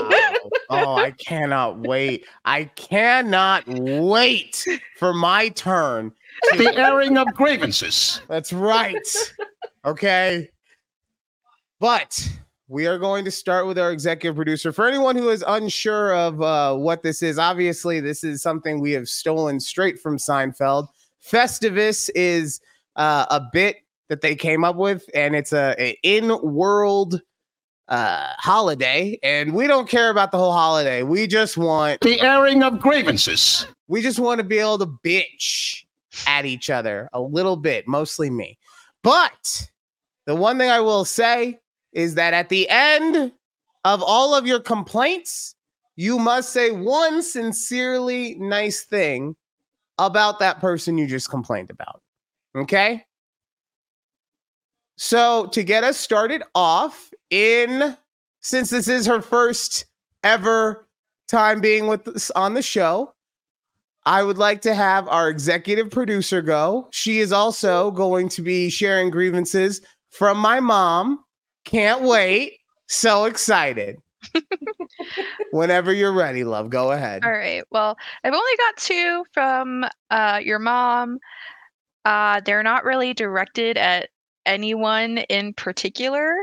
oh, 0.69 0.95
I 0.95 1.11
cannot 1.11 1.79
wait. 1.79 2.25
I 2.45 2.63
cannot 2.63 3.67
wait 3.67 4.65
for 4.97 5.13
my 5.13 5.49
turn. 5.49 6.13
The 6.57 6.73
airing 6.77 7.17
of 7.17 7.27
grievances. 7.33 8.21
That's 8.29 8.53
right. 8.53 9.05
Okay. 9.83 10.49
But 11.83 12.29
we 12.69 12.87
are 12.87 12.97
going 12.97 13.25
to 13.25 13.29
start 13.29 13.67
with 13.67 13.77
our 13.77 13.91
executive 13.91 14.37
producer. 14.37 14.71
For 14.71 14.87
anyone 14.87 15.17
who 15.17 15.27
is 15.27 15.43
unsure 15.45 16.15
of 16.15 16.41
uh, 16.41 16.77
what 16.77 17.03
this 17.03 17.21
is, 17.21 17.37
obviously, 17.37 17.99
this 17.99 18.23
is 18.23 18.41
something 18.41 18.79
we 18.79 18.93
have 18.93 19.09
stolen 19.09 19.59
straight 19.59 19.99
from 19.99 20.17
Seinfeld. 20.17 20.87
Festivus 21.21 22.09
is 22.15 22.61
uh, 22.95 23.25
a 23.29 23.41
bit 23.51 23.79
that 24.07 24.21
they 24.21 24.33
came 24.33 24.63
up 24.63 24.77
with, 24.77 25.03
and 25.13 25.35
it's 25.35 25.51
a, 25.51 25.75
a 25.77 25.99
in-world 26.03 27.19
uh, 27.89 28.27
holiday, 28.37 29.19
and 29.21 29.53
we 29.53 29.67
don't 29.67 29.89
care 29.89 30.09
about 30.09 30.31
the 30.31 30.37
whole 30.37 30.53
holiday. 30.53 31.03
We 31.03 31.27
just 31.27 31.57
want 31.57 31.99
The 31.99 32.21
airing 32.21 32.63
of 32.63 32.79
grievances. 32.79 33.67
we 33.89 34.01
just 34.01 34.19
want 34.19 34.37
to 34.37 34.45
be 34.45 34.57
able 34.57 34.77
to 34.77 34.87
bitch 35.05 35.83
at 36.27 36.45
each 36.45 36.69
other 36.69 37.09
a 37.11 37.19
little 37.19 37.57
bit, 37.57 37.89
mostly 37.89 38.29
me. 38.29 38.57
But 39.03 39.67
the 40.25 40.35
one 40.35 40.57
thing 40.57 40.69
I 40.69 40.79
will 40.79 41.03
say 41.03 41.59
is 41.93 42.15
that 42.15 42.33
at 42.33 42.49
the 42.49 42.67
end 42.69 43.31
of 43.85 44.01
all 44.01 44.35
of 44.35 44.45
your 44.47 44.59
complaints, 44.59 45.55
you 45.95 46.17
must 46.17 46.51
say 46.51 46.71
one 46.71 47.21
sincerely 47.21 48.35
nice 48.35 48.83
thing 48.83 49.35
about 49.97 50.39
that 50.39 50.59
person 50.59 50.97
you 50.97 51.07
just 51.07 51.29
complained 51.29 51.69
about. 51.69 52.01
Okay? 52.55 53.05
So, 54.95 55.47
to 55.47 55.63
get 55.63 55.83
us 55.83 55.97
started 55.97 56.43
off, 56.55 57.11
in 57.33 57.97
since 58.41 58.69
this 58.69 58.87
is 58.87 59.07
her 59.07 59.21
first 59.21 59.85
ever 60.23 60.87
time 61.27 61.59
being 61.59 61.87
with 61.87 62.07
us 62.07 62.29
on 62.31 62.53
the 62.53 62.61
show, 62.61 63.13
I 64.05 64.21
would 64.21 64.37
like 64.37 64.61
to 64.61 64.75
have 64.75 65.07
our 65.07 65.29
executive 65.29 65.89
producer 65.89 66.43
go. 66.43 66.89
She 66.91 67.19
is 67.19 67.31
also 67.31 67.89
going 67.89 68.29
to 68.29 68.43
be 68.43 68.69
sharing 68.69 69.09
grievances 69.09 69.81
from 70.11 70.37
my 70.37 70.59
mom. 70.59 71.22
Can't 71.65 72.01
wait. 72.01 72.59
So 72.87 73.25
excited. 73.25 73.97
Whenever 75.51 75.93
you're 75.93 76.13
ready, 76.13 76.43
love, 76.43 76.69
go 76.69 76.91
ahead. 76.91 77.23
All 77.23 77.31
right. 77.31 77.63
Well, 77.71 77.97
I've 78.23 78.33
only 78.33 78.57
got 78.57 78.77
two 78.77 79.25
from 79.33 79.85
uh, 80.09 80.39
your 80.43 80.59
mom. 80.59 81.19
Uh, 82.05 82.41
they're 82.45 82.63
not 82.63 82.83
really 82.83 83.13
directed 83.13 83.77
at 83.77 84.09
anyone 84.45 85.19
in 85.29 85.53
particular. 85.53 86.35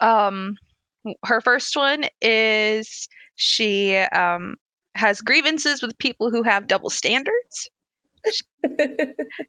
Um, 0.00 0.56
her 1.24 1.40
first 1.40 1.76
one 1.76 2.04
is 2.20 3.08
she 3.36 3.96
um, 3.96 4.56
has 4.94 5.20
grievances 5.20 5.82
with 5.82 5.96
people 5.98 6.30
who 6.30 6.42
have 6.42 6.66
double 6.66 6.90
standards. 6.90 7.68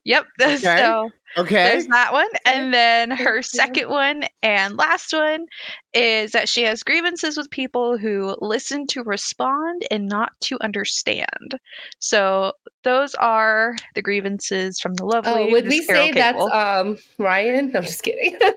Yep. 0.04 0.26
Okay. 0.42 0.60
So 0.60 1.12
Okay. 1.38 1.64
there's 1.64 1.88
that 1.88 2.12
one. 2.12 2.28
And 2.46 2.74
then 2.74 3.10
her 3.12 3.42
second 3.42 3.90
one 3.90 4.26
and 4.44 4.78
last 4.78 5.14
one 5.14 5.46
is 5.94 6.32
that 6.32 6.50
she 6.50 6.64
has 6.64 6.84
grievances 6.84 7.38
with 7.38 7.50
people 7.50 7.98
who 7.98 8.36
listen 8.42 8.86
to 8.88 9.04
respond 9.04 9.86
and 9.90 10.10
not 10.10 10.34
to 10.42 10.58
understand. 10.62 11.58
So 12.00 12.54
those 12.84 13.16
are 13.16 13.76
the 13.96 14.02
grievances 14.02 14.80
from 14.80 14.96
the 14.96 15.06
lovely. 15.06 15.32
Oh, 15.32 15.52
would 15.52 15.68
we 15.68 15.86
Carol 15.86 16.08
say 16.08 16.12
that's 16.12 16.52
um 16.52 16.98
Ryan? 17.18 17.76
I'm 17.76 17.84
just 17.84 18.04
kidding. 18.04 18.38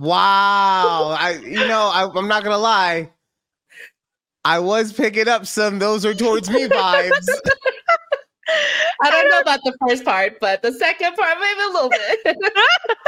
Wow. 0.00 1.16
I 1.18 1.38
you 1.46 1.64
know, 1.64 1.90
I, 1.92 2.10
I'm 2.14 2.28
not 2.28 2.42
gonna 2.42 2.58
lie. 2.58 3.10
I 4.44 4.58
was 4.58 4.92
picking 4.92 5.28
up 5.28 5.46
some 5.46 5.78
those 5.78 6.04
are 6.04 6.14
towards 6.14 6.50
me 6.50 6.66
vibes. 6.66 7.28
I 9.02 9.10
don't 9.10 9.30
know 9.30 9.40
about 9.40 9.60
the 9.64 9.76
first 9.80 10.04
part, 10.04 10.38
but 10.40 10.62
the 10.62 10.72
second 10.72 11.14
part 11.16 11.38
maybe 11.40 11.60
a 11.60 11.72
little 11.72 11.90
bit. 11.90 12.36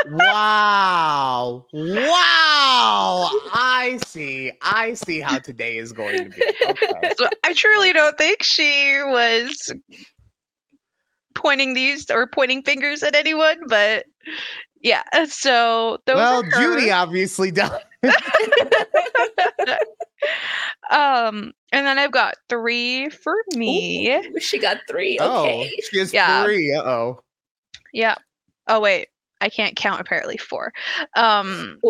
wow. 0.11 1.67
Wow. 1.73 3.31
I 3.53 3.99
see. 4.07 4.53
I 4.63 4.95
see 4.95 5.21
how 5.21 5.39
today 5.39 5.77
is 5.77 5.93
going 5.93 6.25
to 6.25 6.31
be. 6.31 6.43
Okay. 6.69 6.87
So 7.17 7.29
I 7.45 7.55
truly 7.55 7.93
don't 7.93 8.17
think 8.19 8.43
she 8.43 9.01
was 9.05 9.73
pointing 11.35 11.75
these 11.75 12.11
or 12.11 12.27
pointing 12.27 12.63
fingers 12.63 13.03
at 13.03 13.15
anyone, 13.15 13.59
but 13.69 14.05
yeah. 14.83 15.03
So 15.29 15.99
those 16.07 16.17
well. 16.17 16.43
Judy 16.43 16.91
obviously 16.91 17.51
does. 17.53 17.71
Um, 20.91 21.53
and 21.73 21.87
then 21.87 21.99
I've 21.99 22.13
got 22.13 22.35
three 22.49 23.09
for 23.11 23.35
me. 23.55 24.19
Ooh, 24.19 24.41
she 24.41 24.59
got 24.59 24.79
three. 24.89 25.19
Oh, 25.21 25.45
Okay. 25.45 25.73
she 25.91 25.99
has 25.99 26.13
Yeah. 26.13 26.45
three. 26.45 26.73
Uh 26.73 26.83
oh. 26.83 27.21
Yeah. 27.93 28.15
Oh 28.69 28.81
wait, 28.81 29.09
I 29.41 29.49
can't 29.49 29.77
count 29.77 30.01
apparently 30.01 30.37
four. 30.37 30.73
Um 31.17 31.79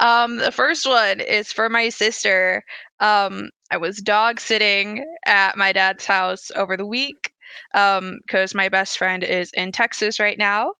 um 0.00 0.36
the 0.36 0.52
first 0.52 0.86
one 0.86 1.20
is 1.20 1.52
for 1.52 1.68
my 1.68 1.88
sister. 1.88 2.64
Um 3.00 3.50
I 3.70 3.76
was 3.76 3.98
dog 3.98 4.40
sitting 4.40 5.04
at 5.26 5.56
my 5.56 5.72
dad's 5.72 6.06
house 6.06 6.50
over 6.56 6.76
the 6.76 6.86
week 6.86 7.32
um 7.74 8.18
cuz 8.28 8.54
my 8.54 8.68
best 8.68 8.98
friend 8.98 9.22
is 9.22 9.50
in 9.52 9.72
Texas 9.72 10.18
right 10.18 10.38
now. 10.38 10.72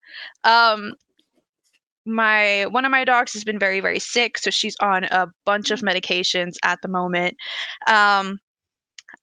Um 0.44 0.94
my 2.06 2.66
one 2.66 2.84
of 2.84 2.90
my 2.90 3.04
dogs 3.04 3.32
has 3.32 3.44
been 3.44 3.58
very 3.58 3.80
very 3.80 3.98
sick 3.98 4.36
so 4.38 4.50
she's 4.50 4.76
on 4.80 5.04
a 5.04 5.26
bunch 5.44 5.70
of 5.70 5.80
medications 5.80 6.54
at 6.62 6.80
the 6.82 6.88
moment. 6.88 7.36
Um 7.86 8.38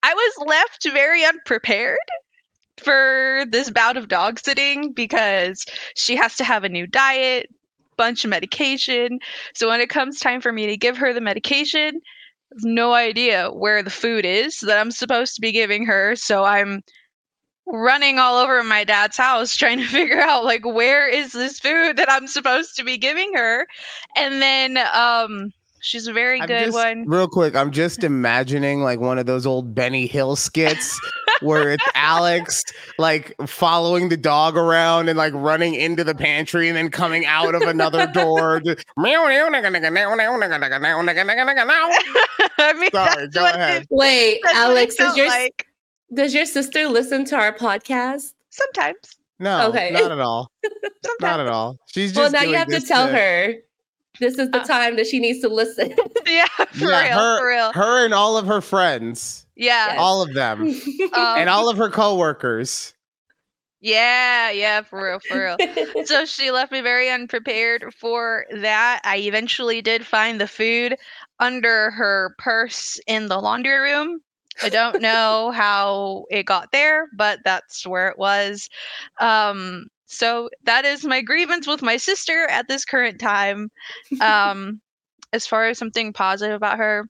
I 0.03 0.13
was 0.13 0.47
left 0.47 0.88
very 0.91 1.23
unprepared 1.25 1.97
for 2.84 3.45
this 3.49 3.69
bout 3.69 3.97
of 3.97 4.07
dog 4.07 4.39
sitting 4.39 4.93
because 4.93 5.65
she 5.95 6.15
has 6.15 6.36
to 6.38 6.43
have 6.43 6.63
a 6.63 6.69
new 6.69 6.88
diet, 6.88 7.47
bunch 7.97 8.23
of 8.23 8.29
medication. 8.29 9.19
So 9.53 9.67
when 9.67 9.82
it 9.82 9.89
comes 9.89 10.19
time 10.19 10.41
for 10.41 10.51
me 10.51 10.67
to 10.67 10.77
give 10.77 10.97
her 10.97 11.13
the 11.13 11.21
medication, 11.21 12.01
no 12.63 12.93
idea 12.93 13.49
where 13.51 13.84
the 13.84 13.89
food 13.89 14.25
is 14.25 14.59
that 14.61 14.79
I'm 14.79 14.91
supposed 14.91 15.36
to 15.36 15.41
be 15.41 15.51
giving 15.51 15.86
her. 15.86 16.15
So 16.15 16.43
I'm 16.43 16.82
running 17.68 18.20
all 18.20 18.38
over 18.38 18.64
my 18.64 18.84
dad's 18.84 19.18
house 19.18 19.55
trying 19.55 19.80
to 19.80 19.86
figure 19.88 20.20
out 20.22 20.43
like 20.43 20.66
where 20.66 21.07
is 21.07 21.32
this 21.32 21.59
food 21.59 21.97
that 21.97 22.09
I'm 22.12 22.28
supposed 22.28 22.76
to 22.78 22.84
be 22.84 22.97
giving 22.97 23.34
her. 23.36 23.68
And 24.16 24.41
then 24.41 24.78
um 24.93 25.51
she's 25.80 26.05
a 26.07 26.14
very 26.14 26.39
I'm 26.41 26.47
good 26.47 26.66
just- 26.66 26.76
one. 26.76 27.05
Real 27.07 27.28
quick, 27.28 27.55
I'm 27.55 27.72
just 27.72 28.03
imagining 28.03 28.82
like 28.82 28.99
one 28.99 29.18
of 29.20 29.26
those 29.26 29.45
old 29.45 29.74
Benny 29.74 30.05
Hill 30.07 30.36
skits 30.36 30.99
where 31.41 31.72
it's 31.72 31.84
Alex 31.95 32.64
like 32.99 33.34
following 33.47 34.09
the 34.09 34.18
dog 34.18 34.55
around 34.57 35.09
and 35.09 35.18
like 35.18 35.34
running 35.34 35.74
into 35.74 36.03
the 36.03 36.14
pantry 36.14 36.68
and 36.68 36.78
then 36.78 36.91
coming 36.91 37.26
out 37.26 37.55
of 37.55 37.64
another 37.64 38.05
door. 38.07 38.59
just- 38.66 38.86
I 42.59 42.74
mean, 42.74 42.91
Sorry, 42.91 43.28
go 43.30 43.45
ahead. 43.45 43.88
Wait, 43.89 44.39
that's 44.43 44.53
what 44.55 44.62
it 44.62 44.70
Alex, 44.70 44.91
is 44.93 44.97
felt 44.99 45.18
your 45.18 45.28
like 45.28 45.66
does 46.14 46.34
your 46.34 46.45
sister 46.45 46.88
listen 46.88 47.26
to 47.26 47.36
our 47.36 47.53
podcast? 47.53 48.34
sometimes. 48.49 48.97
No, 49.39 49.70
Okay. 49.70 49.91
not 49.91 50.12
at 50.12 50.20
all. 50.20 50.51
Sometimes. 51.03 51.16
Not 51.22 51.39
at 51.39 51.47
all. 51.47 51.78
She's 51.88 52.12
just 52.14 52.20
Well, 52.34 52.43
now 52.43 52.47
you 52.49 52.55
have 52.57 52.68
to 52.68 52.74
this 52.80 52.88
tell 52.88 53.07
her 53.07 53.53
this 54.20 54.38
is 54.38 54.51
the 54.51 54.59
Uh, 54.62 54.66
time 54.66 54.97
that 54.97 55.07
she 55.07 55.20
needs 55.20 55.39
to 55.39 55.47
listen. 55.49 55.93
Yeah, 56.28 56.45
for 56.57 56.66
Yeah, 56.91 57.07
real, 57.09 57.18
her- 57.18 57.39
for 57.39 57.47
real. 57.47 57.72
Her 57.74 58.05
and 58.05 58.14
all 58.14 58.38
of 58.38 58.45
her 58.45 58.62
friends, 58.62 59.45
yeah. 59.55 59.95
All 59.97 60.22
of 60.22 60.34
them, 60.34 60.62
Um, 60.64 61.09
and 61.14 61.49
all 61.49 61.70
of 61.70 61.78
her 61.78 61.89
coworkers. 61.89 62.93
yeah, 63.80 64.51
yeah, 64.51 64.82
for 64.82 65.03
real, 65.03 65.20
for 65.20 65.55
real. 65.57 66.05
so 66.05 66.26
she 66.26 66.51
left 66.51 66.72
me 66.72 66.82
very 66.82 67.09
unprepared 67.09 67.93
for 67.97 68.45
that. 68.51 69.01
I 69.03 69.18
eventually 69.18 69.82
did 69.82 70.05
find 70.05 70.39
the 70.39 70.47
food 70.47 70.97
under 71.39 71.89
her 71.91 72.36
purse 72.38 72.99
in 73.07 73.28
the 73.28 73.39
laundry 73.39 73.78
room. 73.80 74.22
I 74.64 74.70
don't 74.70 75.01
know 75.01 75.51
how 75.53 76.26
it 76.30 76.45
got 76.45 76.72
there, 76.72 77.07
but 77.16 77.39
that's 77.43 77.86
where 77.86 78.07
it 78.09 78.18
was. 78.18 78.70
Um, 79.20 79.88
so 80.05 80.49
that 80.66 80.84
is 80.86 81.05
my 81.05 81.22
grievance 81.22 81.68
with 81.68 81.82
my 81.82 81.97
sister 81.97 82.45
at 82.49 82.68
this 82.68 82.86
current 82.86 83.20
time. 83.20 83.70
Um, 84.20 84.82
as 85.34 85.47
far 85.47 85.68
as 85.68 85.78
something 85.78 86.12
positive 86.14 86.55
about 86.55 86.78
her, 86.78 87.07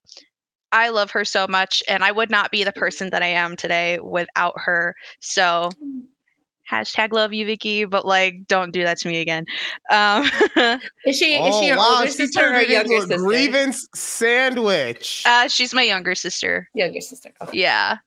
I 0.71 0.89
love 0.89 1.11
her 1.11 1.25
so 1.25 1.47
much, 1.47 1.83
and 1.87 2.03
I 2.03 2.11
would 2.11 2.29
not 2.29 2.51
be 2.51 2.63
the 2.63 2.71
person 2.71 3.09
that 3.09 3.23
I 3.23 3.27
am 3.27 3.55
today 3.55 3.99
without 3.99 4.53
her. 4.57 4.95
So 5.19 5.69
hashtag 6.71 7.11
love 7.11 7.33
you, 7.33 7.45
Vicky, 7.45 7.85
but 7.85 8.05
like, 8.05 8.47
don't 8.47 8.71
do 8.71 8.83
that 8.83 8.97
to 8.99 9.07
me 9.09 9.19
again. 9.19 9.45
Um, 9.91 10.23
is 11.05 11.17
she 11.17 11.35
is 11.35 11.55
she 11.59 11.67
your 11.67 11.77
Oh, 11.77 11.79
wow, 11.79 11.93
older 11.97 12.07
she 12.07 12.13
sister 12.13 12.39
turned 12.39 12.55
or 12.55 12.61
younger 12.61 12.93
into 12.93 13.05
a 13.05 13.07
sister? 13.07 13.17
grievance 13.17 13.87
sandwich. 13.93 15.23
uh, 15.25 15.47
she's 15.47 15.73
my 15.73 15.83
younger 15.83 16.15
sister. 16.15 16.69
Younger 16.73 17.01
sister. 17.01 17.31
Okay. 17.41 17.59
Yeah. 17.59 17.97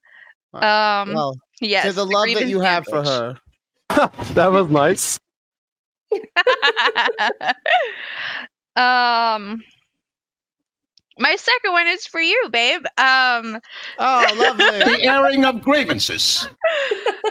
Wow. 0.52 1.02
Um. 1.02 1.14
well, 1.14 1.36
yes. 1.60 1.84
to 1.84 1.92
the 1.92 2.04
the 2.04 2.06
love 2.06 2.26
that 2.28 2.34
grievance 2.34 2.50
you 2.50 2.60
have 2.60 2.84
for 2.86 3.04
her. 3.04 3.36
That 4.34 4.50
was 4.50 4.68
nice. 4.70 5.18
um. 8.76 9.62
My 11.18 11.36
second 11.36 11.72
one 11.72 11.86
is 11.86 12.06
for 12.06 12.20
you, 12.20 12.48
babe. 12.50 12.82
Um. 12.98 13.60
Oh, 13.98 14.34
lovely. 14.36 14.82
The 14.82 15.04
airing 15.04 15.44
of 15.44 15.62
grievances. 15.62 16.48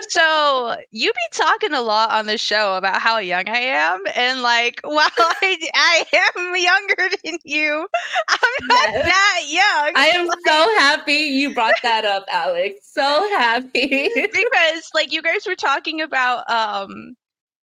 So 0.10 0.76
you 0.92 1.12
be 1.12 1.20
talking 1.32 1.74
a 1.74 1.82
lot 1.82 2.12
on 2.12 2.26
the 2.26 2.38
show 2.38 2.76
about 2.76 3.02
how 3.02 3.18
young 3.20 3.48
I 3.48 3.60
am, 3.60 4.02
and 4.16 4.42
like, 4.42 4.80
while 4.84 5.08
I, 5.18 5.58
I 5.74 6.06
am 6.36 6.56
younger 6.56 7.16
than 7.24 7.38
you, 7.44 7.88
I'm 8.30 8.38
not 8.70 8.90
Yes. 8.96 9.06
that 9.06 9.42
young. 9.48 9.96
I 9.96 10.08
am 10.08 10.30
so 10.46 10.76
happy 10.80 11.14
you 11.14 11.54
brought 11.54 11.82
that 11.84 12.06
up, 12.06 12.26
Alex. 12.32 12.80
So 12.92 13.02
happy. 13.38 14.10
because 14.32 14.90
like 14.94 15.12
you 15.12 15.22
guys 15.22 15.46
were 15.48 15.56
talking 15.56 16.02
about 16.02 16.50
um 16.50 17.16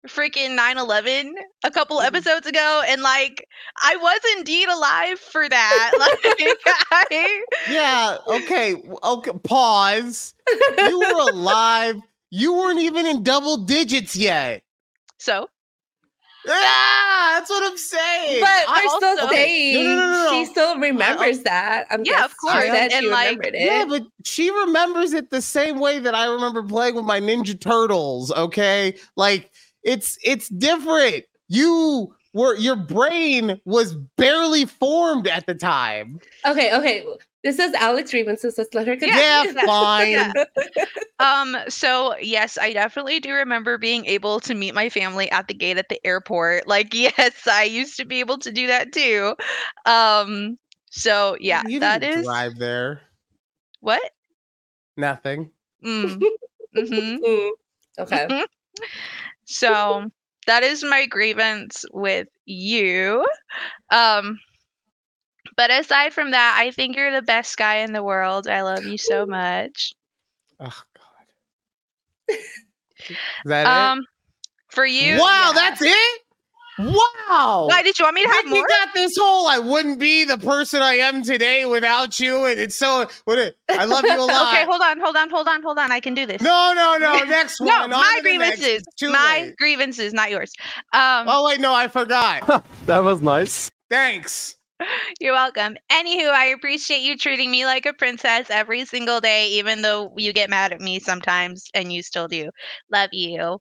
freaking 0.07 0.55
9-11 0.57 1.33
a 1.63 1.71
couple 1.71 1.99
Mhm. 1.99 2.05
episodes 2.05 2.45
ago 2.47 2.81
and 2.87 3.01
like 3.01 3.47
i 3.83 3.95
was 3.95 4.19
indeed 4.37 4.67
alive 4.69 5.19
for 5.19 5.47
that 5.49 5.91
like 5.99 6.59
I, 6.91 7.41
yeah. 7.69 8.17
Okay. 8.27 8.75
Okay. 9.03 9.31
Pause. 9.43 10.33
You 10.77 10.99
were 10.99 11.31
alive 11.31 11.95
You 12.31 12.53
weren't 12.53 12.79
even 12.79 13.05
in 13.05 13.23
double 13.23 13.57
digits 13.57 14.15
yet. 14.15 14.63
So 15.19 15.47
Ah, 16.47 17.37
that's 17.39 17.49
what 17.49 17.63
I'm 17.71 17.77
saying. 17.77 18.39
But 18.41 18.49
I- 18.49 18.81
we're 18.85 18.97
still 18.97 19.19
also- 19.25 19.33
saying 19.35 19.83
No, 19.83 19.95
no, 19.95 19.95
no, 20.11 20.23
no, 20.25 20.29
she 20.31 20.45
still 20.45 20.77
remembers 20.77 21.39
that. 21.39 21.85
I'm 21.89 22.05
Yeah, 22.05 22.23
of 22.23 22.37
course. 22.37 22.63
She 22.63 22.69
said 22.69 22.91
And, 22.91 23.03
she 23.05 23.09
like, 23.09 23.29
remembered 23.29 23.55
it. 23.55 23.61
Yeah, 23.65 23.85
but 23.85 24.03
she 24.23 24.51
remembers 24.51 25.13
it 25.13 25.31
the 25.31 25.41
same 25.41 25.79
way 25.79 25.97
that 25.99 26.13
I 26.13 26.25
remember 26.27 26.61
playing 26.61 26.93
with 26.95 27.05
my 27.05 27.19
Ninja 27.19 27.59
Turtles. 27.59 28.31
Okay, 28.31 28.95
like 29.15 29.49
it's 29.85 30.17
it's 30.23 30.49
different. 30.49 31.23
You 31.47 32.13
were 32.33 32.55
your 32.55 32.75
brain 32.75 33.61
was 33.65 33.95
barely 34.17 34.65
formed 34.65 35.27
at 35.27 35.45
the 35.45 35.55
time. 35.55 36.19
okay, 36.45 36.75
okay. 36.75 37.05
This 37.43 37.59
is 37.59 37.73
Alex 37.75 38.09
Grievances. 38.09 38.57
Let's 38.57 38.73
let 38.73 38.87
her 38.87 38.95
continue. 38.95 39.15
Yeah, 39.21 39.43
yeah, 39.45 39.65
fine. 39.65 40.11
yeah. 40.11 40.33
Um, 41.19 41.55
so 41.69 42.17
yes, 42.19 42.57
I 42.57 42.73
definitely 42.73 43.21
do 43.21 43.31
remember 43.31 43.77
being 43.77 44.05
able 44.05 44.41
to 44.41 44.53
meet 44.53 44.75
my 44.75 44.89
family 44.89 45.31
at 45.31 45.47
the 45.47 45.53
gate 45.53 45.77
at 45.77 45.87
the 45.87 46.05
airport. 46.05 46.67
Like, 46.75 46.93
yes, 46.93 47.47
I 47.47 47.63
used 47.63 47.95
to 47.97 48.05
be 48.05 48.19
able 48.19 48.37
to 48.39 48.51
do 48.51 48.67
that 48.67 48.91
too. 48.91 49.33
Um, 49.85 50.57
so 50.89 51.37
yeah, 51.39 51.63
you 51.67 51.79
that 51.79 52.01
didn't 52.01 52.19
is 52.19 52.25
drive 52.25 52.57
there. 52.57 53.01
what? 53.79 54.01
Nothing. 54.97 55.51
Mm. 55.83 56.21
hmm 56.75 56.81
Mm, 56.83 57.49
okay. 57.99 58.45
So 59.45 60.09
that 60.47 60.63
is 60.63 60.83
my 60.83 61.05
grievance 61.05 61.85
with 61.93 62.27
you. 62.45 63.25
Um, 63.91 64.39
but 65.55 65.71
aside 65.71 66.13
from 66.13 66.31
that, 66.31 66.57
I 66.59 66.71
think 66.71 66.95
you're 66.95 67.11
the 67.11 67.21
best 67.21 67.57
guy 67.57 67.77
in 67.77 67.93
the 67.93 68.03
world. 68.03 68.47
I 68.47 68.61
love 68.61 68.85
you 68.85 68.97
so 68.97 69.25
much. 69.25 69.93
Oh 70.59 70.65
God. 70.67 72.35
Is 73.09 73.17
that 73.45 73.67
Um, 73.67 74.05
for 74.69 74.85
you, 74.85 75.19
Wow, 75.19 75.51
yeah. 75.53 75.53
that's 75.53 75.81
it. 75.81 76.21
Wow. 76.77 77.65
Why 77.69 77.81
did 77.83 77.97
you 77.97 78.05
want 78.05 78.15
me 78.15 78.23
to 78.23 78.29
have 78.29 78.43
Vic, 78.43 78.49
more? 78.49 78.59
You 78.59 78.67
got 78.67 78.93
this 78.93 79.15
whole 79.17 79.47
I 79.47 79.59
wouldn't 79.59 79.99
be 79.99 80.25
the 80.25 80.37
person 80.37 80.81
I 80.81 80.95
am 80.95 81.23
today 81.23 81.65
without 81.65 82.19
you. 82.19 82.45
And 82.45 82.59
it's 82.59 82.75
so 82.75 83.07
what 83.25 83.37
it, 83.39 83.57
I 83.69 83.85
love 83.85 84.03
you 84.03 84.13
a 84.19 84.21
lot. 84.25 84.53
Okay, 84.53 84.65
hold 84.65 84.81
on, 84.81 84.99
hold 84.99 85.15
on, 85.15 85.29
hold 85.29 85.47
on, 85.47 85.63
hold 85.63 85.79
on. 85.79 85.91
I 85.91 85.99
can 85.99 86.13
do 86.13 86.25
this. 86.25 86.41
no, 86.41 86.73
no, 86.75 86.97
no. 86.97 87.23
Next 87.29 87.59
one. 87.59 87.69
No, 87.69 87.83
On 87.83 87.89
my 87.91 88.19
to 88.19 88.23
the 88.23 88.37
next. 88.37 88.59
grievances. 88.59 88.83
It's 88.87 89.01
My 89.03 89.41
late. 89.45 89.57
grievances, 89.57 90.13
not 90.13 90.31
yours. 90.31 90.51
Um, 90.93 91.25
Oh 91.27 91.45
wait, 91.45 91.59
no, 91.59 91.73
I 91.73 91.87
forgot. 91.87 92.65
That 92.85 92.99
was 93.03 93.21
nice. 93.21 93.71
Thanks. 93.89 94.55
you're 95.21 95.33
welcome. 95.33 95.77
Anywho, 95.91 96.29
I 96.29 96.47
appreciate 96.47 97.01
you 97.01 97.17
treating 97.17 97.49
me 97.49 97.65
like 97.65 97.85
a 97.85 97.93
princess 97.93 98.47
every 98.49 98.83
single 98.85 99.21
day, 99.21 99.47
even 99.51 99.81
though 99.81 100.13
you 100.17 100.33
get 100.33 100.49
mad 100.49 100.73
at 100.73 100.81
me 100.81 100.99
sometimes, 100.99 101.69
and 101.73 101.93
you 101.93 102.03
still 102.03 102.27
do. 102.27 102.49
Love 102.91 103.09
you. 103.13 103.59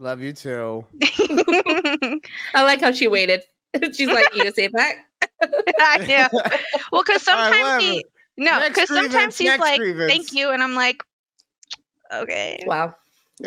Love 0.00 0.22
you 0.22 0.32
too. 0.34 0.86
I 2.54 2.62
like 2.62 2.80
how 2.80 2.92
she 2.92 3.08
waited. 3.08 3.42
She's 3.92 4.10
like, 4.10 4.30
you 4.34 4.44
to 4.44 4.52
say 4.52 4.64
it 4.64 4.72
back? 4.72 4.96
I 5.80 5.98
know. 6.08 6.28
Well, 6.92 7.02
because 7.04 7.22
All 7.30 7.50
right, 7.50 7.52
sometimes 7.52 7.74
he 7.76 8.04
no, 8.38 8.60
because 8.68 8.90
sometimes 8.92 9.38
he's 9.38 9.58
like, 9.58 9.78
grievance. 9.78 10.08
"Thank 10.08 10.32
you," 10.32 10.50
and 10.50 10.62
I'm 10.62 10.74
like, 10.74 10.98
"Okay." 12.12 12.64
Wow. 12.66 12.94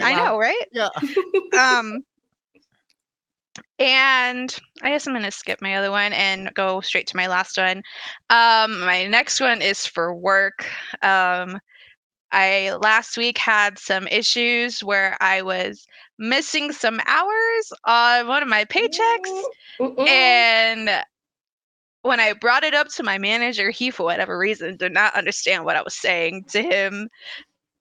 I 0.02 0.14
Wow. 0.14 0.26
know, 0.26 0.38
right? 0.38 0.66
Yeah. 0.72 0.90
um 1.58 2.04
and 3.80 4.60
i 4.84 4.90
guess 4.90 5.08
i'm 5.08 5.14
going 5.14 5.24
to 5.24 5.32
skip 5.32 5.62
my 5.62 5.76
other 5.76 5.92
one 5.92 6.14
and 6.14 6.54
go 6.54 6.82
straight 6.82 7.08
to 7.08 7.18
my 7.18 7.28
last 7.28 7.58
one 7.58 7.82
um 8.30 8.80
my 8.82 9.06
next 9.08 9.40
one 9.42 9.62
is 9.62 9.86
for 9.86 10.14
work 10.14 10.68
um 11.04 11.60
i 12.34 12.74
last 12.82 13.18
week 13.18 13.38
had 13.38 13.80
some 13.80 14.08
issues 14.08 14.84
where 14.84 15.16
i 15.22 15.42
was 15.42 15.86
missing 16.20 16.72
some 16.72 17.00
hours 17.06 17.74
on 17.86 18.28
one 18.28 18.44
of 18.44 18.50
my 18.50 18.66
paychecks 18.66 19.44
Mm-mm. 19.80 20.08
and 20.08 20.90
when 22.04 22.20
I 22.20 22.34
brought 22.34 22.64
it 22.66 22.74
up 22.74 22.90
to 22.90 23.04
my 23.04 23.18
manager, 23.18 23.72
he, 23.72 23.90
for 23.90 24.04
whatever 24.04 24.38
reason, 24.38 24.76
did 24.76 24.92
not 24.92 25.16
understand 25.16 25.66
what 25.66 25.78
I 25.78 25.82
was 25.82 25.96
saying 25.96 26.44
to 26.50 26.62
him. 26.62 27.10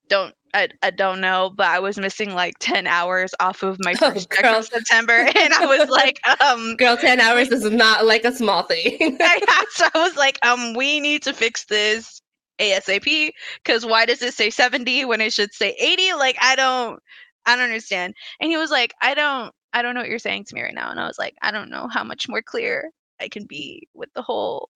Don't 0.08 0.34
I, 0.54 0.68
I 0.82 0.90
don't 0.90 1.20
know, 1.20 1.50
but 1.54 1.66
I 1.66 1.80
was 1.80 1.98
missing 1.98 2.34
like 2.34 2.54
10 2.60 2.86
hours 2.86 3.34
off 3.40 3.62
of 3.64 3.78
my 3.80 3.94
Oh, 4.02 4.12
check 4.12 4.42
girl. 4.42 4.56
in 4.58 4.62
September. 4.62 5.26
And 5.40 5.52
I 5.54 5.66
was 5.66 5.88
like, 5.88 6.20
um, 6.42 6.76
Girl, 6.76 6.96
10 6.96 7.20
hours 7.20 7.48
is 7.48 7.64
not 7.70 8.04
like 8.06 8.24
a 8.24 8.32
small 8.32 8.62
thing. 8.62 8.96
I, 9.20 9.64
so 9.70 9.86
I 9.92 9.98
was 9.98 10.16
like, 10.16 10.38
um, 10.46 10.74
we 10.74 11.00
need 11.00 11.22
to 11.24 11.32
fix 11.32 11.64
this 11.64 12.21
ASAP 12.58 13.30
because 13.62 13.86
why 13.86 14.06
does 14.06 14.22
it 14.22 14.34
say 14.34 14.50
70 14.50 15.04
when 15.04 15.20
it 15.20 15.32
should 15.32 15.52
say 15.54 15.74
80? 15.78 16.14
Like, 16.14 16.36
I 16.40 16.56
don't, 16.56 17.00
I 17.46 17.56
don't 17.56 17.64
understand. 17.64 18.14
And 18.40 18.50
he 18.50 18.56
was 18.56 18.70
like, 18.70 18.94
I 19.02 19.14
don't, 19.14 19.52
I 19.72 19.82
don't 19.82 19.94
know 19.94 20.00
what 20.00 20.10
you're 20.10 20.18
saying 20.18 20.44
to 20.46 20.54
me 20.54 20.62
right 20.62 20.74
now. 20.74 20.90
And 20.90 21.00
I 21.00 21.06
was 21.06 21.18
like, 21.18 21.34
I 21.42 21.50
don't 21.50 21.70
know 21.70 21.88
how 21.88 22.04
much 22.04 22.28
more 22.28 22.42
clear 22.42 22.90
I 23.20 23.28
can 23.28 23.44
be 23.46 23.88
with 23.94 24.10
the 24.14 24.22
whole 24.22 24.68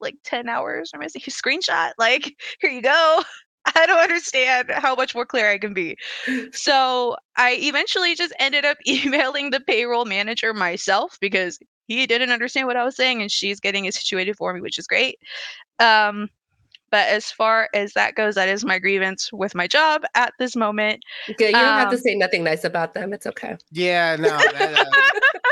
like 0.00 0.16
10 0.24 0.48
hours 0.48 0.90
or 0.92 0.98
missing 0.98 1.22
screenshot. 1.28 1.92
Like, 1.98 2.34
here 2.60 2.70
you 2.70 2.82
go. 2.82 3.22
I 3.76 3.86
don't 3.86 4.00
understand 4.00 4.70
how 4.72 4.96
much 4.96 5.14
more 5.14 5.24
clear 5.24 5.48
I 5.48 5.56
can 5.56 5.72
be. 5.72 5.96
So 6.52 7.16
I 7.36 7.56
eventually 7.60 8.16
just 8.16 8.32
ended 8.40 8.64
up 8.64 8.76
emailing 8.88 9.50
the 9.50 9.60
payroll 9.60 10.04
manager 10.04 10.52
myself 10.52 11.16
because 11.20 11.60
he 11.86 12.06
didn't 12.06 12.30
understand 12.30 12.66
what 12.66 12.76
I 12.76 12.84
was 12.84 12.96
saying 12.96 13.22
and 13.22 13.30
she's 13.30 13.60
getting 13.60 13.84
it 13.84 13.94
situated 13.94 14.36
for 14.36 14.52
me, 14.52 14.60
which 14.60 14.78
is 14.78 14.86
great. 14.88 15.18
Um, 15.78 16.28
but 16.92 17.08
as 17.08 17.32
far 17.32 17.68
as 17.74 17.94
that 17.94 18.14
goes, 18.14 18.36
that 18.36 18.48
is 18.48 18.64
my 18.64 18.78
grievance 18.78 19.32
with 19.32 19.54
my 19.56 19.66
job 19.66 20.02
at 20.14 20.32
this 20.38 20.54
moment. 20.54 21.02
Good. 21.26 21.46
You 21.46 21.52
don't 21.52 21.64
have 21.64 21.88
to 21.90 21.96
Um, 21.96 22.02
say 22.02 22.14
nothing 22.14 22.44
nice 22.44 22.62
about 22.62 22.94
them. 22.94 23.12
It's 23.12 23.26
okay. 23.26 23.56
Yeah, 23.72 24.14
no. 24.16 24.28
That, 24.28 24.86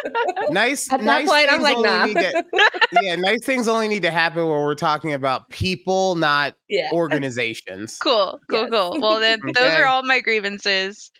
uh, 0.04 0.50
nice. 0.50 0.92
At 0.92 1.02
that 1.02 1.26
point, 1.26 1.48
I'm 1.50 1.62
things 1.62 1.62
like, 1.62 1.76
only 1.76 1.88
nah. 1.88 2.04
need 2.06 2.16
to- 2.16 2.44
yeah, 3.02 3.16
nice 3.16 3.44
things 3.44 3.66
only 3.66 3.88
need 3.88 4.02
to 4.02 4.10
happen 4.10 4.42
when 4.42 4.60
we're 4.60 4.74
talking 4.74 5.14
about 5.14 5.48
people, 5.48 6.14
not 6.14 6.54
Yeah. 6.68 6.90
organizations. 6.92 7.96
Cool, 7.98 8.38
cool, 8.48 8.60
Yes. 8.60 8.70
cool. 8.70 9.00
Well, 9.00 9.18
then 9.18 9.40
those 9.54 9.72
are 9.74 9.86
all 9.86 10.02
my 10.02 10.20
grievances. 10.20 11.10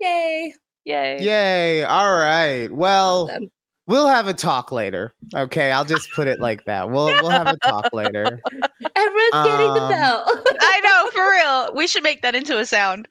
Yay. 0.00 0.54
Yay. 0.84 1.20
Yay! 1.20 1.82
All 1.82 2.14
right. 2.16 2.68
Well, 2.70 3.26
Them. 3.26 3.50
We'll 3.86 4.08
have 4.08 4.26
a 4.28 4.34
talk 4.34 4.72
later. 4.72 5.14
Okay, 5.34 5.70
I'll 5.72 5.84
just 5.84 6.10
put 6.12 6.26
it 6.28 6.40
like 6.40 6.64
that. 6.64 6.90
We'll 6.90 7.06
we'll 7.06 7.30
have 7.30 7.46
a 7.48 7.56
talk 7.58 7.92
later. 7.92 8.40
Everyone's 8.96 9.32
getting 9.32 9.74
the 9.74 9.82
Um, 9.82 9.88
bell. 9.90 10.24
I 10.60 10.80
know, 10.80 11.10
for 11.14 11.30
real. 11.30 11.74
We 11.74 11.86
should 11.86 12.02
make 12.02 12.22
that 12.22 12.34
into 12.34 12.58
a 12.58 12.66
sound. 12.66 13.08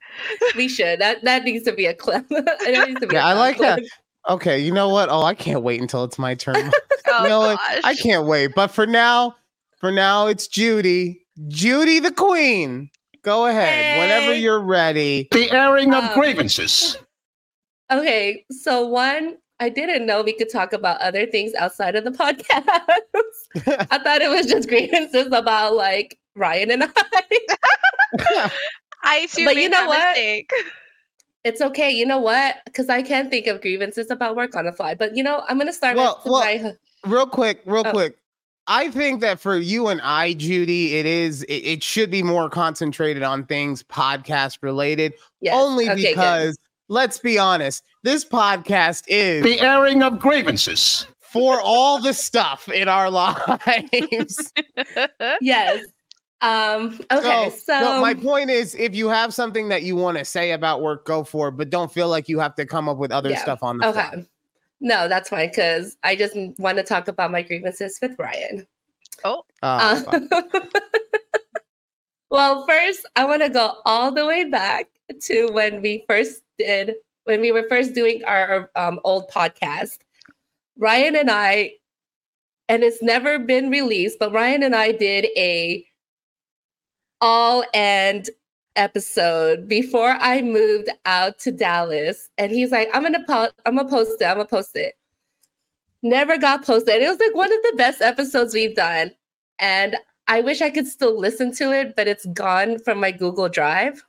we 0.56 0.68
should. 0.68 1.00
That 1.00 1.24
that 1.24 1.44
needs 1.44 1.66
to 1.66 1.72
be 1.74 1.86
a 1.86 1.94
clip. 1.94 2.26
it 2.30 2.88
needs 2.88 3.00
to 3.02 3.08
be 3.08 3.16
Yeah, 3.16 3.24
a 3.26 3.30
I 3.30 3.34
like 3.34 3.58
clip. 3.58 3.78
that. 3.80 3.86
Okay, 4.28 4.60
you 4.60 4.72
know 4.72 4.90
what? 4.90 5.10
Oh, 5.10 5.22
I 5.22 5.36
can't 5.36 5.62
wait 5.62 5.80
until 5.82 6.04
it's 6.04 6.18
my 6.18 6.34
turn. 6.34 6.72
Oh, 7.08 7.24
you 7.24 7.30
know 7.30 7.40
what? 7.42 7.58
gosh. 7.60 7.82
I 7.84 7.94
can't 7.96 8.26
wait. 8.26 8.52
But 8.56 8.68
for 8.72 8.88
now, 8.88 9.36
for 9.80 9.92
now, 9.92 10.26
it's 10.28 10.48
Judy. 10.48 11.22
Judy 11.48 12.00
the 12.00 12.12
Queen. 12.12 12.90
Go 13.22 13.46
ahead. 13.46 14.00
Whenever 14.00 14.34
you're 14.34 14.60
ready. 14.60 15.28
The 15.32 15.52
airing 15.52 15.94
of 15.94 16.04
Um, 16.06 16.14
grievances. 16.16 16.98
Okay, 17.92 18.46
so 18.50 18.88
one, 18.88 19.38
I 19.60 19.70
didn't 19.70 20.06
know 20.06 20.22
we 20.22 20.34
could 20.34 20.50
talk 20.52 20.74
about 20.74 21.00
other 21.02 21.26
things 21.26 21.54
outside 21.56 21.96
of 21.96 22.04
the 22.04 22.12
podcast. 22.12 23.88
I 23.92 23.98
thought 24.00 24.22
it 24.22 24.30
was 24.30 24.46
just 24.48 24.68
grievances 24.68 25.28
about 25.32 25.76
like 25.76 26.20
Ryan 26.36 26.72
and 26.72 26.84
I. 26.84 28.50
I 29.04 29.28
too 29.28 29.46
But 29.46 29.56
you 29.56 29.70
know 29.70 29.88
what? 29.88 30.00
mistake. 30.16 30.52
It's 31.44 31.62
okay. 31.62 31.92
You 31.92 32.06
know 32.06 32.18
what? 32.18 32.56
Because 32.66 32.90
I 32.90 33.02
can't 33.04 33.30
think 33.30 33.48
of 33.48 33.62
grievances 33.62 34.10
about 34.10 34.36
work 34.36 34.56
on 34.56 34.66
the 34.66 34.72
fly. 34.74 34.96
But 34.96 35.16
you 35.16 35.24
know, 35.24 35.44
I'm 35.48 35.58
gonna 35.58 35.74
start 35.74 35.96
Well, 35.96 36.20
with 36.26 36.32
well, 36.32 36.42
my 36.42 36.74
real 37.06 37.28
quick, 37.28 37.62
real 37.66 37.84
Oh. 37.86 37.92
quick. 37.92 38.18
I 38.68 38.90
think 38.90 39.22
that 39.22 39.40
for 39.40 39.56
you 39.58 39.88
and 39.90 40.02
I, 40.02 40.34
Judy, 40.34 40.96
it 40.96 41.06
is 41.06 41.44
it, 41.44 41.54
it 41.54 41.84
should 41.84 42.10
be 42.10 42.24
more 42.24 42.50
concentrated 42.50 43.22
on 43.22 43.46
things 43.46 43.84
podcast 43.84 44.58
related. 44.62 45.14
yes. 45.40 45.54
only 45.56 45.88
okay, 45.88 46.02
good. 46.02 46.10
because 46.10 46.58
let's 46.88 47.20
be 47.20 47.38
honest, 47.38 47.84
this 48.06 48.24
podcast 48.24 49.04
is 49.08 49.44
The 49.44 49.60
airing 49.60 50.04
of 50.04 50.20
grievances. 50.20 51.08
for 51.20 51.60
all 51.60 52.00
the 52.00 52.14
stuff 52.14 52.70
in 52.70 52.88
our 52.88 53.10
lives. 53.10 54.54
yes. 55.42 55.86
Um, 56.42 57.00
okay, 57.12 57.50
so, 57.50 57.80
no, 57.80 58.02
my 58.02 58.14
point 58.14 58.52
is 58.52 58.76
if 58.76 58.94
you 58.96 59.08
have 59.10 59.34
something 59.34 59.68
that 59.70 59.82
you 59.82 59.96
want 59.96 60.18
to 60.20 60.24
say 60.26 60.52
about 60.52 60.82
work, 60.84 61.06
go 61.06 61.24
for 61.24 61.48
it, 61.48 61.54
but 61.54 61.72
don't 61.72 61.92
feel 61.92 62.08
like 62.08 62.30
you 62.30 62.40
have 62.40 62.54
to 62.56 62.66
come 62.66 62.88
up 62.88 62.98
with 62.98 63.12
other 63.12 63.32
Yeah, 63.32 63.42
stuff 63.42 63.64
on 63.64 63.80
the 63.80 63.88
okay. 63.88 64.10
fly. 64.12 64.26
No, 64.82 65.08
that's 65.08 65.30
fine 65.30 65.50
because 65.50 65.98
I 66.04 66.16
just 66.16 66.36
want 66.60 66.78
to 66.78 66.84
talk 66.84 67.08
about 67.08 67.32
my 67.32 67.42
grievances 67.42 67.98
with 68.02 68.12
Ryan. 68.20 68.68
Oh, 69.24 69.44
Uh, 69.64 70.02
fuck. 70.04 70.22
well, 72.30 72.68
first, 72.68 73.08
I 73.16 73.26
want 73.26 73.42
to 73.42 73.50
go 73.50 73.78
all 73.86 74.12
the 74.12 74.26
way 74.28 74.44
back 74.44 74.88
to 75.24 75.48
when 75.48 75.82
we 75.82 76.04
first 76.08 76.42
did, 76.60 76.96
when 77.26 77.42
we 77.42 77.52
were 77.52 77.66
first 77.68 77.94
doing 77.94 78.24
our 78.26 78.72
um, 78.76 79.00
old 79.04 79.30
podcast. 79.30 79.98
Ryan 80.78 81.16
and 81.16 81.30
I, 81.30 81.74
and 82.70 82.84
it's 82.84 83.04
never 83.04 83.38
been 83.38 83.70
released, 83.70 84.18
but 84.20 84.32
Ryan 84.32 84.64
and 84.64 84.76
I 84.76 84.92
did 84.92 85.28
a 85.36 85.86
all 87.22 87.64
and 87.74 88.30
episode 88.76 89.68
before 89.68 90.18
I 90.20 90.42
moved 90.42 90.90
out 91.06 91.40
to 91.40 91.52
Dallas, 91.52 92.30
and 92.38 92.52
he's 92.52 92.72
like, 92.72 92.90
"I'm 92.94 93.04
gonna 93.04 93.26
po- 93.26 93.52
I'm 93.66 93.76
gonna 93.76 93.90
post 93.90 94.22
it. 94.22 94.26
I'm 94.26 94.38
gonna 94.38 94.48
post 94.48 94.76
it." 94.76 94.96
Never 96.04 96.38
got 96.38 96.66
posted. 96.66 97.02
It 97.02 97.10
was 97.10 97.20
like 97.20 97.36
one 97.36 97.52
of 97.52 97.62
the 97.64 97.74
best 97.78 98.02
episodes 98.02 98.54
we've 98.54 98.76
done, 98.76 99.12
and 99.60 99.96
I 100.28 100.42
wish 100.42 100.62
I 100.62 100.70
could 100.70 100.88
still 100.88 101.18
listen 101.18 101.54
to 101.56 101.72
it, 101.72 101.96
but 101.96 102.08
it's 102.08 102.26
gone 102.28 102.80
from 102.80 103.00
my 103.00 103.12
Google 103.12 103.50
Drive. 103.50 104.04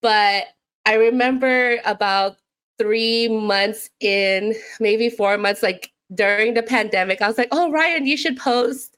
But 0.00 0.44
I 0.86 0.94
remember 0.94 1.78
about 1.84 2.38
three 2.78 3.28
months 3.28 3.90
in, 4.00 4.54
maybe 4.80 5.10
four 5.10 5.36
months, 5.36 5.62
like 5.62 5.92
during 6.14 6.54
the 6.54 6.62
pandemic, 6.62 7.20
I 7.20 7.28
was 7.28 7.38
like, 7.38 7.48
"Oh, 7.52 7.70
Ryan, 7.70 8.06
you 8.06 8.16
should 8.16 8.36
post 8.36 8.96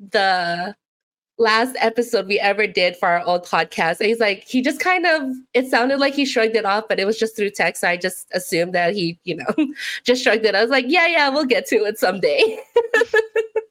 the 0.00 0.74
last 1.40 1.74
episode 1.80 2.26
we 2.26 2.38
ever 2.38 2.66
did 2.66 2.96
for 2.96 3.08
our 3.08 3.22
old 3.22 3.44
podcast. 3.46 3.98
And 4.00 4.08
he's 4.08 4.20
like, 4.20 4.44
he 4.46 4.60
just 4.60 4.78
kind 4.78 5.06
of, 5.06 5.22
it 5.54 5.68
sounded 5.68 5.98
like 5.98 6.14
he 6.14 6.26
shrugged 6.26 6.54
it 6.54 6.66
off, 6.66 6.84
but 6.86 7.00
it 7.00 7.06
was 7.06 7.18
just 7.18 7.34
through 7.34 7.50
text. 7.50 7.80
So 7.80 7.88
I 7.88 7.96
just 7.96 8.28
assumed 8.32 8.74
that 8.74 8.94
he, 8.94 9.18
you 9.24 9.36
know, 9.36 9.46
just 10.04 10.22
shrugged 10.22 10.44
it. 10.44 10.54
I 10.54 10.60
was 10.60 10.70
like, 10.70 10.84
yeah, 10.86 11.06
yeah, 11.06 11.30
we'll 11.30 11.46
get 11.46 11.66
to 11.68 11.76
it 11.76 11.98
someday. 11.98 12.58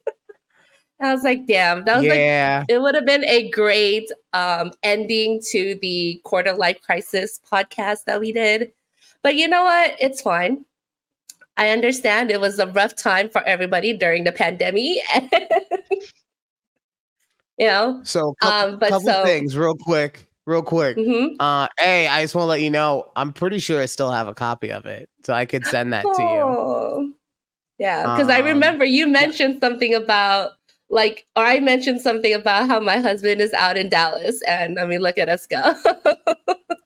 I 1.00 1.14
was 1.14 1.22
like, 1.24 1.46
damn, 1.46 1.84
that 1.84 1.96
was 1.96 2.06
yeah. 2.06 2.58
like, 2.60 2.70
it 2.70 2.80
would 2.82 2.94
have 2.94 3.06
been 3.06 3.24
a 3.24 3.48
great 3.50 4.10
um, 4.32 4.72
ending 4.82 5.40
to 5.50 5.78
the 5.80 6.20
quarter 6.24 6.52
life 6.52 6.80
crisis 6.82 7.40
podcast 7.50 8.04
that 8.04 8.20
we 8.20 8.32
did. 8.32 8.72
But 9.22 9.34
you 9.36 9.48
know 9.48 9.64
what? 9.64 9.96
It's 9.98 10.20
fine. 10.20 10.64
I 11.56 11.70
understand 11.70 12.30
it 12.30 12.40
was 12.40 12.58
a 12.58 12.66
rough 12.66 12.96
time 12.96 13.28
for 13.28 13.42
everybody 13.44 13.92
during 13.92 14.24
the 14.24 14.32
pandemic. 14.32 14.98
you 17.58 17.66
know, 17.66 18.00
so 18.04 18.34
cou- 18.40 18.48
um, 18.48 18.78
but 18.78 18.90
couple 18.90 19.06
so 19.08 19.24
things 19.24 19.56
real 19.56 19.74
quick, 19.76 20.26
real 20.46 20.62
quick. 20.62 20.96
mhm. 20.96 21.36
Uh, 21.40 21.68
hey, 21.78 22.06
I 22.08 22.22
just 22.22 22.34
want 22.34 22.44
to 22.44 22.48
let 22.48 22.62
you 22.62 22.70
know, 22.70 23.10
I'm 23.16 23.32
pretty 23.32 23.58
sure 23.58 23.80
I 23.80 23.86
still 23.86 24.10
have 24.10 24.28
a 24.28 24.34
copy 24.34 24.70
of 24.72 24.86
it, 24.86 25.08
so 25.24 25.32
I 25.34 25.44
could 25.44 25.66
send 25.66 25.92
that 25.92 26.02
to 26.02 26.08
you. 26.08 26.18
Oh. 26.18 27.12
Yeah, 27.78 28.02
because 28.02 28.28
I 28.28 28.40
Um, 28.40 28.46
remember 28.46 28.84
you 28.84 29.06
mentioned 29.06 29.58
something 29.62 29.94
about 29.94 30.52
like, 30.90 31.26
or 31.36 31.44
I 31.44 31.60
mentioned 31.60 32.00
something 32.00 32.34
about 32.34 32.68
how 32.68 32.80
my 32.80 32.98
husband 32.98 33.40
is 33.40 33.52
out 33.54 33.76
in 33.78 33.88
Dallas, 33.88 34.42
and 34.42 34.78
I 34.78 34.84
mean, 34.86 35.00
look 35.00 35.18
at 35.18 35.28
us 35.28 35.46
go. 35.46 35.74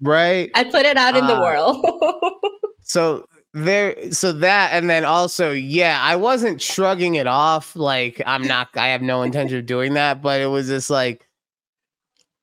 Right? 0.00 0.50
I 0.55 0.64
put 0.64 0.84
it 0.84 0.98
out 0.98 1.16
in 1.16 1.26
the 1.26 1.34
Uh, 1.34 1.40
world. 1.40 2.34
So 2.86 3.26
there, 3.55 4.12
so 4.12 4.30
that, 4.32 4.72
and 4.74 4.90
then 4.90 5.07
also, 5.07 5.50
yeah, 5.52 5.98
I 6.02 6.16
wasn't 6.16 6.61
shrugging 6.61 7.14
it 7.14 7.26
off. 7.26 7.74
Like 7.74 8.20
I'm 8.26 8.46
not, 8.46 8.68
I 8.76 8.88
have 8.88 9.00
no 9.00 9.22
intention 9.22 9.57
of 9.57 9.64
doing 9.64 9.94
that, 9.94 10.20
but 10.20 10.42
it 10.42 10.46
was 10.48 10.66
just 10.68 10.90
like 10.90 11.26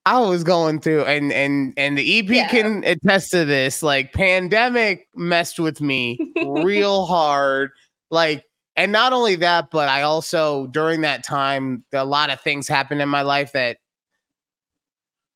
I 0.08 0.20
was 0.20 0.44
going 0.44 0.80
through, 0.82 1.04
and 1.04 1.32
and 1.32 1.74
and 1.78 1.96
the 1.96 2.20
EP 2.20 2.30
Yeah. 2.30 2.48
can 2.48 2.84
attest 2.86 3.30
to 3.32 3.46
this. 3.46 3.84
Like 3.84 4.14
pandemic 4.14 5.08
messed 5.16 5.60
with 5.60 5.80
me 5.80 6.18
real 6.44 7.06
hard. 7.06 7.70
Like, 8.10 8.44
and 8.76 8.92
not 8.92 9.14
only 9.14 9.36
that, 9.36 9.70
but 9.72 9.90
I 9.90 10.02
also 10.04 10.68
during 10.68 11.02
that 11.02 11.24
time, 11.24 11.84
a 11.94 12.06
lot 12.06 12.30
of 12.30 12.40
things 12.42 12.68
happened 12.68 13.02
in 13.02 13.10
my 13.10 13.22
life 13.22 13.52
that 13.54 13.78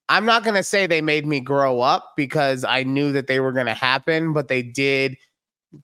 I'm 0.07 0.25
not 0.25 0.43
going 0.43 0.55
to 0.55 0.63
say 0.63 0.85
they 0.87 1.01
made 1.01 1.25
me 1.25 1.39
grow 1.39 1.81
up 1.81 2.13
because 2.15 2.63
I 2.63 2.83
knew 2.83 3.11
that 3.13 3.27
they 3.27 3.39
were 3.39 3.51
going 3.51 3.65
to 3.65 3.73
happen, 3.73 4.33
but 4.33 4.47
they 4.47 4.61
did 4.61 5.17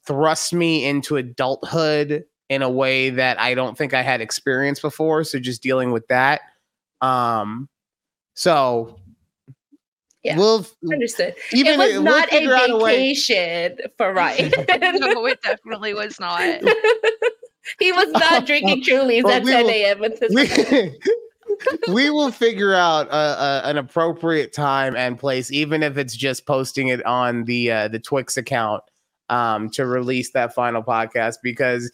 thrust 0.06 0.54
me 0.54 0.86
into 0.86 1.18
adulthood 1.18 2.24
in 2.50 2.62
a 2.62 2.70
way 2.70 3.10
that 3.10 3.40
I 3.40 3.56
don't 3.56 3.78
think 3.78 3.94
I 3.94 4.02
had 4.04 4.22
experienced 4.22 4.82
before. 4.82 5.24
So 5.24 5.40
just 5.40 5.64
dealing 5.64 5.92
with 5.92 6.08
that. 6.08 6.42
Um, 7.02 7.68
so 8.36 9.00
Yeah. 10.24 10.38
we'll 10.38 10.68
Understood. 10.92 11.34
even 11.52 11.74
it 11.74 11.78
was 11.80 11.94
we'll 11.94 12.04
not 12.04 12.28
a 12.28 12.32
figure 12.32 12.54
out 12.54 12.80
way- 12.80 12.96
vacation 13.16 13.78
for 13.98 14.14
Ryan. 14.14 14.52
no, 14.80 15.26
it 15.26 15.42
definitely 15.42 15.94
was 15.96 16.20
not. 16.20 16.62
He 17.80 17.92
was 17.92 18.10
not 18.12 18.46
drinking 18.48 18.84
Trulies 18.84 19.26
at 19.26 19.46
10 19.46 19.66
a.m. 19.68 20.00
with 20.00 20.20
his 20.20 20.34
we, 20.34 20.98
we 21.94 22.10
will 22.10 22.32
figure 22.32 22.74
out 22.74 23.08
a, 23.08 23.16
a, 23.16 23.62
an 23.66 23.78
appropriate 23.78 24.54
time 24.54 24.96
and 24.96 25.20
place, 25.20 25.52
even 25.52 25.84
if 25.84 25.98
it's 25.98 26.16
just 26.16 26.46
posting 26.46 26.88
it 26.88 27.06
on 27.06 27.44
the 27.46 27.72
uh, 27.72 27.88
the 27.88 28.00
Twix 28.00 28.38
account 28.38 28.84
um, 29.30 29.70
to 29.72 29.86
release 29.86 30.32
that 30.32 30.54
final 30.54 30.84
podcast. 30.84 31.36
Because 31.44 31.92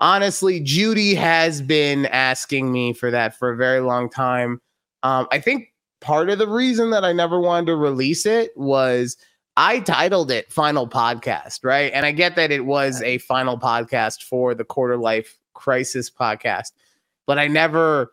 honestly, 0.00 0.60
Judy 0.60 1.14
has 1.14 1.60
been 1.60 2.06
asking 2.06 2.72
me 2.72 2.92
for 2.92 3.10
that 3.10 3.36
for 3.36 3.50
a 3.50 3.56
very 3.56 3.80
long 3.80 4.08
time. 4.08 4.60
Um, 5.02 5.26
I 5.32 5.40
think 5.40 5.72
part 6.00 6.30
of 6.30 6.38
the 6.38 6.48
reason 6.48 6.90
that 6.90 7.04
I 7.04 7.12
never 7.12 7.40
wanted 7.40 7.66
to 7.66 7.76
release 7.76 8.26
it 8.26 8.50
was 8.56 9.16
I 9.56 9.80
titled 9.80 10.30
it 10.30 10.50
Final 10.50 10.88
Podcast, 10.88 11.62
right? 11.62 11.92
And 11.92 12.06
I 12.06 12.12
get 12.12 12.36
that 12.36 12.50
it 12.50 12.64
was 12.64 13.02
a 13.02 13.18
final 13.18 13.58
podcast 13.58 14.22
for 14.22 14.54
the 14.54 14.64
Quarter 14.64 14.96
Life 14.96 15.38
Crisis 15.52 16.10
podcast, 16.10 16.72
but 17.26 17.38
I 17.38 17.48
never 17.48 18.12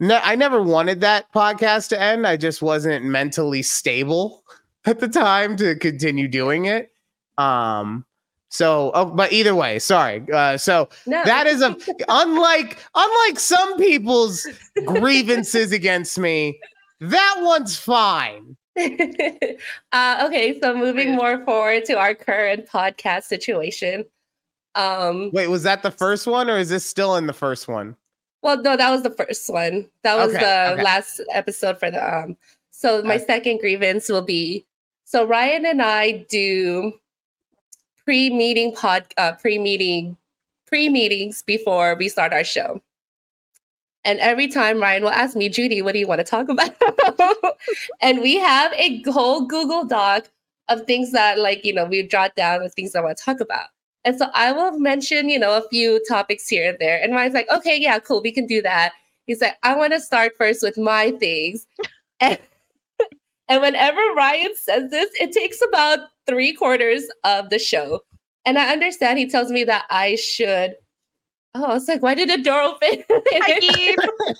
no, 0.00 0.20
I 0.22 0.36
never 0.36 0.62
wanted 0.62 1.00
that 1.00 1.32
podcast 1.32 1.88
to 1.88 2.00
end. 2.00 2.26
I 2.26 2.36
just 2.36 2.62
wasn't 2.62 3.04
mentally 3.04 3.62
stable 3.62 4.44
at 4.84 5.00
the 5.00 5.08
time 5.08 5.56
to 5.56 5.76
continue 5.76 6.28
doing 6.28 6.66
it. 6.66 6.92
Um 7.36 8.04
so 8.50 8.90
oh, 8.94 9.04
but 9.04 9.32
either 9.32 9.54
way, 9.54 9.78
sorry. 9.78 10.24
Uh 10.32 10.56
so 10.56 10.88
no. 11.06 11.22
that 11.24 11.46
is 11.46 11.62
a 11.62 11.76
unlike 12.08 12.84
unlike 12.96 13.38
some 13.38 13.76
people's 13.76 14.44
grievances 14.84 15.70
against 15.70 16.18
me, 16.18 16.58
that 17.00 17.36
one's 17.42 17.78
fine. 17.78 18.56
uh, 19.92 20.24
okay, 20.26 20.58
so 20.60 20.74
moving 20.76 21.14
more 21.16 21.44
forward 21.44 21.84
to 21.86 21.98
our 21.98 22.14
current 22.14 22.66
podcast 22.66 23.24
situation. 23.24 24.04
Um, 24.74 25.30
Wait, 25.32 25.48
was 25.48 25.62
that 25.64 25.82
the 25.82 25.90
first 25.90 26.26
one 26.26 26.48
or 26.48 26.56
is 26.58 26.68
this 26.68 26.84
still 26.84 27.16
in 27.16 27.26
the 27.26 27.32
first 27.32 27.68
one? 27.68 27.96
well, 28.42 28.62
no, 28.62 28.76
that 28.76 28.90
was 28.90 29.02
the 29.02 29.10
first 29.10 29.50
one. 29.50 29.88
That 30.04 30.16
was 30.16 30.28
Okay, 30.34 30.44
the 30.44 30.72
okay. 30.74 30.82
last 30.82 31.20
episode 31.32 31.78
for 31.78 31.90
the 31.90 31.98
um. 32.02 32.36
So 32.70 33.02
my 33.02 33.16
Okay. 33.16 33.24
second 33.26 33.58
grievance 33.58 34.08
will 34.08 34.22
be 34.22 34.64
so 35.04 35.24
Ryan 35.24 35.66
and 35.66 35.82
I 35.82 36.24
do 36.30 36.92
pre-meeting 38.04 38.74
pod 38.74 39.04
uh, 39.16 39.32
pre-meeting 39.32 40.16
pre-meetings 40.66 41.42
before 41.42 41.96
we 41.96 42.08
start 42.08 42.32
our 42.32 42.44
show. 42.44 42.80
And 44.04 44.18
every 44.20 44.48
time 44.48 44.80
Ryan 44.80 45.02
will 45.02 45.10
ask 45.10 45.36
me, 45.36 45.48
Judy, 45.48 45.82
what 45.82 45.92
do 45.92 45.98
you 45.98 46.06
want 46.06 46.20
to 46.20 46.24
talk 46.24 46.48
about? 46.48 46.70
and 48.00 48.20
we 48.20 48.36
have 48.38 48.72
a 48.74 49.02
whole 49.10 49.46
Google 49.46 49.84
Doc 49.84 50.30
of 50.68 50.86
things 50.86 51.12
that, 51.12 51.38
like, 51.38 51.64
you 51.64 51.72
know, 51.72 51.84
we 51.84 52.06
jot 52.06 52.36
down 52.36 52.62
the 52.62 52.68
things 52.68 52.94
I 52.94 53.00
want 53.00 53.18
to 53.18 53.24
talk 53.24 53.40
about. 53.40 53.66
And 54.04 54.16
so 54.16 54.28
I 54.32 54.52
will 54.52 54.78
mention, 54.78 55.28
you 55.28 55.38
know, 55.38 55.56
a 55.56 55.68
few 55.68 56.02
topics 56.08 56.48
here 56.48 56.70
and 56.70 56.78
there. 56.78 57.02
And 57.02 57.12
Ryan's 57.12 57.34
like, 57.34 57.50
okay, 57.50 57.78
yeah, 57.78 57.98
cool, 57.98 58.22
we 58.22 58.32
can 58.32 58.46
do 58.46 58.62
that. 58.62 58.92
He's 59.26 59.42
like, 59.42 59.58
I 59.62 59.74
want 59.76 59.92
to 59.92 60.00
start 60.00 60.32
first 60.36 60.62
with 60.62 60.78
my 60.78 61.12
things. 61.12 61.66
And, 62.20 62.36
and 63.46 63.62
whenever 63.62 64.00
Ryan 64.16 64.50
says 64.56 64.90
this, 64.90 65.08
it 65.20 65.30
takes 65.30 65.60
about 65.68 66.00
three 66.26 66.52
quarters 66.52 67.04
of 67.22 67.48
the 67.48 67.60
show. 67.60 68.00
And 68.44 68.58
I 68.58 68.72
understand 68.72 69.20
he 69.20 69.30
tells 69.30 69.52
me 69.52 69.62
that 69.62 69.84
I 69.88 70.16
should. 70.16 70.74
Oh, 71.58 71.64
I 71.64 71.74
was 71.74 71.88
like, 71.88 72.02
why 72.02 72.14
did 72.14 72.28
the 72.28 72.38
door 72.40 72.60
open? 72.60 73.02
Hi, 73.10 73.60
Keith. 73.60 73.98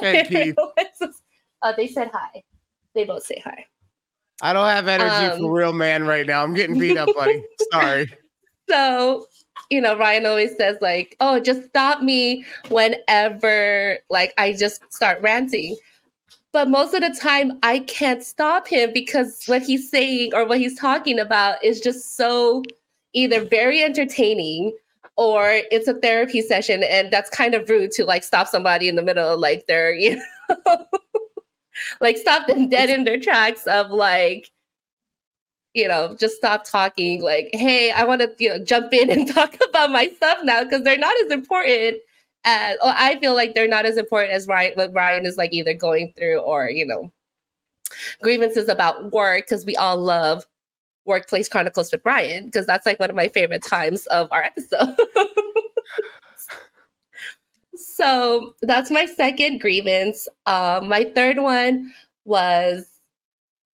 Hey, 0.00 0.24
Keith. 0.26 0.56
Oh, 1.62 1.72
they 1.76 1.86
said 1.86 2.10
hi. 2.12 2.42
They 2.94 3.04
both 3.04 3.24
say 3.24 3.42
hi. 3.44 3.66
I 4.42 4.52
don't 4.52 4.66
have 4.66 4.88
energy 4.88 5.32
Um, 5.32 5.40
for 5.40 5.52
real 5.52 5.72
man 5.72 6.06
right 6.06 6.26
now. 6.26 6.42
I'm 6.42 6.54
getting 6.54 6.78
beat 6.78 6.96
up, 6.98 7.08
buddy. 7.14 7.42
Sorry. 7.72 8.12
So, 8.68 9.26
you 9.70 9.80
know, 9.80 9.96
Ryan 9.96 10.26
always 10.26 10.56
says, 10.56 10.76
like, 10.80 11.16
oh, 11.20 11.40
just 11.40 11.64
stop 11.68 12.02
me 12.02 12.44
whenever 12.68 13.98
like 14.10 14.34
I 14.38 14.52
just 14.52 14.82
start 14.92 15.20
ranting. 15.22 15.76
But 16.52 16.68
most 16.68 16.94
of 16.94 17.00
the 17.00 17.18
time 17.18 17.58
I 17.62 17.80
can't 17.80 18.22
stop 18.22 18.68
him 18.68 18.92
because 18.92 19.42
what 19.46 19.62
he's 19.62 19.90
saying 19.90 20.34
or 20.34 20.46
what 20.46 20.58
he's 20.58 20.78
talking 20.78 21.18
about 21.18 21.62
is 21.64 21.80
just 21.80 22.16
so 22.16 22.62
either 23.14 23.44
very 23.44 23.82
entertaining 23.82 24.76
or 25.16 25.60
it's 25.70 25.88
a 25.88 25.94
therapy 25.94 26.42
session 26.42 26.82
and 26.82 27.10
that's 27.10 27.30
kind 27.30 27.54
of 27.54 27.68
rude 27.68 27.90
to 27.90 28.04
like 28.04 28.22
stop 28.22 28.46
somebody 28.46 28.88
in 28.88 28.96
the 28.96 29.02
middle 29.02 29.34
of 29.34 29.40
like 29.40 29.66
their 29.66 29.94
you 29.94 30.16
know 30.66 30.86
like 32.00 32.16
stop 32.16 32.46
them 32.46 32.68
dead 32.68 32.90
in 32.90 33.04
their 33.04 33.18
tracks 33.18 33.66
of 33.66 33.90
like 33.90 34.50
you 35.74 35.88
know 35.88 36.16
just 36.18 36.36
stop 36.36 36.64
talking 36.64 37.22
like 37.22 37.50
hey 37.52 37.90
i 37.92 38.04
want 38.04 38.20
to 38.20 38.30
you 38.38 38.48
know 38.48 38.62
jump 38.62 38.92
in 38.92 39.10
and 39.10 39.28
talk 39.34 39.56
about 39.68 39.90
my 39.90 40.08
stuff 40.16 40.38
now 40.42 40.62
because 40.62 40.82
they're 40.82 40.98
not 40.98 41.14
as 41.24 41.30
important 41.30 41.98
as 42.44 42.76
or 42.82 42.92
i 42.96 43.18
feel 43.20 43.34
like 43.34 43.54
they're 43.54 43.68
not 43.68 43.86
as 43.86 43.96
important 43.96 44.32
as 44.32 44.46
ryan 44.46 44.72
what 44.74 44.92
ryan 44.94 45.26
is 45.26 45.36
like 45.36 45.52
either 45.52 45.74
going 45.74 46.12
through 46.16 46.38
or 46.38 46.68
you 46.68 46.86
know 46.86 47.10
grievances 48.20 48.68
about 48.68 49.12
work 49.12 49.44
because 49.46 49.64
we 49.64 49.76
all 49.76 49.96
love 49.96 50.44
workplace 51.06 51.48
chronicles 51.48 51.90
with 51.92 52.02
Ryan 52.04 52.46
because 52.46 52.66
that's 52.66 52.86
like 52.86 53.00
one 53.00 53.10
of 53.10 53.16
my 53.16 53.28
favorite 53.28 53.62
times 53.62 54.06
of 54.06 54.28
our 54.32 54.42
episode. 54.42 54.96
so 57.76 58.54
that's 58.62 58.90
my 58.90 59.06
second 59.06 59.60
grievance. 59.60 60.28
Um, 60.46 60.88
my 60.88 61.04
third 61.14 61.38
one 61.38 61.92
was 62.24 62.86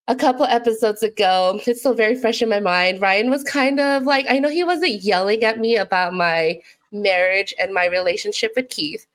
a 0.07 0.15
couple 0.15 0.45
episodes 0.45 1.03
ago. 1.03 1.61
It's 1.65 1.81
still 1.81 1.93
very 1.93 2.15
fresh 2.15 2.41
in 2.41 2.49
my 2.49 2.59
mind. 2.59 2.99
Ryan 2.99 3.29
was 3.29 3.43
kind 3.43 3.79
of 3.79 4.03
like, 4.03 4.25
I 4.27 4.39
know 4.39 4.49
he 4.49 4.63
wasn't 4.63 5.03
yelling 5.03 5.43
at 5.43 5.59
me 5.59 5.77
about 5.77 6.13
my 6.13 6.59
marriage 6.91 7.53
and 7.59 7.73
my 7.73 7.85
relationship 7.85 8.51
with 8.55 8.69
Keith, 8.69 9.05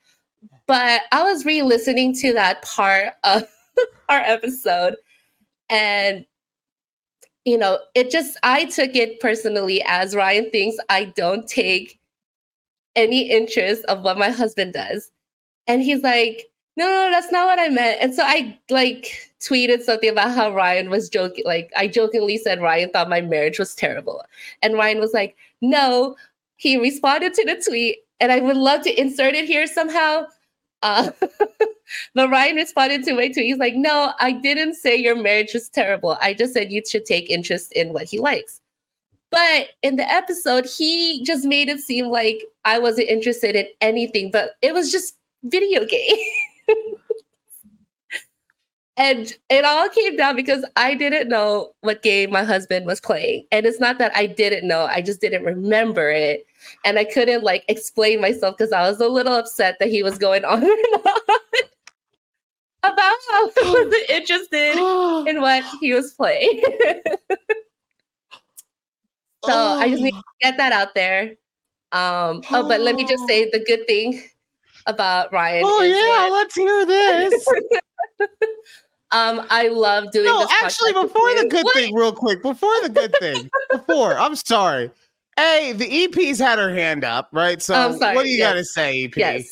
but 0.67 1.01
I 1.11 1.23
was 1.23 1.45
re 1.45 1.61
listening 1.61 2.15
to 2.15 2.33
that 2.33 2.61
part 2.61 3.13
of 3.23 3.43
our 4.09 4.19
episode. 4.19 4.95
And, 5.69 6.25
you 7.45 7.57
know, 7.57 7.79
it 7.93 8.09
just, 8.09 8.37
I 8.43 8.65
took 8.65 8.95
it 8.95 9.19
personally 9.19 9.83
as 9.85 10.15
Ryan 10.15 10.49
thinks 10.49 10.77
I 10.89 11.05
don't 11.05 11.47
take 11.47 11.99
any 12.95 13.29
interest 13.29 13.85
of 13.85 14.01
what 14.01 14.17
my 14.17 14.29
husband 14.29 14.73
does. 14.73 15.11
And 15.67 15.81
he's 15.81 16.01
like, 16.01 16.47
no, 16.77 16.85
no, 16.87 17.09
that's 17.11 17.31
not 17.31 17.45
what 17.45 17.59
I 17.59 17.69
meant. 17.69 18.01
And 18.01 18.13
so 18.13 18.23
I 18.23 18.57
like 18.69 19.31
tweeted 19.39 19.81
something 19.81 20.09
about 20.09 20.35
how 20.35 20.53
Ryan 20.53 20.89
was 20.89 21.07
joking. 21.07 21.45
Like 21.45 21.71
I 21.77 21.87
jokingly 21.87 22.37
said 22.37 22.61
Ryan 22.61 22.89
thought 22.89 23.09
my 23.09 23.21
marriage 23.21 23.59
was 23.59 23.75
terrible. 23.75 24.23
And 24.61 24.73
Ryan 24.73 24.99
was 24.99 25.13
like, 25.13 25.37
no, 25.61 26.15
he 26.57 26.77
responded 26.77 27.33
to 27.35 27.45
the 27.45 27.63
tweet. 27.65 27.99
And 28.19 28.31
I 28.31 28.39
would 28.39 28.57
love 28.57 28.81
to 28.83 28.99
insert 28.99 29.35
it 29.35 29.45
here 29.45 29.67
somehow. 29.67 30.25
Uh, 30.81 31.11
but 32.13 32.29
Ryan 32.29 32.55
responded 32.55 33.03
to 33.05 33.13
my 33.13 33.27
tweet. 33.27 33.45
He's 33.45 33.57
like, 33.57 33.75
no, 33.75 34.13
I 34.19 34.31
didn't 34.31 34.75
say 34.75 34.95
your 34.95 35.15
marriage 35.15 35.53
was 35.53 35.69
terrible. 35.69 36.17
I 36.21 36.33
just 36.33 36.53
said 36.53 36.71
you 36.71 36.81
should 36.87 37.05
take 37.05 37.29
interest 37.29 37.71
in 37.73 37.93
what 37.93 38.03
he 38.03 38.19
likes. 38.19 38.61
But 39.31 39.69
in 39.81 39.97
the 39.97 40.09
episode, 40.09 40.65
he 40.65 41.23
just 41.23 41.45
made 41.45 41.67
it 41.67 41.79
seem 41.79 42.07
like 42.07 42.43
I 42.63 42.79
wasn't 42.79 43.09
interested 43.09 43.55
in 43.55 43.67
anything, 43.81 44.31
but 44.31 44.51
it 44.61 44.73
was 44.73 44.91
just 44.91 45.15
video 45.43 45.85
game. 45.85 46.17
and 48.97 49.33
it 49.49 49.65
all 49.65 49.89
came 49.89 50.15
down 50.15 50.35
because 50.35 50.63
I 50.75 50.95
didn't 50.95 51.27
know 51.27 51.73
what 51.81 52.01
game 52.01 52.31
my 52.31 52.43
husband 52.43 52.85
was 52.85 53.01
playing. 53.01 53.45
And 53.51 53.65
it's 53.65 53.79
not 53.79 53.97
that 53.97 54.15
I 54.15 54.25
didn't 54.25 54.67
know, 54.67 54.85
I 54.85 55.01
just 55.01 55.21
didn't 55.21 55.43
remember 55.43 56.09
it. 56.09 56.45
And 56.83 56.97
I 56.99 57.03
couldn't 57.03 57.43
like 57.43 57.63
explain 57.67 58.21
myself 58.21 58.57
because 58.57 58.71
I 58.71 58.87
was 58.89 58.99
a 58.99 59.07
little 59.07 59.33
upset 59.33 59.77
that 59.79 59.89
he 59.89 60.03
was 60.03 60.17
going 60.17 60.45
on 60.45 60.63
and 60.63 60.71
on 60.71 61.11
about 62.83 63.15
how 63.31 63.49
I 63.49 63.51
wasn't 63.65 64.09
interested 64.09 64.77
in 65.27 65.41
what 65.41 65.63
he 65.81 65.93
was 65.93 66.13
playing. 66.13 66.61
so 69.45 69.53
I 69.53 69.89
just 69.89 70.03
need 70.03 70.11
to 70.11 70.23
get 70.41 70.57
that 70.57 70.71
out 70.71 70.93
there. 70.95 71.35
Um, 71.91 72.41
oh, 72.51 72.67
but 72.67 72.81
let 72.81 72.95
me 72.95 73.05
just 73.07 73.25
say 73.27 73.49
the 73.49 73.59
good 73.59 73.87
thing 73.87 74.21
about 74.85 75.31
Ryan. 75.33 75.63
Oh 75.65 75.81
yeah, 75.81 75.93
that- 75.93 76.29
let's 76.31 76.55
hear 76.55 76.85
this. 76.85 77.47
um, 79.11 79.45
I 79.49 79.69
love 79.69 80.11
doing. 80.11 80.25
no, 80.25 80.39
this 80.39 80.51
actually, 80.61 80.93
before 80.93 81.35
the 81.35 81.47
good 81.49 81.65
thing, 81.73 81.95
real 81.95 82.13
quick, 82.13 82.41
before 82.41 82.73
the 82.83 82.89
good 82.89 83.15
thing, 83.19 83.49
before 83.71 84.17
I'm 84.17 84.35
sorry. 84.35 84.91
Hey, 85.37 85.73
the 85.73 86.05
EP's 86.05 86.39
had 86.39 86.59
her 86.59 86.73
hand 86.73 87.03
up, 87.03 87.29
right? 87.33 87.61
So, 87.61 87.73
I'm 87.75 87.99
what 87.99 88.23
do 88.23 88.29
you 88.29 88.37
yes. 88.37 88.53
got 88.53 88.57
to 88.57 88.65
say, 88.65 89.03
EP? 89.05 89.17
Yes. 89.17 89.45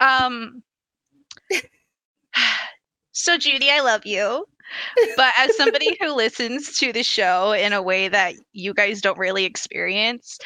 Um. 0.00 0.62
So 3.12 3.36
Judy, 3.36 3.70
I 3.70 3.80
love 3.80 4.06
you. 4.06 4.46
But 5.16 5.32
as 5.36 5.54
somebody 5.56 5.96
who 6.00 6.14
listens 6.14 6.78
to 6.78 6.92
the 6.92 7.02
show 7.02 7.52
in 7.52 7.72
a 7.72 7.82
way 7.82 8.08
that 8.08 8.34
you 8.52 8.72
guys 8.72 9.00
don't 9.00 9.18
really 9.18 9.44
experience, 9.44 10.38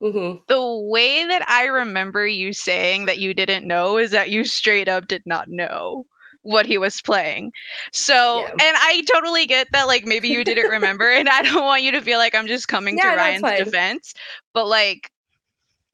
hmm 0.00 0.34
the 0.46 0.88
way 0.90 1.26
that 1.26 1.48
I 1.48 1.64
remember 1.64 2.26
you 2.26 2.52
saying 2.52 3.06
that 3.06 3.18
you 3.18 3.34
didn't 3.34 3.66
know 3.66 3.98
is 3.98 4.10
that 4.12 4.30
you 4.30 4.44
straight 4.44 4.88
up 4.88 5.08
did 5.08 5.22
not 5.26 5.48
know 5.48 6.06
what 6.48 6.66
he 6.66 6.78
was 6.78 7.00
playing. 7.02 7.52
So, 7.92 8.46
Yeah. 8.46 8.52
and 8.60 8.76
I 8.78 9.02
totally 9.12 9.46
get 9.46 9.68
that, 9.72 9.86
like, 9.86 10.04
maybe 10.06 10.28
you 10.28 10.44
didn't 10.44 10.68
remember, 10.68 11.10
and 11.10 11.28
I 11.28 11.42
don't 11.42 11.64
want 11.64 11.82
you 11.82 11.92
to 11.92 12.00
feel 12.00 12.18
like 12.18 12.34
I'm 12.34 12.46
just 12.46 12.68
coming 12.68 12.98
Yeah, 12.98 13.02
to 13.02 13.10
Ryan's 13.10 13.52
defense, 13.52 14.14
but 14.54 14.66
like, 14.66 15.10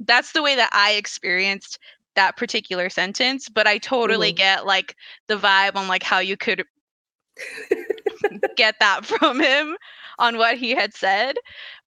that's 0.01 0.33
the 0.33 0.43
way 0.43 0.57
that 0.57 0.71
I 0.73 0.93
experienced 0.93 1.79
that 2.17 2.37
particular 2.37 2.91
sentence. 2.91 3.49
But 3.49 3.67
I 3.67 3.79
totally 3.79 4.33
Mhm. 4.33 4.37
get 4.37 4.67
like 4.67 4.97
the 5.29 5.37
vibe 5.37 5.77
on 5.77 5.89
like 5.89 6.03
how 6.03 6.19
you 6.21 6.37
could 6.37 6.65
get 8.57 8.77
that 8.81 9.05
from 9.07 9.41
him 9.41 9.77
on 10.19 10.37
what 10.39 10.57
he 10.59 10.71
had 10.71 10.95
said. 10.95 11.37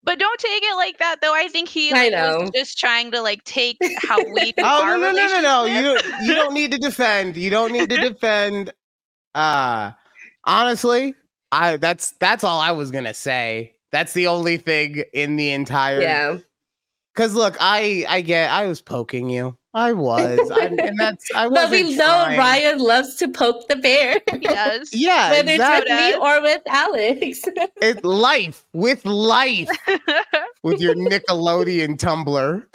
But 0.05 0.19
don't 0.19 0.39
take 0.39 0.61
it 0.63 0.75
like 0.75 0.99
that, 0.99 1.17
though. 1.21 1.33
I 1.33 1.47
think 1.47 1.67
he 1.67 1.91
I 1.91 2.09
like, 2.09 2.39
was 2.39 2.51
just 2.51 2.77
trying 2.77 3.11
to 3.11 3.21
like 3.21 3.43
take 3.43 3.77
how 3.97 4.17
we. 4.23 4.53
Oh 4.59 4.83
our 4.83 4.97
no 4.97 5.11
no 5.11 5.13
no 5.13 5.27
no 5.27 5.41
no! 5.41 5.65
You 5.65 5.81
don't, 5.81 6.23
you 6.23 6.35
don't 6.35 6.53
need 6.53 6.71
to 6.71 6.77
defend. 6.77 7.35
You 7.35 7.49
don't 7.49 7.71
need 7.71 7.89
to 7.89 7.97
defend. 7.97 8.71
Uh 9.33 9.91
honestly, 10.45 11.15
I 11.51 11.77
that's 11.77 12.11
that's 12.19 12.43
all 12.43 12.59
I 12.59 12.71
was 12.71 12.91
gonna 12.91 13.13
say. 13.15 13.75
That's 13.91 14.13
the 14.13 14.27
only 14.27 14.57
thing 14.57 15.03
in 15.13 15.37
the 15.37 15.51
entire. 15.51 16.01
Yeah. 16.01 16.37
Because 17.13 17.33
look, 17.33 17.57
I 17.59 18.05
I 18.07 18.21
get 18.21 18.51
I 18.51 18.67
was 18.67 18.81
poking 18.81 19.29
you. 19.29 19.57
I 19.75 19.91
was, 19.91 20.39
I, 20.51 20.65
and 20.67 20.79
that's 20.99 21.27
I 21.35 21.49
But 21.49 21.69
wasn't. 21.69 21.71
we 21.89 21.95
know 21.97 22.05
trying. 22.23 22.39
Ryan 22.39 22.79
loves 22.79 23.15
to 23.17 23.27
poke 23.27 23.67
the 23.67 23.75
bear, 23.75 24.19
He 24.31 24.47
does. 24.47 24.89
Yeah, 24.93 25.31
whether 25.31 25.51
exactly. 25.51 25.91
it's 25.93 26.15
with 26.15 26.21
me 26.21 26.27
or 26.27 26.41
with 26.41 26.61
Alex. 26.67 27.43
It 27.81 28.03
life 28.05 28.63
with 28.73 29.05
life 29.05 29.69
with 30.63 30.79
your 30.79 30.95
Nickelodeon 30.95 31.99
tumbler. 31.99 32.67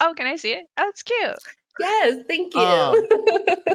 oh, 0.00 0.14
can 0.16 0.26
I 0.28 0.36
see 0.36 0.52
it? 0.52 0.66
Oh, 0.78 0.88
it's 0.88 1.02
cute. 1.02 1.34
yes, 1.80 2.18
thank 2.28 2.54
you. 2.54 2.60
Um, 2.60 2.94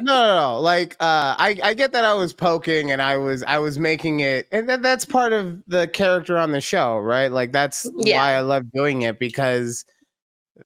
no, 0.00 0.36
no. 0.54 0.60
Like, 0.60 0.94
uh, 1.00 1.36
I, 1.38 1.58
I 1.62 1.74
get 1.74 1.92
that 1.92 2.04
I 2.06 2.14
was 2.14 2.32
poking 2.32 2.90
and 2.90 3.02
I 3.02 3.18
was, 3.18 3.42
I 3.44 3.58
was 3.58 3.78
making 3.78 4.20
it, 4.20 4.48
and 4.50 4.68
that, 4.70 4.80
that's 4.82 5.04
part 5.04 5.32
of 5.34 5.62
the 5.68 5.86
character 5.88 6.38
on 6.38 6.50
the 6.52 6.60
show, 6.62 6.98
right? 6.98 7.30
Like, 7.30 7.52
that's 7.52 7.86
Yeah. 7.98 8.16
why 8.16 8.32
I 8.34 8.40
love 8.40 8.72
doing 8.72 9.02
it 9.02 9.18
because 9.18 9.84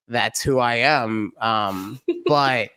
that's 0.08 0.42
who 0.42 0.58
I 0.58 0.76
am. 0.76 1.32
Um, 1.40 2.00
but, 2.26 2.70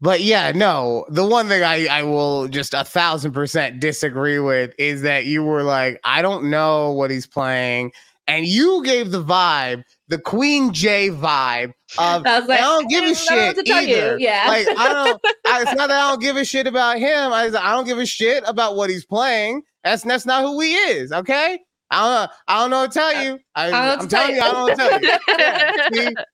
but 0.00 0.20
yeah, 0.20 0.52
no. 0.52 1.06
The 1.08 1.26
one 1.26 1.48
thing 1.48 1.62
I, 1.62 1.86
I 1.86 2.02
will 2.02 2.48
just 2.48 2.74
a 2.74 2.84
thousand 2.84 3.32
percent 3.32 3.80
disagree 3.80 4.38
with 4.38 4.72
is 4.78 5.02
that 5.02 5.26
you 5.26 5.42
were 5.42 5.62
like, 5.62 6.00
I 6.04 6.22
don't 6.22 6.50
know 6.50 6.92
what 6.92 7.10
he's 7.10 7.26
playing, 7.26 7.92
and 8.28 8.46
you 8.46 8.84
gave 8.84 9.10
the 9.10 9.24
vibe, 9.24 9.82
the 10.08 10.18
Queen 10.18 10.72
J 10.72 11.08
vibe 11.08 11.72
of 11.96 12.26
I 12.26 12.38
like, 12.40 12.50
I 12.50 12.62
don't 12.62 12.88
give 12.88 13.04
a 13.04 13.08
"Mm, 13.08 13.30
I 13.30 13.34
don't 13.34 13.38
know 13.38 13.46
shit 13.46 13.56
to 13.56 13.62
tell 13.62 13.82
you." 13.82 13.96
either. 13.96 14.18
Yeah. 14.18 14.44
Like 14.46 14.68
I 14.78 14.92
don't. 14.92 15.20
I, 15.46 15.62
it's 15.62 15.74
not 15.74 15.88
that 15.88 16.04
I 16.04 16.10
don't 16.10 16.20
give 16.20 16.36
a 16.36 16.44
shit 16.44 16.66
about 16.66 16.98
him. 16.98 17.32
I, 17.32 17.46
I 17.46 17.72
don't 17.72 17.86
give 17.86 17.98
a 17.98 18.06
shit 18.06 18.44
about 18.46 18.76
what 18.76 18.90
he's 18.90 19.04
playing. 19.04 19.62
That's 19.82 20.02
that's 20.02 20.26
not 20.26 20.42
who 20.42 20.60
he 20.60 20.74
is. 20.74 21.10
Okay. 21.10 21.58
I 21.90 22.02
don't 22.02 22.12
know. 22.12 22.34
I 22.48 22.60
don't 22.60 22.70
know 22.70 22.80
what 22.80 22.92
to 22.92 22.98
tell 22.98 23.24
you. 23.24 23.38
I, 23.54 23.66
I 23.66 23.70
don't 23.70 23.72
know 23.72 23.92
I'm 23.92 23.98
what 23.98 24.10
telling 24.10 24.36
you. 24.36 24.42
I 24.42 24.52
don't 24.52 24.54
know 24.54 24.62
what 24.62 24.76
to 24.76 25.90
tell 25.96 26.00
you. 26.00 26.14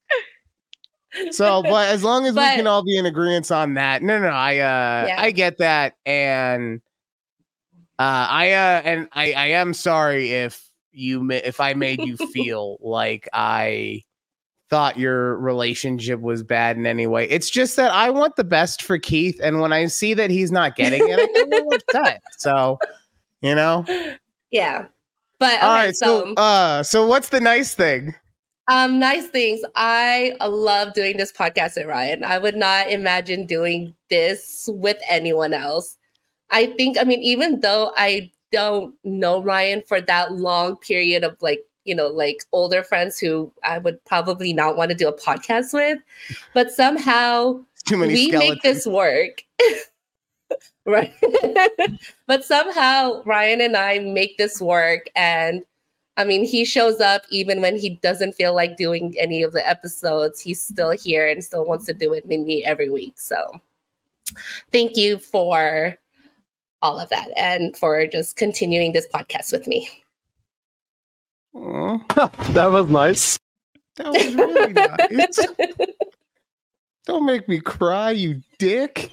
Yeah. 1.17 1.31
So, 1.31 1.63
but 1.63 1.89
as 1.91 2.03
long 2.03 2.27
as 2.27 2.35
we 2.35 2.41
can 2.41 2.67
all 2.67 2.83
be 2.83 2.99
in 2.99 3.07
agreement 3.07 3.51
on 3.53 3.75
that, 3.75 4.03
no, 4.03 4.19
no, 4.19 4.29
I, 4.29 4.59
uh, 4.59 5.07
Yeah. 5.07 5.15
I 5.17 5.31
get 5.31 5.59
that, 5.59 5.95
and 6.05 6.81
uh, 8.01 8.27
I, 8.31 8.51
uh, 8.51 8.83
and 8.85 9.09
I, 9.13 9.33
I 9.33 9.47
am 9.47 9.75
sorry 9.75 10.33
if 10.33 10.69
you, 10.91 11.31
if 11.31 11.61
I 11.61 11.75
made 11.75 12.01
you 12.03 12.17
feel 12.33 12.79
like 12.81 13.29
I 13.33 14.03
thought 14.71 14.99
your 14.99 15.37
relationship 15.39 16.21
was 16.21 16.43
bad 16.43 16.77
in 16.77 16.85
any 16.85 17.07
way. 17.07 17.29
It's 17.29 17.49
just 17.49 17.77
that 17.77 17.93
I 17.93 18.11
want 18.11 18.35
the 18.35 18.43
best 18.43 18.83
for 18.83 18.99
Keith, 18.99 19.39
and 19.41 19.61
when 19.61 19.73
I 19.73 19.87
see 19.87 20.15
that 20.15 20.31
he's 20.31 20.51
not 20.51 20.75
getting 20.75 21.09
it, 21.09 21.21
I 21.21 21.27
get 21.27 21.47
a 21.47 21.49
little 21.49 21.75
upset. 21.75 22.23
So, 22.39 22.79
you 23.41 23.55
know. 23.55 23.85
yeah. 24.51 24.87
But 25.39 25.55
okay, 25.55 25.67
all 25.67 25.75
right. 25.75 25.97
So, 25.97 26.27
so 26.27 26.35
uh, 26.35 26.83
so 26.83 27.07
what's 27.07 27.29
the 27.29 27.41
nice 27.41 27.75
thing? 27.75 28.15
Um, 28.69 28.99
nice 28.99 29.27
things. 29.27 29.61
I 29.75 30.37
love 30.41 30.95
doing 30.95 31.19
this 31.19 31.33
podcast 31.33 31.77
with 31.77 31.87
Ryan. 31.87 32.25
I 32.25 32.39
would 32.39 32.57
not 32.57 32.91
imagine 32.91 33.45
doing 33.47 33.95
this 34.09 34.69
with 34.73 34.97
anyone 35.09 35.53
else. 35.53 35.99
I 36.51 36.67
think, 36.67 36.99
I 36.99 37.05
mean, 37.05 37.21
even 37.21 37.61
though 37.61 37.93
I 37.97 38.31
don't 38.53 38.95
know 39.05 39.43
Ryan 39.43 39.83
for 39.87 40.01
that 40.01 40.33
long 40.35 40.77
period 40.77 41.25
of 41.25 41.37
like, 41.43 41.61
you 41.85 41.95
know, 41.95 42.07
like 42.07 42.45
older 42.53 42.83
friends 42.83 43.19
who 43.19 43.53
I 43.63 43.79
would 43.79 44.03
probably 44.07 44.55
not 44.55 44.77
want 44.77 44.91
to 44.91 44.97
do 44.97 45.09
a 45.09 45.13
podcast 45.13 45.75
with, 45.75 45.99
but 46.55 46.71
somehow 46.71 47.61
we 47.91 48.29
skeletons. 48.29 48.39
make 48.39 48.63
this 48.63 48.87
work. 48.87 49.43
Right. 50.87 51.13
but 52.27 52.45
somehow 52.45 53.23
Ryan 53.25 53.61
and 53.61 53.77
I 53.77 53.99
make 54.01 54.39
this 54.39 54.61
work. 54.61 55.09
And 55.17 55.65
I 56.17 56.25
mean, 56.25 56.45
he 56.45 56.65
shows 56.65 57.01
up 57.01 57.23
even 57.31 57.61
when 57.61 57.77
he 57.77 57.97
doesn't 58.03 58.35
feel 58.35 58.55
like 58.55 58.77
doing 58.77 59.15
any 59.19 59.43
of 59.43 59.53
the 59.53 59.67
episodes. 59.67 60.41
He's 60.41 60.63
still 60.63 60.93
here 60.93 61.29
and 61.29 61.43
still 61.43 61.65
wants 61.65 61.87
to 61.87 61.95
do 61.95 62.13
it 62.15 62.27
with 62.27 62.47
me 62.47 62.65
every 62.65 62.91
week. 62.91 63.15
So 63.19 63.61
thank 64.73 64.97
you 64.97 65.19
for 65.19 65.99
all 66.83 67.01
of 67.01 67.09
that 67.09 67.29
and 67.37 67.77
for 67.77 68.07
just 68.07 68.37
continuing 68.37 68.93
this 68.93 69.09
podcast 69.13 69.53
with 69.53 69.67
me. 69.67 69.89
Aw, 71.55 71.99
that 72.51 72.71
was 72.71 72.89
nice. 72.89 73.39
that 73.97 74.13
was 74.13 74.35
really 74.35 74.73
nice. 75.17 75.39
Don't 77.07 77.27
make 77.27 77.49
me 77.49 77.61
cry, 77.61 78.11
you 78.13 78.43
dick. 78.59 79.13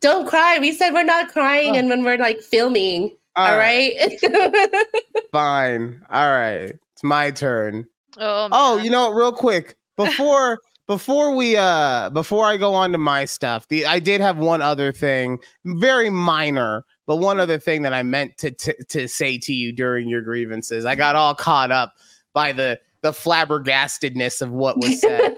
Don't 0.00 0.26
cry. 0.26 0.58
We 0.60 0.72
said 0.72 0.92
we're 0.92 1.04
not 1.04 1.28
crying, 1.32 1.72
Oh. 1.74 1.78
and 1.78 1.88
when 1.88 2.04
we're 2.04 2.18
like 2.18 2.40
filming, 2.40 3.16
all 3.36 3.56
right. 3.56 3.92
Fine. 5.32 6.02
All 6.10 6.30
right. 6.32 6.72
It's 6.92 7.04
my 7.04 7.30
turn. 7.30 7.86
Oh, 8.18 8.48
Oh, 8.50 8.78
you 8.78 8.88
know, 8.90 9.12
real 9.12 9.32
quick 9.32 9.76
before 9.96 10.60
before 10.86 11.34
we 11.34 11.56
uh 11.56 12.10
before 12.10 12.46
I 12.46 12.56
go 12.56 12.72
on 12.74 12.92
to 12.92 12.98
my 12.98 13.24
stuff, 13.26 13.68
the 13.68 13.84
I 13.86 13.98
did 13.98 14.20
have 14.20 14.38
one 14.38 14.62
other 14.62 14.92
thing, 14.92 15.38
very 15.64 16.08
minor, 16.10 16.84
but 17.06 17.16
one 17.16 17.38
other 17.38 17.58
thing 17.58 17.82
that 17.82 17.92
I 17.92 18.02
meant 18.02 18.38
to 18.38 18.50
to, 18.50 18.84
to 18.84 19.06
say 19.08 19.36
to 19.38 19.52
you 19.52 19.70
during 19.72 20.08
your 20.08 20.22
grievances. 20.22 20.84
I 20.86 20.94
got 20.94 21.14
all 21.14 21.34
caught 21.34 21.70
up 21.70 21.94
by 22.32 22.52
the 22.52 22.80
the 23.02 23.12
flabbergastedness 23.12 24.40
of 24.40 24.50
what 24.50 24.78
was 24.78 25.00
said. 25.00 25.36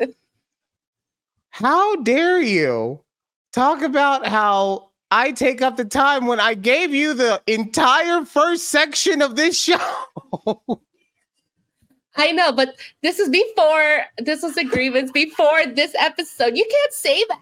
how 1.50 1.94
dare 2.02 2.40
you 2.42 3.00
talk 3.54 3.82
about 3.82 4.26
how 4.26 4.90
I 5.10 5.32
take 5.32 5.62
up 5.62 5.76
the 5.76 5.84
time 5.84 6.26
when 6.26 6.40
I 6.40 6.54
gave 6.54 6.92
you 6.92 7.14
the 7.14 7.40
entire 7.46 8.24
first 8.24 8.68
section 8.68 9.22
of 9.22 9.36
this 9.36 9.58
show? 9.58 9.78
I 12.16 12.30
know, 12.32 12.52
but 12.52 12.76
this 13.02 13.18
is 13.18 13.28
before. 13.28 14.04
This 14.18 14.42
was 14.42 14.56
a 14.56 14.64
grievance 14.64 15.10
before 15.10 15.66
this 15.66 15.92
episode. 15.98 16.56
You 16.56 16.64
can't 16.70 16.92
say 16.92 17.24
that. 17.28 17.40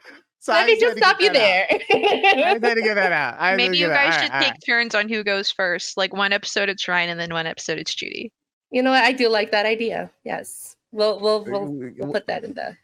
So 0.42 0.52
Let 0.52 0.62
I 0.62 0.66
me 0.68 0.80
just 0.80 0.96
stop 0.96 1.20
you 1.20 1.30
that 1.34 1.70
out. 1.70 1.80
I 1.92 2.58
there. 2.58 2.68
had 2.70 2.74
to 2.76 2.80
get 2.82 2.94
that 2.94 3.12
out. 3.12 3.38
I 3.38 3.50
had 3.50 3.52
to 3.52 3.56
Maybe 3.58 3.76
you 3.76 3.88
guys 3.88 4.14
all 4.16 4.22
should 4.22 4.32
right, 4.32 4.40
take 4.42 4.50
right. 4.52 4.62
turns 4.64 4.94
on 4.94 5.06
who 5.10 5.22
goes 5.22 5.50
first. 5.50 5.98
Like 5.98 6.14
one 6.14 6.32
episode 6.32 6.70
it's 6.70 6.88
Ryan 6.88 7.10
and 7.10 7.20
then 7.20 7.30
one 7.34 7.46
episode 7.46 7.78
it's 7.78 7.94
Judy. 7.94 8.32
you 8.70 8.82
know 8.82 8.90
what? 8.90 9.04
I 9.04 9.12
do 9.12 9.28
like 9.28 9.50
that 9.50 9.66
idea. 9.66 10.10
Yes, 10.24 10.76
we'll 10.92 11.20
we'll 11.20 11.44
we'll, 11.44 11.66
we'll 11.70 12.10
put 12.12 12.26
that 12.28 12.42
in 12.44 12.54
the. 12.54 12.74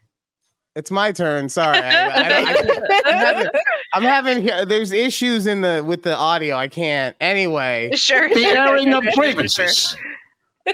It's 0.77 0.91
my 0.91 1.11
turn. 1.11 1.49
Sorry, 1.49 1.79
I, 1.79 2.07
I 2.07 2.29
don't, 2.29 2.69
I, 2.93 3.01
I'm, 3.05 3.13
having, 3.17 3.47
I'm 3.95 4.03
having. 4.43 4.67
There's 4.67 4.91
issues 4.91 5.47
in 5.47 5.61
the 5.61 5.83
with 5.83 6.03
the 6.03 6.15
audio. 6.15 6.55
I 6.55 6.67
can't. 6.67 7.15
Anyway. 7.19 7.89
Sure. 7.95 8.29
The 8.29 8.45
airing 8.45 8.93
of 8.93 9.03
grievances. 9.15 9.97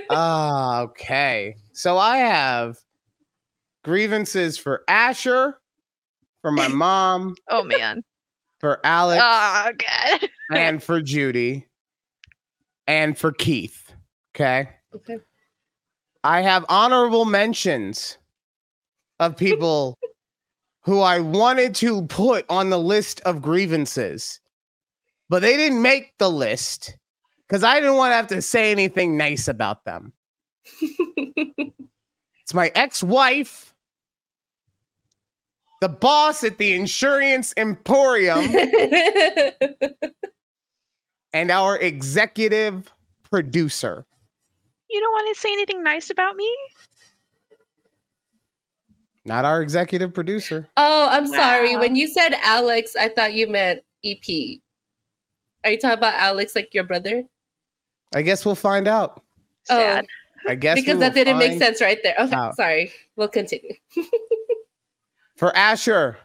Ah, 0.10 0.82
okay. 0.82 1.56
So 1.72 1.97
I 1.97 2.18
have 2.18 2.78
grievances 3.86 4.58
for 4.58 4.84
Asher, 4.89 5.58
for 6.41 6.51
my 6.51 6.68
mom, 6.70 7.36
Oh 7.49 7.64
man. 7.64 8.04
for 8.60 8.82
Alex, 8.84 9.24
Oh 9.26 9.72
god. 9.78 10.30
and 10.54 10.84
for 10.84 10.99
Judy, 11.01 11.66
and 12.88 13.18
for 13.18 13.32
Keith. 13.32 13.93
Okay. 14.36 14.70
Okay. 14.93 15.18
I 16.26 16.41
have 16.41 16.66
honorable 16.68 17.24
mentions 17.24 18.18
of 19.32 19.38
people 19.38 19.98
who 20.82 21.00
I 21.00 21.20
wanted 21.20 21.76
to 21.76 22.04
put 22.08 22.46
on 22.50 22.70
the 22.70 22.80
list 22.80 23.22
of 23.22 23.42
grievances, 23.42 24.40
but 25.30 25.42
they 25.42 25.58
didn't 25.58 25.82
make 25.82 26.14
the 26.18 26.30
list 26.30 26.98
because 27.48 27.64
I 27.64 27.80
didn't 27.80 27.96
want 27.96 28.12
to 28.12 28.16
have 28.16 28.28
to 28.28 28.42
say 28.42 28.72
anything 28.72 29.18
nice 29.18 29.48
about 29.48 29.86
them. 29.86 30.14
It's 32.44 32.54
my 32.54 32.72
ex 32.76 33.02
wife, 33.02 33.74
the 35.80 35.88
boss 35.88 36.44
at 36.44 36.58
the 36.58 36.74
insurance 36.74 37.54
emporium, 37.56 38.40
and 41.34 41.50
our 41.50 41.78
executive 41.78 42.92
producer. 43.32 44.06
You 44.90 45.00
don't 45.00 45.14
want 45.14 45.34
to 45.34 45.40
say 45.40 45.54
anything 45.54 45.84
nice 45.84 46.10
about 46.10 46.36
me? 46.36 46.54
Not 49.26 49.46
our 49.46 49.62
executive 49.62 50.14
producer. 50.14 50.68
oh, 50.78 51.08
I'm 51.10 51.28
sorry. 51.28 51.78
When 51.78 51.96
you 51.96 52.08
said 52.08 52.34
Alex, 52.42 52.96
I 52.96 53.10
thought 53.10 53.34
you 53.34 53.48
meant 53.48 53.82
EP. 54.04 54.60
Are 55.64 55.72
you 55.72 55.78
talking 55.80 55.98
about 55.98 56.16
Alex, 56.16 56.56
like 56.56 56.74
your 56.74 56.84
brother? 56.84 57.24
I 58.14 58.22
guess 58.22 58.46
we'll 58.46 58.56
find 58.56 58.88
out. 58.88 59.24
Oh, 59.70 59.78
Sad. 59.78 60.06
I 60.48 60.56
guess 60.56 60.76
because 60.76 61.00
that 61.00 61.14
didn't 61.14 61.38
make 61.38 61.58
sense 61.58 61.82
right 61.82 62.00
there. 62.04 62.16
Okay, 62.20 62.36
out. 62.36 62.56
sorry. 62.56 62.92
We'll 63.16 63.30
continue. 63.30 63.74
For 65.38 65.56
Asher, 65.56 66.18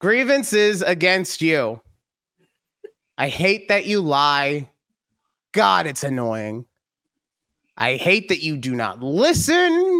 grievances 0.00 0.82
against 0.82 1.40
you. 1.40 1.80
I 3.16 3.28
hate 3.28 3.68
that 3.68 3.86
you 3.86 4.00
lie. 4.00 4.68
God, 5.52 5.86
it's 5.86 6.04
annoying. 6.04 6.66
I 7.76 7.96
hate 7.96 8.28
that 8.28 8.42
you 8.42 8.56
do 8.56 8.74
not 8.74 9.02
listen. 9.02 9.99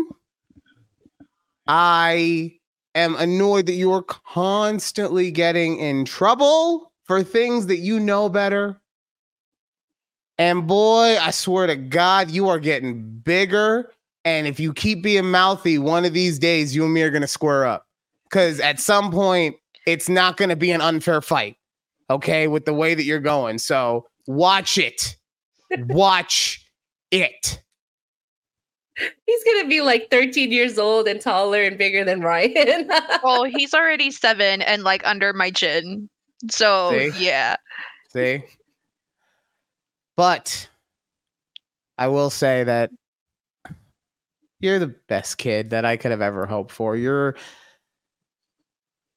I 1.72 2.54
am 2.96 3.14
annoyed 3.14 3.66
that 3.66 3.74
you 3.74 3.92
are 3.92 4.02
constantly 4.02 5.30
getting 5.30 5.78
in 5.78 6.04
trouble 6.04 6.90
for 7.04 7.22
things 7.22 7.68
that 7.68 7.78
you 7.78 8.00
know 8.00 8.28
better. 8.28 8.80
And 10.36 10.66
boy, 10.66 11.16
I 11.20 11.30
swear 11.30 11.68
to 11.68 11.76
God, 11.76 12.28
you 12.28 12.48
are 12.48 12.58
getting 12.58 13.20
bigger. 13.20 13.92
And 14.24 14.48
if 14.48 14.58
you 14.58 14.72
keep 14.72 15.04
being 15.04 15.30
mouthy, 15.30 15.78
one 15.78 16.04
of 16.04 16.12
these 16.12 16.40
days, 16.40 16.74
you 16.74 16.82
and 16.82 16.92
me 16.92 17.02
are 17.02 17.10
going 17.10 17.22
to 17.22 17.28
square 17.28 17.64
up. 17.64 17.86
Because 18.24 18.58
at 18.58 18.80
some 18.80 19.12
point, 19.12 19.54
it's 19.86 20.08
not 20.08 20.36
going 20.36 20.48
to 20.48 20.56
be 20.56 20.72
an 20.72 20.80
unfair 20.80 21.22
fight. 21.22 21.56
Okay. 22.10 22.48
With 22.48 22.64
the 22.64 22.74
way 22.74 22.96
that 22.96 23.04
you're 23.04 23.20
going. 23.20 23.58
So 23.58 24.08
watch 24.26 24.76
it. 24.76 25.16
Watch 25.86 26.66
it. 27.12 27.62
He's 29.26 29.44
gonna 29.44 29.68
be 29.68 29.80
like 29.80 30.10
13 30.10 30.52
years 30.52 30.78
old 30.78 31.08
and 31.08 31.20
taller 31.20 31.62
and 31.62 31.78
bigger 31.78 32.04
than 32.04 32.20
Ryan. 32.20 32.90
Well, 33.22 33.44
he's 33.44 33.74
already 33.74 34.10
seven 34.10 34.62
and 34.62 34.82
like 34.82 35.02
under 35.04 35.32
my 35.32 35.50
chin. 35.50 36.08
So 36.50 36.90
See? 36.90 37.24
yeah. 37.24 37.56
See? 38.12 38.42
But 40.16 40.68
I 41.98 42.08
will 42.08 42.30
say 42.30 42.64
that 42.64 42.90
you're 44.60 44.78
the 44.78 44.94
best 45.08 45.38
kid 45.38 45.70
that 45.70 45.84
I 45.84 45.96
could 45.96 46.10
have 46.10 46.20
ever 46.20 46.46
hoped 46.46 46.70
for. 46.70 46.96
You're, 46.96 47.36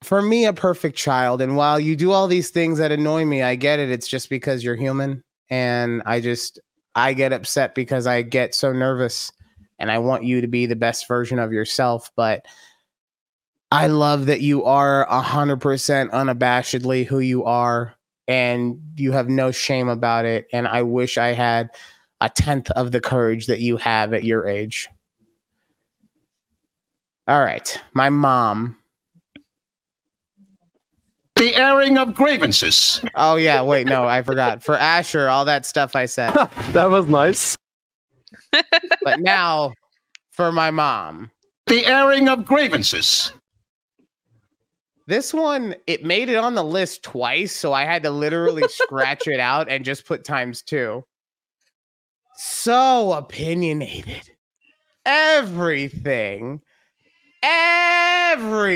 for 0.02 0.22
me, 0.22 0.46
a 0.46 0.54
perfect 0.54 0.98
child. 0.98 1.42
And 1.42 1.56
while 1.56 1.80
you 1.80 1.96
do 1.96 2.12
all 2.12 2.28
these 2.28 2.50
things 2.50 2.78
that 2.80 2.92
annoy 2.92 3.26
me, 3.26 3.42
I 3.42 3.56
get 3.56 3.80
it. 3.80 3.90
It's 3.90 4.08
just 4.08 4.30
because 4.30 4.64
you're 4.64 4.76
human. 4.76 5.22
And 5.50 6.02
I 6.06 6.22
just, 6.22 6.60
I 6.96 7.14
get 7.14 7.34
upset 7.34 7.76
because 7.76 8.08
I 8.08 8.22
get 8.22 8.56
so 8.56 8.72
nervous 8.72 9.32
and 9.80 9.92
I 9.92 10.00
want 10.00 10.24
you 10.24 10.42
to 10.42 10.48
be 10.48 10.66
the 10.66 10.76
best 10.76 11.08
version 11.08 11.40
of 11.40 11.52
yourself. 11.52 12.12
But 12.16 12.46
I 13.72 13.88
love 13.88 14.28
that 14.28 14.42
you 14.42 14.64
are 14.66 15.06
a 15.10 15.22
hundred 15.22 15.62
percent 15.62 16.12
unabashedly 16.12 17.06
who 17.06 17.20
you 17.20 17.44
are 17.44 17.96
and 18.28 18.80
you 18.96 19.12
have 19.12 19.30
no 19.30 19.52
shame 19.52 19.90
about 19.90 20.26
it. 20.26 20.48
And 20.54 20.68
I 20.68 20.84
wish 20.84 21.18
I 21.18 21.34
had 21.34 21.70
a 22.22 22.30
tenth 22.30 22.72
of 22.72 22.92
the 22.92 23.02
courage 23.02 23.48
that 23.48 23.60
you 23.60 23.78
have 23.78 24.14
at 24.14 24.24
your 24.24 24.48
age. 24.48 24.88
All 27.28 27.44
right. 27.44 27.80
My 27.94 28.10
mom. 28.10 28.78
The 31.36 31.56
airing 31.56 31.98
of 31.98 32.14
grievances. 32.14 33.04
Oh, 33.16 33.36
yeah. 33.36 33.62
Wait, 33.62 33.88
no, 33.88 34.06
I 34.06 34.22
forgot. 34.22 34.64
For 34.64 34.78
Asher, 34.78 35.28
all 35.28 35.46
that 35.46 35.66
stuff 35.66 35.96
I 35.96 36.06
said. 36.06 36.34
that 36.72 36.90
was 36.90 37.08
nice. 37.08 37.58
But 39.04 39.20
now 39.20 39.74
for 40.32 40.52
my 40.52 40.72
mom. 40.72 41.32
The 41.68 41.86
airing 41.86 42.28
of 42.28 42.46
grievances. 42.46 43.32
This 45.08 45.34
one, 45.34 45.76
it 45.86 46.04
made 46.06 46.30
it 46.30 46.38
on 46.38 46.56
the 46.56 46.64
list 46.64 47.04
twice, 47.04 47.54
so 47.54 47.74
I 47.74 47.84
had 47.86 48.04
to 48.04 48.10
literally 48.10 48.64
scratch 48.70 49.28
it 49.28 49.40
out 49.40 49.70
and 49.70 49.84
just 49.86 50.06
put 50.06 50.24
times 50.24 50.62
two. 50.62 51.04
So 52.36 53.12
opinionated. 53.14 54.30
Everything, 55.06 56.62
everything 57.44 58.72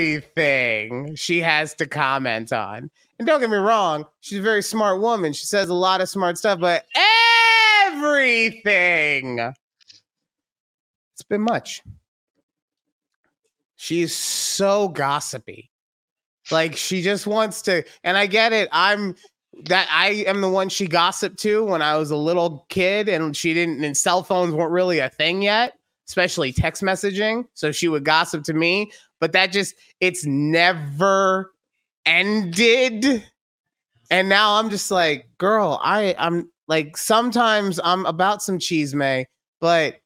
she 1.16 1.40
has 1.40 1.74
to 1.74 1.86
comment 1.86 2.52
on. 2.52 2.90
And 3.18 3.26
don't 3.26 3.40
get 3.40 3.48
me 3.50 3.56
wrong, 3.56 4.04
she's 4.20 4.38
a 4.38 4.42
very 4.42 4.62
smart 4.62 5.00
woman. 5.00 5.32
She 5.32 5.46
says 5.46 5.70
a 5.70 5.74
lot 5.74 6.02
of 6.02 6.08
smart 6.08 6.38
stuff, 6.38 6.60
but 6.60 6.84
everything. 7.86 9.54
It's 11.18 11.24
been 11.24 11.40
much. 11.40 11.82
She's 13.74 14.14
so 14.14 14.86
gossipy. 14.86 15.72
Like 16.52 16.76
she 16.76 17.02
just 17.02 17.26
wants 17.26 17.60
to, 17.62 17.82
and 18.04 18.16
I 18.16 18.26
get 18.26 18.52
it. 18.52 18.68
I'm 18.70 19.16
that 19.64 19.88
I 19.90 20.24
am 20.28 20.40
the 20.40 20.48
one 20.48 20.68
she 20.68 20.86
gossiped 20.86 21.40
to 21.40 21.64
when 21.64 21.82
I 21.82 21.96
was 21.96 22.12
a 22.12 22.16
little 22.16 22.66
kid, 22.68 23.08
and 23.08 23.36
she 23.36 23.52
didn't, 23.52 23.82
and 23.82 23.96
cell 23.96 24.22
phones 24.22 24.54
weren't 24.54 24.70
really 24.70 25.00
a 25.00 25.08
thing 25.08 25.42
yet, 25.42 25.74
especially 26.06 26.52
text 26.52 26.84
messaging. 26.84 27.46
So 27.54 27.72
she 27.72 27.88
would 27.88 28.04
gossip 28.04 28.44
to 28.44 28.54
me, 28.54 28.92
but 29.18 29.32
that 29.32 29.50
just, 29.50 29.74
it's 29.98 30.24
never 30.24 31.50
ended. 32.06 33.24
And 34.08 34.28
now 34.28 34.54
I'm 34.54 34.70
just 34.70 34.92
like, 34.92 35.26
girl, 35.38 35.80
I, 35.82 36.14
I'm 36.16 36.48
like, 36.68 36.96
sometimes 36.96 37.80
I'm 37.82 38.06
about 38.06 38.40
some 38.40 38.60
cheese, 38.60 38.94
May, 38.94 39.26
but 39.60 39.96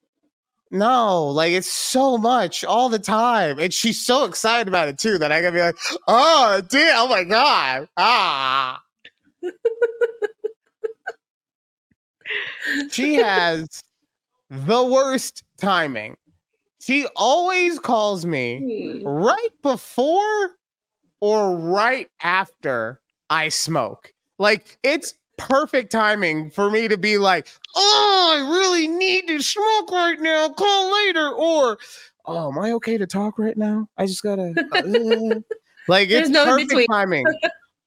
No, 0.73 1.27
like 1.29 1.53
it's 1.53 1.71
so 1.71 2.17
much 2.17 2.65
all 2.65 2.89
the 2.89 2.99
time. 2.99 3.59
And 3.59 3.73
she's 3.75 4.05
so 4.05 4.25
excited 4.25 4.69
about 4.69 4.89
it 4.89 4.99
too 4.99 5.19
that 5.19 5.31
I 5.31 5.43
gotta 5.43 5.53
be 5.55 5.61
like, 5.61 5.77
oh 6.09 6.63
damn, 6.69 6.95
oh 6.99 7.09
my 7.09 7.25
god. 7.25 7.89
Ah. 7.99 8.81
she 12.91 13.15
has 13.17 13.83
the 14.51 14.83
worst 14.85 15.45
timing. 15.61 16.17
She 16.81 17.07
always 17.17 17.79
calls 17.79 18.25
me 18.27 18.99
Hmm. 19.03 19.07
right 19.07 19.51
before 19.63 20.57
or 21.21 21.55
right 21.57 22.09
after 22.23 23.01
I 23.31 23.51
smoke. 23.51 24.13
Like 24.39 24.79
it's 24.83 25.15
perfect 25.39 25.93
timing 25.93 26.51
for 26.51 26.71
me 26.71 26.89
to 26.89 26.97
be 26.97 27.19
like, 27.19 27.49
"Oh, 27.75 28.35
I 28.37 28.51
really 28.51 28.89
need 28.89 29.29
to 29.29 29.43
smoke 29.43 29.91
right 29.91 30.21
now. 30.21 30.49
Call 30.51 30.93
later." 30.93 31.31
Or, 31.31 31.79
"Oh, 32.27 32.51
am 32.51 32.59
I 32.59 32.73
okay 32.73 32.99
to 32.99 33.07
talk 33.07 33.39
right 33.39 33.57
now? 33.57 33.89
I 33.97 34.07
just 34.07 34.23
gotta." 34.23 34.55
uh," 34.73 35.41
like 35.89 36.09
There's 36.09 36.29
it's 36.29 36.31
no 36.31 36.45
perfect 36.45 36.89
timing. 36.91 37.25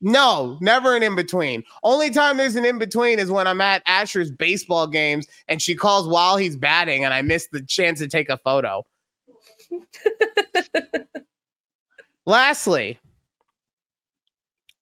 No, 0.02 0.58
never 0.62 0.96
an 0.96 1.04
in 1.04 1.16
between. 1.16 1.64
Only 1.84 2.10
time 2.12 2.38
there's 2.38 2.56
an 2.56 2.66
in 2.66 2.78
between 2.78 3.18
is 3.18 3.32
when 3.32 3.48
I'm 3.48 3.62
at 3.62 3.82
Asher's 3.88 4.30
baseball 4.32 4.88
games 4.88 5.26
and 5.48 5.62
she 5.62 5.74
calls 5.74 6.08
while 6.08 6.38
he's 6.38 6.56
batting 6.56 7.06
and 7.06 7.14
I 7.14 7.22
miss 7.22 7.48
the 7.52 7.62
chance 7.64 8.00
to 8.00 8.08
take 8.08 8.30
a 8.30 8.38
photo. 8.38 8.86
Lastly, 12.26 13.00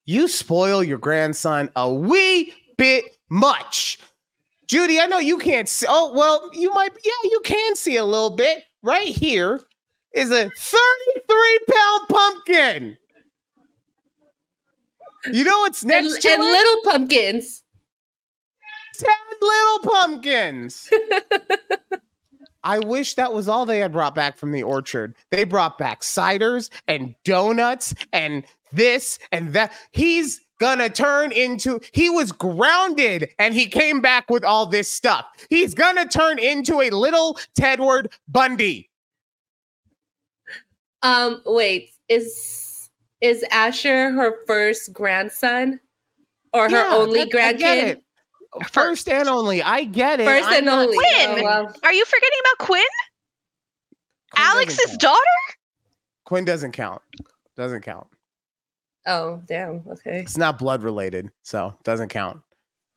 you 0.06 0.28
spoil 0.28 0.84
your 0.84 0.98
grandson 0.98 1.70
a 1.76 1.92
wee 1.92 2.54
bit 2.78 3.06
much. 3.30 4.00
Judy, 4.68 5.00
I 5.00 5.06
know 5.06 5.20
you 5.20 5.38
can't 5.38 5.68
see. 5.70 5.86
Oh, 5.90 6.14
well, 6.14 6.50
you 6.54 6.74
might, 6.74 6.92
yeah, 7.04 7.12
you 7.30 7.42
can 7.44 7.76
see 7.76 7.98
a 7.98 8.06
little 8.06 8.32
bit. 8.32 8.64
Right 8.82 9.08
here 9.08 9.62
is 10.14 10.30
a 10.32 10.50
33 10.50 11.60
pound 11.72 12.08
pumpkin. 12.10 12.98
You 15.32 15.44
know 15.44 15.60
what's 15.60 15.84
And, 15.84 15.90
next 15.90 16.22
to 16.22 16.30
and 16.30 16.42
it? 16.44 16.46
little 16.46 16.82
pumpkins. 16.92 17.64
10 18.98 19.10
little 19.42 19.80
pumpkins. 19.92 20.90
I 22.64 22.80
wish 22.80 23.16
that 23.16 23.34
was 23.34 23.48
all 23.50 23.66
they 23.66 23.80
had 23.80 23.92
brought 23.92 24.16
back 24.16 24.38
from 24.38 24.52
the 24.52 24.64
orchard. 24.64 25.16
They 25.32 25.44
brought 25.44 25.78
back 25.78 26.02
ciders 26.02 26.70
and 26.88 27.16
donuts 27.26 27.94
and 28.14 28.44
this 28.74 29.20
and 29.32 29.54
that. 29.54 29.72
He's 29.92 30.42
gonna 30.60 30.90
turn 30.90 31.32
into 31.32 31.80
he 31.94 32.10
was 32.10 32.32
grounded 32.32 33.30
and 33.40 33.54
he 33.54 33.66
came 33.66 34.00
back 34.02 34.30
with 34.30 34.44
all 34.44 34.66
this 34.66 34.90
stuff. 34.90 35.26
He's 35.50 35.74
gonna 35.74 36.08
turn 36.08 36.40
into 36.40 36.82
a 36.82 36.90
little 36.90 37.38
Tedward 37.60 38.12
Bundy. 38.28 38.90
Um, 41.02 41.42
wait, 41.46 41.92
is 42.10 42.90
is 43.22 43.44
Asher 43.52 44.12
her 44.12 44.46
first 44.48 44.94
grandson? 44.94 45.80
Or 46.54 46.70
her 46.70 46.76
Yeah, 46.76 46.94
only 46.94 47.24
that- 47.26 47.32
grandkid? 47.32 48.02
First 48.70 49.10
and 49.10 49.28
only. 49.28 49.64
I 49.64 49.84
get 49.86 50.20
it. 50.20 50.26
First 50.26 50.48
I'm 50.48 50.60
and 50.60 50.70
only. 50.70 50.96
Quinn! 50.96 51.40
Oh, 51.40 51.44
well. 51.44 51.76
Are 51.84 51.94
you 51.94 52.06
forgetting 52.06 52.40
about 52.42 52.68
Quinn? 52.68 52.84
Quinn 54.36 54.46
Alex's 54.46 54.96
daughter? 54.98 55.20
Quinn 56.26 56.46
doesn't 56.46 56.74
count. 56.74 57.02
Doesn't 57.58 57.82
count. 57.82 58.06
Oh, 59.06 59.42
damn. 59.48 59.84
Okay. 59.90 60.20
It's 60.20 60.38
not 60.38 60.58
blood 60.58 60.82
related, 60.84 61.30
so 61.42 61.76
doesn't 61.84 62.10
count. 62.10 62.42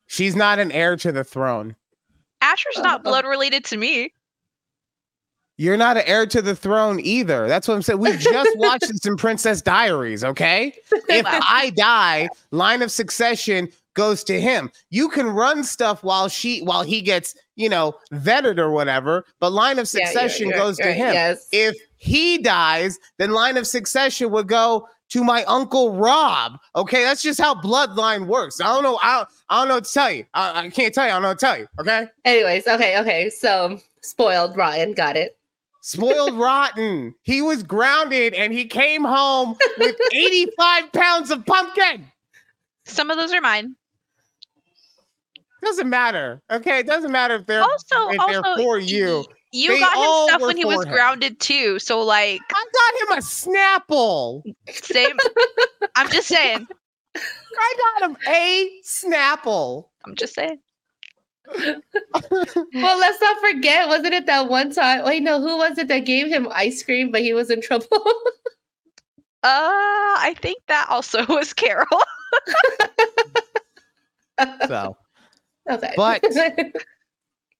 She's 0.07 0.35
not 0.35 0.57
an 0.59 0.71
heir 0.71 0.95
to 0.97 1.11
the 1.11 1.23
throne. 1.23 1.75
Asher's 2.41 2.77
Uh, 2.77 2.81
not 2.83 2.99
uh, 3.01 3.03
blood 3.03 3.25
related 3.25 3.65
to 3.65 3.77
me. 3.77 4.13
You're 5.59 5.75
not 5.77 5.97
an 5.97 6.03
heir 6.05 6.27
to 6.27 6.41
the 6.41 6.55
throne 6.55 6.99
either. 6.99 7.47
That's 7.47 7.67
what 7.67 7.73
I'm 7.73 7.81
saying. 7.81 7.99
We 7.99 8.15
just 8.15 8.49
watched 8.57 8.87
this 8.89 9.05
in 9.05 9.17
Princess 9.17 9.61
Diaries, 9.61 10.23
okay? 10.23 10.73
If 11.09 11.25
I 11.29 11.71
die, 11.75 12.29
line 12.51 12.83
of 12.83 12.91
succession 12.91 13.69
goes 13.95 14.23
to 14.25 14.39
him. 14.39 14.69
You 14.91 15.09
can 15.09 15.25
run 15.27 15.63
stuff 15.63 16.03
while 16.03 16.27
she 16.29 16.59
while 16.61 16.83
he 16.83 17.01
gets, 17.01 17.33
you 17.55 17.67
know, 17.69 17.95
vetted 18.13 18.59
or 18.59 18.69
whatever, 18.69 19.25
but 19.39 19.51
line 19.51 19.79
of 19.79 19.91
Yeah, 19.91 20.01
you're- 20.01 20.05
succession 20.13 20.47
you're- 20.49 20.59
goes 20.59 20.77
to 20.77 20.83
you're- 20.83 20.93
him. 20.95 21.13
Yes. 21.13 21.47
If 21.51 21.75
he 21.97 22.37
dies, 22.37 22.99
then 23.17 23.31
line 23.31 23.57
of 23.57 23.65
succession 23.65 24.29
would 24.29 24.47
go 24.47 24.87
to 25.09 25.23
my 25.23 25.43
uncle 25.45 25.93
Rob. 25.95 26.57
Okay, 26.75 27.03
that's 27.03 27.21
just 27.21 27.39
how 27.39 27.55
bloodline 27.55 28.27
works. 28.27 28.59
I 28.59 28.65
don't 28.65 28.83
know. 28.83 28.99
I 29.01 29.17
don't, 29.19 29.29
I 29.49 29.59
don't 29.59 29.67
know 29.69 29.75
what 29.75 29.85
to 29.85 29.93
tell 29.93 30.11
you. 30.11 30.25
I, 30.33 30.59
I 30.65 30.69
can't 30.69 30.93
tell 30.93 31.05
you. 31.05 31.11
I 31.11 31.13
don't 31.13 31.21
know 31.23 31.29
what 31.29 31.39
to 31.39 31.45
tell 31.45 31.57
you. 31.59 31.67
Okay, 31.79 32.07
Anyways, 32.25 32.67
okay, 32.67 32.99
okay. 32.99 33.29
So 33.29 33.79
spoiled 34.03 34.57
Ryan, 34.57 34.93
got 34.93 35.15
it. 35.15 35.37
spoiled 35.81 36.33
rotten. 36.37 37.15
He 37.23 37.41
was 37.41 37.63
grounded 37.63 38.33
and 38.33 38.51
he 38.53 38.65
came 38.65 39.03
home 39.03 39.55
with 39.77 39.95
85 40.13 40.91
pounds 40.91 41.31
of 41.31 41.45
pumpkin. 41.45 42.05
Some 42.85 43.09
of 43.09 43.17
those 43.17 43.33
are 43.33 43.41
mine. 43.41 43.75
Doesn't 45.63 45.89
matter. 45.89 46.41
Okay, 46.51 46.79
it 46.79 46.85
doesn't 46.87 47.11
matter 47.11 47.35
if 47.35 47.45
they're 47.47 47.61
Also, 47.63 48.09
if 48.09 48.19
also 48.19 48.41
they're 48.41 48.57
for 48.57 48.77
y- 48.77 48.83
you. 48.85 49.25
You 49.57 49.69
They 49.71 49.79
got 49.79 49.97
him 49.97 50.27
stuff 50.29 50.41
when 50.41 50.57
he 50.57 50.65
was 50.65 50.85
him. 50.85 50.91
grounded 50.91 51.39
too. 51.39 51.79
So 51.79 52.01
like 52.03 52.41
I 52.51 52.65
got 52.73 53.01
him 53.11 53.17
a 53.17 53.21
Snapple. 53.21 54.43
same 54.71 55.15
I'm 55.95 56.09
just 56.09 56.27
saying. 56.27 56.67
I 57.15 57.99
got 57.99 58.09
him 58.11 58.17
a 58.27 58.69
Snapple. 58.85 59.85
I'm 60.05 60.15
just 60.15 60.33
saying. 60.35 60.59
Well, 62.73 62.99
let's 62.99 63.21
not 63.21 63.37
forget, 63.39 63.87
wasn't 63.87 64.13
it 64.13 64.25
that 64.25 64.49
one 64.49 64.71
time? 64.73 65.05
Wait, 65.05 65.23
no, 65.23 65.39
who 65.39 65.55
was 65.57 65.77
it 65.77 65.87
that 65.87 65.99
gave 66.05 66.27
him 66.27 66.47
ice 66.51 66.83
cream, 66.83 67.09
but 67.11 67.21
he 67.21 67.33
was 67.33 67.49
in 67.49 67.61
trouble? 67.61 67.87
Uh 69.43 70.13
I 70.19 70.35
think 70.41 70.57
that 70.67 70.87
also 70.89 71.25
was 71.29 71.53
Carol. 71.53 71.85
So 74.67 74.97
okay. 75.69 75.93
But- 75.95 76.23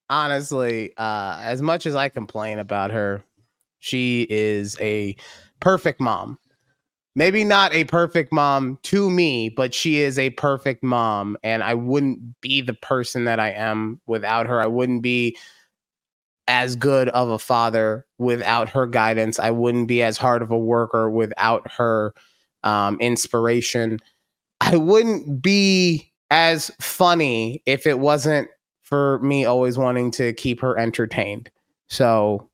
honestly, 0.09 0.95
uh, 0.97 1.39
as 1.41 1.61
much 1.61 1.85
as 1.85 1.95
I 1.95 2.09
complain 2.09 2.59
about 2.59 2.91
her, 2.91 3.23
she 3.79 4.27
is 4.29 4.77
a 4.79 5.15
perfect 5.59 5.99
mom. 5.99 6.37
Maybe 7.15 7.43
not 7.43 7.73
a 7.73 7.83
perfect 7.85 8.31
mom 8.31 8.77
to 8.83 9.09
me, 9.09 9.49
but 9.49 9.73
she 9.73 10.01
is 10.01 10.19
a 10.19 10.29
perfect 10.31 10.83
mom. 10.83 11.35
And 11.43 11.63
I 11.63 11.73
wouldn't 11.73 12.39
be 12.41 12.61
the 12.61 12.75
person 12.75 13.25
that 13.25 13.39
I 13.39 13.49
am 13.51 13.99
without 14.05 14.45
her. 14.45 14.61
I 14.61 14.67
wouldn't 14.67 15.01
be 15.01 15.35
as 16.47 16.75
good 16.75 17.09
of 17.09 17.29
a 17.29 17.39
father 17.39 18.05
without 18.19 18.69
her 18.69 18.85
guidance. 18.85 19.39
I 19.39 19.51
wouldn't 19.51 19.87
be 19.87 20.03
as 20.03 20.17
hard 20.17 20.41
of 20.41 20.51
a 20.51 20.57
worker 20.57 21.09
without 21.09 21.69
her 21.71 22.13
um, 22.63 22.99
inspiration. 22.99 23.99
I 24.61 24.77
wouldn't 24.77 25.41
be 25.41 26.11
as 26.29 26.71
funny 26.79 27.63
if 27.65 27.87
it 27.87 27.99
wasn't 27.99 28.49
for 28.87 29.19
me 29.19 29.43
always 29.43 29.77
wanting 29.77 30.11
to 30.11 30.31
keep 30.33 30.61
her 30.61 30.77
entertained. 30.77 31.51
So, 31.87 32.49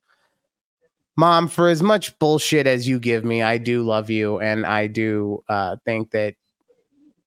mom, 1.15 1.47
for 1.47 1.69
as 1.69 1.83
much 1.83 2.17
bullshit 2.17 2.65
as 2.65 2.87
you 2.87 2.99
give 2.99 3.23
me, 3.23 3.43
I 3.43 3.59
do 3.59 3.83
love 3.83 4.09
you, 4.09 4.39
and 4.39 4.65
I 4.65 4.87
do 4.87 5.43
uh, 5.47 5.75
think 5.85 6.09
that 6.11 6.33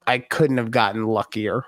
I 0.08 0.18
couldn't 0.18 0.58
have 0.58 0.72
gotten 0.72 1.06
luckier. 1.06 1.64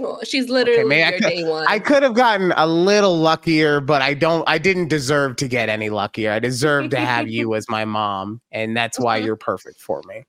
Oh, 0.00 0.18
she's 0.24 0.48
literally 0.48 0.84
may 0.84 1.04
I 1.04 1.10
your 1.10 1.20
co- 1.20 1.28
day 1.28 1.44
one. 1.44 1.66
I 1.68 1.78
could 1.78 2.02
have 2.02 2.14
gotten 2.14 2.52
a 2.56 2.66
little 2.66 3.18
luckier, 3.18 3.80
but 3.80 4.00
I 4.00 4.14
don't. 4.14 4.44
I 4.48 4.56
didn't 4.56 4.88
deserve 4.88 5.36
to 5.36 5.48
get 5.48 5.68
any 5.68 5.90
luckier. 5.90 6.32
I 6.32 6.38
deserve 6.38 6.90
to 6.90 6.98
have 6.98 7.28
you 7.28 7.54
as 7.56 7.68
my 7.68 7.84
mom, 7.84 8.40
and 8.50 8.74
that's 8.74 8.98
why 8.98 9.18
you're 9.18 9.36
perfect 9.36 9.80
for 9.80 10.02
me. 10.06 10.24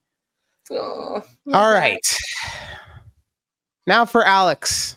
All 0.72 1.24
right. 1.54 2.06
Now 3.86 4.06
for 4.06 4.26
Alex, 4.26 4.97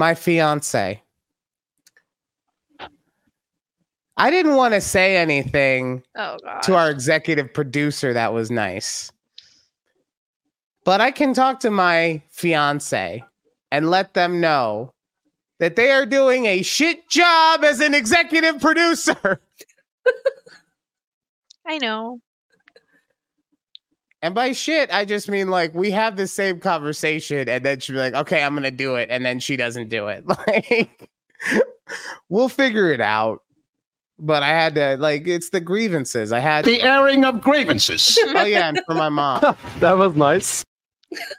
my 0.00 0.14
fiance. 0.14 1.02
I 4.16 4.30
didn't 4.30 4.56
want 4.56 4.72
to 4.74 4.80
say 4.80 5.18
anything 5.18 6.02
Oh 6.16 6.38
to 6.62 6.74
our 6.74 6.90
executive 6.90 7.52
producer 7.52 8.14
that 8.14 8.32
was 8.32 8.50
nice. 8.50 9.12
But 10.84 11.02
I 11.02 11.10
can 11.10 11.34
talk 11.34 11.60
to 11.60 11.70
my 11.70 12.22
fiance 12.30 13.22
and 13.70 13.90
let 13.90 14.14
them 14.14 14.40
know 14.40 14.94
that 15.58 15.76
they 15.76 15.90
are 15.90 16.06
doing 16.06 16.46
a 16.46 16.62
shit 16.62 17.08
job 17.10 17.62
as 17.62 17.80
an 17.80 17.94
executive 17.94 18.58
producer. 18.58 19.40
I 21.66 21.76
know. 21.76 22.20
And 24.22 24.34
by 24.34 24.52
shit, 24.52 24.92
I 24.92 25.04
just 25.04 25.28
mean 25.28 25.48
like 25.48 25.74
we 25.74 25.90
have 25.92 26.16
the 26.16 26.26
same 26.26 26.60
conversation, 26.60 27.48
and 27.48 27.64
then 27.64 27.80
she'll 27.80 27.94
be 27.94 28.00
like, 28.00 28.14
okay, 28.14 28.42
I'm 28.42 28.54
gonna 28.54 28.70
do 28.70 28.96
it, 28.96 29.08
and 29.10 29.24
then 29.24 29.40
she 29.40 29.56
doesn't 29.56 29.88
do 29.88 30.08
it. 30.08 30.24
Like, 30.46 31.08
we'll 32.28 32.50
figure 32.50 32.92
it 32.92 33.00
out. 33.00 33.42
But 34.18 34.42
I 34.42 34.48
had 34.48 34.74
to 34.74 34.98
like 34.98 35.26
it's 35.26 35.48
the 35.48 35.60
grievances. 35.60 36.32
I 36.32 36.40
had 36.40 36.66
The 36.66 36.82
airing 36.82 37.24
of 37.24 37.40
grievances. 37.40 38.18
oh 38.26 38.44
yeah, 38.44 38.68
and 38.68 38.80
for 38.86 38.94
my 38.94 39.08
mom. 39.08 39.56
that 39.78 39.96
was 39.96 40.14
nice. 40.14 40.64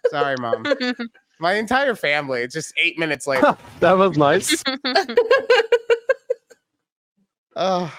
Sorry, 0.10 0.36
mom. 0.40 0.66
My 1.40 1.54
entire 1.54 1.96
family. 1.96 2.42
It's 2.42 2.56
just 2.56 2.74
eight 2.78 2.98
minutes 2.98 3.28
later. 3.28 3.56
that 3.80 3.94
was 3.94 4.18
nice. 4.18 4.64
Uh, 7.56 7.90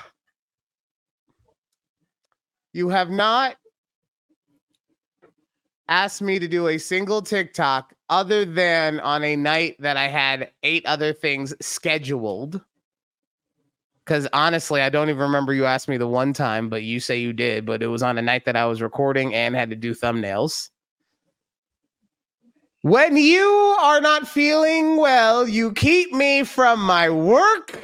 you 2.73 2.89
have 2.89 3.11
not 3.11 3.57
asked 5.93 6.23
me 6.23 6.39
to 6.39 6.49
do 6.49 6.69
a 6.69 6.79
single 6.79 7.21
TikTok 7.21 7.93
other 8.09 8.47
than 8.47 8.99
on 9.01 9.23
a 9.23 9.37
night 9.37 9.77
that 9.79 9.99
I 9.99 10.09
had 10.09 10.51
eight 10.63 10.87
other 10.87 11.13
things 11.13 11.55
scheduled. 11.61 12.63
Because 14.03 14.27
honestly, 14.33 14.81
I 14.81 14.89
don't 14.89 15.11
even 15.11 15.21
remember 15.21 15.53
you 15.53 15.67
asked 15.67 15.89
me 15.89 15.99
the 15.99 16.09
one 16.09 16.33
time, 16.33 16.71
but 16.71 16.83
you 16.83 16.99
say 16.99 17.19
you 17.19 17.35
did. 17.35 17.67
But 17.67 17.83
it 17.83 17.89
was 17.89 18.03
on 18.03 18.17
a 18.17 18.23
night 18.23 18.47
that 18.47 18.57
I 18.57 18.65
was 18.65 18.81
recording 18.81 19.35
and 19.35 19.55
had 19.55 19.69
to 19.69 19.77
do 19.77 19.95
thumbnails. 19.95 20.71
When 22.81 23.19
you 23.19 23.77
are 23.79 24.01
not 24.01 24.27
feeling 24.27 24.97
well, 24.97 25.47
you 25.47 25.73
keep 25.73 26.11
me 26.11 26.43
from 26.43 26.81
my 26.81 27.11
work, 27.11 27.79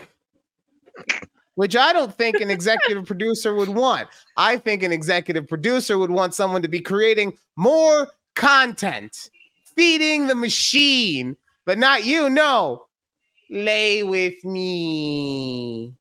which 1.59 1.75
I 1.75 1.93
don't 1.93 2.15
think 2.17 2.37
an 2.41 2.51
executive 2.53 3.05
producer 3.05 3.53
would 3.53 3.69
want. 3.69 4.07
I 4.37 4.59
think 4.59 4.85
an 4.85 4.93
executive 4.93 5.49
producer 5.49 5.99
would 5.99 6.09
want 6.13 6.33
someone 6.33 6.63
to 6.63 6.69
be 6.69 6.79
creating 6.79 7.37
more 7.57 8.07
content, 8.37 9.29
feeding 9.75 10.29
the 10.29 10.37
machine, 10.37 11.37
but 11.67 11.77
not 11.77 12.05
you. 12.05 12.31
No, 12.31 12.87
lay 13.51 14.05
with 14.05 14.45
me. 14.45 15.93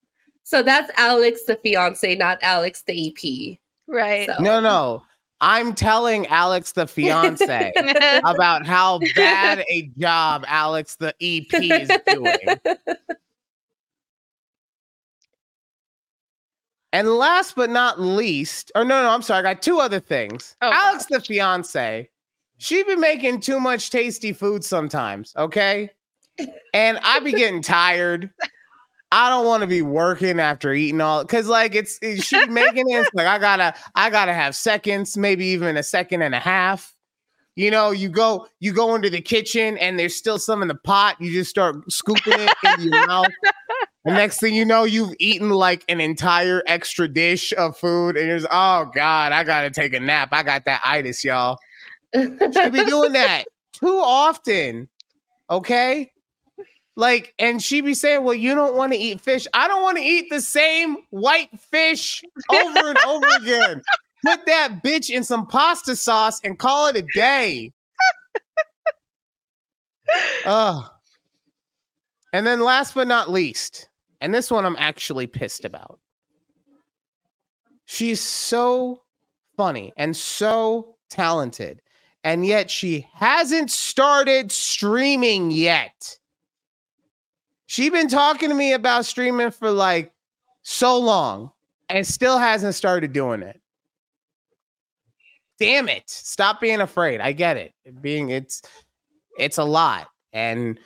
So 0.44 0.62
that's 0.62 0.92
Alex, 0.96 1.42
the 1.48 1.56
fiance, 1.56 2.14
not 2.14 2.38
Alex, 2.44 2.84
the 2.86 3.08
EP. 3.08 3.58
Right. 3.88 4.28
So- 4.28 4.40
No, 4.40 4.60
no. 4.60 5.02
I'm 5.42 5.74
telling 5.74 6.28
Alex, 6.28 6.72
the 6.74 6.86
fiance, 6.86 7.72
about 8.26 8.66
how 8.68 9.00
bad 9.16 9.64
a 9.72 9.90
job 9.98 10.46
Alex, 10.48 10.98
the 10.98 11.16
EP, 11.20 11.52
is 11.54 11.90
doing. 12.08 12.38
And 16.94 17.10
last 17.10 17.56
but 17.56 17.70
not 17.70 18.00
least, 18.00 18.72
or 18.74 18.86
no, 18.86 19.04
no, 19.04 19.10
I'm 19.10 19.22
sorry, 19.22 19.40
I 19.40 19.54
got 19.54 19.62
two 19.62 19.80
other 19.80 20.00
things. 20.00 20.56
Oh, 20.62 20.72
Alex, 20.72 21.06
the 21.10 21.20
fiance, 21.20 22.10
she 22.58 22.84
be 22.84 22.96
making 22.96 23.42
too 23.42 23.60
much 23.60 23.90
tasty 23.90 24.32
food 24.34 24.64
sometimes, 24.64 25.34
okay? 25.36 25.90
And 26.74 27.00
I 27.04 27.20
be 27.20 27.32
getting 27.34 27.62
tired. 27.62 28.32
I 29.12 29.30
don't 29.30 29.46
want 29.46 29.62
to 29.62 29.68
be 29.68 29.82
working 29.82 30.40
after 30.40 30.74
eating 30.74 31.02
all 31.02 31.24
because 31.24 31.48
like 31.48 31.76
it's, 31.76 32.00
it's 32.02 32.24
she 32.24 32.46
be 32.46 32.52
making 32.52 32.90
it. 32.90 33.08
Like 33.14 33.28
I 33.28 33.38
gotta, 33.40 33.74
I 33.96 34.10
gotta 34.10 34.34
have 34.34 34.56
seconds, 34.56 35.18
maybe 35.18 35.46
even 35.48 35.78
a 35.78 35.84
second 35.84 36.22
and 36.22 36.36
a 36.36 36.40
half. 36.40 36.94
You 37.56 37.72
know, 37.72 37.90
you 37.92 38.10
go, 38.10 38.48
you 38.60 38.72
go 38.72 38.94
into 38.96 39.10
the 39.10 39.22
kitchen 39.22 39.78
and 39.80 39.98
there's 39.98 40.16
still 40.16 40.38
some 40.38 40.62
in 40.62 40.68
the 40.68 40.76
pot. 40.76 41.20
You 41.20 41.32
just 41.32 41.50
start 41.50 41.92
scooping 41.92 42.34
it 42.38 42.54
in 42.80 42.92
your 42.92 43.08
mouth. 43.08 43.28
The 44.08 44.14
next 44.14 44.40
thing 44.40 44.56
you 44.56 44.64
know, 44.64 44.86
you've 44.86 45.14
eaten 45.20 45.50
like 45.50 45.84
an 45.90 46.00
entire 46.00 46.64
extra 46.66 47.10
dish 47.10 47.52
of 47.58 47.76
food, 47.78 48.16
and 48.16 48.26
you're 48.26 48.38
just, 48.38 48.50
oh 48.50 48.90
god, 48.96 49.34
I 49.34 49.44
gotta 49.44 49.70
take 49.70 49.94
a 49.94 50.00
nap. 50.00 50.30
I 50.32 50.44
got 50.44 50.64
that 50.64 50.80
itis, 50.86 51.26
y'all. 51.26 51.58
She 52.16 52.26
be 52.30 52.86
doing 52.86 53.12
that 53.12 53.44
too 53.74 54.00
often. 54.02 54.88
Okay. 55.50 56.10
Like, 56.96 57.34
and 57.38 57.62
she 57.62 57.82
be 57.82 57.94
saying, 57.94 58.24
Well, 58.24 58.34
you 58.34 58.56
don't 58.56 58.78
want 58.78 58.94
to 58.94 58.98
eat 58.98 59.20
fish. 59.20 59.46
I 59.54 59.68
don't 59.68 59.84
want 59.84 59.98
to 59.98 60.04
eat 60.04 60.30
the 60.30 60.40
same 60.40 61.00
white 61.10 61.50
fish 61.60 62.24
over 62.50 62.88
and 62.88 62.98
over 63.00 63.28
again. 63.42 63.82
Put 64.26 64.46
that 64.46 64.84
bitch 64.86 65.10
in 65.10 65.26
some 65.26 65.46
pasta 65.46 65.98
sauce 65.98 66.40
and 66.46 66.58
call 66.58 66.88
it 66.88 66.96
a 66.96 67.06
day. 67.14 67.74
Ugh. 70.46 70.86
And 72.32 72.48
then 72.48 72.62
last 72.62 72.96
but 72.96 73.10
not 73.10 73.30
least, 73.30 73.90
and 74.22 74.34
this 74.34 74.52
one 74.52 74.66
I'm 74.66 74.76
actually 74.78 75.28
pissed 75.28 75.66
about. 75.66 76.00
She's 77.86 78.22
so 78.22 79.04
funny 79.56 79.94
and 79.98 80.16
so 80.16 80.96
talented, 81.10 81.82
and 82.24 82.46
yet 82.46 82.70
she 82.70 83.08
hasn't 83.14 83.72
started 83.72 84.52
streaming 84.52 85.52
yet. 85.52 86.18
She's 87.68 87.92
been 87.92 88.08
talking 88.08 88.50
to 88.50 88.56
me 88.56 88.74
about 88.74 89.06
streaming 89.06 89.52
for 89.52 89.72
like 89.72 90.14
so 90.64 90.98
long 90.98 91.52
and 91.90 92.06
still 92.06 92.38
hasn't 92.38 92.76
started 92.76 93.14
doing 93.14 93.42
it. 93.42 93.62
Damn 95.60 95.90
it. 95.90 96.10
Stop 96.10 96.62
being 96.62 96.82
afraid. 96.82 97.20
I 97.20 97.32
get 97.32 97.58
it. 97.58 97.74
Being 98.02 98.30
it's 98.30 98.62
it's 99.38 99.58
a 99.58 99.64
lot. 99.64 100.08
And 100.34 100.80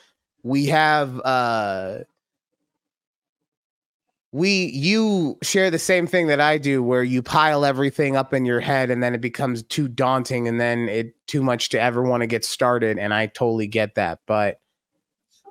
we 0.43 0.67
have 0.67 1.19
uh 1.23 1.99
we 4.31 4.67
you 4.67 5.37
share 5.43 5.69
the 5.69 5.79
same 5.79 6.07
thing 6.07 6.27
that 6.27 6.39
I 6.39 6.57
do 6.57 6.81
where 6.81 7.03
you 7.03 7.21
pile 7.21 7.65
everything 7.65 8.15
up 8.15 8.33
in 8.33 8.45
your 8.45 8.61
head 8.61 8.89
and 8.89 9.03
then 9.03 9.13
it 9.13 9.21
becomes 9.21 9.63
too 9.63 9.87
daunting 9.87 10.47
and 10.47 10.59
then 10.59 10.87
it 10.87 11.13
too 11.27 11.43
much 11.43 11.69
to 11.69 11.81
ever 11.81 12.01
want 12.01 12.21
to 12.21 12.27
get 12.27 12.45
started 12.45 12.97
and 12.97 13.13
I 13.13 13.27
totally 13.27 13.67
get 13.67 13.95
that 13.95 14.19
but 14.27 14.59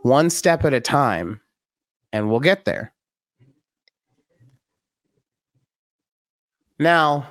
one 0.02 0.30
step 0.30 0.64
at 0.64 0.72
a 0.72 0.80
time 0.80 1.40
and 2.12 2.30
we'll 2.30 2.40
get 2.40 2.64
there. 2.64 2.92
Now, 6.78 7.28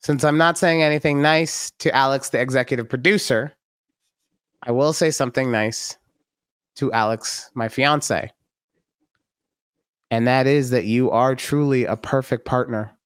since 0.00 0.24
I'm 0.24 0.38
not 0.38 0.56
saying 0.56 0.82
anything 0.82 1.20
nice 1.20 1.70
to 1.80 1.94
Alex 1.94 2.30
the 2.30 2.40
executive 2.40 2.88
producer, 2.88 3.54
I 4.62 4.72
will 4.72 4.94
say 4.94 5.10
something 5.10 5.52
nice 5.52 5.98
to 6.76 6.90
Alex 6.92 7.50
my 7.54 7.68
fiance. 7.68 8.32
And 10.10 10.26
that 10.26 10.46
is 10.46 10.70
that 10.70 10.84
you 10.84 11.10
are 11.10 11.34
truly 11.36 11.84
a 11.84 11.96
perfect 11.96 12.44
partner. 12.44 12.96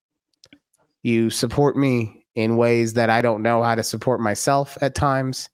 You 1.02 1.28
support 1.30 1.76
me 1.76 2.24
in 2.34 2.56
ways 2.56 2.94
that 2.94 3.10
I 3.10 3.20
don't 3.20 3.42
know 3.42 3.62
how 3.62 3.74
to 3.74 3.82
support 3.82 4.20
myself 4.20 4.78
at 4.80 4.94
times. 4.94 5.48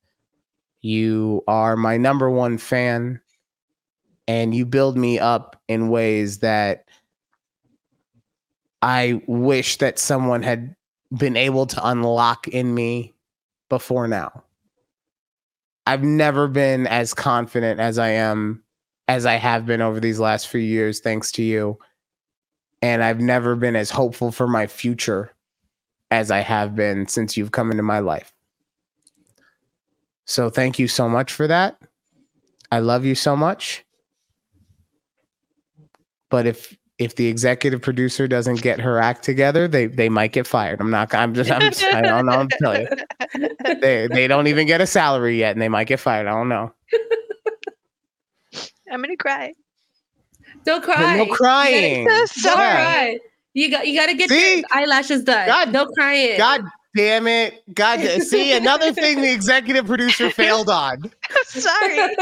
You 0.80 1.42
are 1.48 1.76
my 1.76 1.96
number 1.96 2.30
one 2.30 2.56
fan, 2.56 3.20
and 4.28 4.54
you 4.54 4.64
build 4.64 4.96
me 4.96 5.18
up 5.18 5.60
in 5.68 5.88
ways 5.90 6.38
that 6.38 6.84
I 8.80 9.20
wish 9.26 9.78
that 9.78 9.98
someone 9.98 10.42
had 10.42 10.74
been 11.12 11.36
able 11.36 11.66
to 11.66 11.86
unlock 11.86 12.48
in 12.48 12.74
me 12.74 13.14
before 13.68 14.06
now. 14.08 14.44
I've 15.86 16.04
never 16.04 16.46
been 16.46 16.86
as 16.86 17.12
confident 17.12 17.80
as 17.80 17.98
I 17.98 18.10
am 18.10 18.62
as 19.10 19.26
I 19.26 19.34
have 19.34 19.66
been 19.66 19.82
over 19.82 19.98
these 19.98 20.20
last 20.20 20.46
few 20.46 20.60
years, 20.60 21.00
thanks 21.00 21.32
to 21.32 21.42
you. 21.42 21.76
And 22.80 23.02
I've 23.02 23.20
never 23.20 23.56
been 23.56 23.74
as 23.74 23.90
hopeful 23.90 24.30
for 24.30 24.46
my 24.46 24.68
future 24.68 25.34
as 26.12 26.30
I 26.30 26.38
have 26.38 26.76
been 26.76 27.08
since 27.08 27.36
you've 27.36 27.50
come 27.50 27.72
into 27.72 27.82
my 27.82 27.98
life. 27.98 28.32
So 30.26 30.48
thank 30.48 30.78
you 30.78 30.86
so 30.86 31.08
much 31.08 31.32
for 31.32 31.48
that. 31.48 31.76
I 32.70 32.78
love 32.78 33.04
you 33.04 33.16
so 33.16 33.34
much. 33.34 33.84
But 36.28 36.46
if 36.46 36.76
if 36.98 37.16
the 37.16 37.26
executive 37.26 37.82
producer 37.82 38.28
doesn't 38.28 38.62
get 38.62 38.78
her 38.78 39.00
act 39.00 39.24
together, 39.24 39.66
they 39.66 39.86
they 39.86 40.08
might 40.08 40.30
get 40.30 40.46
fired. 40.46 40.80
I'm 40.80 40.90
not. 40.90 41.12
I'm 41.12 41.34
just. 41.34 41.50
I'm. 41.50 41.62
Just, 41.62 41.82
I 41.82 42.00
don't 42.00 42.26
know. 42.26 42.32
I'm 42.32 42.48
telling 42.48 42.86
you, 43.34 43.48
they 43.80 44.06
they 44.06 44.28
don't 44.28 44.46
even 44.46 44.68
get 44.68 44.80
a 44.80 44.86
salary 44.86 45.36
yet, 45.36 45.50
and 45.50 45.60
they 45.60 45.68
might 45.68 45.88
get 45.88 45.98
fired. 45.98 46.28
I 46.28 46.30
don't 46.30 46.48
know. 46.48 46.72
I'm 48.90 49.00
gonna 49.02 49.16
cry. 49.16 49.54
Don't 50.64 50.82
cry. 50.82 51.16
No 51.18 51.26
crying. 51.26 52.08
So 52.08 52.14
Don't 52.14 52.28
sorry. 52.28 52.56
cry. 52.56 53.18
You 53.54 53.70
got 53.70 53.86
you 53.86 53.98
got 53.98 54.06
to 54.06 54.14
get 54.14 54.28
See? 54.30 54.58
your 54.58 54.64
eyelashes 54.72 55.24
done. 55.24 55.46
God- 55.46 55.72
no 55.72 55.86
crying. 55.86 56.36
God 56.38 56.62
damn 56.96 57.26
it! 57.26 57.62
God, 57.74 58.00
see 58.22 58.52
another 58.56 58.92
thing 58.92 59.20
the 59.20 59.32
executive 59.32 59.86
producer 59.86 60.30
failed 60.32 60.68
on. 60.68 61.10
sorry. 61.44 62.14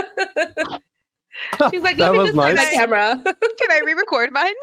She's 1.71 1.83
like, 1.83 1.97
That 1.99 2.13
let 2.13 2.13
me 2.13 2.19
was 2.19 2.33
just 2.33 2.37
turn 2.37 2.57
my 2.57 2.65
camera. 2.73 3.23
Can 3.25 3.71
I 3.71 3.81
re-record 3.85 4.33
mine? 4.33 4.55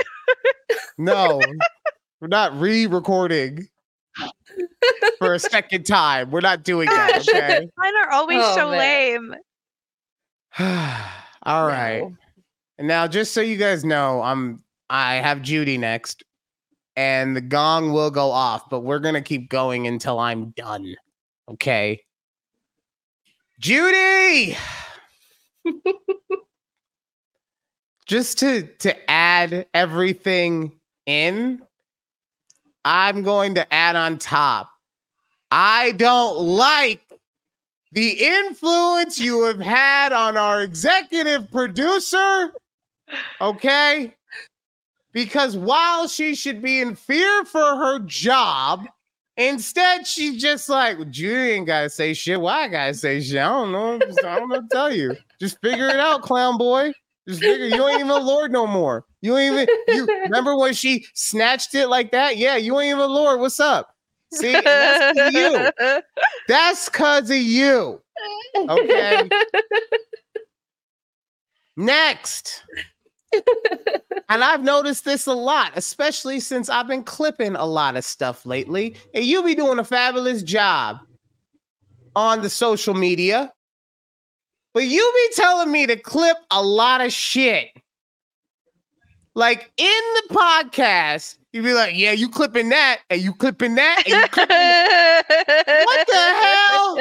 No, 0.97 1.39
we're 2.19 2.27
not 2.27 2.59
re-recording 2.59 3.67
for 5.19 5.33
a 5.33 5.39
second 5.39 5.85
time. 5.85 6.31
We're 6.31 6.39
not 6.41 6.63
doing 6.63 6.87
that. 6.87 7.19
Okay. 7.29 7.67
Mine 7.77 7.93
are 8.03 8.11
always 8.11 8.39
Oh, 8.41 8.55
so 8.55 8.71
man. 8.71 8.79
lame. 8.79 9.35
All 11.45 11.67
right. 11.67 12.01
No. 12.01 12.15
And 12.77 12.87
now, 12.87 13.07
just 13.07 13.33
so 13.33 13.41
you 13.41 13.57
guys 13.57 13.85
know, 13.85 14.21
I'm 14.21 14.63
I 14.89 15.15
have 15.15 15.41
Judy 15.41 15.77
next, 15.77 16.23
and 16.95 17.35
the 17.35 17.41
gong 17.41 17.93
will 17.93 18.11
go 18.11 18.31
off, 18.31 18.69
but 18.69 18.81
we're 18.81 18.99
gonna 18.99 19.21
keep 19.21 19.49
going 19.49 19.87
until 19.87 20.19
I'm 20.19 20.51
done. 20.51 20.95
Okay. 21.49 22.01
Judy. 23.59 24.57
just 28.05 28.39
to 28.39 28.63
to 28.79 29.09
add 29.09 29.65
everything 29.73 30.73
in, 31.05 31.61
I'm 32.83 33.23
going 33.23 33.55
to 33.55 33.73
add 33.73 33.95
on 33.95 34.17
top. 34.17 34.69
I 35.51 35.93
don't 35.93 36.37
like 36.37 37.04
the 37.95 38.09
influence 38.11 39.17
you 39.19 39.43
have 39.45 39.59
had 39.59 40.13
on 40.13 40.37
our 40.37 40.61
executive 40.61 41.49
producer. 41.49 42.53
Okay. 43.41 44.13
because 45.15 45.55
while 45.55 46.07
she 46.09 46.35
should 46.35 46.61
be 46.61 46.81
in 46.81 46.93
fear 46.93 47.45
for 47.45 47.77
her 47.77 47.99
job, 47.99 48.85
instead 49.37 50.05
she's 50.05 50.41
just 50.41 50.67
like, 50.67 50.97
you 51.13 51.33
ain't 51.33 51.65
gotta 51.67 51.89
say 51.89 52.13
shit. 52.13 52.39
Why 52.39 52.63
I 52.63 52.67
gotta 52.67 52.93
say 52.93 53.21
shit? 53.21 53.37
I 53.37 53.47
don't 53.47 53.71
know. 53.71 53.95
I 54.25 54.39
don't 54.39 54.49
know 54.49 54.61
tell 54.69 54.93
you. 54.93 55.15
Just 55.39 55.59
figure 55.61 55.87
it 55.87 55.99
out, 56.01 56.21
clown 56.21 56.57
boy. 56.57 56.91
Just 57.29 57.39
figure 57.39 57.65
you 57.65 57.87
ain't 57.87 58.01
even 58.01 58.11
a 58.11 58.17
lord 58.17 58.51
no 58.51 58.67
more. 58.67 59.05
You 59.21 59.37
ain't 59.37 59.53
even 59.53 59.67
you 59.87 60.05
remember 60.25 60.57
when 60.57 60.73
she 60.73 61.05
snatched 61.13 61.73
it 61.75 61.87
like 61.87 62.11
that? 62.11 62.35
Yeah, 62.35 62.57
you 62.57 62.77
ain't 62.77 62.89
even 62.89 62.99
a 62.99 63.07
lord. 63.07 63.39
What's 63.39 63.61
up? 63.61 63.94
See, 64.35 64.51
that's 64.53 65.17
'cause 65.19 65.33
you. 65.33 66.01
That's 66.47 66.89
cause 66.89 67.29
of 67.29 67.37
you. 67.37 68.01
Okay. 68.57 69.29
Next. 71.77 72.63
and 74.29 74.43
I've 74.43 74.63
noticed 74.63 75.03
this 75.05 75.27
a 75.27 75.33
lot, 75.33 75.73
especially 75.75 76.39
since 76.39 76.69
I've 76.69 76.87
been 76.87 77.03
clipping 77.03 77.55
a 77.55 77.65
lot 77.65 77.97
of 77.97 78.05
stuff 78.05 78.45
lately. 78.45 78.95
And 79.13 79.25
you 79.25 79.43
be 79.43 79.55
doing 79.55 79.79
a 79.79 79.83
fabulous 79.83 80.41
job 80.43 80.99
on 82.15 82.41
the 82.41 82.49
social 82.49 82.93
media. 82.93 83.51
But 84.73 84.83
you 84.85 85.11
be 85.15 85.35
telling 85.35 85.71
me 85.71 85.85
to 85.87 85.95
clip 85.97 86.37
a 86.51 86.61
lot 86.61 87.01
of 87.01 87.11
shit. 87.11 87.69
Like 89.33 89.71
in 89.77 89.87
the 90.29 90.33
podcast, 90.33 91.37
you 91.55 91.63
be 91.63 91.73
like, 91.73 91.95
yeah, 91.95 92.11
you 92.11 92.27
clipping 92.27 92.67
that, 92.67 92.99
and 93.09 93.21
you 93.21 93.33
clipping 93.33 93.75
that, 93.75 94.03
and 94.05 94.13
you 94.13 94.27
clipping 94.27 94.57
what 95.85 96.07
the 96.07 96.17
hell? 96.43 96.99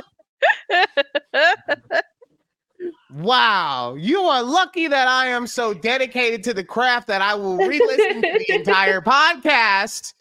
Wow, 3.15 3.97
you 3.99 4.21
are 4.21 4.45
lucky 4.45 4.87
that 4.87 5.09
I 5.09 5.27
am 5.27 5.49
so 5.49 5.75
dedicated 5.75 6.45
to 6.45 6.55
the 6.55 6.63
craft 6.63 7.09
that 7.09 7.21
I 7.21 7.35
will 7.35 7.57
re-listen 7.57 8.23
to 8.23 8.45
the 8.47 8.55
entire 8.55 9.01
podcast 9.03 10.15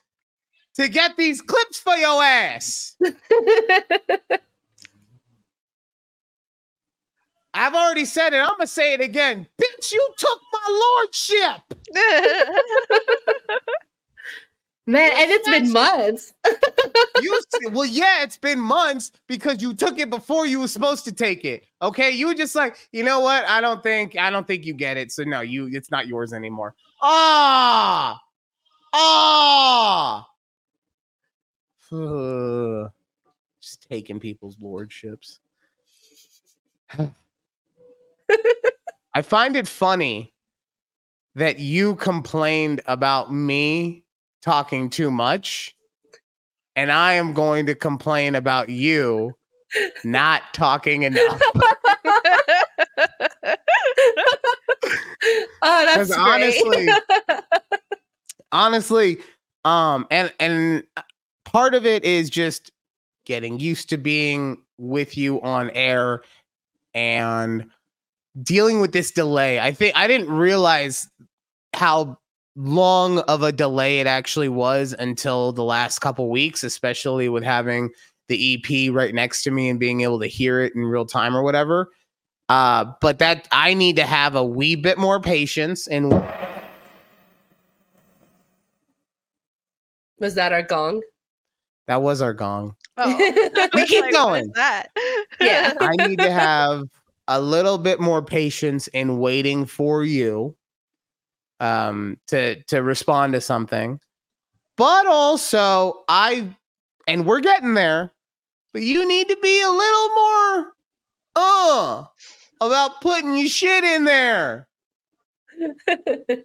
to 0.78 0.88
get 0.88 1.16
these 1.16 1.40
clips 1.40 1.78
for 1.78 1.94
your 1.94 2.24
ass. 2.24 2.96
I've 7.54 7.76
already 7.76 8.06
said 8.06 8.34
it. 8.34 8.38
I'm 8.38 8.58
gonna 8.58 8.66
say 8.66 8.94
it 8.94 9.02
again. 9.02 9.46
Bitch, 9.62 9.92
you 9.92 10.10
took 10.18 10.42
my 10.52 10.96
lordship. 10.98 11.62
Man, 14.86 15.12
and 15.16 15.32
it's 15.32 15.50
been 15.50 15.72
months. 15.72 16.34
You 17.22 17.42
well, 17.72 17.86
yeah, 17.86 18.24
it's 18.24 18.38
been 18.38 18.60
months 18.60 19.12
because 19.28 19.62
you 19.62 19.74
took 19.74 20.00
it 20.00 20.10
before 20.10 20.46
you 20.48 20.60
were 20.60 20.68
supposed 20.68 21.06
to 21.06 21.12
take 21.12 21.46
it. 21.46 21.64
Okay, 21.82 22.12
you 22.12 22.28
were 22.28 22.34
just 22.34 22.56
like, 22.56 22.76
you 22.92 23.04
know 23.04 23.20
what? 23.20 23.46
I 23.46 23.62
don't 23.62 23.82
think, 23.84 24.18
I 24.18 24.30
don't 24.30 24.46
think 24.48 24.66
you 24.66 24.74
get 24.74 24.98
it. 24.98 25.12
So 25.12 25.24
no, 25.24 25.42
you, 25.42 25.70
it's 25.72 25.92
not 25.92 26.08
yours 26.08 26.34
anymore. 26.34 26.76
Ah, 27.02 28.20
ah. 28.94 30.28
Ugh. 31.92 32.92
Just 33.62 33.88
taking 33.88 34.20
people's 34.20 34.58
lordships. 34.60 35.40
I 39.14 39.22
find 39.22 39.56
it 39.56 39.68
funny 39.68 40.34
that 41.36 41.60
you 41.60 41.96
complained 41.96 42.82
about 42.88 43.32
me 43.32 44.03
talking 44.44 44.90
too 44.90 45.10
much, 45.10 45.76
and 46.76 46.92
I 46.92 47.14
am 47.14 47.34
going 47.34 47.66
to 47.68 47.76
complain 47.76 48.36
about 48.36 48.70
you 48.70 49.34
not 50.04 50.42
talking 50.54 51.04
enough. 51.04 51.42
oh, 55.62 55.86
that's 55.86 56.10
great. 56.10 56.20
honestly- 56.20 56.90
honestly 58.52 59.18
um 59.66 60.06
and 60.12 60.32
and 60.40 60.84
uh, 60.98 61.02
part 61.46 61.74
of 61.74 61.86
it 61.86 62.04
is 62.04 62.30
just 62.30 62.72
getting 63.26 63.60
used 63.60 63.90
to 63.90 63.98
being 63.98 64.58
with 64.78 65.18
you 65.18 65.42
on 65.42 65.72
air 65.72 66.22
and 66.94 67.66
dealing 68.44 68.80
with 68.80 68.92
this 68.92 69.10
delay 69.12 69.60
i 69.60 69.72
think 69.72 69.96
i 69.96 70.06
didn't 70.08 70.30
realize 70.30 71.10
how 71.74 72.18
long 72.56 73.20
of 73.22 73.42
a 73.44 73.52
delay 73.52 74.00
it 74.00 74.08
actually 74.08 74.50
was 74.50 74.94
until 75.00 75.52
the 75.52 75.64
last 75.64 76.00
couple 76.00 76.30
weeks 76.30 76.64
especially 76.64 77.28
with 77.28 77.44
having 77.44 77.90
the 78.28 78.54
ep 78.56 78.94
right 78.94 79.14
next 79.16 79.42
to 79.44 79.50
me 79.52 79.70
and 79.70 79.80
being 79.80 80.02
able 80.02 80.20
to 80.20 80.28
hear 80.28 80.62
it 80.62 80.74
in 80.76 80.82
real 80.86 81.06
time 81.06 81.36
or 81.36 81.42
whatever 81.42 81.90
uh 82.50 82.86
but 83.02 83.18
that 83.20 83.48
i 83.52 83.74
need 83.74 83.96
to 83.96 84.06
have 84.06 84.36
a 84.36 84.44
wee 84.44 84.76
bit 84.76 84.98
more 85.00 85.20
patience 85.20 85.88
and 85.88 86.12
Was 90.20 90.36
that 90.36 90.54
our 90.54 90.64
gong? 90.64 91.02
that 91.88 92.02
was 92.02 92.22
our 92.22 92.34
gong 92.34 92.76
Oh. 92.98 93.18
We 93.74 93.86
keep 93.88 94.04
Like, 94.04 94.14
going. 94.14 94.52
that? 94.56 94.90
Yeah. 95.42 95.74
I 95.82 95.96
need 96.08 96.20
to 96.20 96.32
have 96.32 96.84
a 97.28 97.42
little 97.42 97.80
bit 97.80 98.00
more 98.00 98.22
patience 98.24 98.88
in 98.90 99.18
waiting 99.18 99.66
for 99.66 100.04
you 100.04 100.56
um 101.64 102.18
to 102.28 102.62
to 102.64 102.84
respond 102.84 103.34
to 103.34 103.42
something. 103.42 104.00
But 104.76 105.08
also 105.08 106.04
I 106.08 106.56
and 107.08 107.26
we're 107.26 107.40
getting 107.40 107.74
there, 107.74 108.12
but 108.74 108.82
you 108.82 109.08
need 109.08 109.30
to 109.30 109.38
be 109.38 109.62
a 109.62 109.70
little 109.70 110.10
more 110.10 110.74
uh 111.36 112.04
about 112.62 113.02
putting 113.02 113.36
your 113.36 113.48
shit 113.48 113.84
in 113.84 114.04
there. 114.06 114.68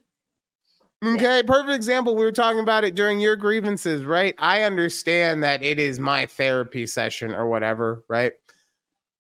Okay, 1.04 1.44
perfect 1.44 1.76
example. 1.76 2.16
We 2.16 2.24
were 2.24 2.32
talking 2.32 2.58
about 2.58 2.82
it 2.82 2.96
during 2.96 3.20
your 3.20 3.36
grievances, 3.36 4.04
right? 4.04 4.34
I 4.38 4.62
understand 4.62 5.44
that 5.44 5.62
it 5.62 5.78
is 5.78 6.00
my 6.00 6.26
therapy 6.26 6.88
session 6.88 7.32
or 7.32 7.46
whatever, 7.46 8.02
right? 8.08 8.32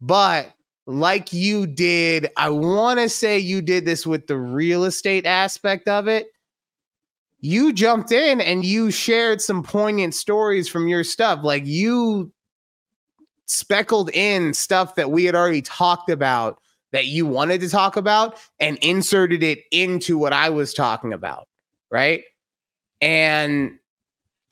But 0.00 0.52
like 0.88 1.32
you 1.32 1.66
did, 1.66 2.28
I 2.36 2.48
want 2.48 2.98
to 2.98 3.08
say 3.08 3.38
you 3.38 3.62
did 3.62 3.84
this 3.84 4.06
with 4.06 4.26
the 4.26 4.36
real 4.36 4.84
estate 4.84 5.26
aspect 5.26 5.86
of 5.86 6.08
it. 6.08 6.28
You 7.40 7.72
jumped 7.72 8.10
in 8.10 8.40
and 8.40 8.64
you 8.64 8.90
shared 8.90 9.40
some 9.40 9.62
poignant 9.62 10.14
stories 10.14 10.68
from 10.68 10.88
your 10.88 11.04
stuff. 11.04 11.40
Like 11.44 11.66
you 11.66 12.32
speckled 13.46 14.10
in 14.10 14.52
stuff 14.54 14.96
that 14.96 15.10
we 15.10 15.24
had 15.24 15.34
already 15.34 15.62
talked 15.62 16.10
about 16.10 16.58
that 16.90 17.06
you 17.06 17.26
wanted 17.26 17.60
to 17.60 17.68
talk 17.68 17.96
about 17.96 18.36
and 18.58 18.78
inserted 18.78 19.42
it 19.42 19.60
into 19.70 20.18
what 20.18 20.32
I 20.32 20.48
was 20.48 20.74
talking 20.74 21.12
about 21.12 21.46
right? 21.90 22.24
And 23.00 23.78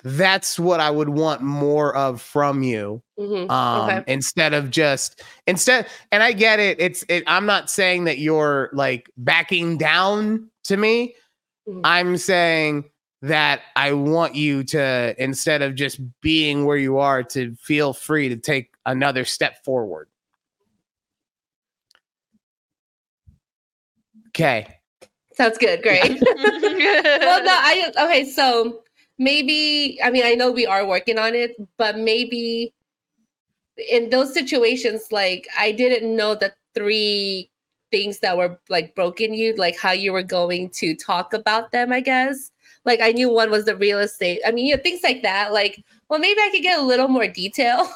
that's 0.08 0.56
what 0.56 0.78
I 0.78 0.88
would 0.88 1.08
want 1.08 1.42
more 1.42 1.94
of 1.96 2.22
from 2.22 2.62
you. 2.62 3.02
Mhm. 3.18 3.50
Um 3.50 3.90
Okay. 3.90 4.04
instead 4.06 4.54
of 4.54 4.70
just 4.70 5.22
instead 5.48 5.88
and 6.12 6.22
I 6.22 6.30
get 6.32 6.60
it. 6.60 6.78
It's 6.80 7.04
it 7.08 7.24
I'm 7.26 7.44
not 7.44 7.68
saying 7.70 8.04
that 8.04 8.18
you're 8.18 8.70
like 8.72 9.10
backing 9.16 9.78
down 9.78 10.48
to 10.64 10.76
me. 10.76 11.16
Mhm. 11.68 11.80
I'm 11.82 12.16
saying 12.18 12.84
that 13.22 13.62
I 13.74 13.94
want 13.94 14.36
you 14.36 14.62
to 14.64 15.14
instead 15.18 15.60
of 15.62 15.74
just 15.74 15.98
being 16.20 16.66
where 16.66 16.76
you 16.76 16.98
are 16.98 17.24
to 17.24 17.56
feel 17.56 17.92
free 17.92 18.28
to 18.28 18.36
take 18.36 18.70
another 18.84 19.24
step 19.24 19.64
forward. 19.64 20.08
Okay. 24.28 24.68
Sounds 25.34 25.58
good. 25.58 25.82
Great. 25.82 26.02
well, 26.22 27.42
no, 27.44 27.52
I 27.52 27.92
okay. 27.98 28.24
So 28.30 28.82
maybe 29.18 29.98
I 30.02 30.10
mean 30.10 30.24
I 30.24 30.34
know 30.34 30.50
we 30.52 30.66
are 30.66 30.86
working 30.86 31.18
on 31.18 31.34
it, 31.34 31.56
but 31.78 31.98
maybe 31.98 32.72
in 33.90 34.10
those 34.10 34.32
situations, 34.32 35.08
like 35.10 35.46
I 35.58 35.72
didn't 35.72 36.14
know 36.16 36.34
the 36.34 36.52
three 36.74 37.50
things 37.92 38.18
that 38.20 38.36
were 38.36 38.58
like 38.68 38.94
broken 38.94 39.32
you, 39.34 39.54
like 39.56 39.78
how 39.78 39.92
you 39.92 40.12
were 40.12 40.22
going 40.22 40.70
to 40.70 40.94
talk 40.96 41.32
about 41.34 41.72
them. 41.72 41.92
I 41.92 42.00
guess 42.00 42.50
like 42.84 43.00
I 43.00 43.12
knew 43.12 43.30
one 43.30 43.50
was 43.50 43.64
the 43.64 43.76
real 43.76 43.98
estate. 43.98 44.40
I 44.46 44.50
mean, 44.50 44.66
you 44.66 44.76
know, 44.76 44.82
things 44.82 45.00
like 45.02 45.22
that. 45.22 45.52
Like, 45.52 45.84
well, 46.08 46.18
maybe 46.20 46.40
I 46.40 46.50
could 46.50 46.62
get 46.62 46.78
a 46.78 46.82
little 46.82 47.08
more 47.08 47.26
detail 47.28 47.88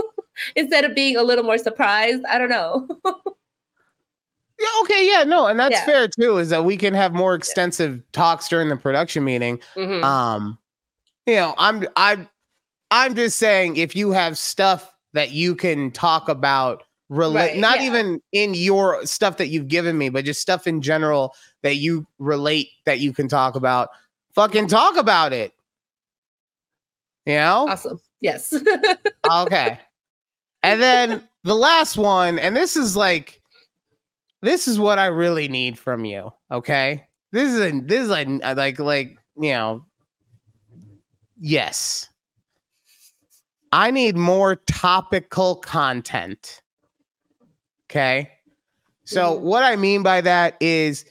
instead 0.56 0.84
of 0.84 0.94
being 0.94 1.16
a 1.16 1.22
little 1.22 1.44
more 1.44 1.58
surprised. 1.58 2.24
I 2.26 2.38
don't 2.38 2.50
know. 2.50 2.88
Yeah, 4.58 4.68
okay, 4.84 5.06
yeah, 5.06 5.22
no, 5.24 5.48
and 5.48 5.60
that's 5.60 5.72
Yeah. 5.74 5.84
fair 5.84 6.08
too, 6.08 6.38
is 6.38 6.48
that 6.48 6.64
we 6.64 6.78
can 6.78 6.94
have 6.94 7.12
more 7.12 7.34
extensive 7.34 8.00
talks 8.12 8.48
during 8.48 8.70
the 8.70 8.76
production 8.76 9.22
meeting. 9.22 9.60
Mhm. 9.76 10.02
Um, 10.02 10.58
you 11.26 11.34
know, 11.34 11.54
I'm 11.58 11.86
I'm 11.96 12.28
I'm 12.90 13.14
just 13.14 13.38
saying 13.38 13.76
if 13.76 13.96
you 13.96 14.12
have 14.12 14.38
stuff 14.38 14.92
that 15.12 15.32
you 15.32 15.54
can 15.54 15.90
talk 15.90 16.28
about 16.28 16.84
relate 17.08 17.52
Right, 17.52 17.58
not 17.58 17.80
yeah. 17.80 17.86
even 17.86 18.22
in 18.32 18.54
your 18.54 19.04
stuff 19.06 19.36
that 19.38 19.48
you've 19.48 19.68
given 19.68 19.96
me, 19.96 20.08
but 20.08 20.24
just 20.24 20.40
stuff 20.40 20.66
in 20.66 20.82
general 20.82 21.34
that 21.62 21.76
you 21.76 22.06
relate 22.18 22.68
that 22.84 23.00
you 23.00 23.12
can 23.12 23.28
talk 23.28 23.56
about, 23.56 23.90
fucking 24.34 24.68
talk 24.68 24.96
about 24.96 25.32
it. 25.32 25.52
You 27.24 27.34
know? 27.34 27.66
awesome. 27.68 28.00
Yes. 28.20 28.54
okay. 29.32 29.80
And 30.62 30.80
then 30.80 31.28
the 31.44 31.54
last 31.54 31.96
one, 31.96 32.38
and 32.38 32.56
this 32.56 32.76
is 32.76 32.96
like, 32.96 33.40
this 34.42 34.68
is 34.68 34.78
what 34.78 34.98
I 34.98 35.06
really 35.06 35.48
need 35.48 35.78
from 35.78 36.04
you. 36.04 36.32
Okay. 36.50 37.06
This 37.32 37.52
is 37.52 37.60
a, 37.60 37.80
this 37.80 38.02
is 38.02 38.08
like, 38.08 38.28
like, 38.56 38.78
like, 38.78 39.18
you 39.36 39.50
know, 39.50 39.84
yes. 41.38 42.08
I 43.72 43.90
need 43.90 44.16
more 44.16 44.56
topical 44.56 45.56
content. 45.56 46.62
Okay. 47.90 48.30
So, 49.04 49.36
Mhm. 49.36 49.40
what 49.40 49.62
I 49.62 49.76
mean 49.76 50.02
by 50.02 50.20
that 50.20 50.56
is 50.60 51.04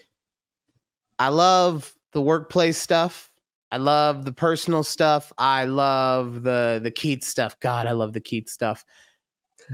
I 1.19 1.29
love 1.29 1.93
the 2.11 2.21
workplace 2.21 2.77
stuff. 2.77 3.29
I 3.71 3.77
love 3.77 4.25
the 4.25 4.31
personal 4.31 4.83
stuff. 4.83 5.31
I 5.37 5.65
love 5.65 6.43
the 6.43 6.79
the 6.83 6.91
Keith 6.91 7.23
stuff. 7.23 7.59
God, 7.59 7.87
I 7.87 7.91
love 7.91 8.13
the 8.13 8.19
Keith 8.21 8.49
stuff. 8.49 8.85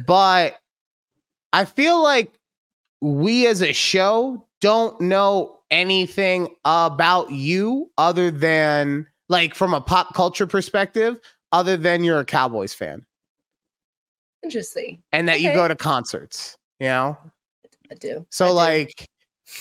But 0.07 0.59
I 1.53 1.65
feel 1.65 2.01
like 2.01 2.39
we 3.01 3.47
as 3.47 3.61
a 3.61 3.73
show 3.73 4.47
don't 4.61 4.99
know 5.01 5.59
anything 5.71 6.55
about 6.65 7.31
you 7.31 7.91
other 7.97 8.31
than 8.31 9.07
like 9.31 9.55
from 9.55 9.73
a 9.73 9.81
pop 9.81 10.13
culture 10.13 10.45
perspective 10.45 11.17
other 11.53 11.77
than 11.77 12.03
you're 12.03 12.19
a 12.19 12.25
Cowboys 12.25 12.73
fan 12.73 13.05
Interesting. 14.43 15.01
and 15.13 15.27
that 15.29 15.39
you 15.39 15.53
go 15.53 15.67
to 15.67 15.75
concerts, 15.75 16.57
you 16.79 16.87
know? 16.87 17.17
I 17.89 17.95
do. 17.95 18.25
So 18.29 18.45
I 18.45 18.49
do. 18.49 18.53
like, 18.53 19.09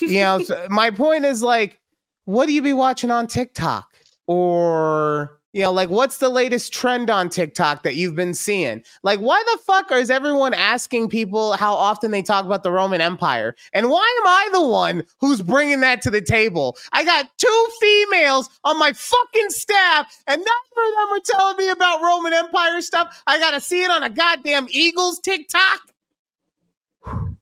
you 0.00 0.20
know, 0.20 0.42
so 0.42 0.66
my 0.70 0.90
point 0.90 1.24
is 1.24 1.42
like, 1.42 1.80
what 2.24 2.46
do 2.46 2.52
you 2.52 2.62
be 2.62 2.72
watching 2.72 3.10
on 3.10 3.26
TikTok? 3.26 3.86
Or, 4.26 5.39
you 5.52 5.62
know, 5.62 5.72
like 5.72 5.88
what's 5.88 6.18
the 6.18 6.28
latest 6.28 6.72
trend 6.72 7.10
on 7.10 7.28
TikTok 7.28 7.82
that 7.82 7.96
you've 7.96 8.14
been 8.14 8.34
seeing? 8.34 8.84
Like, 9.02 9.18
why 9.18 9.42
the 9.52 9.58
fuck 9.58 9.90
is 9.90 10.10
everyone 10.10 10.54
asking 10.54 11.08
people 11.08 11.54
how 11.54 11.74
often 11.74 12.12
they 12.12 12.22
talk 12.22 12.44
about 12.44 12.62
the 12.62 12.70
Roman 12.70 13.00
Empire? 13.00 13.56
And 13.72 13.90
why 13.90 14.16
am 14.20 14.26
I 14.26 14.48
the 14.52 14.66
one 14.66 15.02
who's 15.18 15.42
bringing 15.42 15.80
that 15.80 16.02
to 16.02 16.10
the 16.10 16.20
table? 16.20 16.76
I 16.92 17.04
got 17.04 17.28
two 17.36 17.68
females 17.80 18.48
on 18.62 18.78
my 18.78 18.92
fucking 18.92 19.50
staff, 19.50 20.22
and 20.26 20.40
neither 20.40 20.88
of 20.88 20.94
them 20.94 21.16
are 21.16 21.20
telling 21.24 21.56
me 21.56 21.68
about 21.70 22.00
Roman 22.00 22.32
Empire 22.32 22.80
stuff. 22.80 23.20
I 23.26 23.38
gotta 23.38 23.60
see 23.60 23.82
it 23.82 23.90
on 23.90 24.04
a 24.04 24.10
goddamn 24.10 24.68
Eagles 24.70 25.18
TikTok. 25.18 25.80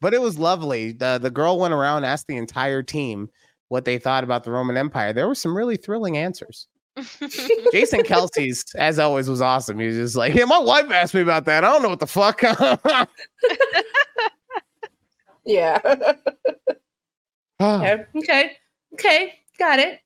but 0.00 0.12
it 0.12 0.20
was 0.20 0.38
lovely. 0.38 0.92
The 0.92 1.18
the 1.18 1.30
girl 1.30 1.58
went 1.58 1.74
around 1.74 2.04
asked 2.04 2.26
the 2.26 2.36
entire 2.36 2.82
team 2.82 3.30
what 3.68 3.84
they 3.84 3.98
thought 3.98 4.24
about 4.24 4.44
the 4.44 4.50
Roman 4.50 4.76
Empire. 4.76 5.12
There 5.12 5.26
were 5.28 5.34
some 5.34 5.56
really 5.56 5.76
thrilling 5.76 6.16
answers. 6.16 6.68
Jason 7.72 8.00
Kelce's, 8.04 8.64
as 8.76 8.98
always, 8.98 9.28
was 9.28 9.40
awesome. 9.40 9.78
He 9.78 9.86
was 9.86 9.96
just 9.96 10.16
like, 10.16 10.34
"Yeah, 10.34 10.44
my 10.44 10.58
wife 10.58 10.90
asked 10.90 11.14
me 11.14 11.22
about 11.22 11.44
that. 11.46 11.64
I 11.64 11.72
don't 11.72 11.82
know 11.82 11.88
what 11.88 12.00
the 12.00 12.06
fuck." 12.06 12.42
yeah. 15.44 15.78
Ah. 17.60 17.82
okay. 17.84 18.04
Okay. 18.16 18.50
Okay. 18.94 19.34
Got 19.60 19.78
it. 19.78 20.00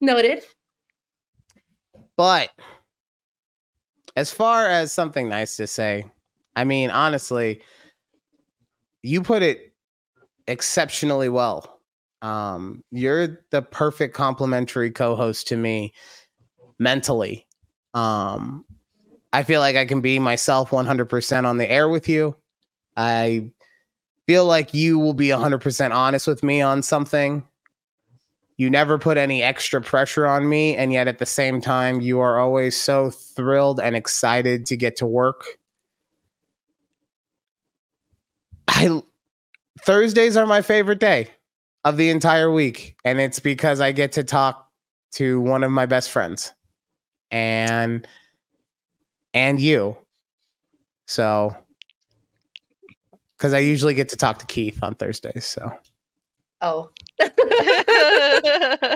Noted. 0.00 0.42
but 2.16 2.50
as 4.16 4.32
far 4.32 4.66
as 4.66 4.92
something 4.92 5.28
nice 5.28 5.56
to 5.58 5.68
say, 5.68 6.04
I 6.56 6.64
mean, 6.64 6.90
honestly, 6.90 7.62
you 9.04 9.22
put 9.22 9.42
it 9.44 9.72
exceptionally 10.48 11.28
well. 11.28 11.77
Um, 12.22 12.82
you're 12.90 13.40
the 13.50 13.62
perfect 13.62 14.14
complimentary 14.14 14.90
co-host 14.90 15.48
to 15.48 15.56
me 15.56 15.92
mentally. 16.78 17.46
Um, 17.94 18.64
I 19.32 19.42
feel 19.42 19.60
like 19.60 19.76
I 19.76 19.84
can 19.84 20.00
be 20.00 20.18
myself 20.18 20.70
100% 20.70 21.44
on 21.44 21.58
the 21.58 21.70
air 21.70 21.88
with 21.88 22.08
you. 22.08 22.36
I 22.96 23.50
feel 24.26 24.44
like 24.44 24.74
you 24.74 24.98
will 24.98 25.14
be 25.14 25.28
100% 25.28 25.94
honest 25.94 26.26
with 26.26 26.42
me 26.42 26.60
on 26.60 26.82
something. 26.82 27.46
You 28.56 28.68
never 28.68 28.98
put 28.98 29.16
any 29.16 29.42
extra 29.42 29.80
pressure 29.80 30.26
on 30.26 30.48
me, 30.48 30.74
and 30.76 30.92
yet 30.92 31.06
at 31.06 31.18
the 31.18 31.26
same 31.26 31.60
time, 31.60 32.00
you 32.00 32.18
are 32.18 32.40
always 32.40 32.80
so 32.80 33.10
thrilled 33.10 33.78
and 33.78 33.94
excited 33.94 34.66
to 34.66 34.76
get 34.76 34.96
to 34.96 35.06
work. 35.06 35.44
I 38.66 39.00
Thursdays 39.82 40.36
are 40.36 40.46
my 40.46 40.60
favorite 40.60 40.98
day 40.98 41.30
of 41.88 41.96
the 41.96 42.10
entire 42.10 42.50
week, 42.50 42.96
and 43.04 43.18
it's 43.18 43.40
because 43.40 43.80
I 43.80 43.92
get 43.92 44.12
to 44.12 44.24
talk 44.24 44.68
to 45.12 45.40
one 45.40 45.64
of 45.64 45.70
my 45.70 45.86
best 45.86 46.10
friends, 46.10 46.52
and 47.30 48.06
and 49.32 49.58
you. 49.58 49.96
So, 51.06 51.56
because 53.36 53.54
I 53.54 53.60
usually 53.60 53.94
get 53.94 54.10
to 54.10 54.16
talk 54.16 54.38
to 54.40 54.46
Keith 54.46 54.82
on 54.82 54.94
Thursdays, 54.96 55.46
so. 55.46 55.72
Oh. 56.60 56.90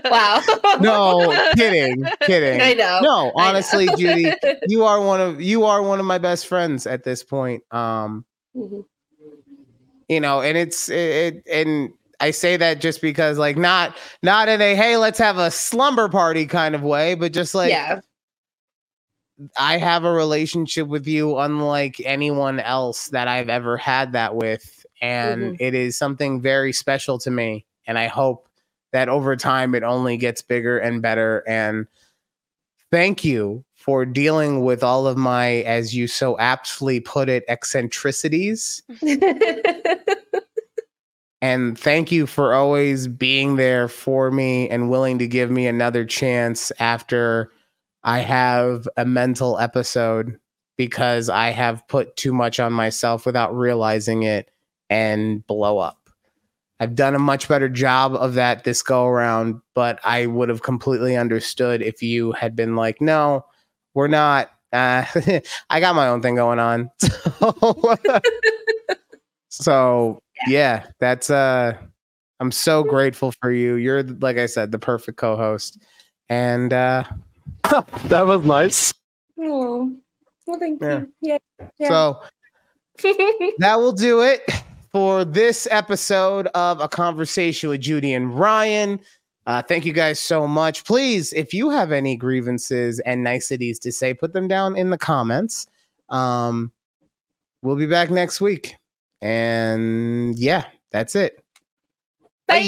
wow. 0.04 0.42
No, 0.80 1.50
kidding, 1.56 2.04
kidding. 2.22 2.60
I 2.60 2.74
know. 2.74 3.00
No, 3.02 3.18
I 3.18 3.24
know. 3.24 3.32
honestly, 3.36 3.88
Judy, 3.96 4.32
you 4.66 4.84
are 4.84 5.00
one 5.00 5.20
of 5.20 5.40
you 5.40 5.64
are 5.64 5.80
one 5.82 5.98
of 6.00 6.04
my 6.04 6.18
best 6.18 6.46
friends 6.46 6.86
at 6.86 7.04
this 7.04 7.24
point. 7.24 7.62
Um, 7.72 8.24
Mhm. 8.54 8.84
you 10.08 10.20
know, 10.20 10.42
and 10.42 10.58
it's 10.58 10.90
it, 10.90 11.36
it 11.36 11.42
and 11.50 11.92
I 12.22 12.30
say 12.30 12.56
that 12.56 12.80
just 12.80 13.02
because 13.02 13.36
like 13.36 13.56
not 13.58 13.96
not 14.22 14.48
in 14.48 14.60
a 14.62 14.76
hey, 14.76 14.96
let's 14.96 15.18
have 15.18 15.38
a 15.38 15.50
slumber 15.50 16.08
party 16.08 16.46
kind 16.46 16.74
of 16.76 16.82
way, 16.82 17.16
but 17.16 17.32
just 17.32 17.52
like 17.54 17.70
yeah. 17.70 18.00
I 19.58 19.76
have 19.78 20.04
a 20.04 20.12
relationship 20.12 20.86
with 20.86 21.06
you 21.08 21.36
unlike 21.38 22.00
anyone 22.04 22.60
else 22.60 23.08
that 23.08 23.26
I've 23.26 23.48
ever 23.48 23.76
had 23.76 24.12
that 24.12 24.36
with. 24.36 24.86
And 25.00 25.54
Mhm. 25.54 25.56
it 25.58 25.74
is 25.74 25.98
something 25.98 26.40
very 26.40 26.72
special 26.72 27.18
to 27.18 27.30
me. 27.30 27.66
And 27.88 27.98
I 27.98 28.06
hope 28.06 28.48
that 28.92 29.08
over 29.08 29.34
time 29.34 29.74
it 29.74 29.82
only 29.82 30.16
gets 30.16 30.42
bigger 30.42 30.78
and 30.78 31.02
better. 31.02 31.42
And 31.48 31.88
thank 32.92 33.24
you 33.24 33.64
for 33.74 34.04
dealing 34.04 34.64
with 34.64 34.84
all 34.84 35.08
of 35.08 35.16
my, 35.16 35.54
as 35.62 35.92
you 35.92 36.06
so 36.06 36.38
aptly 36.38 37.00
put 37.00 37.28
it, 37.28 37.42
eccentricities. 37.48 38.82
And 41.42 41.76
thank 41.76 42.12
you 42.12 42.28
for 42.28 42.54
always 42.54 43.08
being 43.08 43.56
there 43.56 43.88
for 43.88 44.30
me 44.30 44.70
and 44.70 44.88
willing 44.88 45.18
to 45.18 45.26
give 45.26 45.50
me 45.50 45.66
another 45.66 46.04
chance 46.04 46.70
after 46.78 47.50
I 48.04 48.20
have 48.20 48.88
a 48.96 49.04
mental 49.04 49.58
episode 49.58 50.38
because 50.76 51.28
I 51.28 51.50
have 51.50 51.86
put 51.88 52.16
too 52.16 52.32
much 52.32 52.60
on 52.60 52.72
myself 52.72 53.26
without 53.26 53.56
realizing 53.56 54.22
it 54.22 54.50
and 54.88 55.44
blow 55.48 55.78
up. 55.78 55.98
I've 56.78 56.94
done 56.94 57.16
a 57.16 57.20
much 57.20 57.48
better 57.48 57.68
job 57.68 58.14
of 58.14 58.34
that 58.34 58.62
this 58.62 58.82
go 58.82 59.06
around, 59.06 59.60
but 59.74 59.98
I 60.04 60.26
would 60.26 60.48
have 60.48 60.62
completely 60.62 61.16
understood 61.16 61.82
if 61.82 62.02
you 62.02 62.32
had 62.32 62.54
been 62.54 62.76
like, 62.76 63.00
no, 63.00 63.44
we're 63.94 64.08
not. 64.08 64.50
Uh, 64.72 65.04
I 65.70 65.80
got 65.80 65.96
my 65.96 66.06
own 66.06 66.22
thing 66.22 66.36
going 66.36 66.60
on. 66.60 66.88
So, 67.40 67.98
so 69.50 70.21
yeah, 70.46 70.86
that's 71.00 71.30
uh 71.30 71.74
I'm 72.40 72.50
so 72.52 72.82
grateful 72.82 73.32
for 73.40 73.52
you. 73.52 73.74
You're 73.76 74.02
like 74.02 74.36
I 74.38 74.46
said, 74.46 74.72
the 74.72 74.78
perfect 74.78 75.18
co-host. 75.18 75.78
And 76.28 76.72
uh 76.72 77.04
That 78.06 78.26
was 78.26 78.44
nice. 78.44 78.92
oh. 79.40 79.92
Well, 80.46 80.58
thank 80.58 80.82
Yeah. 80.82 81.00
you. 81.00 81.12
Yeah. 81.20 81.38
Yeah. 81.78 81.88
so 81.88 82.20
that 83.58 83.76
will 83.78 83.92
do 83.92 84.22
it 84.22 84.42
for 84.90 85.24
this 85.24 85.66
episode 85.70 86.48
of 86.48 86.80
a 86.80 86.88
conversation 86.88 87.70
with 87.70 87.80
Judy 87.80 88.12
and 88.14 88.36
Ryan. 88.38 89.00
Uh, 89.46 89.62
thank 89.62 89.84
you 89.84 89.92
guys 89.92 90.20
so 90.20 90.46
much. 90.46 90.84
Please, 90.84 91.32
if 91.32 91.52
you 91.54 91.70
have 91.70 91.90
any 91.90 92.14
grievances 92.16 93.00
and 93.00 93.24
niceties 93.24 93.78
to 93.80 93.90
say, 93.90 94.14
put 94.14 94.32
them 94.32 94.46
down 94.46 94.76
in 94.76 94.90
the 94.90 94.98
comments. 94.98 95.66
Um, 96.10 96.70
we'll 97.62 97.76
be 97.76 97.86
back 97.86 98.10
next 98.10 98.40
week. 98.40 98.76
And 99.22 100.36
yeah, 100.36 100.64
that's 100.90 101.14
it. 101.14 101.42
Bye. 102.48 102.58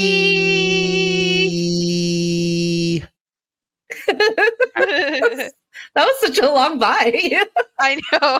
Bye. 4.77 5.51
that 5.95 6.07
was 6.07 6.21
such 6.21 6.39
a 6.39 6.49
long 6.49 6.79
bye. 6.79 7.45
I 7.81 8.01
know. 8.13 8.39